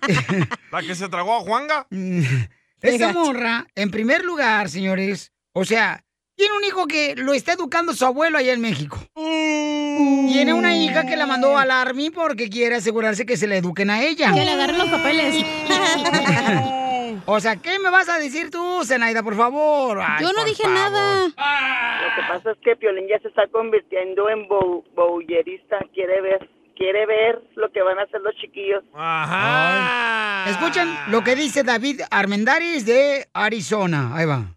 ¿La 0.70 0.82
que 0.82 0.94
se 0.94 1.08
tragó 1.08 1.34
a 1.36 1.40
Juanga? 1.40 1.86
esa 2.82 3.12
morra, 3.12 3.66
en 3.74 3.90
primer 3.90 4.24
lugar, 4.24 4.68
señores, 4.68 5.32
o 5.52 5.64
sea, 5.64 6.04
tiene 6.36 6.56
un 6.56 6.64
hijo 6.64 6.86
que 6.86 7.14
lo 7.16 7.32
está 7.34 7.52
educando 7.52 7.94
su 7.94 8.04
abuelo 8.04 8.38
allá 8.38 8.52
en 8.52 8.60
México. 8.60 8.98
Tiene 9.14 10.52
una 10.52 10.76
hija 10.76 11.06
que 11.06 11.16
la 11.16 11.26
mandó 11.26 11.56
al 11.56 11.70
Army 11.70 12.10
porque 12.10 12.48
quiere 12.50 12.76
asegurarse 12.76 13.24
que 13.24 13.36
se 13.36 13.46
le 13.46 13.58
eduquen 13.58 13.90
a 13.90 14.02
ella. 14.02 14.32
Que 14.32 14.44
le 14.44 14.52
agarren 14.52 14.78
los 14.78 14.88
papeles. 14.88 15.44
O 17.24 17.38
sea, 17.40 17.56
¿qué 17.56 17.78
me 17.78 17.88
vas 17.90 18.08
a 18.08 18.18
decir 18.18 18.50
tú, 18.50 18.84
Zenaida, 18.84 19.22
por 19.22 19.36
favor? 19.36 20.00
Ay, 20.00 20.22
Yo 20.24 20.28
no 20.32 20.40
por 20.40 20.44
dije 20.44 20.62
favor. 20.64 20.76
nada. 20.78 21.24
Lo 21.26 22.14
que 22.16 22.28
pasa 22.28 22.50
es 22.50 22.58
que 22.64 22.76
Piolín 22.76 23.06
ya 23.08 23.18
se 23.20 23.28
está 23.28 23.42
convirtiendo 23.52 24.28
en 24.28 24.48
bou- 24.48 24.84
bowlerista, 24.94 25.76
quiere 25.94 26.20
ver, 26.20 26.48
quiere 26.76 27.06
ver 27.06 27.40
lo 27.54 27.70
que 27.70 27.80
van 27.82 27.98
a 28.00 28.02
hacer 28.02 28.20
los 28.22 28.34
chiquillos. 28.36 28.82
Ajá. 28.94 30.50
Escuchen 30.50 30.88
lo 31.08 31.22
que 31.22 31.36
dice 31.36 31.62
David 31.62 32.00
Armendáriz 32.10 32.84
de 32.86 33.28
Arizona. 33.32 34.10
Ahí 34.16 34.26
va. 34.26 34.56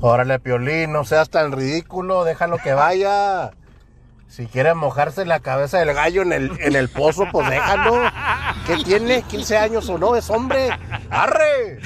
Órale, 0.00 0.38
Piolín, 0.40 0.92
no 0.92 1.04
seas 1.04 1.30
tan 1.30 1.52
ridículo, 1.52 2.24
déjalo 2.24 2.58
que 2.58 2.72
vaya. 2.72 3.50
Si 4.26 4.46
quiere 4.46 4.74
mojarse 4.74 5.24
la 5.24 5.40
cabeza 5.40 5.78
del 5.78 5.94
gallo 5.94 6.22
en 6.22 6.32
el, 6.32 6.50
en 6.60 6.76
el 6.76 6.88
pozo, 6.88 7.26
pues 7.32 7.48
déjalo. 7.48 8.02
¿Qué 8.66 8.76
tiene? 8.84 9.22
¿15 9.24 9.56
años 9.56 9.88
o 9.88 9.98
no? 9.98 10.16
Es 10.16 10.28
hombre. 10.30 10.68
¡Arre! 11.10 11.78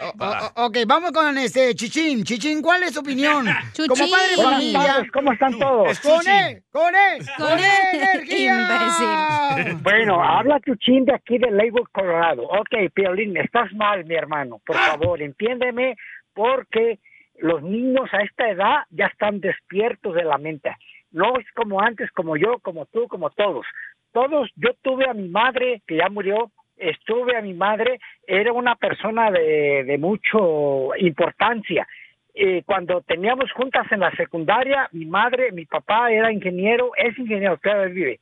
O- 0.00 0.24
o- 0.24 0.66
ok, 0.66 0.76
vamos 0.86 1.12
con 1.12 1.36
este 1.38 1.74
Chichín. 1.74 2.24
Chichín, 2.24 2.60
¿cuál 2.60 2.82
es 2.82 2.92
tu 2.94 3.00
opinión? 3.00 3.46
Chuchín. 3.72 3.88
Como 3.88 4.10
padre 4.10 4.36
de 4.36 4.42
familia. 4.42 5.06
¿cómo 5.12 5.32
están 5.32 5.58
todos? 5.58 6.00
Con 6.00 6.28
él, 6.28 6.62
con 6.70 6.94
él, 6.94 7.24
con 7.38 7.58
él, 7.58 7.64
energía. 7.94 9.76
Bueno, 9.82 10.22
habla 10.22 10.60
Chuchín 10.60 11.04
de 11.06 11.14
aquí 11.14 11.38
de 11.38 11.50
Lakewood, 11.50 11.86
Colorado. 11.92 12.42
Ok, 12.42 12.92
Piolín, 12.92 13.36
estás 13.36 13.72
mal, 13.72 14.04
mi 14.04 14.14
hermano. 14.14 14.60
Por 14.66 14.76
favor, 14.76 15.22
entiéndeme, 15.22 15.96
porque 16.34 16.98
los 17.38 17.62
niños 17.62 18.08
a 18.12 18.18
esta 18.22 18.48
edad 18.48 18.76
ya 18.90 19.06
están 19.06 19.40
despiertos 19.40 20.14
de 20.14 20.24
la 20.24 20.38
mente. 20.38 20.76
No 21.14 21.38
es 21.38 21.46
como 21.52 21.80
antes, 21.80 22.10
como 22.10 22.36
yo, 22.36 22.58
como 22.58 22.86
tú, 22.86 23.06
como 23.06 23.30
todos. 23.30 23.64
Todos, 24.12 24.50
yo 24.56 24.70
tuve 24.82 25.08
a 25.08 25.14
mi 25.14 25.28
madre, 25.28 25.80
que 25.86 25.96
ya 25.96 26.08
murió, 26.08 26.50
estuve 26.76 27.36
a 27.36 27.40
mi 27.40 27.54
madre, 27.54 28.00
era 28.26 28.52
una 28.52 28.74
persona 28.74 29.30
de, 29.30 29.84
de 29.84 29.96
mucho 29.96 30.90
importancia. 30.96 31.86
Eh, 32.34 32.64
cuando 32.66 33.00
teníamos 33.02 33.52
juntas 33.52 33.86
en 33.92 34.00
la 34.00 34.10
secundaria, 34.16 34.88
mi 34.90 35.06
madre, 35.06 35.52
mi 35.52 35.66
papá 35.66 36.10
era 36.10 36.32
ingeniero, 36.32 36.90
es 36.96 37.16
ingeniero, 37.16 37.58
todavía 37.58 37.94
vive. 37.94 38.20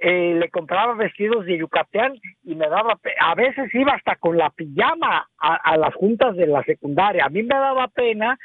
Eh, 0.00 0.34
le 0.34 0.50
compraba 0.50 0.94
vestidos 0.94 1.46
de 1.46 1.58
yucatán 1.58 2.14
y 2.42 2.56
me 2.56 2.68
daba, 2.68 2.98
a 3.20 3.34
veces 3.36 3.72
iba 3.72 3.92
hasta 3.92 4.16
con 4.16 4.36
la 4.36 4.50
pijama 4.50 5.28
a, 5.38 5.54
a 5.54 5.76
las 5.76 5.94
juntas 5.94 6.34
de 6.34 6.48
la 6.48 6.64
secundaria. 6.64 7.24
A 7.24 7.28
mí 7.28 7.44
me 7.44 7.54
daba 7.54 7.86
pena 7.86 8.36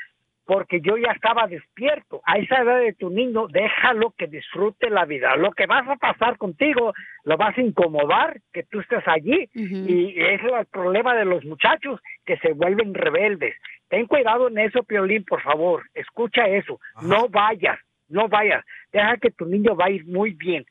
porque 0.48 0.80
yo 0.80 0.96
ya 0.98 1.12
estaba 1.12 1.46
despierto. 1.46 2.22
A 2.26 2.38
esa 2.38 2.62
edad 2.62 2.80
de 2.80 2.94
tu 2.94 3.10
niño, 3.10 3.48
déjalo 3.50 4.14
que 4.18 4.28
disfrute 4.28 4.90
la 4.90 5.04
vida. 5.04 5.36
Lo 5.36 5.52
que 5.52 5.66
vas 5.66 5.86
a 5.90 5.98
pasar 5.98 6.38
contigo, 6.38 6.94
lo 7.26 7.36
vas 7.36 7.56
a 7.58 7.62
incomodar 7.62 8.40
que 8.54 8.64
tú 8.64 8.80
estés 8.80 9.06
allí. 9.08 9.50
Y 9.54 10.12
ese 10.18 10.48
es 10.48 10.54
el 10.58 10.66
problema 10.68 11.14
de 11.16 11.26
los 11.26 11.44
muchachos 11.44 12.00
que 12.26 12.38
se 12.38 12.54
vuelven 12.54 12.94
rebeldes. 12.94 13.56
ten 13.90 14.08
cuidado 14.08 14.48
en 14.48 14.60
eso, 14.60 14.84
Piolín, 14.84 15.26
por 15.26 15.42
favor. 15.42 15.84
Escucha 15.94 16.48
eso. 16.48 16.80
No 17.02 17.28
vayas, 17.28 17.78
no 18.08 18.30
vayas. 18.30 18.64
Deja 18.94 19.18
que 19.18 19.32
tu 19.32 19.46
niño 19.46 19.76
va 19.76 19.88
a 19.88 19.92
ir 19.92 20.06
muy 20.08 20.32
bien. 20.32 20.66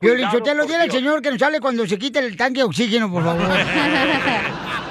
Piolín, 0.00 0.26
yo 0.32 0.42
te 0.42 0.56
lo 0.56 0.64
dile 0.64 0.78
al 0.78 0.90
señor 0.90 1.22
que 1.22 1.30
nos 1.30 1.38
sale 1.38 1.60
cuando 1.60 1.86
se 1.86 1.96
quite 1.96 2.18
el 2.18 2.36
tanque 2.36 2.60
de 2.60 2.64
oxígeno, 2.64 3.08
por 3.08 3.22
favor. 3.22 3.46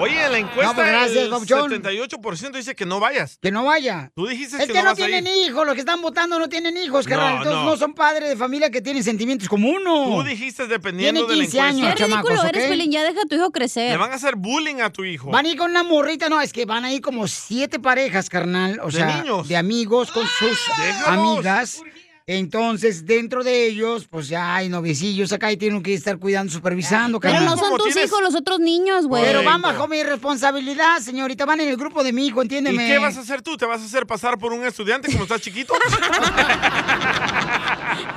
Oye, 0.00 0.24
en 0.24 0.30
la 0.32 0.38
encuesta 0.38 0.64
No, 0.64 0.74
pues, 0.74 0.86
gracias, 0.86 1.16
el 1.24 1.30
papuchón. 1.30 1.70
78% 1.82 2.52
dice 2.56 2.74
que 2.76 2.86
no 2.86 3.00
vayas. 3.00 3.38
Que 3.42 3.50
no 3.50 3.64
vaya. 3.64 4.12
Tú 4.14 4.26
dijiste 4.28 4.56
Es 4.56 4.66
que, 4.66 4.72
que 4.72 4.78
no 4.78 4.84
no 4.84 4.90
vas 4.90 5.00
a 5.00 5.06
tienen 5.06 5.26
ir. 5.26 5.48
hijos, 5.50 5.66
los 5.66 5.74
que 5.74 5.80
están 5.80 6.00
votando 6.00 6.38
no 6.38 6.48
tienen 6.48 6.76
hijos, 6.76 7.04
No, 7.06 7.10
carnal. 7.10 7.36
Entonces 7.38 7.54
no. 7.64 7.64
no. 7.70 7.76
son 7.76 7.94
padres 7.94 8.28
de 8.28 8.36
familia 8.36 8.70
que 8.70 8.80
tienen 8.80 9.02
sentimientos 9.02 9.48
como 9.48 9.68
uno. 9.68 10.04
Tú 10.16 10.22
dijiste 10.22 10.66
dependiendo 10.68 11.26
Tiene 11.26 11.32
de 11.32 11.36
la 11.36 11.50
15 11.50 11.58
encuesta. 11.58 11.86
años, 11.88 11.94
Qué 11.98 12.04
ridículo 12.06 12.42
eres, 12.44 12.62
¿ok? 12.64 12.68
Pelín. 12.68 12.92
Ya 12.92 13.02
deja 13.02 13.20
a 13.22 13.26
tu 13.28 13.34
hijo 13.34 13.50
crecer. 13.50 13.90
Le 13.90 13.96
van 13.96 14.12
a 14.12 14.14
hacer 14.14 14.36
bullying 14.36 14.80
a 14.82 14.90
tu 14.90 15.04
hijo. 15.04 15.30
Van 15.30 15.46
a 15.46 15.48
ir 15.48 15.58
con 15.58 15.70
una 15.70 15.82
morrita, 15.82 16.28
no, 16.28 16.40
es 16.40 16.52
que 16.52 16.64
van 16.64 16.84
a 16.84 16.92
ir 16.92 17.00
como 17.00 17.26
siete 17.26 17.80
parejas, 17.80 18.28
carnal, 18.28 18.78
o 18.82 18.86
De 18.86 18.92
sea, 18.92 19.20
niños. 19.20 19.48
de 19.48 19.56
amigos 19.56 20.12
con 20.12 20.26
sus 20.26 20.58
Déjalos. 20.78 21.08
amigas. 21.36 21.82
Entonces, 22.30 23.06
dentro 23.06 23.42
de 23.42 23.64
ellos, 23.68 24.06
pues 24.06 24.28
ya 24.28 24.54
hay 24.56 24.68
noviecillos 24.68 25.32
acá 25.32 25.50
y 25.50 25.56
tienen 25.56 25.82
que 25.82 25.94
estar 25.94 26.18
cuidando, 26.18 26.52
supervisando, 26.52 27.20
Pero 27.20 27.32
carnal. 27.32 27.56
no 27.56 27.58
son 27.58 27.78
tus 27.78 27.96
hijos 27.96 28.20
los 28.22 28.34
otros 28.34 28.60
niños, 28.60 29.06
güey. 29.06 29.24
Pero 29.24 29.42
van 29.42 29.62
bajo 29.62 29.88
mi 29.88 30.02
responsabilidad, 30.02 30.98
señorita, 31.00 31.46
van 31.46 31.62
en 31.62 31.68
el 31.68 31.78
grupo 31.78 32.04
de 32.04 32.12
mi 32.12 32.26
hijo, 32.26 32.40
¿Y 32.40 32.44
entiéndeme. 32.44 32.86
qué 32.86 32.98
vas 32.98 33.16
a 33.16 33.20
hacer 33.20 33.40
tú? 33.40 33.56
¿Te 33.56 33.64
vas 33.64 33.80
a 33.80 33.86
hacer 33.86 34.06
pasar 34.06 34.36
por 34.38 34.52
un 34.52 34.62
estudiante 34.66 35.10
como 35.10 35.22
estás 35.24 35.40
chiquito? 35.40 35.72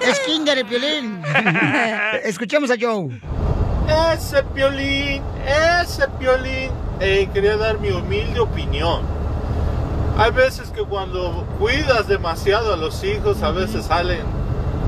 Es 0.02 0.20
kinder 0.22 0.58
el 0.58 0.66
piolín. 0.66 1.22
Escuchemos 2.24 2.70
a 2.70 2.76
Joe. 2.80 3.22
Ese 4.14 4.44
piolín, 4.54 5.22
ese 5.82 6.08
piolín. 6.20 6.72
Quería 7.00 7.56
dar 7.56 7.80
mi 7.80 7.92
humilde 7.92 8.40
opinión. 8.42 9.21
Hay 10.22 10.30
veces 10.30 10.70
que 10.70 10.84
cuando 10.84 11.48
cuidas 11.58 12.08
demasiado 12.08 12.76
a 12.76 12.78
los 12.78 13.04
hijos, 13.04 13.42
a 13.42 13.50
veces 13.50 13.86
salen 13.86 14.22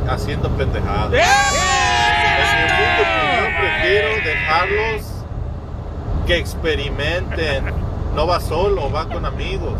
haciendo 0.07 0.47
pendejadas. 0.49 1.11
En 1.11 2.57
mi 2.59 2.71
humilde 2.71 3.01
opinión, 3.01 3.53
prefiero 3.59 4.09
dejarlos 4.23 5.01
que 6.27 6.37
experimenten. 6.37 7.73
No 8.15 8.27
va 8.27 8.39
solo, 8.41 8.91
va 8.91 9.07
con 9.07 9.25
amigos. 9.25 9.73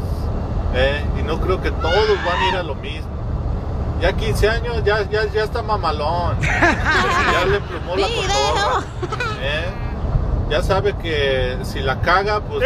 ¿eh? 0.74 1.06
Y 1.20 1.22
no 1.22 1.40
creo 1.40 1.62
que 1.62 1.70
todos 1.70 2.26
van 2.26 2.40
a 2.40 2.50
ir 2.50 2.56
a 2.56 2.64
lo 2.64 2.74
mismo. 2.74 3.12
Ya 4.02 4.12
15 4.12 4.50
años, 4.50 4.84
ya, 4.84 5.08
ya, 5.08 5.28
ya 5.32 5.44
está 5.44 5.62
mamalón. 5.62 6.36
Ya 6.42 7.46
le 7.46 7.60
plumó 7.60 7.96
la 7.96 8.08
cotorra. 8.08 8.86
¿eh? 9.40 9.70
Ya 10.50 10.64
sabe 10.64 10.96
que 10.98 11.60
si 11.62 11.80
la 11.80 12.02
caga, 12.02 12.40
pues... 12.40 12.64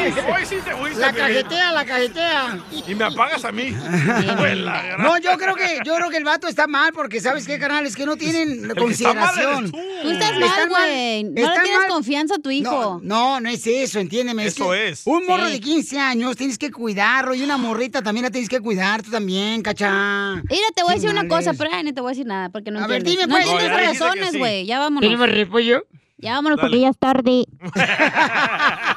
Hoy 0.00 0.46
sí 0.46 0.56
te 0.64 0.74
fuiste, 0.74 1.00
La 1.00 1.12
cajetea, 1.12 1.72
la 1.72 1.84
cajetea. 1.84 2.58
Y 2.88 2.94
me 2.94 3.04
apagas 3.04 3.44
a 3.44 3.52
mí. 3.52 3.70
No, 4.98 5.18
yo 5.18 5.36
creo 5.38 5.54
que 5.54 5.78
yo 5.84 5.94
creo 5.96 6.10
que 6.10 6.16
el 6.16 6.24
vato 6.24 6.46
está 6.48 6.66
mal 6.66 6.92
porque 6.92 7.20
sabes 7.20 7.46
qué, 7.46 7.58
carnal, 7.58 7.86
es 7.86 7.96
que 7.96 8.06
no 8.06 8.16
tienen 8.16 8.48
que 8.48 8.54
está 8.54 8.74
mal 8.74 8.76
consideración. 8.76 9.58
eres 9.58 9.70
tú. 9.72 9.78
Tú 10.02 10.10
estás 10.10 10.38
mal, 10.38 10.68
güey. 10.68 11.24
No 11.24 11.30
le 11.30 11.60
tienes 11.60 11.78
mal. 11.80 11.88
confianza 11.88 12.34
a 12.36 12.38
tu 12.38 12.50
hijo. 12.50 13.00
No, 13.02 13.36
no, 13.36 13.40
no 13.40 13.48
es 13.50 13.66
eso, 13.66 13.98
entiéndeme. 14.00 14.46
Eso 14.46 14.70
que 14.70 14.88
es. 14.88 15.02
Un 15.06 15.26
morro 15.26 15.46
Sí. 15.46 15.52
de 15.52 15.60
15 15.60 15.98
años 15.98 16.36
tienes 16.36 16.58
que 16.58 16.70
cuidarlo 16.70 17.34
y 17.34 17.42
una 17.42 17.56
morrita 17.56 18.02
también 18.02 18.24
la 18.24 18.30
tienes 18.30 18.48
que 18.48 18.60
cuidar 18.60 19.02
tú 19.02 19.10
también, 19.10 19.62
cacha. 19.62 20.36
Mira, 20.48 20.66
te 20.74 20.82
voy 20.82 20.92
a 20.92 20.94
decir 20.94 21.10
una 21.10 21.26
cosa, 21.28 21.52
pero 21.54 21.70
ay, 21.72 21.84
no 21.84 21.92
te 21.94 22.00
voy 22.00 22.08
a 22.10 22.12
decir 22.12 22.26
nada 22.26 22.48
porque 22.50 22.70
no 22.70 22.82
A 22.82 22.86
ver, 22.86 23.02
dime, 23.02 23.26
no 23.26 23.34
pues. 23.34 23.46
entiendes 23.48 23.98
razones, 23.98 24.30
sí. 24.32 24.38
güey. 24.38 24.66
Ya 24.66 24.78
vámonos. 24.78 25.08
¿Tienes 25.08 25.34
repollo? 25.34 25.84
Ya 26.22 26.34
vámonos 26.34 26.58
Dale. 26.58 26.68
porque 26.68 26.80
ya 26.80 26.88
es 26.90 26.98
tarde. 26.98 27.46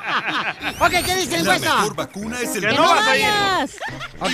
Ok, 0.79 0.91
¿qué 1.05 1.15
dice 1.15 1.37
la 1.37 1.43
La 1.43 1.55
encuesta? 1.55 1.75
mejor 1.77 1.95
vacuna 1.95 2.39
es 2.41 2.55
el 2.55 2.61
Que 2.61 2.67
¡Que 2.69 2.75
no 2.75 2.81
vas 2.83 3.07
a 3.07 3.17
ir. 3.17 3.25
Ok, 4.19 4.31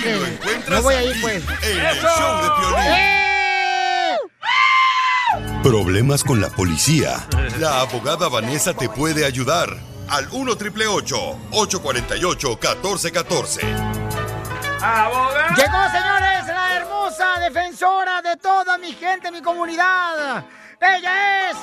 no 0.68 0.82
voy 0.82 0.94
a 0.94 1.02
ir 1.04 1.20
pues. 1.20 1.44
En 1.62 1.78
el 1.80 1.86
¡Eso! 1.86 2.08
show 2.18 2.42
de 2.42 2.48
Piolín. 2.58 2.92
¡Eh! 2.92 4.16
Problemas 5.62 6.24
con 6.24 6.40
la 6.40 6.48
policía. 6.48 7.26
La 7.58 7.80
abogada 7.80 8.28
Vanessa 8.28 8.74
te 8.74 8.88
puede 8.88 9.24
ayudar. 9.24 9.68
Al 10.08 10.26
1 10.32 10.56
triple 10.56 10.86
848 10.86 12.48
1414. 12.48 13.60
Abogado. 14.82 15.54
Llegó, 15.56 15.88
señores, 15.92 16.46
la 16.46 16.76
hermosa 16.76 17.38
defensora 17.40 18.22
de 18.22 18.36
toda 18.36 18.78
mi 18.78 18.92
gente, 18.92 19.30
mi 19.30 19.42
comunidad. 19.42 20.44
Ella 20.80 21.50
es 21.50 21.56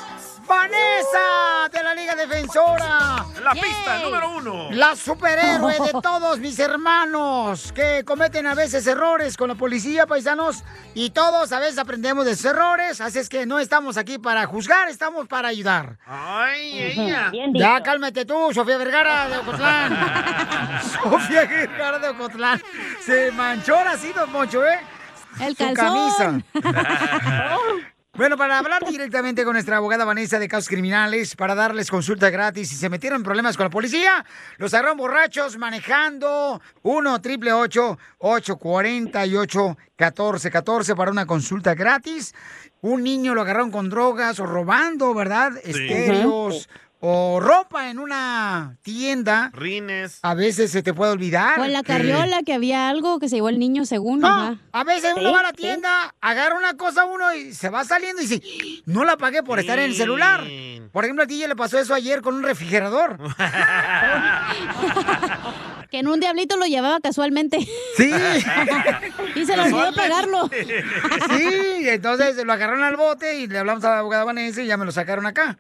Vanessa 0.48 1.68
de 1.72 1.84
la 1.84 1.96
Liga 1.96 2.16
Defensora. 2.16 3.26
La 3.44 3.52
pista 3.52 4.00
número 4.04 4.30
uno. 4.38 4.68
La 4.72 4.96
superhéroe 4.96 5.74
de 5.74 5.92
todos 6.04 6.38
mis 6.40 6.60
hermanos 6.60 7.72
que 7.74 8.04
cometen 8.06 8.46
a 8.46 8.54
veces 8.54 8.86
errores 8.86 9.36
con 9.36 9.50
la 9.50 9.56
policía, 9.56 10.06
paisanos. 10.06 10.64
Y 10.94 11.10
todos 11.10 11.52
a 11.52 11.60
veces 11.60 11.80
aprendemos 11.80 12.26
de 12.26 12.36
sus 12.36 12.46
errores. 12.46 13.02
Así 13.02 13.18
es 13.18 13.28
que 13.28 13.48
no 13.48 13.58
estamos 13.58 13.98
aquí 13.98 14.20
para 14.20 14.46
juzgar, 14.46 14.88
estamos 14.88 15.28
para 15.28 15.48
ayudar. 15.48 15.98
Ay, 16.06 16.80
ella. 16.80 17.30
Bien 17.32 17.52
dicho. 17.52 17.66
Ya 17.66 17.82
cálmate 17.82 18.24
tú, 18.26 18.54
Sofía 18.54 18.78
Vergara 18.78 19.30
de 19.30 19.38
Ocotlán. 19.40 20.82
Sofía 21.04 21.46
Vergara 21.46 21.98
de 21.98 22.10
Ocotlán. 22.10 22.62
Se 23.04 23.32
manchó 23.32 23.78
así, 23.80 24.14
don 24.14 24.32
Moncho, 24.32 24.64
¿eh? 24.64 24.80
El 25.40 25.56
Su 25.58 25.74
calzón. 25.74 26.44
camisa. 26.54 27.88
Bueno, 28.18 28.36
para 28.36 28.58
hablar 28.58 28.84
directamente 28.90 29.44
con 29.44 29.54
nuestra 29.54 29.78
abogada 29.78 30.04
Vanessa 30.04 30.40
de 30.40 30.48
casos 30.48 30.68
criminales, 30.68 31.36
para 31.36 31.54
darles 31.54 31.92
consulta 31.92 32.32
gratis 32.32 32.70
si 32.70 32.76
se 32.76 32.90
metieron 32.90 33.18
en 33.18 33.24
problemas 33.24 33.56
con 33.56 33.66
la 33.66 33.70
policía, 33.70 34.26
los 34.58 34.74
agarraron 34.74 34.98
borrachos 34.98 35.58
manejando 35.58 36.60
1 36.82 37.22
triple 37.22 37.54
848 37.54 39.78
1414 40.00 40.96
para 40.96 41.12
una 41.12 41.28
consulta 41.28 41.76
gratis. 41.76 42.34
Un 42.82 43.04
niño 43.04 43.36
lo 43.36 43.42
agarraron 43.42 43.70
con 43.70 43.90
drogas 43.90 44.40
o 44.40 44.48
robando, 44.48 45.14
¿verdad? 45.14 45.52
Estéreos 45.64 46.70
o 47.00 47.40
ropa 47.40 47.90
en 47.90 48.00
una 48.00 48.78
tienda. 48.82 49.52
Rines. 49.54 50.20
A 50.24 50.34
veces 50.34 50.72
se 50.72 50.82
te 50.82 50.94
puede 50.94 51.12
olvidar. 51.12 51.60
O 51.60 51.66
en 51.66 51.74
la 51.74 51.84
carriola 51.84 52.42
que 52.44 52.54
había 52.54 52.90
algo 52.90 53.20
que 53.20 53.30
se 53.30 53.36
llevó 53.36 53.50
el 53.50 53.60
niño 53.60 53.86
según. 53.86 54.20
No, 54.22 54.28
ajá. 54.28 54.58
a 54.72 54.84
veces 54.84 55.14
uno 55.16 55.32
va 55.32 55.42
a 55.42 55.44
la 55.44 55.54
tienda, 55.54 56.16
agarra 56.22 56.58
una 56.58 56.76
cosa 56.76 57.06
uno 57.06 57.34
y 57.34 57.54
se 57.54 57.70
va 57.70 57.84
saliendo 57.86 58.22
y 58.22 58.26
dice, 58.26 58.82
no 58.86 59.04
la 59.04 59.18
pagué 59.18 59.44
por 59.44 59.60
estar 59.60 59.78
en 59.80 59.86
el 59.86 59.96
celular. 59.96 60.44
Por 60.92 61.04
ejemplo, 61.04 61.24
a 61.24 61.28
ti 61.28 61.38
ya 61.38 61.48
le 61.48 61.56
pasó 61.56 61.78
eso 61.78 61.94
ayer 61.94 62.22
con 62.22 62.36
un 62.36 62.44
refrigerador. 62.44 63.18
Que 65.90 66.00
en 66.00 66.10
un 66.10 66.20
diablito 66.20 66.58
lo 66.58 66.66
llevaba 66.66 67.00
casualmente. 67.00 67.60
Sí. 67.96 68.12
y 69.36 69.46
se 69.46 69.56
le 69.56 69.64
olvidó 69.64 69.94
pagarlo. 69.94 70.50
Sí, 70.50 71.88
entonces 71.88 72.44
lo 72.44 72.52
agarraron 72.52 72.84
al 72.84 72.98
bote 72.98 73.40
y 73.40 73.48
le 73.48 73.60
hablamos 73.60 73.86
a 73.86 73.92
la 73.92 74.00
abogada 74.00 74.26
Vanessa 74.26 74.62
y 74.62 74.68
ya 74.68 74.76
me 74.76 74.84
lo 74.84 74.92
sacaron 74.92 75.26
acá. 75.26 75.58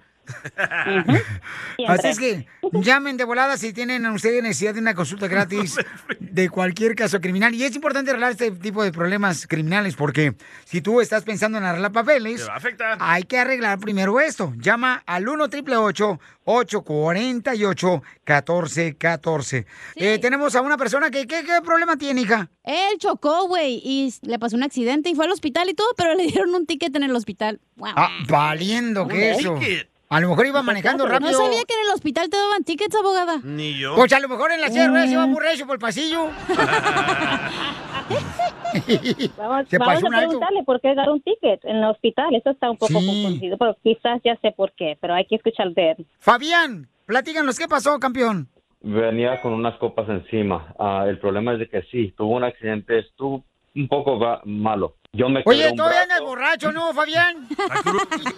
Así 1.88 2.08
es 2.08 2.20
que 2.20 2.48
llamen 2.74 3.18
de 3.18 3.24
volada 3.24 3.58
si 3.58 3.74
tienen 3.74 4.06
ustedes 4.08 4.42
necesidad 4.44 4.74
de 4.74 4.80
una 4.80 4.94
consulta 4.94 5.28
gratis 5.30 5.78
de 6.20 6.50
cualquier 6.50 6.96
caso 6.96 7.20
criminal. 7.20 7.54
Y 7.54 7.64
es 7.64 7.76
importante 7.76 8.12
arreglar 8.12 8.32
este 8.32 8.52
tipo 8.52 8.84
de 8.84 8.92
problemas 8.92 9.48
criminales 9.48 9.96
porque 9.96 10.36
si 10.66 10.82
tú 10.82 11.02
estás 11.02 11.24
pensando 11.24 11.58
en 11.58 11.64
arreglar 11.64 11.92
papeles, 11.92 12.48
hay 13.00 13.24
que 13.24 13.40
arreglar 13.40 13.80
primero 13.80 14.20
esto. 14.20 14.54
Llama 14.58 15.04
al 15.06 15.28
1 15.28 15.44
888 15.46 16.20
848 16.46 18.04
1414 18.26 19.66
Eh, 19.96 20.20
tenemos 20.20 20.56
a 20.56 20.62
una 20.62 20.78
persona 20.78 21.10
que, 21.12 21.28
¿qué, 21.28 21.44
qué 21.44 21.62
problema 21.64 21.98
tiene, 21.98 22.22
hija? 22.22 22.50
Él 22.64 22.98
chocó, 23.00 23.48
güey, 23.48 23.82
y 23.84 24.14
le 24.22 24.40
pasó 24.40 24.56
un 24.56 24.64
accidente 24.64 25.10
y 25.10 25.16
fue 25.16 25.26
al 25.26 25.32
hospital 25.32 25.70
y 25.70 25.74
todo, 25.74 25.88
pero 25.98 26.14
le 26.16 26.28
dieron 26.28 26.54
un 26.54 26.66
ticket 26.66 26.96
en 26.96 27.04
el 27.04 27.16
hospital. 27.16 27.60
Wow. 27.76 27.92
Ah, 27.96 28.10
valiendo 28.28 29.08
que 29.08 29.32
eso. 29.32 29.56
ticket. 29.56 29.90
A 30.10 30.20
lo 30.22 30.30
mejor 30.30 30.46
iba 30.48 30.62
manejando 30.64 31.06
rápido. 31.06 31.32
No 31.32 31.38
sabía 31.38 31.64
que 31.68 31.74
en 31.74 31.82
el 31.88 31.94
hospital 31.94 32.30
te 32.30 32.38
daban 32.38 32.64
tickets, 32.64 32.96
abogada. 32.96 33.40
Ni 33.44 33.78
yo. 33.78 33.94
Pues 33.96 34.12
a 34.14 34.20
lo 34.22 34.30
mejor 34.30 34.52
en 34.54 34.62
la 34.62 34.70
de 34.70 34.88
ruedas 34.88 35.10
iba 35.12 35.26
muy 35.28 35.42
recio 35.42 35.66
por 35.66 35.76
el 35.76 35.80
pasillo. 35.82 36.30
Vamos, 39.38 39.68
Se 39.70 39.78
vamos 39.78 40.04
a 40.04 40.08
preguntarle 40.18 40.64
por 40.64 40.80
qué 40.82 40.94
dar 40.94 41.10
un 41.10 41.22
ticket 41.22 41.64
en 41.66 41.78
el 41.78 41.84
hospital. 41.86 42.34
Eso 42.36 42.52
está 42.52 42.70
un 42.70 42.78
poco 42.78 43.00
Sí. 43.00 43.06
confundido, 43.06 43.58
pero 43.58 43.76
quizás 43.84 44.22
ya 44.24 44.36
sé 44.42 44.52
por 44.52 44.72
qué, 44.74 44.98
pero 45.02 45.14
hay 45.14 45.26
que 45.26 45.36
escuchar 45.36 45.72
de 45.72 45.92
él. 45.92 46.06
Fabián, 46.20 46.88
platícanos, 47.06 47.58
¿qué 47.58 47.68
pasó, 47.68 48.00
campeón? 48.00 48.48
venía 48.80 49.42
con 49.42 49.54
unas 49.54 49.76
copas 49.80 50.08
encima. 50.08 50.74
Ah, 50.80 51.06
el 51.08 51.18
problema 51.20 51.54
es 51.54 51.60
de 51.60 51.68
que 51.68 51.82
sí, 51.92 52.14
tuvo 52.16 52.36
un 52.36 52.44
accidente, 52.44 53.00
estuvo 53.00 53.44
un 53.76 53.88
poco 53.88 54.20
va- 54.20 54.42
malo. 54.46 54.96
Yo 55.14 55.30
me 55.30 55.42
Oye, 55.46 55.74
todavía 55.76 56.04
andas 56.04 56.22
borracho, 56.22 56.72
¿no, 56.72 56.94
Fabián? 56.94 57.48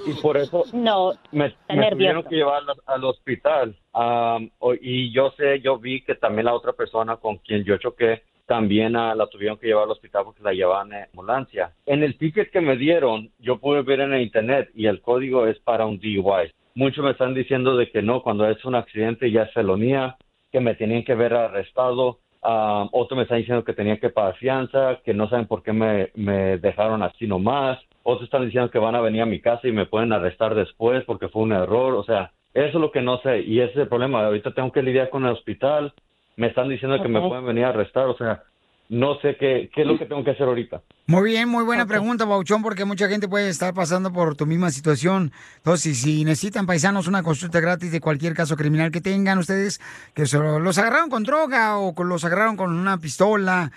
y 0.05 0.13
por 0.21 0.37
eso 0.37 0.63
No, 0.73 1.13
me, 1.31 1.53
me 1.73 1.89
tuvieron 1.91 2.23
que 2.23 2.35
llevar 2.35 2.61
al, 2.67 2.75
al 2.85 3.03
hospital. 3.03 3.75
O- 3.91 4.73
y 4.79 5.11
yo 5.11 5.31
sé, 5.31 5.59
yo 5.61 5.77
vi 5.77 6.01
que 6.01 6.15
también 6.15 6.45
la 6.45 6.53
otra 6.53 6.73
persona 6.73 7.17
con 7.17 7.37
quien 7.37 7.63
yo 7.63 7.77
choqué 7.77 8.23
también 8.45 8.95
ah, 8.95 9.13
la 9.13 9.27
tuvieron 9.27 9.57
que 9.59 9.67
llevar 9.67 9.83
al 9.83 9.91
hospital 9.91 10.23
porque 10.25 10.41
la 10.41 10.53
llevaban 10.53 10.91
en 10.91 11.03
ambulancia. 11.03 11.71
En 11.85 12.01
el 12.01 12.17
ticket 12.17 12.49
que 12.51 12.61
me 12.61 12.77
dieron, 12.77 13.29
yo 13.37 13.59
pude 13.59 13.83
ver 13.83 13.99
en 13.99 14.13
el 14.13 14.21
internet 14.23 14.71
y 14.73 14.87
el 14.87 15.01
código 15.01 15.45
es 15.45 15.59
para 15.59 15.85
un 15.85 15.99
DUI. 15.99 16.51
Muchos 16.73 17.03
me 17.05 17.11
están 17.11 17.35
diciendo 17.35 17.75
de 17.77 17.91
que 17.91 18.01
no, 18.01 18.23
cuando 18.23 18.49
es 18.49 18.63
un 18.65 18.73
accidente 18.75 19.29
ya 19.31 19.43
es 19.43 19.53
felonía. 19.53 20.17
que 20.51 20.59
me 20.61 20.73
tenían 20.73 21.03
que 21.03 21.13
ver 21.13 21.31
arrestado. 21.35 22.19
Ah, 22.41 22.87
otro 22.91 23.17
me 23.17 23.23
está 23.23 23.35
diciendo 23.35 23.63
que 23.63 23.73
tenía 23.73 23.99
que 23.99 24.09
pagar 24.09 24.35
fianza, 24.35 24.99
que 25.03 25.13
no 25.13 25.29
saben 25.29 25.47
por 25.47 25.61
qué 25.61 25.73
me, 25.73 26.11
me 26.15 26.57
dejaron 26.57 27.03
así 27.03 27.27
nomás. 27.27 27.79
Otros 28.03 28.25
están 28.25 28.45
diciendo 28.45 28.71
que 28.71 28.79
van 28.79 28.95
a 28.95 29.01
venir 29.01 29.21
a 29.21 29.25
mi 29.25 29.41
casa 29.41 29.67
y 29.67 29.71
me 29.71 29.85
pueden 29.85 30.13
arrestar 30.13 30.55
después 30.55 31.03
porque 31.05 31.27
fue 31.27 31.43
un 31.43 31.51
error. 31.51 31.95
O 31.95 32.03
sea, 32.03 32.31
eso 32.53 32.77
es 32.77 32.81
lo 32.81 32.91
que 32.91 33.01
no 33.01 33.17
sé. 33.19 33.41
Y 33.41 33.59
ese 33.59 33.71
es 33.71 33.77
el 33.77 33.87
problema. 33.87 34.25
Ahorita 34.25 34.51
tengo 34.51 34.71
que 34.71 34.81
lidiar 34.81 35.09
con 35.09 35.25
el 35.25 35.33
hospital. 35.33 35.93
Me 36.37 36.47
están 36.47 36.69
diciendo 36.69 37.01
que 37.01 37.09
me 37.09 37.21
pueden 37.21 37.45
venir 37.45 37.65
a 37.65 37.69
arrestar. 37.69 38.07
O 38.07 38.15
sea, 38.15 38.43
no 38.89 39.19
sé 39.21 39.37
qué, 39.39 39.69
qué 39.73 39.81
es 39.81 39.87
lo 39.87 39.97
que 39.97 40.05
tengo 40.05 40.23
que 40.23 40.31
hacer 40.31 40.47
ahorita. 40.47 40.81
Muy 41.05 41.23
bien, 41.31 41.47
muy 41.47 41.63
buena 41.63 41.85
pregunta, 41.85 42.25
Bauchón, 42.25 42.61
porque 42.61 42.85
mucha 42.85 43.07
gente 43.07 43.27
puede 43.27 43.49
estar 43.49 43.73
pasando 43.73 44.11
por 44.11 44.35
tu 44.35 44.45
misma 44.45 44.69
situación. 44.71 45.31
Entonces, 45.57 45.97
si 45.99 46.23
necesitan 46.25 46.65
paisanos 46.65 47.07
una 47.07 47.23
consulta 47.23 47.59
gratis 47.59 47.91
de 47.91 48.01
cualquier 48.01 48.33
caso 48.33 48.55
criminal 48.57 48.91
que 48.91 49.01
tengan 49.01 49.37
ustedes, 49.37 49.79
que 50.13 50.25
se 50.25 50.37
lo- 50.37 50.59
los 50.59 50.77
agarraron 50.77 51.09
con 51.09 51.23
droga 51.23 51.77
o 51.77 51.93
con- 51.95 52.09
los 52.09 52.25
agarraron 52.25 52.57
con 52.57 52.71
una 52.77 52.97
pistola, 52.99 53.71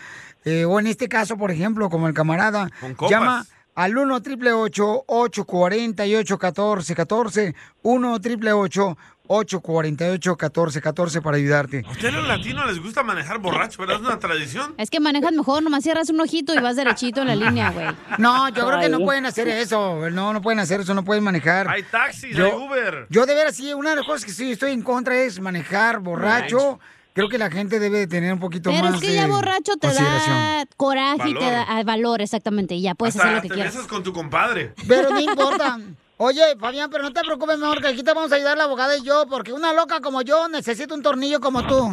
eh, 0.44 0.64
o 0.64 0.80
en 0.80 0.86
este 0.86 1.09
caso, 1.09 1.36
por 1.36 1.51
ejemplo, 1.51 1.89
como 1.89 2.09
el 2.09 2.14
camarada, 2.14 2.68
llama 3.10 3.44
al 3.74 3.97
1 3.97 4.14
888 4.16 5.05
848 5.06 6.36
1414 6.39 7.55
1 7.82 8.12
888 8.14 8.90
848 8.90 8.97
1414 9.41 11.21
para 11.23 11.37
ayudarte. 11.37 11.83
¿A 11.87 11.91
ustedes 11.91 12.15
los 12.15 12.27
latinos 12.27 12.67
les 12.67 12.81
gusta 12.81 13.03
manejar 13.03 13.39
borracho, 13.39 13.79
verdad? 13.81 13.97
Es 13.97 14.03
una 14.03 14.19
tradición. 14.19 14.75
Es 14.79 14.91
que 14.91 15.01
manejas 15.01 15.33
mejor, 15.33 15.63
nomás 15.63 15.83
cierras 15.83 16.11
un 16.11 16.21
ojito 16.21 16.55
y 16.55 16.59
vas 16.59 16.77
derechito 16.77 17.23
en 17.23 17.29
la 17.29 17.37
línea, 17.37 17.71
güey. 17.71 17.87
No, 18.19 18.49
yo 18.51 18.67
creo 18.67 18.81
que 18.81 18.89
no 18.89 19.01
pueden 19.01 19.27
hacer 19.27 19.49
eso. 19.49 20.11
No, 20.11 20.33
no 20.33 20.43
pueden 20.43 20.61
hacer 20.61 20.81
eso, 20.81 20.95
no 20.95 21.05
pueden 21.05 21.25
manejar. 21.25 21.69
Hay 21.69 21.83
taxis, 21.85 22.37
Yo- 22.37 22.47
hay 22.47 22.53
Uber. 22.53 23.07
Yo 23.11 23.27
de 23.27 23.35
veras, 23.35 23.57
sí, 23.57 23.73
una 23.75 23.91
de 23.91 23.97
las 23.97 24.07
cosas 24.07 24.25
que 24.25 24.33
sí 24.33 24.53
estoy 24.53 24.73
en 24.73 24.83
contra 24.83 25.17
es 25.23 25.41
manejar 25.41 26.01
borracho. 26.01 26.79
Creo 27.15 27.29
que 27.29 27.37
la 27.37 27.51
gente 27.51 27.79
debe 27.79 27.99
de 27.99 28.07
tener 28.07 28.33
un 28.33 28.41
poquito 28.41 28.71
Pero 28.71 28.85
más 28.85 28.95
es 28.95 29.01
que 29.03 29.09
de 29.09 29.15
ya 29.17 29.27
borracho 29.27 29.75
te 29.77 29.87
consideración. 29.89 30.35
da 30.35 30.65
coraje 30.79 31.29
y 31.29 31.35
te 31.35 31.45
da 31.45 31.83
valor, 31.85 32.23
exactamente. 32.23 32.75
Y 32.75 32.81
ya 32.81 32.95
puedes 32.95 33.17
hacer 33.17 33.33
lo 33.35 33.43
que 33.43 33.49
te 33.49 33.55
quieras. 33.55 33.75
besas 33.75 33.87
con 33.87 34.03
tu 34.03 34.15
compadre. 34.15 34.73
Pero 34.89 35.11
no 35.11 35.21
importa. 35.21 35.79
Oye, 36.24 36.55
Fabián, 36.57 36.89
pero 36.89 37.03
no 37.03 37.12
te 37.12 37.20
preocupes, 37.23 37.59
mejor 37.59 37.81
que 37.81 37.89
aquí 37.89 38.05
te 38.05 38.15
vamos 38.15 38.31
a 38.31 38.36
ayudar 38.36 38.57
la 38.57 38.62
abogada 38.62 38.97
y 38.97 39.03
yo, 39.03 39.27
porque 39.28 39.53
una 39.53 39.73
loca 39.73 40.01
como 40.01 40.23
yo 40.23 40.47
necesita 40.47 40.94
un 40.94 41.03
tornillo 41.03 41.40
como 41.40 41.66
tú. 41.66 41.74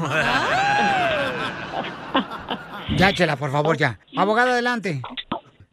ya, 2.96 3.12
Chela, 3.12 3.38
por 3.38 3.52
favor, 3.52 3.76
ya. 3.76 4.00
Abogada, 4.16 4.52
adelante. 4.52 5.02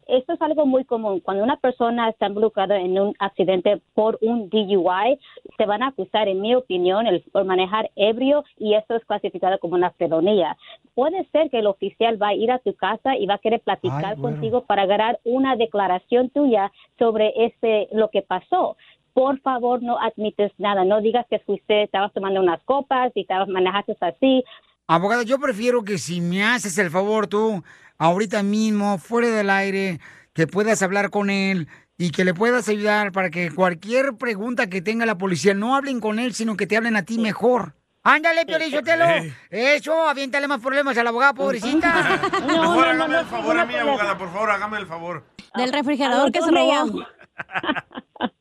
Esto 0.07 0.33
es 0.33 0.41
algo 0.41 0.65
muy 0.65 0.85
común. 0.85 1.19
Cuando 1.19 1.43
una 1.43 1.57
persona 1.57 2.09
está 2.09 2.27
involucrada 2.27 2.79
en 2.79 2.99
un 2.99 3.13
accidente 3.19 3.81
por 3.93 4.17
un 4.21 4.49
DUI, 4.49 5.19
te 5.57 5.65
van 5.65 5.83
a 5.83 5.87
acusar, 5.87 6.27
en 6.27 6.41
mi 6.41 6.55
opinión, 6.55 7.07
el, 7.07 7.21
por 7.31 7.45
manejar 7.45 7.91
ebrio 7.95 8.43
y 8.57 8.75
esto 8.75 8.95
es 8.95 9.05
clasificado 9.05 9.59
como 9.59 9.75
una 9.75 9.91
felonía. 9.91 10.57
Puede 10.95 11.25
ser 11.31 11.49
que 11.49 11.59
el 11.59 11.67
oficial 11.67 12.21
va 12.21 12.29
a 12.29 12.33
ir 12.33 12.51
a 12.51 12.59
tu 12.59 12.73
casa 12.73 13.17
y 13.17 13.25
va 13.25 13.35
a 13.35 13.39
querer 13.39 13.59
platicar 13.61 14.05
Ay, 14.05 14.15
bueno. 14.17 14.37
contigo 14.37 14.61
para 14.61 14.83
agarrar 14.83 15.19
una 15.25 15.55
declaración 15.55 16.29
tuya 16.29 16.71
sobre 16.97 17.33
este 17.45 17.89
lo 17.91 18.09
que 18.09 18.21
pasó. 18.21 18.77
Por 19.13 19.39
favor, 19.39 19.81
no 19.81 19.97
admites 19.97 20.51
nada. 20.57 20.85
No 20.85 21.01
digas 21.01 21.25
que 21.29 21.39
fuiste, 21.39 21.83
estabas 21.83 22.13
tomando 22.13 22.39
unas 22.39 22.61
copas 22.63 23.11
y 23.15 23.21
estabas 23.21 23.47
manejaste 23.49 23.97
así. 23.99 24.43
Abogada, 24.89 25.23
yo 25.23 25.37
prefiero 25.37 25.83
que 25.83 25.97
si 25.97 26.21
me 26.21 26.45
haces 26.45 26.77
el 26.77 26.89
favor 26.89 27.27
tú, 27.27 27.61
ahorita 27.97 28.43
mismo, 28.43 28.97
fuera 28.97 29.29
del 29.29 29.49
aire, 29.49 29.99
que 30.33 30.47
puedas 30.47 30.81
hablar 30.81 31.09
con 31.09 31.29
él 31.29 31.67
y 31.97 32.11
que 32.11 32.23
le 32.25 32.33
puedas 32.33 32.69
ayudar 32.69 33.11
para 33.11 33.29
que 33.29 33.51
cualquier 33.51 34.15
pregunta 34.17 34.67
que 34.67 34.81
tenga 34.81 35.05
la 35.05 35.17
policía 35.17 35.53
no 35.53 35.75
hablen 35.75 35.99
con 35.99 36.19
él, 36.19 36.33
sino 36.33 36.55
que 36.55 36.67
te 36.67 36.77
hablen 36.77 36.95
a 36.95 37.03
ti 37.03 37.17
mejor. 37.17 37.73
Ándale, 38.03 38.45
Piolín 38.45 38.71
Sotelo. 38.71 39.05
Ey. 39.05 39.33
Eso, 39.49 40.07
aviéntale 40.07 40.47
más 40.47 40.61
problemas 40.61 40.97
a 40.97 41.03
la 41.03 41.09
abogada, 41.09 41.33
pobrecita. 41.33 42.21
Mejor 42.47 42.87
hágame 42.87 43.19
el 43.19 43.25
favor 43.25 43.59
a 43.59 43.65
mí, 43.65 43.75
abogada, 43.75 44.17
por 44.17 44.31
favor, 44.31 44.51
hágame 44.51 44.77
el 44.77 44.87
favor. 44.87 45.25
Del 45.55 45.73
refrigerador 45.73 46.31
que 46.31 46.41
se 46.41 46.51
me 46.51 46.59
robó. 46.61 47.05
llamo. 48.19 48.33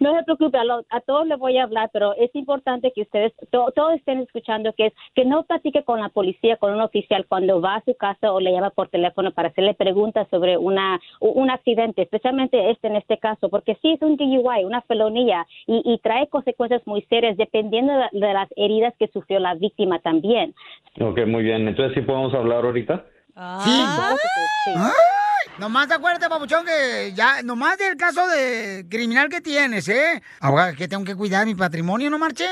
No 0.00 0.16
se 0.16 0.24
preocupe, 0.24 0.58
a, 0.58 0.64
lo- 0.64 0.84
a 0.88 1.00
todos 1.00 1.26
les 1.26 1.38
voy 1.38 1.56
a 1.58 1.64
hablar, 1.64 1.90
pero 1.92 2.14
es 2.16 2.34
importante 2.34 2.92
que 2.94 3.02
ustedes 3.02 3.32
to- 3.50 3.72
todos 3.74 3.94
estén 3.94 4.18
escuchando 4.20 4.72
que 4.72 4.86
es 4.86 4.92
que 5.14 5.24
no 5.24 5.44
platique 5.44 5.84
con 5.84 6.00
la 6.00 6.08
policía, 6.08 6.56
con 6.56 6.72
un 6.72 6.80
oficial 6.80 7.26
cuando 7.28 7.60
va 7.60 7.76
a 7.76 7.84
su 7.84 7.94
casa 7.94 8.32
o 8.32 8.40
le 8.40 8.52
llama 8.52 8.70
por 8.70 8.88
teléfono 8.88 9.32
para 9.32 9.48
hacerle 9.48 9.74
preguntas 9.74 10.26
sobre 10.30 10.56
una 10.56 11.00
un 11.20 11.50
accidente, 11.50 12.02
especialmente 12.02 12.70
este 12.70 12.88
en 12.88 12.96
este 12.96 13.18
caso, 13.18 13.48
porque 13.48 13.76
sí 13.82 13.92
es 13.92 14.02
un 14.02 14.16
DUI, 14.16 14.64
una 14.64 14.82
felonía 14.82 15.46
y, 15.66 15.82
y 15.84 15.98
trae 15.98 16.26
consecuencias 16.28 16.82
muy 16.86 17.02
serias 17.02 17.36
dependiendo 17.36 17.92
de, 17.92 18.08
de 18.12 18.32
las 18.32 18.48
heridas 18.56 18.94
que 18.98 19.08
sufrió 19.08 19.38
la 19.38 19.54
víctima 19.54 19.98
también. 20.00 20.54
Ok, 21.00 21.26
muy 21.26 21.42
bien. 21.42 21.66
Entonces, 21.68 21.94
¿sí 21.94 22.02
podemos 22.02 22.34
hablar 22.34 22.64
ahorita? 22.64 23.04
Sí. 23.34 24.72
Ay, 24.76 25.52
nomás 25.58 25.90
acuérdate, 25.90 26.28
papuchón, 26.28 26.64
que 26.66 27.12
ya, 27.14 27.42
nomás 27.42 27.78
del 27.78 27.96
caso 27.96 28.26
de 28.28 28.86
criminal 28.90 29.28
que 29.28 29.40
tienes, 29.40 29.88
¿eh? 29.88 30.22
Abogada, 30.40 30.74
que 30.74 30.86
tengo 30.86 31.04
que 31.04 31.16
cuidar 31.16 31.46
mi 31.46 31.54
patrimonio, 31.54 32.10
no 32.10 32.18
marché. 32.18 32.44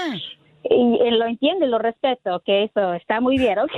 Y, 0.64 0.98
eh, 1.02 1.10
lo 1.12 1.26
entiendo 1.26 1.66
y 1.66 1.68
lo 1.68 1.78
respeto, 1.78 2.42
que 2.44 2.64
eso 2.64 2.94
está 2.94 3.20
muy 3.20 3.38
bien, 3.38 3.58
¿ok? 3.58 3.70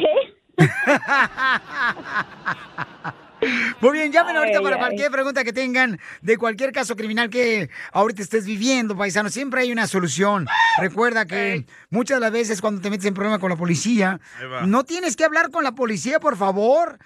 Muy 3.81 3.93
bien, 3.93 4.13
llamen 4.13 4.37
ahorita 4.37 4.59
Ay, 4.59 4.65
para 4.65 4.77
ay. 4.77 4.81
cualquier 4.81 5.11
pregunta 5.11 5.45
que 5.45 5.53
tengan 5.53 5.99
de 6.21 6.37
cualquier 6.39 6.73
caso 6.73 6.95
criminal 6.97 7.29
que 7.31 7.71
ahorita 7.93 8.23
estés 8.23 8.45
viviendo, 8.47 8.97
paisano. 8.97 9.29
Siempre 9.31 9.63
hay 9.63 9.73
una 9.73 9.87
solución. 9.87 10.47
Recuerda 10.79 11.27
que 11.27 11.67
muchas 11.91 12.17
de 12.17 12.21
las 12.21 12.33
veces 12.33 12.61
cuando 12.61 12.81
te 12.81 12.91
metes 12.91 13.07
en 13.07 13.15
problema 13.15 13.39
con 13.39 13.51
la 13.51 13.57
policía, 13.57 14.21
no 14.67 14.85
tienes 14.85 15.17
que 15.17 15.25
hablar 15.25 15.51
con 15.51 15.65
la 15.65 15.73
policía, 15.73 16.21
por 16.21 16.37
favor. 16.37 16.99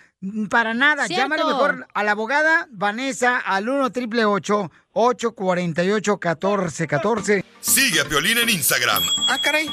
Para 0.48 0.72
nada. 0.74 1.06
Cierto. 1.06 1.22
Llámale 1.22 1.44
mejor 1.44 1.86
a 1.92 2.02
la 2.02 2.12
abogada 2.12 2.68
Vanessa 2.70 3.36
al 3.38 3.68
1 3.68 3.84
888 3.84 4.70
848 4.92 6.12
1414 6.12 7.44
Sigue 7.60 8.00
a 8.00 8.04
Piolín 8.06 8.38
en 8.38 8.48
Instagram, 8.48 9.02
Ah, 9.28 9.38
caray. 9.42 9.68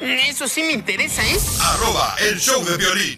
Eso 0.00 0.46
sí 0.46 0.62
me 0.62 0.72
interesa, 0.72 1.22
¿eh? 1.26 1.38
arroba 1.62 2.14
el 2.20 2.38
show 2.38 2.62
de 2.64 2.76
violín. 2.76 3.14